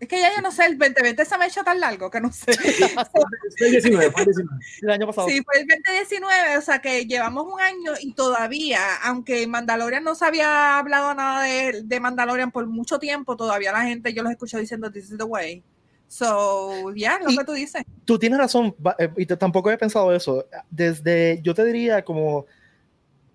Es 0.00 0.08
que 0.08 0.18
ya 0.18 0.34
yo 0.34 0.40
no 0.40 0.50
sé, 0.50 0.64
el 0.64 0.78
2020 0.78 1.24
se 1.26 1.36
me 1.38 1.44
ha 1.44 1.48
hecho 1.48 1.62
tan 1.62 1.78
largo 1.78 2.10
que 2.10 2.20
no 2.22 2.32
sé. 2.32 2.52
Fue 3.58 3.66
el 3.66 3.70
19, 3.72 4.10
fue 4.10 4.22
el 4.22 4.26
19. 4.28 4.58
El 4.80 4.90
año 4.90 5.06
pasado. 5.06 5.28
Sí, 5.28 5.42
fue 5.44 5.60
el 5.60 5.66
2019, 5.68 6.56
o 6.56 6.60
sea 6.62 6.78
que 6.80 7.04
llevamos 7.04 7.44
un 7.52 7.60
año 7.60 7.92
y 8.00 8.14
todavía, 8.14 8.80
aunque 9.04 9.46
Mandalorian 9.46 10.02
no 10.02 10.14
se 10.14 10.24
había 10.24 10.78
hablado 10.78 11.12
nada 11.14 11.42
de, 11.42 11.82
de 11.84 12.00
Mandalorian 12.00 12.50
por 12.50 12.66
mucho 12.66 12.98
tiempo, 12.98 13.36
todavía 13.36 13.72
la 13.72 13.82
gente, 13.82 14.14
yo 14.14 14.22
los 14.22 14.32
escucho 14.32 14.58
diciendo, 14.58 14.90
this 14.90 15.10
is 15.10 15.18
the 15.18 15.24
way. 15.24 15.62
So, 16.08 16.90
ya, 16.92 17.18
yeah, 17.18 17.18
lo 17.22 17.30
Y- 17.30 17.36
que 17.36 17.44
tú 17.44 17.52
dices. 17.52 17.82
Tú 18.06 18.18
tienes 18.18 18.38
razón, 18.38 18.74
eh, 18.98 19.10
y 19.18 19.26
tampoco 19.26 19.70
he 19.70 19.76
pensado 19.76 20.14
eso. 20.14 20.46
Desde, 20.70 21.40
yo 21.42 21.54
te 21.54 21.62
diría 21.64 22.02
como, 22.04 22.46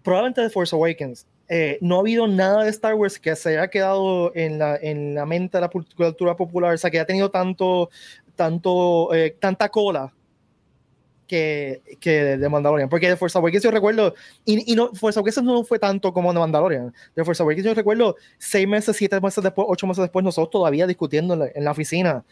probablemente 0.05 0.39
de 0.39 0.49
Force 0.51 0.73
Awakens, 0.73 1.25
eh, 1.49 1.79
no 1.81 1.97
ha 1.97 1.99
habido 1.99 2.27
nada 2.27 2.63
de 2.63 2.69
Star 2.69 2.93
Wars 2.93 3.19
que 3.19 3.35
se 3.35 3.49
haya 3.49 3.67
quedado 3.67 4.31
en 4.35 4.59
la, 4.59 4.77
en 4.77 5.15
la 5.15 5.25
mente 5.25 5.57
de 5.57 5.61
la 5.61 5.69
cultura 5.69 6.37
popular, 6.37 6.75
o 6.75 6.77
sea, 6.77 6.91
que 6.91 6.99
haya 6.99 7.07
tenido 7.07 7.31
tanto, 7.31 7.89
tanto, 8.35 9.13
eh, 9.13 9.35
tanta 9.39 9.67
cola 9.69 10.13
que, 11.27 11.81
que 11.99 12.37
de 12.37 12.49
Mandalorian. 12.49 12.87
Porque 12.87 13.09
de 13.09 13.17
Force 13.17 13.35
Awakens 13.35 13.63
yo 13.63 13.71
recuerdo, 13.71 14.13
y, 14.45 14.71
y 14.71 14.75
no, 14.75 14.93
Force 14.93 15.19
Awakens 15.19 15.43
no 15.43 15.63
fue 15.63 15.79
tanto 15.79 16.13
como 16.13 16.31
de 16.31 16.39
Mandalorian. 16.39 16.93
De 17.15 17.25
Force 17.25 17.41
Awakens 17.41 17.65
yo 17.65 17.73
recuerdo 17.73 18.15
seis 18.37 18.67
meses, 18.67 18.95
siete 18.95 19.19
meses 19.19 19.43
después, 19.43 19.67
ocho 19.67 19.87
meses 19.87 20.03
después, 20.03 20.23
nosotros 20.23 20.51
todavía 20.51 20.85
discutiendo 20.85 21.33
en 21.33 21.39
la, 21.39 21.47
en 21.53 21.63
la 21.63 21.71
oficina 21.71 22.23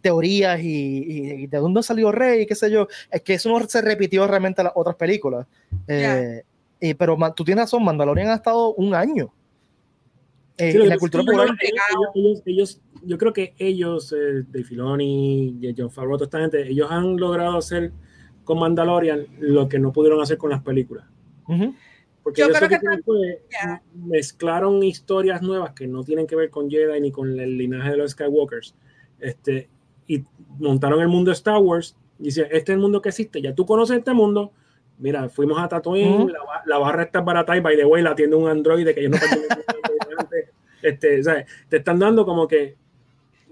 teorías 0.00 0.60
y, 0.60 0.66
y, 0.66 1.32
y, 1.42 1.46
de 1.46 1.58
dónde 1.58 1.82
salió 1.82 2.10
Rey, 2.10 2.46
qué 2.46 2.54
sé 2.54 2.70
yo. 2.70 2.88
Es 3.10 3.22
que 3.22 3.34
eso 3.34 3.48
no 3.50 3.66
se 3.68 3.80
repitió 3.80 4.26
realmente 4.26 4.62
en 4.62 4.64
las 4.64 4.72
otras 4.74 4.96
películas. 4.96 5.46
Eh, 5.86 6.42
y, 6.80 6.94
pero 6.94 7.16
tú 7.36 7.44
tienes 7.44 7.64
razón, 7.64 7.84
Mandalorian 7.84 8.28
ha 8.28 8.34
estado 8.36 8.74
un 8.74 8.94
año. 8.94 9.32
eh, 10.56 10.72
Sí, 10.72 10.78
en 10.78 10.88
la 10.88 10.98
cultura 10.98 11.24
popular. 11.24 11.48
ellos, 11.60 12.10
ellos, 12.14 12.42
ellos, 12.46 12.80
yo 13.04 13.18
creo 13.18 13.32
que 13.32 13.54
ellos, 13.58 14.12
eh, 14.12 14.44
de 14.48 14.64
Filoni, 14.64 15.56
de 15.58 15.74
John 15.76 15.90
Favreau, 15.90 16.16
toda 16.18 16.26
esta 16.26 16.40
gente, 16.40 16.68
ellos 16.70 16.90
han 16.90 17.16
logrado 17.16 17.56
hacer 17.58 17.92
con 18.44 18.58
Mandalorian 18.58 19.26
lo 19.38 19.68
que 19.68 19.78
no 19.78 19.92
pudieron 19.92 20.20
hacer 20.20 20.36
con 20.38 20.50
las 20.50 20.62
películas. 20.62 21.06
Ujú. 21.48 21.74
Porque 22.22 22.40
Yo 22.40 22.46
ellos 22.46 22.58
creo 22.58 22.68
que 22.68 22.74
que 22.74 22.86
hicieron 22.86 23.02
fue, 23.04 23.42
Yeah. 23.50 23.82
mezclaron 23.94 24.82
historias 24.82 25.40
nuevas 25.40 25.72
que 25.72 25.86
no 25.86 26.04
tienen 26.04 26.26
que 26.26 26.36
ver 26.36 26.50
con 26.50 26.68
Jedi 26.70 27.00
ni 27.00 27.10
con 27.10 27.38
el 27.40 27.56
linaje 27.56 27.92
de 27.92 27.96
los 27.96 28.10
Skywalkers. 28.12 28.74
Este, 29.18 29.68
y 30.06 30.24
montaron 30.58 31.00
el 31.00 31.08
mundo 31.08 31.30
de 31.30 31.34
Star 31.34 31.58
Wars. 31.58 31.96
Y 32.18 32.24
dice, 32.24 32.42
este 32.50 32.56
es 32.72 32.76
el 32.76 32.78
mundo 32.78 33.00
que 33.00 33.08
existe. 33.08 33.40
Ya 33.40 33.54
tú 33.54 33.64
conoces 33.64 33.96
este 33.98 34.12
mundo. 34.12 34.52
Mira, 35.00 35.28
fuimos 35.28 35.58
a 35.58 35.66
Tatooine, 35.68 36.14
Ujú. 36.14 36.28
la, 36.28 36.38
ba- 36.44 36.62
la 36.66 36.78
barra 36.78 37.02
está 37.04 37.20
barata 37.22 37.56
y 37.56 37.60
by 37.60 37.76
the 37.76 37.84
way 37.84 38.02
la 38.02 38.10
atiende 38.10 38.36
un 38.36 38.48
androide 38.48 38.94
que 38.94 39.02
yo 39.02 39.08
no 39.08 39.16
este, 40.82 41.20
o 41.20 41.24
sea, 41.24 41.44
te 41.68 41.76
están 41.78 41.98
dando 41.98 42.24
como 42.24 42.48
que 42.48 42.76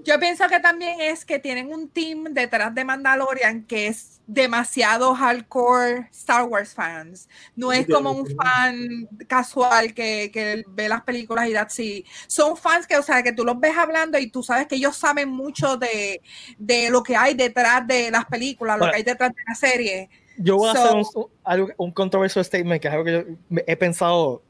Yo 0.04 0.18
pienso 0.18 0.46
que 0.48 0.60
también 0.60 1.00
es 1.00 1.24
que 1.24 1.38
tienen 1.38 1.72
un 1.72 1.88
team 1.88 2.24
detrás 2.32 2.74
de 2.74 2.84
Mandalorian 2.84 3.64
que 3.64 3.88
es 3.88 4.20
demasiado 4.26 5.14
hardcore 5.14 6.08
Star 6.12 6.44
Wars 6.44 6.72
fans. 6.74 7.28
No 7.56 7.72
es 7.72 7.86
como 7.86 8.12
un 8.12 8.26
fan 8.26 9.08
casual 9.26 9.92
que, 9.94 10.30
que 10.32 10.64
ve 10.68 10.88
las 10.88 11.02
películas 11.02 11.48
y 11.48 11.52
that's 11.52 11.78
it. 11.80 12.06
Son 12.28 12.56
fans 12.56 12.86
que, 12.86 12.96
o 12.96 13.02
sea, 13.02 13.22
que 13.22 13.32
tú 13.32 13.44
los 13.44 13.58
ves 13.58 13.76
hablando 13.76 14.18
y 14.18 14.30
tú 14.30 14.42
sabes 14.42 14.66
que 14.66 14.76
ellos 14.76 14.96
saben 14.96 15.28
mucho 15.30 15.76
de, 15.76 16.20
de 16.58 16.90
lo 16.90 17.02
que 17.02 17.16
hay 17.16 17.34
detrás 17.34 17.86
de 17.86 18.10
las 18.10 18.24
películas, 18.26 18.76
lo 18.76 18.80
Bueno. 18.80 18.92
que 18.92 18.96
hay 18.98 19.02
detrás 19.02 19.30
de 19.34 19.42
la 19.46 19.54
serie. 19.54 20.08
Yo 20.38 20.56
voy 20.56 20.70
a 20.70 20.74
So- 20.74 21.30
hacer 21.44 21.62
un, 21.62 21.72
un 21.76 21.90
controversial 21.92 22.44
statement, 22.44 22.80
que 22.80 22.88
es 22.88 22.94
algo 22.94 23.04
que 23.04 23.12
yo 23.12 23.58
he 23.66 23.76
pensado 23.76 24.42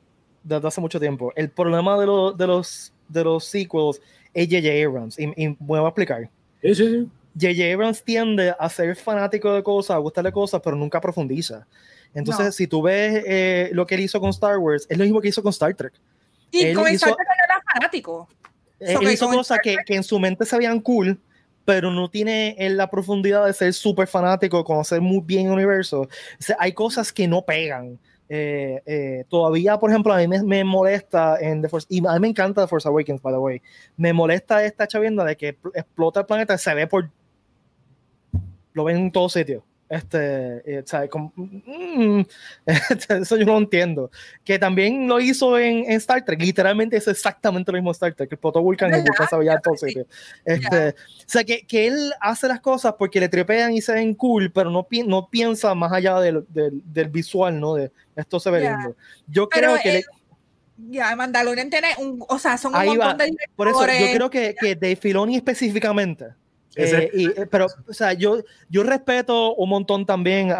desde 0.42 0.68
hace 0.68 0.80
mucho 0.80 1.00
tiempo. 1.00 1.32
El 1.36 1.50
problema 1.50 1.98
de, 1.98 2.06
lo- 2.06 2.32
de, 2.32 2.46
los, 2.46 2.92
de 3.08 3.24
los 3.24 3.44
sequels 3.44 4.00
es 4.34 4.46
J.J. 4.48 4.86
Abrams, 4.86 5.18
y, 5.18 5.24
y 5.36 5.48
me 5.48 5.56
voy 5.58 5.80
a 5.80 5.88
explicar. 5.88 6.28
sí, 6.62 6.74
sí, 6.74 6.86
sí. 6.88 7.08
J.J. 7.40 7.72
Abrams 7.74 8.02
tiende 8.02 8.54
a 8.58 8.68
ser 8.68 8.96
fanático 8.96 9.52
de 9.52 9.62
cosas, 9.62 9.94
a 9.94 9.98
gustarle 9.98 10.32
cosas, 10.32 10.60
pero 10.62 10.74
nunca 10.76 11.00
profundiza. 11.00 11.66
Entonces, 12.14 12.46
No. 12.46 12.52
si 12.52 12.66
tú 12.66 12.82
ves 12.82 13.22
eh, 13.26 13.70
lo 13.72 13.86
que 13.86 13.94
él 13.94 14.00
hizo 14.00 14.18
con 14.20 14.30
Star 14.30 14.58
Wars, 14.58 14.86
es 14.88 14.98
lo 14.98 15.04
mismo 15.04 15.20
que 15.20 15.28
hizo 15.28 15.42
con 15.42 15.50
Star 15.50 15.72
Trek. 15.74 15.92
Y 16.50 16.62
Él 16.64 16.74
con 16.74 16.84
hizo- 16.88 17.06
Star 17.06 17.14
Trek 17.14 17.28
era 17.44 17.62
fanático. 17.74 18.28
Eh, 18.80 18.94
So 18.94 19.00
él 19.02 19.12
hizo 19.12 19.28
cosas 19.28 19.58
que, 19.62 19.76
que 19.86 19.94
en 19.94 20.02
su 20.02 20.18
mente 20.18 20.44
se 20.44 20.56
veían 20.56 20.80
cool, 20.80 21.18
pero 21.68 21.90
no 21.90 22.08
tiene 22.08 22.56
en 22.56 22.78
la 22.78 22.88
profundidad 22.88 23.44
de 23.44 23.52
ser 23.52 23.74
súper 23.74 24.08
fanático, 24.08 24.64
conocer 24.64 25.02
muy 25.02 25.20
bien 25.20 25.48
el 25.48 25.52
universo. 25.52 26.00
O 26.00 26.08
sea, 26.38 26.56
hay 26.58 26.72
cosas 26.72 27.12
que 27.12 27.28
no 27.28 27.42
pegan. 27.42 27.98
Eh, 28.26 28.80
eh, 28.86 29.24
todavía, 29.28 29.76
por 29.76 29.90
ejemplo, 29.90 30.14
a 30.14 30.16
mí 30.16 30.26
me, 30.26 30.64
molesta 30.64 31.36
en 31.38 31.60
The 31.60 31.68
Force, 31.68 31.86
y 31.90 31.98
a 32.06 32.14
mí 32.14 32.20
me 32.20 32.28
encanta 32.28 32.62
The 32.62 32.68
Force 32.68 32.88
Awakens, 32.88 33.20
by 33.20 33.34
the 33.34 33.38
way. 33.38 33.62
Me 33.98 34.14
molesta 34.14 34.64
esta 34.64 34.86
chavienda 34.86 35.26
de 35.26 35.36
que 35.36 35.52
pl- 35.52 35.72
explota 35.74 36.20
el 36.20 36.26
planeta, 36.26 36.56
se 36.56 36.72
ve 36.72 36.86
por. 36.86 37.10
Lo 38.72 38.84
ven 38.84 38.96
en 38.96 39.12
todos 39.12 39.34
sitios. 39.34 39.62
Este, 39.90 40.62
eh, 40.70 40.82
o 40.84 40.86
sea, 40.86 41.08
como- 41.08 41.32
mm, 41.36 42.20
eso 43.08 43.36
yo 43.36 43.46
no 43.46 43.56
entiendo. 43.58 44.10
Que 44.44 44.58
también 44.58 45.08
lo 45.08 45.18
hizo 45.20 45.58
en, 45.58 45.78
en 45.90 45.92
Star 45.92 46.24
Trek, 46.24 46.40
literalmente 46.40 46.96
es 46.96 47.08
exactamente 47.08 47.72
lo 47.72 47.78
mismo 47.78 47.90
Star 47.92 48.12
Trek, 48.14 48.38
Vulcan 48.40 48.90
y 48.90 48.92
¿Verdad? 48.92 49.04
Vulcan 49.32 49.42
en 49.56 49.60
todos 49.62 49.80
Sí. 49.80 49.86
sitios. 49.88 50.06
Este, 50.44 50.88
O 50.90 50.94
sea, 51.26 51.44
que, 51.44 51.66
que 51.66 51.86
él 51.86 52.12
hace 52.20 52.48
las 52.48 52.60
cosas 52.60 52.94
porque 52.98 53.20
le 53.20 53.28
trepean 53.28 53.72
y 53.72 53.80
se 53.80 53.94
ven 53.94 54.14
cool, 54.14 54.52
pero 54.52 54.70
no, 54.70 54.82
pi- 54.86 55.04
no 55.04 55.28
piensa 55.30 55.74
más 55.74 55.92
allá 55.92 56.20
del, 56.20 56.44
del, 56.48 56.82
del 56.84 57.08
visual, 57.08 57.58
¿no? 57.58 57.74
De 57.74 57.90
esto 58.16 58.38
se 58.40 58.50
ve 58.50 58.62
Ya. 58.62 58.76
lindo. 58.76 58.96
Yo 59.26 59.48
Pero 59.48 59.68
creo 59.74 59.82
que 59.82 59.92
le- 59.92 60.04
Ya, 60.90 61.16
Mandalorian 61.16 61.70
tiene 61.70 61.88
un, 61.98 62.22
o 62.28 62.38
sea, 62.38 62.56
son 62.58 62.72
un 62.74 62.80
Ahí 62.80 62.88
montón 62.88 63.08
va. 63.08 63.14
de 63.14 63.36
por 63.56 63.68
eso 63.68 63.80
yo 63.80 63.86
directores. 63.86 64.14
creo 64.16 64.30
que, 64.30 64.54
que 64.54 64.74
Dave 64.74 64.96
Filoni 64.96 65.36
específicamente 65.36 66.26
Eh, 66.78 67.10
y, 67.12 67.26
eh, 67.28 67.46
pero, 67.50 67.66
o 67.88 67.92
sea, 67.92 68.12
yo, 68.12 68.38
yo 68.68 68.82
respeto 68.84 69.54
un 69.54 69.68
montón 69.68 70.06
también 70.06 70.52
a, 70.52 70.58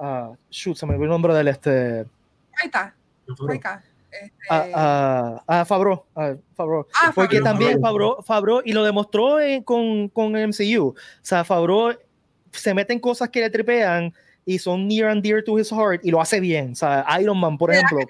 a 0.00 0.32
shoot, 0.50 0.76
se 0.76 0.84
me 0.86 0.92
olvidó 0.94 1.04
el 1.04 1.10
nombre 1.10 1.34
del 1.34 1.48
este, 1.48 2.00
Ahí 2.00 2.66
está, 2.66 2.94
ahí 3.48 3.56
está. 3.56 3.82
Este, 4.10 4.32
a, 4.50 5.40
a, 5.48 5.60
a 5.60 5.64
Favreau, 5.64 6.04
a 6.14 6.34
Favreau. 6.54 6.86
ah, 7.00 7.12
Porque 7.14 7.38
Favreau. 7.38 7.44
también 7.44 7.80
Favreau, 7.80 8.22
Favreau, 8.22 8.60
y 8.64 8.72
lo 8.72 8.84
demostró 8.84 9.40
eh, 9.40 9.62
con, 9.64 10.08
con 10.08 10.36
el 10.36 10.48
MCU, 10.48 10.88
o 10.88 10.94
sea, 11.22 11.44
Favreau 11.44 11.94
se 12.50 12.74
mete 12.74 12.92
en 12.92 12.98
cosas 13.00 13.30
que 13.30 13.40
le 13.40 13.48
tripean 13.48 14.12
y 14.44 14.58
son 14.58 14.86
near 14.88 15.08
and 15.08 15.22
dear 15.22 15.42
to 15.42 15.58
his 15.58 15.70
heart 15.70 16.04
y 16.04 16.10
lo 16.10 16.20
hace 16.20 16.40
bien, 16.40 16.72
o 16.72 16.74
sea, 16.74 17.06
Iron 17.20 17.38
Man, 17.38 17.56
por 17.56 17.70
Le 17.70 17.76
da- 17.76 17.82
ejemplo, 17.82 17.98
le 18.00 18.04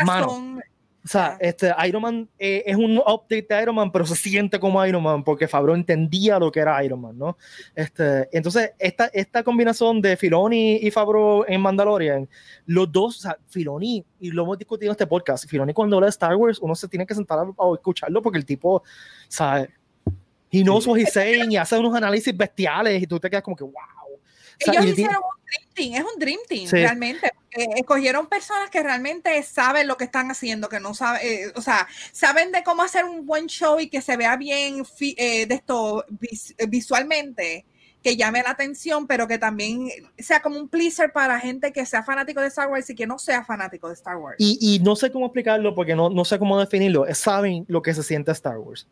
da 0.00 0.04
mano, 0.04 0.26
corazón. 0.26 0.62
O 1.08 1.10
sea, 1.10 1.38
este, 1.40 1.72
Iron 1.86 2.02
Man 2.02 2.28
eh, 2.38 2.64
es 2.66 2.76
un 2.76 2.98
update 2.98 3.46
de 3.48 3.62
Iron 3.62 3.76
Man, 3.76 3.90
pero 3.90 4.04
se 4.04 4.14
siente 4.14 4.60
como 4.60 4.84
Iron 4.84 5.02
Man 5.02 5.24
porque 5.24 5.48
Favreau 5.48 5.74
entendía 5.74 6.38
lo 6.38 6.52
que 6.52 6.60
era 6.60 6.84
Iron 6.84 7.00
Man, 7.00 7.16
¿no? 7.16 7.38
Este, 7.74 8.28
entonces, 8.30 8.72
esta, 8.78 9.06
esta 9.14 9.42
combinación 9.42 10.02
de 10.02 10.18
Filoni 10.18 10.76
y 10.76 10.90
Favreau 10.90 11.46
en 11.48 11.62
Mandalorian, 11.62 12.28
los 12.66 12.92
dos, 12.92 13.16
o 13.16 13.20
sea, 13.22 13.38
Filoni, 13.48 14.04
y 14.20 14.30
lo 14.32 14.42
hemos 14.42 14.58
discutido 14.58 14.90
en 14.90 14.92
este 14.92 15.06
podcast, 15.06 15.48
Filoni 15.48 15.72
cuando 15.72 15.96
habla 15.96 16.08
de 16.08 16.10
Star 16.10 16.36
Wars, 16.36 16.58
uno 16.58 16.74
se 16.74 16.86
tiene 16.88 17.06
que 17.06 17.14
sentar 17.14 17.38
a, 17.38 17.42
a 17.42 17.74
escucharlo 17.74 18.20
porque 18.20 18.36
el 18.36 18.44
tipo, 18.44 18.82
¿sabes? 19.28 19.70
He 20.50 20.62
knows 20.62 20.86
what 20.86 20.98
he's 20.98 21.14
saying 21.14 21.52
y 21.52 21.56
hace 21.56 21.78
unos 21.78 21.94
análisis 21.94 22.36
bestiales 22.36 23.02
y 23.02 23.06
tú 23.06 23.18
te 23.18 23.30
quedas 23.30 23.42
como 23.42 23.56
que, 23.56 23.64
wow. 23.64 23.97
Ellos 24.60 24.86
hicieron 24.86 25.16
un 25.16 25.44
dream 25.44 25.74
team, 25.74 25.94
es 25.94 26.12
un 26.14 26.18
dream 26.20 26.38
team, 26.48 26.66
Sí. 26.66 26.76
realmente. 26.76 27.32
Escogieron 27.50 28.26
personas 28.28 28.70
que 28.70 28.82
realmente 28.82 29.42
saben 29.42 29.86
lo 29.88 29.96
que 29.96 30.04
están 30.04 30.30
haciendo, 30.30 30.68
que 30.68 30.80
no 30.80 30.94
saben, 30.94 31.20
eh, 31.24 31.52
o 31.56 31.62
sea, 31.62 31.88
saben 32.12 32.52
de 32.52 32.62
cómo 32.62 32.82
hacer 32.82 33.04
un 33.04 33.26
buen 33.26 33.46
show 33.46 33.80
y 33.80 33.88
que 33.88 34.00
se 34.02 34.16
vea 34.16 34.36
bien 34.36 34.84
eh, 35.00 35.46
de 35.46 35.54
esto 35.54 36.04
vis- 36.08 36.54
visualmente, 36.68 37.64
que 38.02 38.16
llame 38.16 38.42
la 38.42 38.50
atención, 38.50 39.06
pero 39.08 39.26
que 39.26 39.38
también 39.38 39.88
sea 40.18 40.40
como 40.40 40.56
un 40.58 40.68
pleaser 40.68 41.12
para 41.12 41.40
gente 41.40 41.72
que 41.72 41.84
sea 41.84 42.04
fanático 42.04 42.40
de 42.40 42.46
Star 42.48 42.68
Wars 42.70 42.88
y 42.90 42.94
que 42.94 43.06
no 43.08 43.18
sea 43.18 43.44
fanático 43.44 43.88
de 43.88 43.94
Star 43.94 44.16
Wars. 44.18 44.36
Y, 44.38 44.58
y 44.60 44.78
no 44.80 44.94
sé 44.94 45.10
cómo 45.10 45.26
explicarlo 45.26 45.74
porque 45.74 45.96
no, 45.96 46.08
no 46.10 46.24
sé 46.24 46.38
cómo 46.38 46.60
definirlo. 46.60 47.06
Saben 47.14 47.64
lo 47.66 47.82
que 47.82 47.94
se 47.94 48.02
siente 48.04 48.30
Star 48.32 48.58
Wars. 48.58 48.86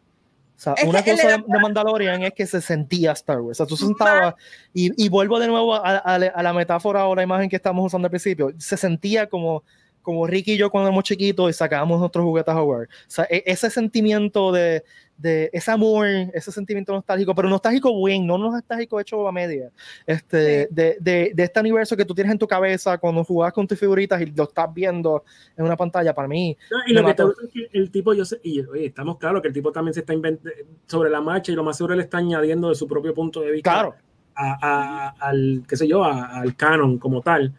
O 0.57 0.59
sea, 0.59 0.72
Es 0.74 0.84
una 0.84 1.02
cosa 1.04 1.28
de 1.36 1.59
Mandalorian 1.61 2.22
es 2.22 2.32
que 2.32 2.46
se 2.46 2.61
sentía 2.62 3.12
Star 3.12 3.40
Wars. 3.40 3.61
O 3.61 3.64
sea, 3.64 3.66
tú 3.66 3.76
sentabas 3.76 4.34
y, 4.72 4.90
y 5.04 5.09
vuelvo 5.11 5.38
de 5.38 5.48
nuevo 5.48 5.74
a, 5.74 5.80
a- 5.98 6.14
a 6.14 6.42
la 6.42 6.52
metáfora 6.54 7.07
o 7.07 7.14
la 7.14 7.22
imagen 7.22 7.48
que 7.50 7.57
estamos 7.57 7.84
usando 7.86 8.07
al 8.07 8.11
principio. 8.11 8.50
Se 8.59 8.76
sentía 8.76 9.26
como, 9.28 9.62
como 10.00 10.26
Ricky 10.26 10.52
y 10.52 10.57
yo 10.57 10.70
cuando 10.70 10.88
éramos 10.88 11.04
chiquitos 11.04 11.50
y 11.50 11.52
sacábamos 11.52 12.00
nuestros 12.00 12.24
juguetes 12.24 12.54
a 12.54 12.59
jugar. 12.61 12.82
O 12.84 12.86
sea, 13.07 13.26
e- 13.28 13.42
ese 13.46 13.68
sentimiento 13.70 14.50
de, 14.50 14.82
de 15.18 15.48
ese 15.52 15.70
amor, 15.70 16.06
ese 16.06 16.52
sentimiento 16.52 16.92
nostálgico, 16.92 17.34
pero 17.34 17.48
nostálgico 17.48 17.92
buen, 17.94 18.26
no 18.26 18.36
nostálgico 18.36 19.00
hecho 19.00 19.26
a 19.26 19.32
media. 19.32 19.70
Este, 20.06 20.64
Sí. 20.68 20.74
de, 20.74 20.96
de, 21.00 21.32
de 21.34 21.42
este 21.42 21.60
universo 21.60 21.96
que 21.96 22.04
tú 22.04 22.14
tienes 22.14 22.32
en 22.32 22.38
tu 22.38 22.46
cabeza 22.46 22.98
cuando 22.98 23.24
jugabas 23.24 23.54
con 23.54 23.66
tus 23.66 23.78
figuritas 23.78 24.20
y 24.20 24.26
lo 24.26 24.44
estás 24.44 24.72
viendo 24.74 25.24
en 25.56 25.64
una 25.64 25.76
pantalla. 25.76 26.14
Para 26.14 26.28
mí, 26.28 26.56
No, 26.70 26.78
y 26.86 26.92
lo 26.92 27.00
que 27.14 27.22
gusta 27.22 27.42
es 27.44 27.50
que 27.52 27.68
el 27.78 27.90
tipo, 27.90 28.12
yo 28.14 28.24
sé, 28.24 28.38
y 28.42 28.60
oye, 28.60 28.86
estamos 28.86 29.16
claros 29.18 29.40
que 29.42 29.48
el 29.48 29.54
tipo 29.54 29.72
también 29.72 29.94
se 29.94 30.00
está 30.00 30.12
inventando 30.12 30.50
sobre 30.86 31.08
la 31.10 31.20
marcha 31.20 31.50
y 31.50 31.54
lo 31.54 31.64
más 31.64 31.76
seguro 31.78 31.94
le 31.94 32.02
está 32.02 32.18
añadiendo 32.18 32.68
de 32.68 32.74
su 32.74 32.86
propio 32.86 33.14
punto 33.14 33.40
de 33.40 33.52
vista 33.52 33.72
claro. 33.72 33.94
a- 34.34 34.58
a- 34.60 35.08
al, 35.28 35.62
qué 35.66 35.76
sé 35.76 35.88
yo, 35.88 36.04
a- 36.04 36.40
al 36.40 36.54
canon 36.56 36.98
como 36.98 37.22
tal. 37.22 37.54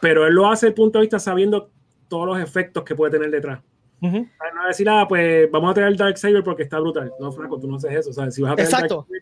Pero 0.00 0.26
él 0.26 0.34
lo 0.34 0.46
hace 0.50 0.66
desde 0.66 0.68
el 0.68 0.74
punto 0.74 0.98
de 0.98 1.02
vista 1.02 1.18
sabiendo 1.18 1.70
todos 2.08 2.26
los 2.26 2.40
efectos 2.40 2.82
que 2.84 2.94
puede 2.94 3.12
tener 3.12 3.30
detrás. 3.30 3.60
Ujú. 4.06 4.28
Para 4.38 4.52
no 4.54 4.66
decir, 4.66 4.88
ah, 4.88 5.06
pues 5.08 5.50
vamos 5.50 5.70
a 5.70 5.74
traer 5.74 5.88
el 5.92 5.96
Darksaber 5.96 6.44
porque 6.44 6.62
está 6.64 6.78
brutal. 6.78 7.12
No, 7.18 7.32
Franco, 7.32 7.58
tú 7.58 7.66
no 7.66 7.76
haces 7.76 7.92
eso. 7.92 8.10
O 8.10 8.12
sea, 8.12 8.30
si 8.30 8.42
vas 8.42 8.52
a 8.52 8.56
traer 8.56 8.68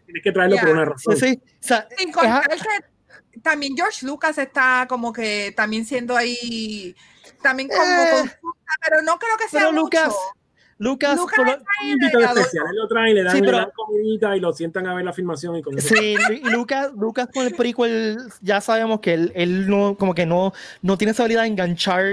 tienes 0.07 0.23
que 0.23 0.33
traerlo 0.33 0.57
por 0.59 0.69
una 0.71 0.85
Sí, 0.85 0.91
razón. 0.91 1.17
sí. 1.17 1.43
O 1.45 1.57
sea, 1.61 1.89
Sin 1.97 2.11
contar 2.13 2.49
que 2.51 3.41
también 3.41 3.75
George 3.77 4.05
Lucas 4.07 4.37
está 4.39 4.87
como 4.89 5.13
que 5.13 5.53
también 5.57 5.85
siendo 5.85 6.17
ahí, 6.17 6.95
también 7.43 7.69
como 7.69 7.83
Eh. 7.83 8.31
pero 8.85 9.03
no 9.03 9.19
creo 9.19 9.37
que 9.39 9.49
sea 9.49 9.61
pero 9.61 9.73
mucho. 9.73 9.83
Lucas, 9.85 10.15
Lucas, 10.83 11.17
Lucas 11.17 11.37
por 11.37 11.47
lo- 11.47 11.53
está 11.53 11.65
ahí 11.81 11.93
Un 11.93 12.03
invitado 12.03 12.39
especial, 12.41 12.65
él 12.71 12.77
lo 12.77 12.89
traen, 12.89 13.15
le 13.15 13.23
dan, 13.23 13.33
Sí, 13.37 13.41
le 13.41 13.47
pero- 13.47 13.59
dan 13.59 13.71
comidita 13.75 14.37
y 14.37 14.41
lo 14.41 14.53
sientan 14.53 14.87
a 14.87 14.95
ver 14.95 15.05
la 15.05 15.13
filmación 15.13 15.57
y 15.57 15.63
con 15.63 15.79
eso. 15.79 15.95
Sí, 15.95 16.17
y 16.43 16.51
Lucas, 16.51 16.91
Lucas 16.97 17.29
con 17.33 17.47
el 17.47 17.55
prequel 17.55 18.19
ya 18.41 18.61
sabemos 18.61 19.01
que 19.01 19.15
él, 19.15 19.33
él 19.35 19.69
no, 19.69 19.97
como 19.97 20.15
que 20.15 20.27
no, 20.27 20.53
no 20.83 20.99
tiene 20.99 21.13
esa 21.13 21.23
habilidad 21.23 21.43
de 21.43 21.49
enganchar 21.49 22.05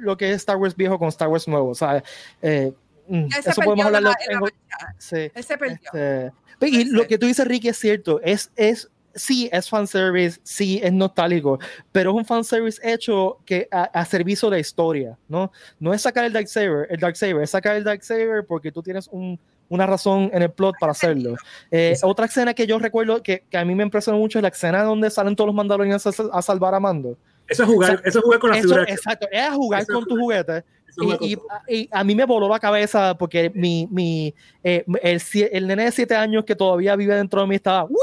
lo 0.00 0.16
que 0.16 0.30
es 0.30 0.36
Star 0.36 0.56
Wars 0.56 0.74
viejo 0.76 0.98
con 0.98 1.08
Star 1.08 1.28
Wars 1.28 1.46
nuevo. 1.48 1.68
O 1.70 1.74
sea, 1.74 2.02
eh, 2.42 2.72
mm, 3.08 3.26
eso 3.38 3.60
podemos 3.62 3.86
hablarlo. 3.86 4.10
la- 4.10 4.16
en 4.24 4.26
la 4.28 4.32
en- 4.34 4.40
marcha. 4.40 4.94
sí, 4.98 5.30
Él 5.34 5.44
se 5.44 5.56
perdió. 5.58 5.78
este, 5.92 6.32
y 6.68 6.84
lo 6.86 7.02
Sí. 7.02 7.08
que 7.08 7.18
tú 7.18 7.26
dices, 7.26 7.46
Ricky, 7.46 7.68
es 7.68 7.76
cierto. 7.78 8.20
Es, 8.22 8.50
es, 8.56 8.90
sí, 9.16 9.48
es 9.52 9.68
fanservice, 9.68 10.38
sí, 10.44 10.80
es 10.82 10.92
nostálgico, 10.92 11.58
pero 11.90 12.10
es 12.10 12.16
un 12.16 12.24
fanservice 12.24 12.80
hecho 12.88 13.38
que 13.44 13.66
a, 13.72 13.84
a 13.84 14.04
servicio 14.04 14.48
de 14.50 14.60
historia, 14.60 15.18
¿no? 15.28 15.50
No 15.80 15.92
es 15.92 16.02
sacar 16.02 16.24
el 16.24 16.32
Darksaber, 16.32 16.86
el 16.90 17.00
Darksaber, 17.00 17.42
es 17.42 17.50
sacar 17.50 17.74
el 17.76 17.82
Darksaber 17.84 18.44
porque 18.46 18.70
tú 18.70 18.82
tienes 18.82 19.08
un, 19.10 19.38
una 19.68 19.86
razón 19.86 20.30
en 20.32 20.42
el 20.42 20.50
plot 20.50 20.76
para 20.78 20.92
hacerlo. 20.92 21.34
Eh, 21.70 21.96
otra 22.02 22.26
escena 22.26 22.54
que 22.54 22.66
yo 22.66 22.78
recuerdo 22.78 23.22
que, 23.22 23.42
que 23.50 23.58
a 23.58 23.64
mí 23.64 23.74
me 23.74 23.82
impresionó 23.82 24.18
mucho 24.18 24.38
es 24.38 24.42
la 24.42 24.48
escena 24.48 24.84
donde 24.84 25.10
salen 25.10 25.34
todos 25.34 25.48
los 25.48 25.56
mandalorianos 25.56 26.06
a, 26.06 26.10
a 26.32 26.42
salvar 26.42 26.74
a 26.74 26.80
Mando. 26.80 27.16
Eso 27.48 27.62
es 27.62 27.68
jugar, 27.68 27.90
O 27.90 27.98
sea, 27.98 28.02
eso 28.08 28.18
es 28.18 28.24
jugar 28.24 28.40
con 28.40 28.50
la 28.50 28.58
Eso, 28.58 28.80
exacto, 28.80 29.28
es 29.30 29.48
jugar 29.50 29.82
Eso 29.82 29.92
es 29.92 29.94
con 29.94 30.02
es 30.12 30.18
jugar 30.18 31.18
con 31.18 31.28
Y, 31.28 31.32
y- 31.32 31.36
todo. 31.36 31.46
y 31.68 31.88
a 31.92 32.02
mí 32.04 32.14
me 32.14 32.24
voló 32.24 32.48
la 32.48 32.58
cabeza 32.58 33.16
porque 33.16 33.50
mi, 33.54 33.86
mi, 33.90 34.34
eh, 34.64 34.84
el, 35.02 35.20
el 35.52 35.66
nene 35.66 35.84
de 35.84 35.92
7 35.92 36.16
años 36.16 36.44
que 36.44 36.56
todavía 36.56 36.96
vive 36.96 37.14
dentro 37.14 37.40
de 37.42 37.46
mí 37.46 37.54
estaba, 37.54 37.84
¡Wii! 37.84 37.96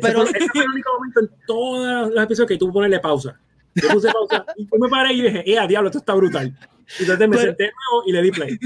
Pero- 0.00 0.22
fue, 0.26 0.30
ese 0.38 0.48
fue 0.52 0.62
el 0.64 0.70
único 0.70 0.90
momento 0.94 1.20
en 1.20 1.30
todos 1.46 2.10
los 2.14 2.24
episodios 2.24 2.48
que 2.48 2.56
tú 2.58 2.72
ponerle 2.72 2.98
pausa. 3.00 3.38
Yo 3.74 3.88
puse 3.90 4.10
pausa 4.10 4.44
y 4.56 4.64
yo 4.64 4.78
me 4.78 4.88
paré 4.88 5.12
y 5.12 5.22
dije, 5.22 5.42
¡eh, 5.46 5.66
diablo, 5.68 5.88
esto 5.90 5.98
está 5.98 6.14
brutal! 6.14 6.56
Y 6.98 7.02
entonces 7.02 7.28
me 7.28 7.36
Pero- 7.36 7.48
senté 7.48 7.64
nuevo 7.64 8.04
y 8.08 8.12
le 8.12 8.22
di 8.22 8.30
play. 8.30 8.58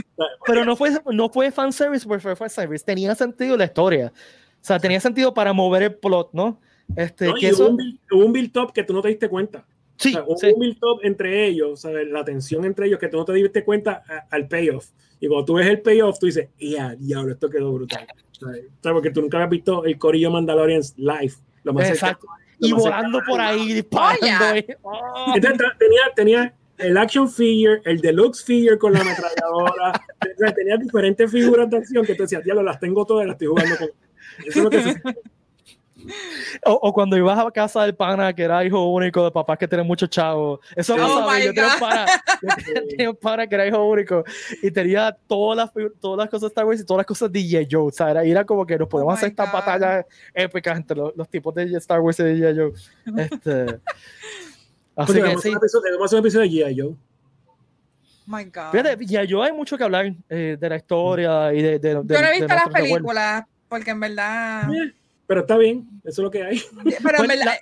Pero 0.46 0.64
no 0.64 0.76
fue, 0.76 0.90
no 1.12 1.28
fue 1.30 1.50
fanservice 1.50 2.06
porque 2.06 2.20
fue 2.22 2.36
fanservice, 2.36 2.84
tenía 2.84 3.14
sentido 3.14 3.56
la 3.56 3.64
historia. 3.64 4.12
O 4.14 4.58
sea, 4.64 4.78
tenía 4.78 5.00
sentido 5.00 5.32
para 5.32 5.52
mover 5.52 5.82
el 5.84 5.94
plot, 5.94 6.30
¿no? 6.32 6.60
Este, 6.96 7.26
¿no? 7.28 7.34
que 7.34 7.48
eso, 7.48 7.62
hubo 7.64 7.70
un, 7.70 7.76
build, 7.76 7.98
hubo 8.12 8.24
un 8.26 8.32
build 8.32 8.56
up 8.58 8.72
que 8.72 8.82
tú 8.84 8.92
no 8.92 9.00
te 9.00 9.08
diste 9.08 9.28
cuenta. 9.28 9.64
sí, 9.96 10.10
O 10.10 10.12
sea, 10.12 10.22
hubo 10.26 10.36
sí. 10.36 10.46
un 10.52 10.60
build 10.60 10.78
up 10.84 11.00
entre 11.02 11.46
ellos, 11.46 11.80
¿sabes? 11.80 12.06
la 12.08 12.24
tensión 12.24 12.64
entre 12.64 12.86
ellos 12.86 12.98
que 12.98 13.08
tú 13.08 13.16
no 13.16 13.24
te 13.24 13.32
diste 13.32 13.64
cuenta 13.64 14.02
a- 14.06 14.26
al 14.30 14.48
payoff. 14.48 14.88
Y 15.18 15.28
cuando 15.28 15.44
tú 15.46 15.54
ves 15.54 15.66
el 15.66 15.80
payoff, 15.80 16.18
tú 16.18 16.26
dices, 16.26 16.48
¡eh, 16.58 16.76
diablo, 16.98 17.32
esto 17.32 17.48
quedó 17.48 17.72
brutal! 17.72 18.06
¿Sabes? 18.40 18.64
O 18.66 18.82
sea, 18.82 18.92
Porque 18.92 19.10
tú 19.10 19.20
nunca 19.20 19.36
habías 19.38 19.50
visto 19.50 19.84
el 19.84 19.98
Corillo 19.98 20.30
Mandalorians 20.30 20.94
live. 20.96 21.34
Lo 21.62 21.72
más 21.74 21.88
Exacto. 21.90 22.26
cercano- 22.26 22.40
lo 22.58 22.68
Y 22.68 22.72
más 22.72 22.82
volando 22.82 23.20
por 23.26 23.40
ahí, 23.40 23.72
disparando. 23.74 24.26
¡Oh! 24.82 25.32
Entonces, 25.34 25.58
tra- 25.60 25.78
tenía, 25.78 26.00
tenía 26.14 26.54
el 26.78 26.96
action 26.98 27.30
figure, 27.30 27.80
el 27.84 28.00
deluxe 28.00 28.42
figure 28.44 28.78
con 28.78 28.92
la 28.92 29.00
ametralladora. 29.00 29.92
o 30.34 30.38
sea, 30.38 30.52
tenía 30.54 30.76
diferentes 30.76 31.30
figuras 31.30 31.68
de 31.70 31.76
acción 31.78 32.04
que 32.04 32.14
tú 32.14 32.22
decías, 32.24 32.42
diablo, 32.44 32.62
las 32.62 32.78
tengo 32.80 33.04
todas, 33.06 33.26
las 33.26 33.34
estoy 33.34 33.48
jugando 33.48 33.76
con. 33.78 33.88
Eso 34.46 34.58
es 34.58 34.64
lo 34.64 34.70
que 34.70 34.82
se 34.82 35.02
O, 36.66 36.72
o 36.72 36.92
cuando 36.92 37.16
ibas 37.16 37.38
a 37.38 37.50
casa 37.50 37.82
del 37.84 37.94
pana 37.94 38.32
que 38.32 38.42
era 38.42 38.64
hijo 38.64 38.84
único 38.92 39.24
de 39.24 39.30
papás 39.30 39.56
que 39.58 39.68
tienen 39.68 39.86
muchos 39.86 40.08
chavos. 40.10 40.60
Eso 40.76 40.94
Oh 40.94 40.98
pasaba. 40.98 41.34
my 41.34 41.44
Yo 41.44 41.52
tenía 41.54 41.74
un 41.74 41.80
pana, 41.80 42.06
yo 42.42 42.48
tenía 42.88 43.10
un 43.10 43.16
pana 43.16 43.46
que 43.46 43.54
era 43.54 43.66
hijo 43.66 43.84
único 43.84 44.24
y 44.62 44.70
tenía 44.70 45.16
todas 45.26 45.56
las, 45.56 45.70
todas 46.00 46.18
las 46.18 46.28
cosas 46.28 46.42
de 46.42 46.46
Star 46.48 46.64
Wars 46.66 46.80
y 46.80 46.84
todas 46.86 46.98
las 46.98 47.06
cosas 47.06 47.32
de 47.32 47.40
G.I. 47.40 47.68
Joe. 47.70 47.86
O 47.88 47.90
sea, 47.90 48.10
era, 48.10 48.24
era 48.24 48.44
como 48.44 48.66
que 48.66 48.76
nos 48.78 48.88
podemos 48.88 49.12
Oh 49.12 49.16
hacer 49.16 49.30
estas 49.30 49.52
batallas 49.52 50.04
épicas 50.34 50.76
entre 50.76 50.96
los, 50.96 51.16
los 51.16 51.28
tipos 51.28 51.54
de 51.54 51.64
Star 51.78 52.00
Wars 52.00 52.18
y 52.20 52.24
de 52.24 52.34
G.I. 52.36 52.58
Joe. 52.58 53.24
Este, 53.24 53.80
así 54.96 55.12
que 55.14 55.20
sí. 55.20 55.26
hacer 55.32 55.50
un 55.52 55.56
episodio, 55.58 55.82
debemos 55.84 56.04
hacer 56.06 56.18
un 56.20 56.26
episodio 56.26 56.50
de 56.50 56.56
G.I. 56.72 56.80
Joe. 56.80 56.94
My 58.26 58.44
God. 58.44 58.70
Fíjate, 58.72 58.96
G.I. 58.98 59.32
Joe 59.32 59.46
hay 59.46 59.52
mucho 59.52 59.76
que 59.76 59.84
hablar 59.84 60.12
eh, 60.28 60.56
de 60.60 60.68
la 60.68 60.76
historia 60.76 61.52
y 61.52 61.62
de, 61.62 61.78
de, 61.78 61.94
de- 62.02 62.14
Yo 62.14 62.20
no 62.20 62.26
he 62.28 62.32
visto 62.32 62.46
las 62.46 62.64
recuerdos. 62.66 62.72
películas 62.90 63.44
porque 63.68 63.90
en 63.90 64.00
verdad, 64.00 64.72
Eh, 64.72 64.92
Pero 65.30 65.42
está 65.42 65.56
bien, 65.58 65.88
eso 66.02 66.22
es 66.22 66.24
lo 66.24 66.30
que 66.32 66.42
hay. 66.42 66.60
pero 67.04 67.18
en 67.20 67.24
Pues 67.26 67.28
verdad, 67.38 67.54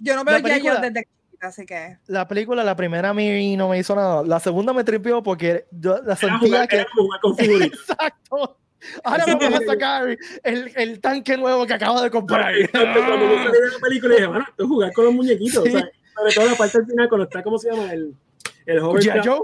yo 0.00 0.16
no 0.16 0.22
veo 0.24 0.38
la 0.38 0.40
ya 0.40 0.48
yo 0.58 0.64
película- 0.64 0.80
desde 0.80 1.08
así 1.40 1.64
que 1.64 1.96
La 2.08 2.28
película, 2.28 2.62
la 2.62 2.76
primera 2.76 3.08
a 3.08 3.14
mí 3.14 3.56
no 3.56 3.70
me 3.70 3.78
hizo 3.78 3.96
nada. 3.96 4.22
La 4.22 4.38
segunda 4.38 4.74
me 4.74 4.84
tripió 4.84 5.22
porque 5.22 5.64
yo 5.70 5.96
la 6.02 6.12
Era 6.12 6.16
sentía 6.16 6.38
jugar, 6.40 6.68
que. 6.68 6.76
era 6.76 6.86
como 6.94 7.04
jugar 7.06 7.20
con. 7.22 7.34
Exacto. 7.62 8.58
Ahora 9.02 9.24
vamos 9.26 9.60
a 9.62 9.64
sacar 9.64 10.08
el, 10.42 10.72
el 10.76 11.00
tanque 11.00 11.38
nuevo 11.38 11.64
que 11.66 11.72
acabo 11.72 12.02
de 12.02 12.10
comprar. 12.10 12.52
Cuando 12.70 13.00
yo 13.00 13.44
salí 13.44 13.58
de 13.60 13.70
la 13.72 13.78
película 13.82 14.14
dije, 14.16 14.26
bueno, 14.26 14.44
esto 14.46 14.62
es 14.64 14.68
jugar 14.68 14.92
con 14.92 15.04
los 15.06 15.14
muñequitos. 15.14 15.64
Sí. 15.64 15.70
o 15.70 15.72
sea, 15.78 15.88
sobre 16.14 16.34
todo 16.34 16.50
la 16.50 16.54
parte 16.58 16.76
al 16.78 16.86
final, 16.86 17.08
cuando 17.08 17.24
está, 17.24 17.42
¿cómo 17.42 17.58
se 17.58 17.70
llama? 17.70 17.90
El, 17.94 18.14
el 18.66 18.78
hovercraft, 18.80 19.26
Joe. 19.26 19.38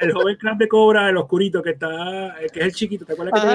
el 0.00 0.16
hovercraft 0.16 0.58
de 0.58 0.68
Cobra, 0.68 1.10
el 1.10 1.18
oscurito, 1.18 1.62
que 1.62 1.70
está, 1.72 2.34
que 2.50 2.60
es 2.60 2.64
el 2.64 2.72
chiquito, 2.72 3.04
¿te 3.04 3.12
acuerdas 3.12 3.38
que 3.42 3.46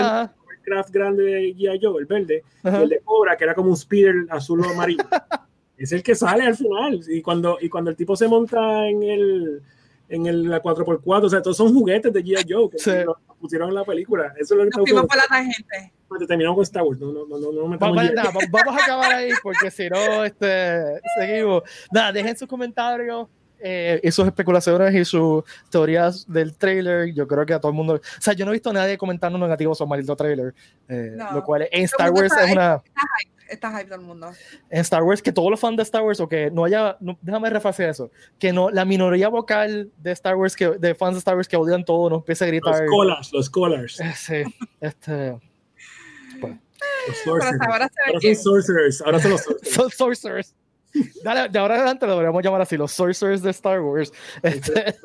hovercraft 0.63 0.89
grande 0.91 1.23
de 1.23 1.55
G.I. 1.55 1.79
Joe, 1.81 1.99
el 1.99 2.05
verde? 2.05 2.43
ajá. 2.63 2.79
y 2.79 2.83
el 2.83 2.89
de 2.89 2.99
Cobra, 3.01 3.35
que 3.37 3.43
era 3.43 3.53
como 3.55 3.69
un 3.69 3.77
speeder 3.77 4.15
azul 4.29 4.61
o 4.61 4.69
amarillo. 4.69 5.03
es 5.77 5.91
el 5.91 6.03
que 6.03 6.15
sale 6.15 6.43
al 6.45 6.55
final. 6.55 6.99
Y 7.07 7.21
cuando, 7.21 7.57
y 7.61 7.69
cuando 7.69 7.89
el 7.91 7.95
tipo 7.97 8.15
se 8.15 8.27
monta 8.27 8.87
en 8.87 9.03
el 9.03 9.61
en 10.09 10.27
el 10.27 10.43
la 10.47 10.61
4x4, 10.61 11.23
o 11.23 11.29
sea, 11.29 11.41
todos 11.41 11.57
son 11.57 11.73
juguetes 11.73 12.11
de 12.13 12.23
G.I. 12.23 12.45
Joe 12.53 12.69
que 12.69 12.77
Sí. 12.77 12.91
los 13.05 13.15
pusieron 13.39 13.69
en 13.69 13.75
la 13.75 13.83
película. 13.83 14.33
Eso 14.37 14.53
es 14.53 14.57
lo 14.59 14.63
que 14.69 14.77
nos 14.77 14.89
fuimos 14.89 15.05
por 15.07 15.17
la 15.17 15.23
tangente. 15.27 15.65
decir. 16.11 16.27
Terminamos 16.27 16.55
con 16.57 16.63
Star 16.63 16.83
Wars. 16.83 16.99
No, 16.99 17.11
no, 17.11 17.25
no, 17.25 17.39
no, 17.39 17.51
no 17.51 17.63
Va- 17.63 17.69
metamos 17.69 17.97
va- 17.97 18.03
G.I. 18.03 18.13
nada, 18.15 18.29
va- 18.31 18.41
vamos 18.63 18.79
a 18.81 18.83
acabar 18.83 19.11
ahí 19.13 19.31
porque 19.41 19.71
si 19.71 19.89
no, 19.89 20.23
este, 20.23 20.99
seguimos. 21.19 21.63
Nada, 21.91 22.11
dejen 22.11 22.37
sus 22.37 22.47
comentarios 22.47 23.27
eh, 23.63 23.99
y 24.03 24.11
sus 24.11 24.25
especulaciones 24.27 24.93
y 24.93 25.05
sus 25.05 25.43
teorías 25.69 26.25
del 26.31 26.55
trailer. 26.57 27.13
Yo 27.13 27.27
creo 27.27 27.45
que 27.45 27.53
a 27.53 27.59
todo 27.59 27.71
el 27.71 27.77
mundo. 27.77 27.93
O 27.95 28.21
sea, 28.21 28.33
yo 28.33 28.43
no 28.45 28.51
he 28.51 28.55
visto 28.55 28.69
a 28.69 28.73
nadie 28.73 28.97
comentando 28.97 29.37
negativo 29.39 29.73
sobre 29.73 29.87
el 29.87 29.89
maldito 29.89 30.15
trailer. 30.17 30.53
eh, 30.89 31.13
No. 31.15 31.31
Lo 31.31 31.43
cual 31.43 31.67
en 31.71 31.83
Star 31.85 32.11
Wars 32.11 32.31
está- 32.31 32.43
es 32.45 32.51
una. 32.51 32.75
está 32.75 33.01
hype. 33.19 33.53
está 33.53 33.71
hype 33.71 33.85
todo 33.85 33.95
el 33.99 34.05
mundo. 34.05 34.31
En 34.69 34.81
Star 34.81 35.03
Wars, 35.03 35.21
que 35.21 35.31
todos 35.31 35.49
los 35.51 35.59
fans 35.59 35.77
de 35.77 35.83
Star 35.83 36.01
Wars, 36.03 36.19
o 36.19 36.27
que 36.27 36.49
no 36.51 36.65
haya, 36.65 36.97
no, 36.99 37.17
déjame 37.21 37.49
refacer 37.49 37.87
eso, 37.89 38.09
que 38.39 38.51
no, 38.51 38.69
la 38.69 38.83
minoría 38.83 39.29
vocal 39.29 39.91
de 39.97 40.11
Star 40.11 40.35
Wars, 40.35 40.55
que, 40.55 40.69
de 40.71 40.95
fans 40.95 41.13
de 41.15 41.19
Star 41.19 41.35
Wars 41.35 41.47
que 41.47 41.55
odian 41.55 41.85
todo, 41.85 42.09
no 42.09 42.15
empiece 42.17 42.43
a 42.43 42.47
gritar. 42.47 42.71
Los 42.81 42.87
scholars, 42.89 43.33
los 43.33 43.45
scholars. 43.45 43.99
Eh, 43.99 44.13
Sí, 44.15 44.43
este. 44.81 45.37
pues, 46.41 46.53
Los 47.07 47.17
sorcerers. 47.23 47.61
ahora 47.61 47.89
Ahora 48.07 48.19
son 48.21 48.35
sorcerers. 48.35 49.01
Ahora 49.01 49.19
son 49.19 49.31
los 49.31 49.41
sorcerers. 49.43 49.73
son 49.75 49.89
sorcerers. 49.91 50.55
Dale, 51.23 51.49
de 51.49 51.59
ahora 51.59 51.75
en 51.75 51.81
adelante 51.81 52.05
lo 52.05 52.13
deberíamos 52.13 52.43
llamar 52.43 52.61
así, 52.61 52.77
los 52.77 52.91
sorcerers 52.91 53.41
de 53.41 53.51
Star 53.51 53.81
Wars. 53.81 54.11
Este, 54.41 54.95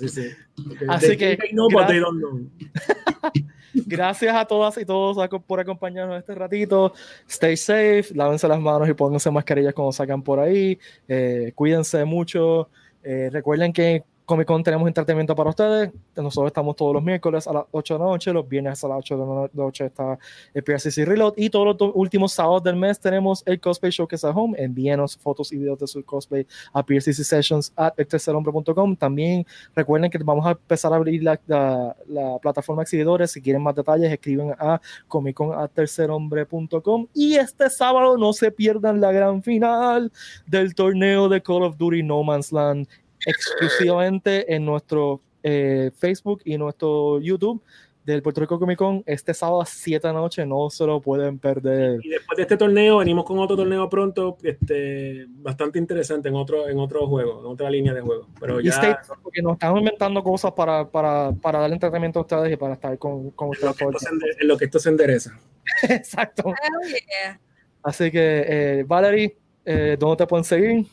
Sí, 0.00 0.08
sí. 0.08 0.30
Okay. 0.72 0.88
Así 0.88 1.06
They 1.08 1.16
que, 1.16 1.36
know, 1.52 1.68
gracias 3.74 4.34
a 4.34 4.46
todas 4.46 4.78
y 4.78 4.86
todos 4.86 5.28
por 5.46 5.60
acompañarnos 5.60 6.18
este 6.18 6.34
ratito. 6.34 6.94
Stay 7.28 7.56
safe, 7.56 8.06
lávense 8.14 8.48
las 8.48 8.60
manos 8.60 8.88
y 8.88 8.94
pónganse 8.94 9.30
mascarillas 9.30 9.74
cuando 9.74 9.92
sacan 9.92 10.22
por 10.22 10.40
ahí. 10.40 10.78
Eh, 11.06 11.52
cuídense 11.54 12.02
mucho. 12.06 12.70
Eh, 13.02 13.28
recuerden 13.30 13.74
que 13.74 14.04
Comic 14.30 14.46
Con 14.46 14.62
tenemos 14.62 14.86
entretenimiento 14.86 15.34
para 15.34 15.50
ustedes. 15.50 15.90
Nosotros 16.14 16.46
estamos 16.46 16.76
todos 16.76 16.94
los 16.94 17.02
miércoles 17.02 17.48
a 17.48 17.52
las 17.52 17.64
8 17.72 17.94
de 17.94 17.98
la 18.00 18.06
noche, 18.06 18.32
los 18.32 18.48
viernes 18.48 18.84
a 18.84 18.88
las 18.88 18.98
8 18.98 19.16
de 19.16 19.26
la 19.26 19.50
noche 19.64 19.86
está 19.86 20.16
el 20.54 20.62
PRCC 20.62 21.04
Reload 21.04 21.34
y 21.36 21.50
todos 21.50 21.76
los 21.80 21.90
últimos 21.94 22.32
sábados 22.32 22.62
del 22.62 22.76
mes 22.76 23.00
tenemos 23.00 23.42
el 23.44 23.58
Cosplay 23.60 23.90
Showcase 23.90 24.24
at 24.24 24.32
Home. 24.36 24.54
Envíenos 24.56 25.16
fotos 25.16 25.52
y 25.52 25.58
videos 25.58 25.80
de 25.80 25.88
su 25.88 26.04
cosplay 26.04 26.46
a 26.72 26.80
PRCC 26.86 27.24
Sessions 27.24 27.72
at 27.74 27.92
eltercerhombre.com. 27.98 28.94
También 28.94 29.44
recuerden 29.74 30.08
que 30.10 30.18
vamos 30.18 30.46
a 30.46 30.52
empezar 30.52 30.92
a 30.92 30.96
abrir 30.96 31.24
la, 31.24 31.40
la- 31.48 31.96
la 32.06 32.38
plataforma 32.38 32.82
exhibidores. 32.82 33.32
Si 33.32 33.42
quieren 33.42 33.62
más 33.62 33.74
detalles, 33.74 34.12
escriben 34.12 34.54
a 34.60 34.80
comiccon.tercerhombre.com. 35.08 37.06
Y 37.14 37.34
este 37.34 37.68
sábado 37.68 38.16
no 38.16 38.32
se 38.32 38.52
pierdan 38.52 39.00
la 39.00 39.10
gran 39.12 39.42
final 39.42 40.12
del 40.46 40.74
torneo 40.74 41.28
de 41.28 41.42
Call 41.42 41.64
of 41.64 41.76
Duty 41.76 42.04
No 42.04 42.22
Man's 42.22 42.52
Land 42.52 42.86
exclusivamente 43.26 44.54
en 44.54 44.64
nuestro 44.64 45.20
eh, 45.42 45.90
Facebook 45.96 46.42
y 46.44 46.58
nuestro 46.58 47.20
YouTube 47.20 47.62
del 48.04 48.22
Puerto 48.22 48.40
Rico 48.40 48.58
Comic 48.58 48.78
Con 48.78 49.02
este 49.06 49.34
sábado 49.34 49.60
a 49.60 49.66
7 49.66 50.06
de 50.06 50.12
la 50.12 50.20
noche. 50.20 50.44
No 50.46 50.70
se 50.70 50.84
lo 50.86 51.00
pueden 51.00 51.38
perder. 51.38 52.00
Y 52.02 52.08
después 52.08 52.36
de 52.36 52.42
este 52.42 52.56
torneo, 52.56 52.98
venimos 52.98 53.24
con 53.24 53.38
otro 53.38 53.56
torneo 53.56 53.88
pronto, 53.88 54.36
este, 54.42 55.26
bastante 55.28 55.78
interesante 55.78 56.28
en 56.28 56.34
otro, 56.34 56.68
en 56.68 56.78
otro 56.78 57.06
juego, 57.06 57.40
en 57.40 57.46
otra 57.46 57.70
línea 57.70 57.92
de 57.92 58.00
juego. 58.00 58.28
Pero 58.38 58.60
Y 58.60 58.64
ya 58.64 59.00
porque 59.22 59.42
nos 59.42 59.54
estamos 59.54 59.78
inventando 59.78 60.22
cosas 60.22 60.52
para, 60.52 60.88
para, 60.88 61.32
para 61.32 61.60
darle 61.60 61.74
entretenimiento 61.74 62.20
a 62.20 62.22
ustedes 62.22 62.52
y 62.52 62.56
para 62.56 62.74
estar 62.74 62.98
con, 62.98 63.30
con 63.30 63.50
en 63.54 63.60
lo, 63.62 63.70
ustedes 63.70 64.00
que 64.00 64.42
en 64.42 64.48
lo 64.48 64.56
que 64.56 64.64
esto 64.64 64.78
se 64.78 64.88
endereza. 64.88 65.38
Exacto. 65.82 66.54
Yeah. 66.88 67.40
Así 67.82 68.10
que, 68.10 68.44
eh, 68.46 68.84
Valerie, 68.86 69.36
eh, 69.64 69.96
¿dónde 69.98 70.16
te 70.16 70.26
pueden 70.26 70.44
seguir? 70.44 70.86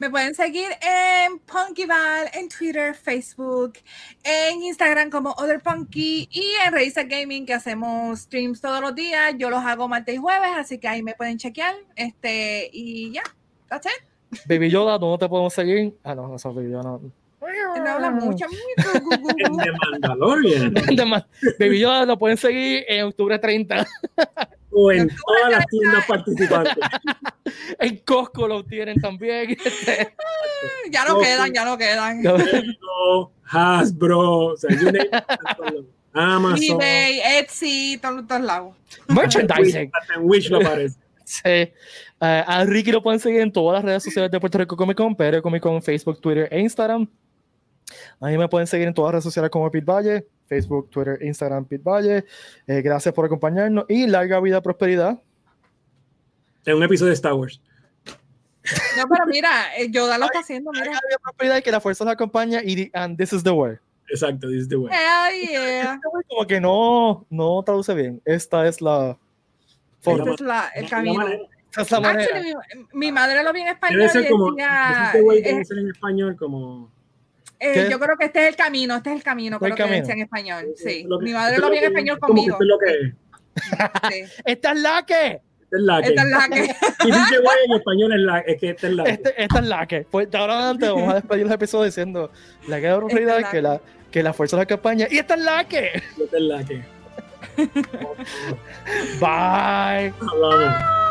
Me 0.00 0.08
pueden 0.08 0.34
seguir 0.34 0.68
en 0.80 1.38
Punkyval, 1.40 2.30
en 2.32 2.48
Twitter, 2.48 2.94
Facebook, 2.94 3.74
en 4.24 4.62
Instagram 4.62 5.10
como 5.10 5.32
Other 5.32 5.60
Punky 5.60 6.26
y 6.32 6.52
en 6.66 6.72
Razer 6.72 7.06
Gaming 7.06 7.44
que 7.44 7.52
hacemos 7.52 8.20
streams 8.20 8.62
todos 8.62 8.80
los 8.80 8.94
días. 8.94 9.34
Yo 9.36 9.50
los 9.50 9.62
hago 9.62 9.88
martes 9.88 10.14
y 10.14 10.16
jueves, 10.16 10.52
así 10.56 10.78
que 10.78 10.88
ahí 10.88 11.02
me 11.02 11.12
pueden 11.12 11.36
chequear. 11.36 11.74
Este, 11.96 12.70
y 12.72 13.12
ya, 13.12 13.22
that's 13.68 13.86
it. 13.86 14.40
Baby 14.48 14.70
Yoda, 14.70 14.96
¿dónde 14.96 15.18
te 15.18 15.28
podemos 15.28 15.52
seguir? 15.52 15.94
Ah, 16.02 16.14
no, 16.14 16.28
no, 16.28 16.36
eso 16.36 16.54
Baby 16.54 16.70
Yoda 16.70 16.82
no. 16.82 17.00
Él 17.76 17.86
habla 17.86 18.10
mucho. 18.10 18.46
En 19.36 19.56
The 19.56 19.72
Mandalorian. 19.90 20.74
Baby 21.58 21.78
Yoda 21.78 22.06
lo 22.06 22.18
pueden 22.18 22.38
seguir 22.38 22.86
en 22.88 23.04
octubre 23.04 23.38
30. 23.38 23.86
o 24.72 24.92
en 24.92 25.08
todas 25.08 25.50
las 25.50 25.66
tiendas 25.66 26.06
participantes. 26.06 26.74
En 27.78 27.96
Costco 27.98 28.46
lo 28.46 28.64
tienen 28.64 29.00
también. 29.00 29.56
Este, 29.64 30.14
ya 30.90 31.04
no 31.04 31.18
quedan, 31.18 31.52
ya 31.52 31.64
no 31.64 31.76
quedan. 31.76 32.22
Lego, 32.22 33.32
Hasbro, 33.44 34.46
o 34.46 34.56
sea, 34.56 34.70
you 34.70 34.86
name 34.86 35.00
it, 35.02 35.86
Amazon. 36.12 36.76
eBay, 36.76 37.20
Etsy, 37.38 37.98
todos 38.00 38.26
todos 38.26 38.42
lados. 38.42 38.76
merchandising. 39.08 39.90
En 40.14 40.22
Wish 40.22 40.50
lo 40.50 40.58
aparece. 40.58 40.98
Sí. 41.24 41.40
Eh, 41.44 41.72
a 42.20 42.64
Ricky 42.64 42.92
lo 42.92 43.02
pueden 43.02 43.18
seguir 43.18 43.40
en 43.40 43.52
todas 43.52 43.74
las 43.74 43.84
redes 43.84 44.02
sociales 44.02 44.30
de 44.30 44.38
Puerto 44.38 44.58
Rico 44.58 44.76
Comic 44.76 44.96
Con, 44.96 45.14
PR 45.16 45.40
Comic 45.40 45.62
Con, 45.62 45.82
Facebook, 45.82 46.20
Twitter 46.20 46.48
e 46.50 46.60
Instagram. 46.60 47.08
A 48.20 48.26
mí 48.28 48.38
me 48.38 48.48
pueden 48.48 48.66
seguir 48.66 48.86
en 48.88 48.94
todas 48.94 49.08
las 49.08 49.12
redes 49.14 49.24
sociales 49.24 49.50
como 49.50 49.70
Pete 49.70 49.84
Valle, 49.84 50.26
Facebook, 50.46 50.90
Twitter, 50.90 51.18
Instagram, 51.22 51.64
Pete 51.64 51.82
Valle. 51.84 52.24
Eh, 52.66 52.82
gracias 52.82 53.14
por 53.14 53.24
acompañarnos 53.24 53.84
y 53.88 54.06
larga 54.06 54.40
vida, 54.40 54.60
prosperidad. 54.60 55.20
En 56.66 56.76
un 56.76 56.82
episodio 56.82 57.08
de 57.10 57.14
Star 57.14 57.32
Wars. 57.34 57.60
No, 58.96 59.04
pero 59.08 59.26
mira, 59.26 59.74
eh, 59.76 59.90
Yoda 59.90 60.18
lo 60.18 60.26
está 60.26 60.40
haciendo, 60.40 60.70
mira. 60.72 60.84
Larga 60.86 61.00
vida, 61.08 61.18
prosperidad 61.22 61.56
y 61.58 61.62
que 61.62 61.70
la 61.70 61.80
fuerza 61.80 62.04
los 62.04 62.12
acompañe 62.12 62.60
y 62.64 62.90
and 62.94 63.16
this 63.16 63.32
is 63.32 63.42
the 63.42 63.50
way. 63.50 63.76
Exacto, 64.10 64.48
this 64.48 64.62
is 64.62 64.68
the 64.68 64.76
way. 64.76 64.92
Hell 64.92 65.48
yeah. 65.48 66.00
Como 66.28 66.46
que 66.46 66.60
no, 66.60 67.24
no 67.30 67.62
traduce 67.64 67.94
bien. 67.94 68.20
Esta 68.24 68.66
es 68.66 68.80
la 68.80 69.16
forma. 70.00 70.24
Este 70.24 70.34
es 70.34 70.40
la- 70.42 70.68
el 70.74 70.82
La 70.84 70.88
camino. 70.90 71.26
es 71.76 71.90
la 71.90 72.00
manera. 72.00 72.24
Actually, 72.24 72.54
mi, 72.92 73.06
mi 73.06 73.12
madre 73.12 73.42
lo 73.44 73.52
vi 73.52 73.60
en 73.62 73.68
español 73.68 73.98
Debe 74.00 74.10
ser 74.12 74.24
y 74.24 74.28
como. 74.28 74.50
decía, 74.50 75.02
is 75.06 75.12
the 75.12 75.22
way 75.22 75.38
eh, 75.38 75.42
debe 75.42 75.64
ser 75.64 75.78
en 75.78 75.88
español 75.90 76.36
como. 76.36 76.90
Eh, 77.60 77.88
yo 77.90 77.98
creo 78.00 78.16
que 78.16 78.24
este 78.26 78.42
es 78.42 78.48
el 78.48 78.56
camino, 78.56 78.96
este 78.96 79.10
es 79.10 79.16
el 79.16 79.22
camino, 79.22 79.58
creo 79.58 79.68
el 79.70 79.74
que 79.76 79.82
camino. 79.82 79.98
decía 80.00 80.14
en 80.14 80.20
español. 80.22 80.66
Sí, 80.76 81.04
Lo 81.06 81.18
que- 81.18 81.24
mi 81.26 81.32
madre 81.32 81.58
lo 81.58 81.70
vi 81.70 81.78
en 81.78 81.84
español 81.84 82.18
como 82.18 82.34
que 82.34 82.50
conmigo. 82.50 82.54
esto 82.54 82.64
es 82.64 82.68
lo 82.68 82.78
que 82.78 82.90
es. 82.90 83.14
Sí. 84.28 84.40
Esta 84.46 84.72
es 84.72 84.78
la 84.80 85.04
que. 85.06 85.40
Esta 85.72 85.76
es 85.76 85.82
la 85.82 86.00
que. 86.02 86.08
Esta 86.08 86.22
es 86.22 86.28
la 86.30 86.48
que. 86.48 86.60
Way 87.40 87.56
en 87.66 87.72
español 87.76 88.12
es 88.12 88.20
la 88.20 88.38
es 88.40 88.60
que 88.60 88.70
esta 88.70 88.86
es 88.88 88.92
la 88.94 89.04
que. 89.04 89.10
Este- 89.10 89.42
esta 89.42 89.58
es 89.60 89.66
la 89.66 89.86
que. 89.86 90.00
Pues 90.10 90.30
de 90.30 90.38
ahora 90.38 90.52
en 90.54 90.58
adelante 90.60 90.88
vamos 90.88 91.08
a 91.10 91.14
despedir 91.14 91.44
los 91.44 91.54
episodios 91.54 91.94
diciendo 91.94 92.30
la 92.68 92.80
que 92.80 92.86
es 92.88 93.24
la 93.26 93.50
que 93.50 93.62
la, 93.62 93.80
que 94.10 94.22
la 94.22 94.32
fuerza 94.32 94.56
de 94.56 94.62
la 94.62 94.66
campaña. 94.66 95.06
Y 95.10 95.18
esta 95.18 95.34
es 95.34 95.40
la 95.42 95.64
que. 95.64 95.90
Esta 96.20 96.36
es 96.36 96.42
la 96.42 96.64
que. 96.64 96.82
Bye. 99.20 100.12
Hablamos. 100.20 101.09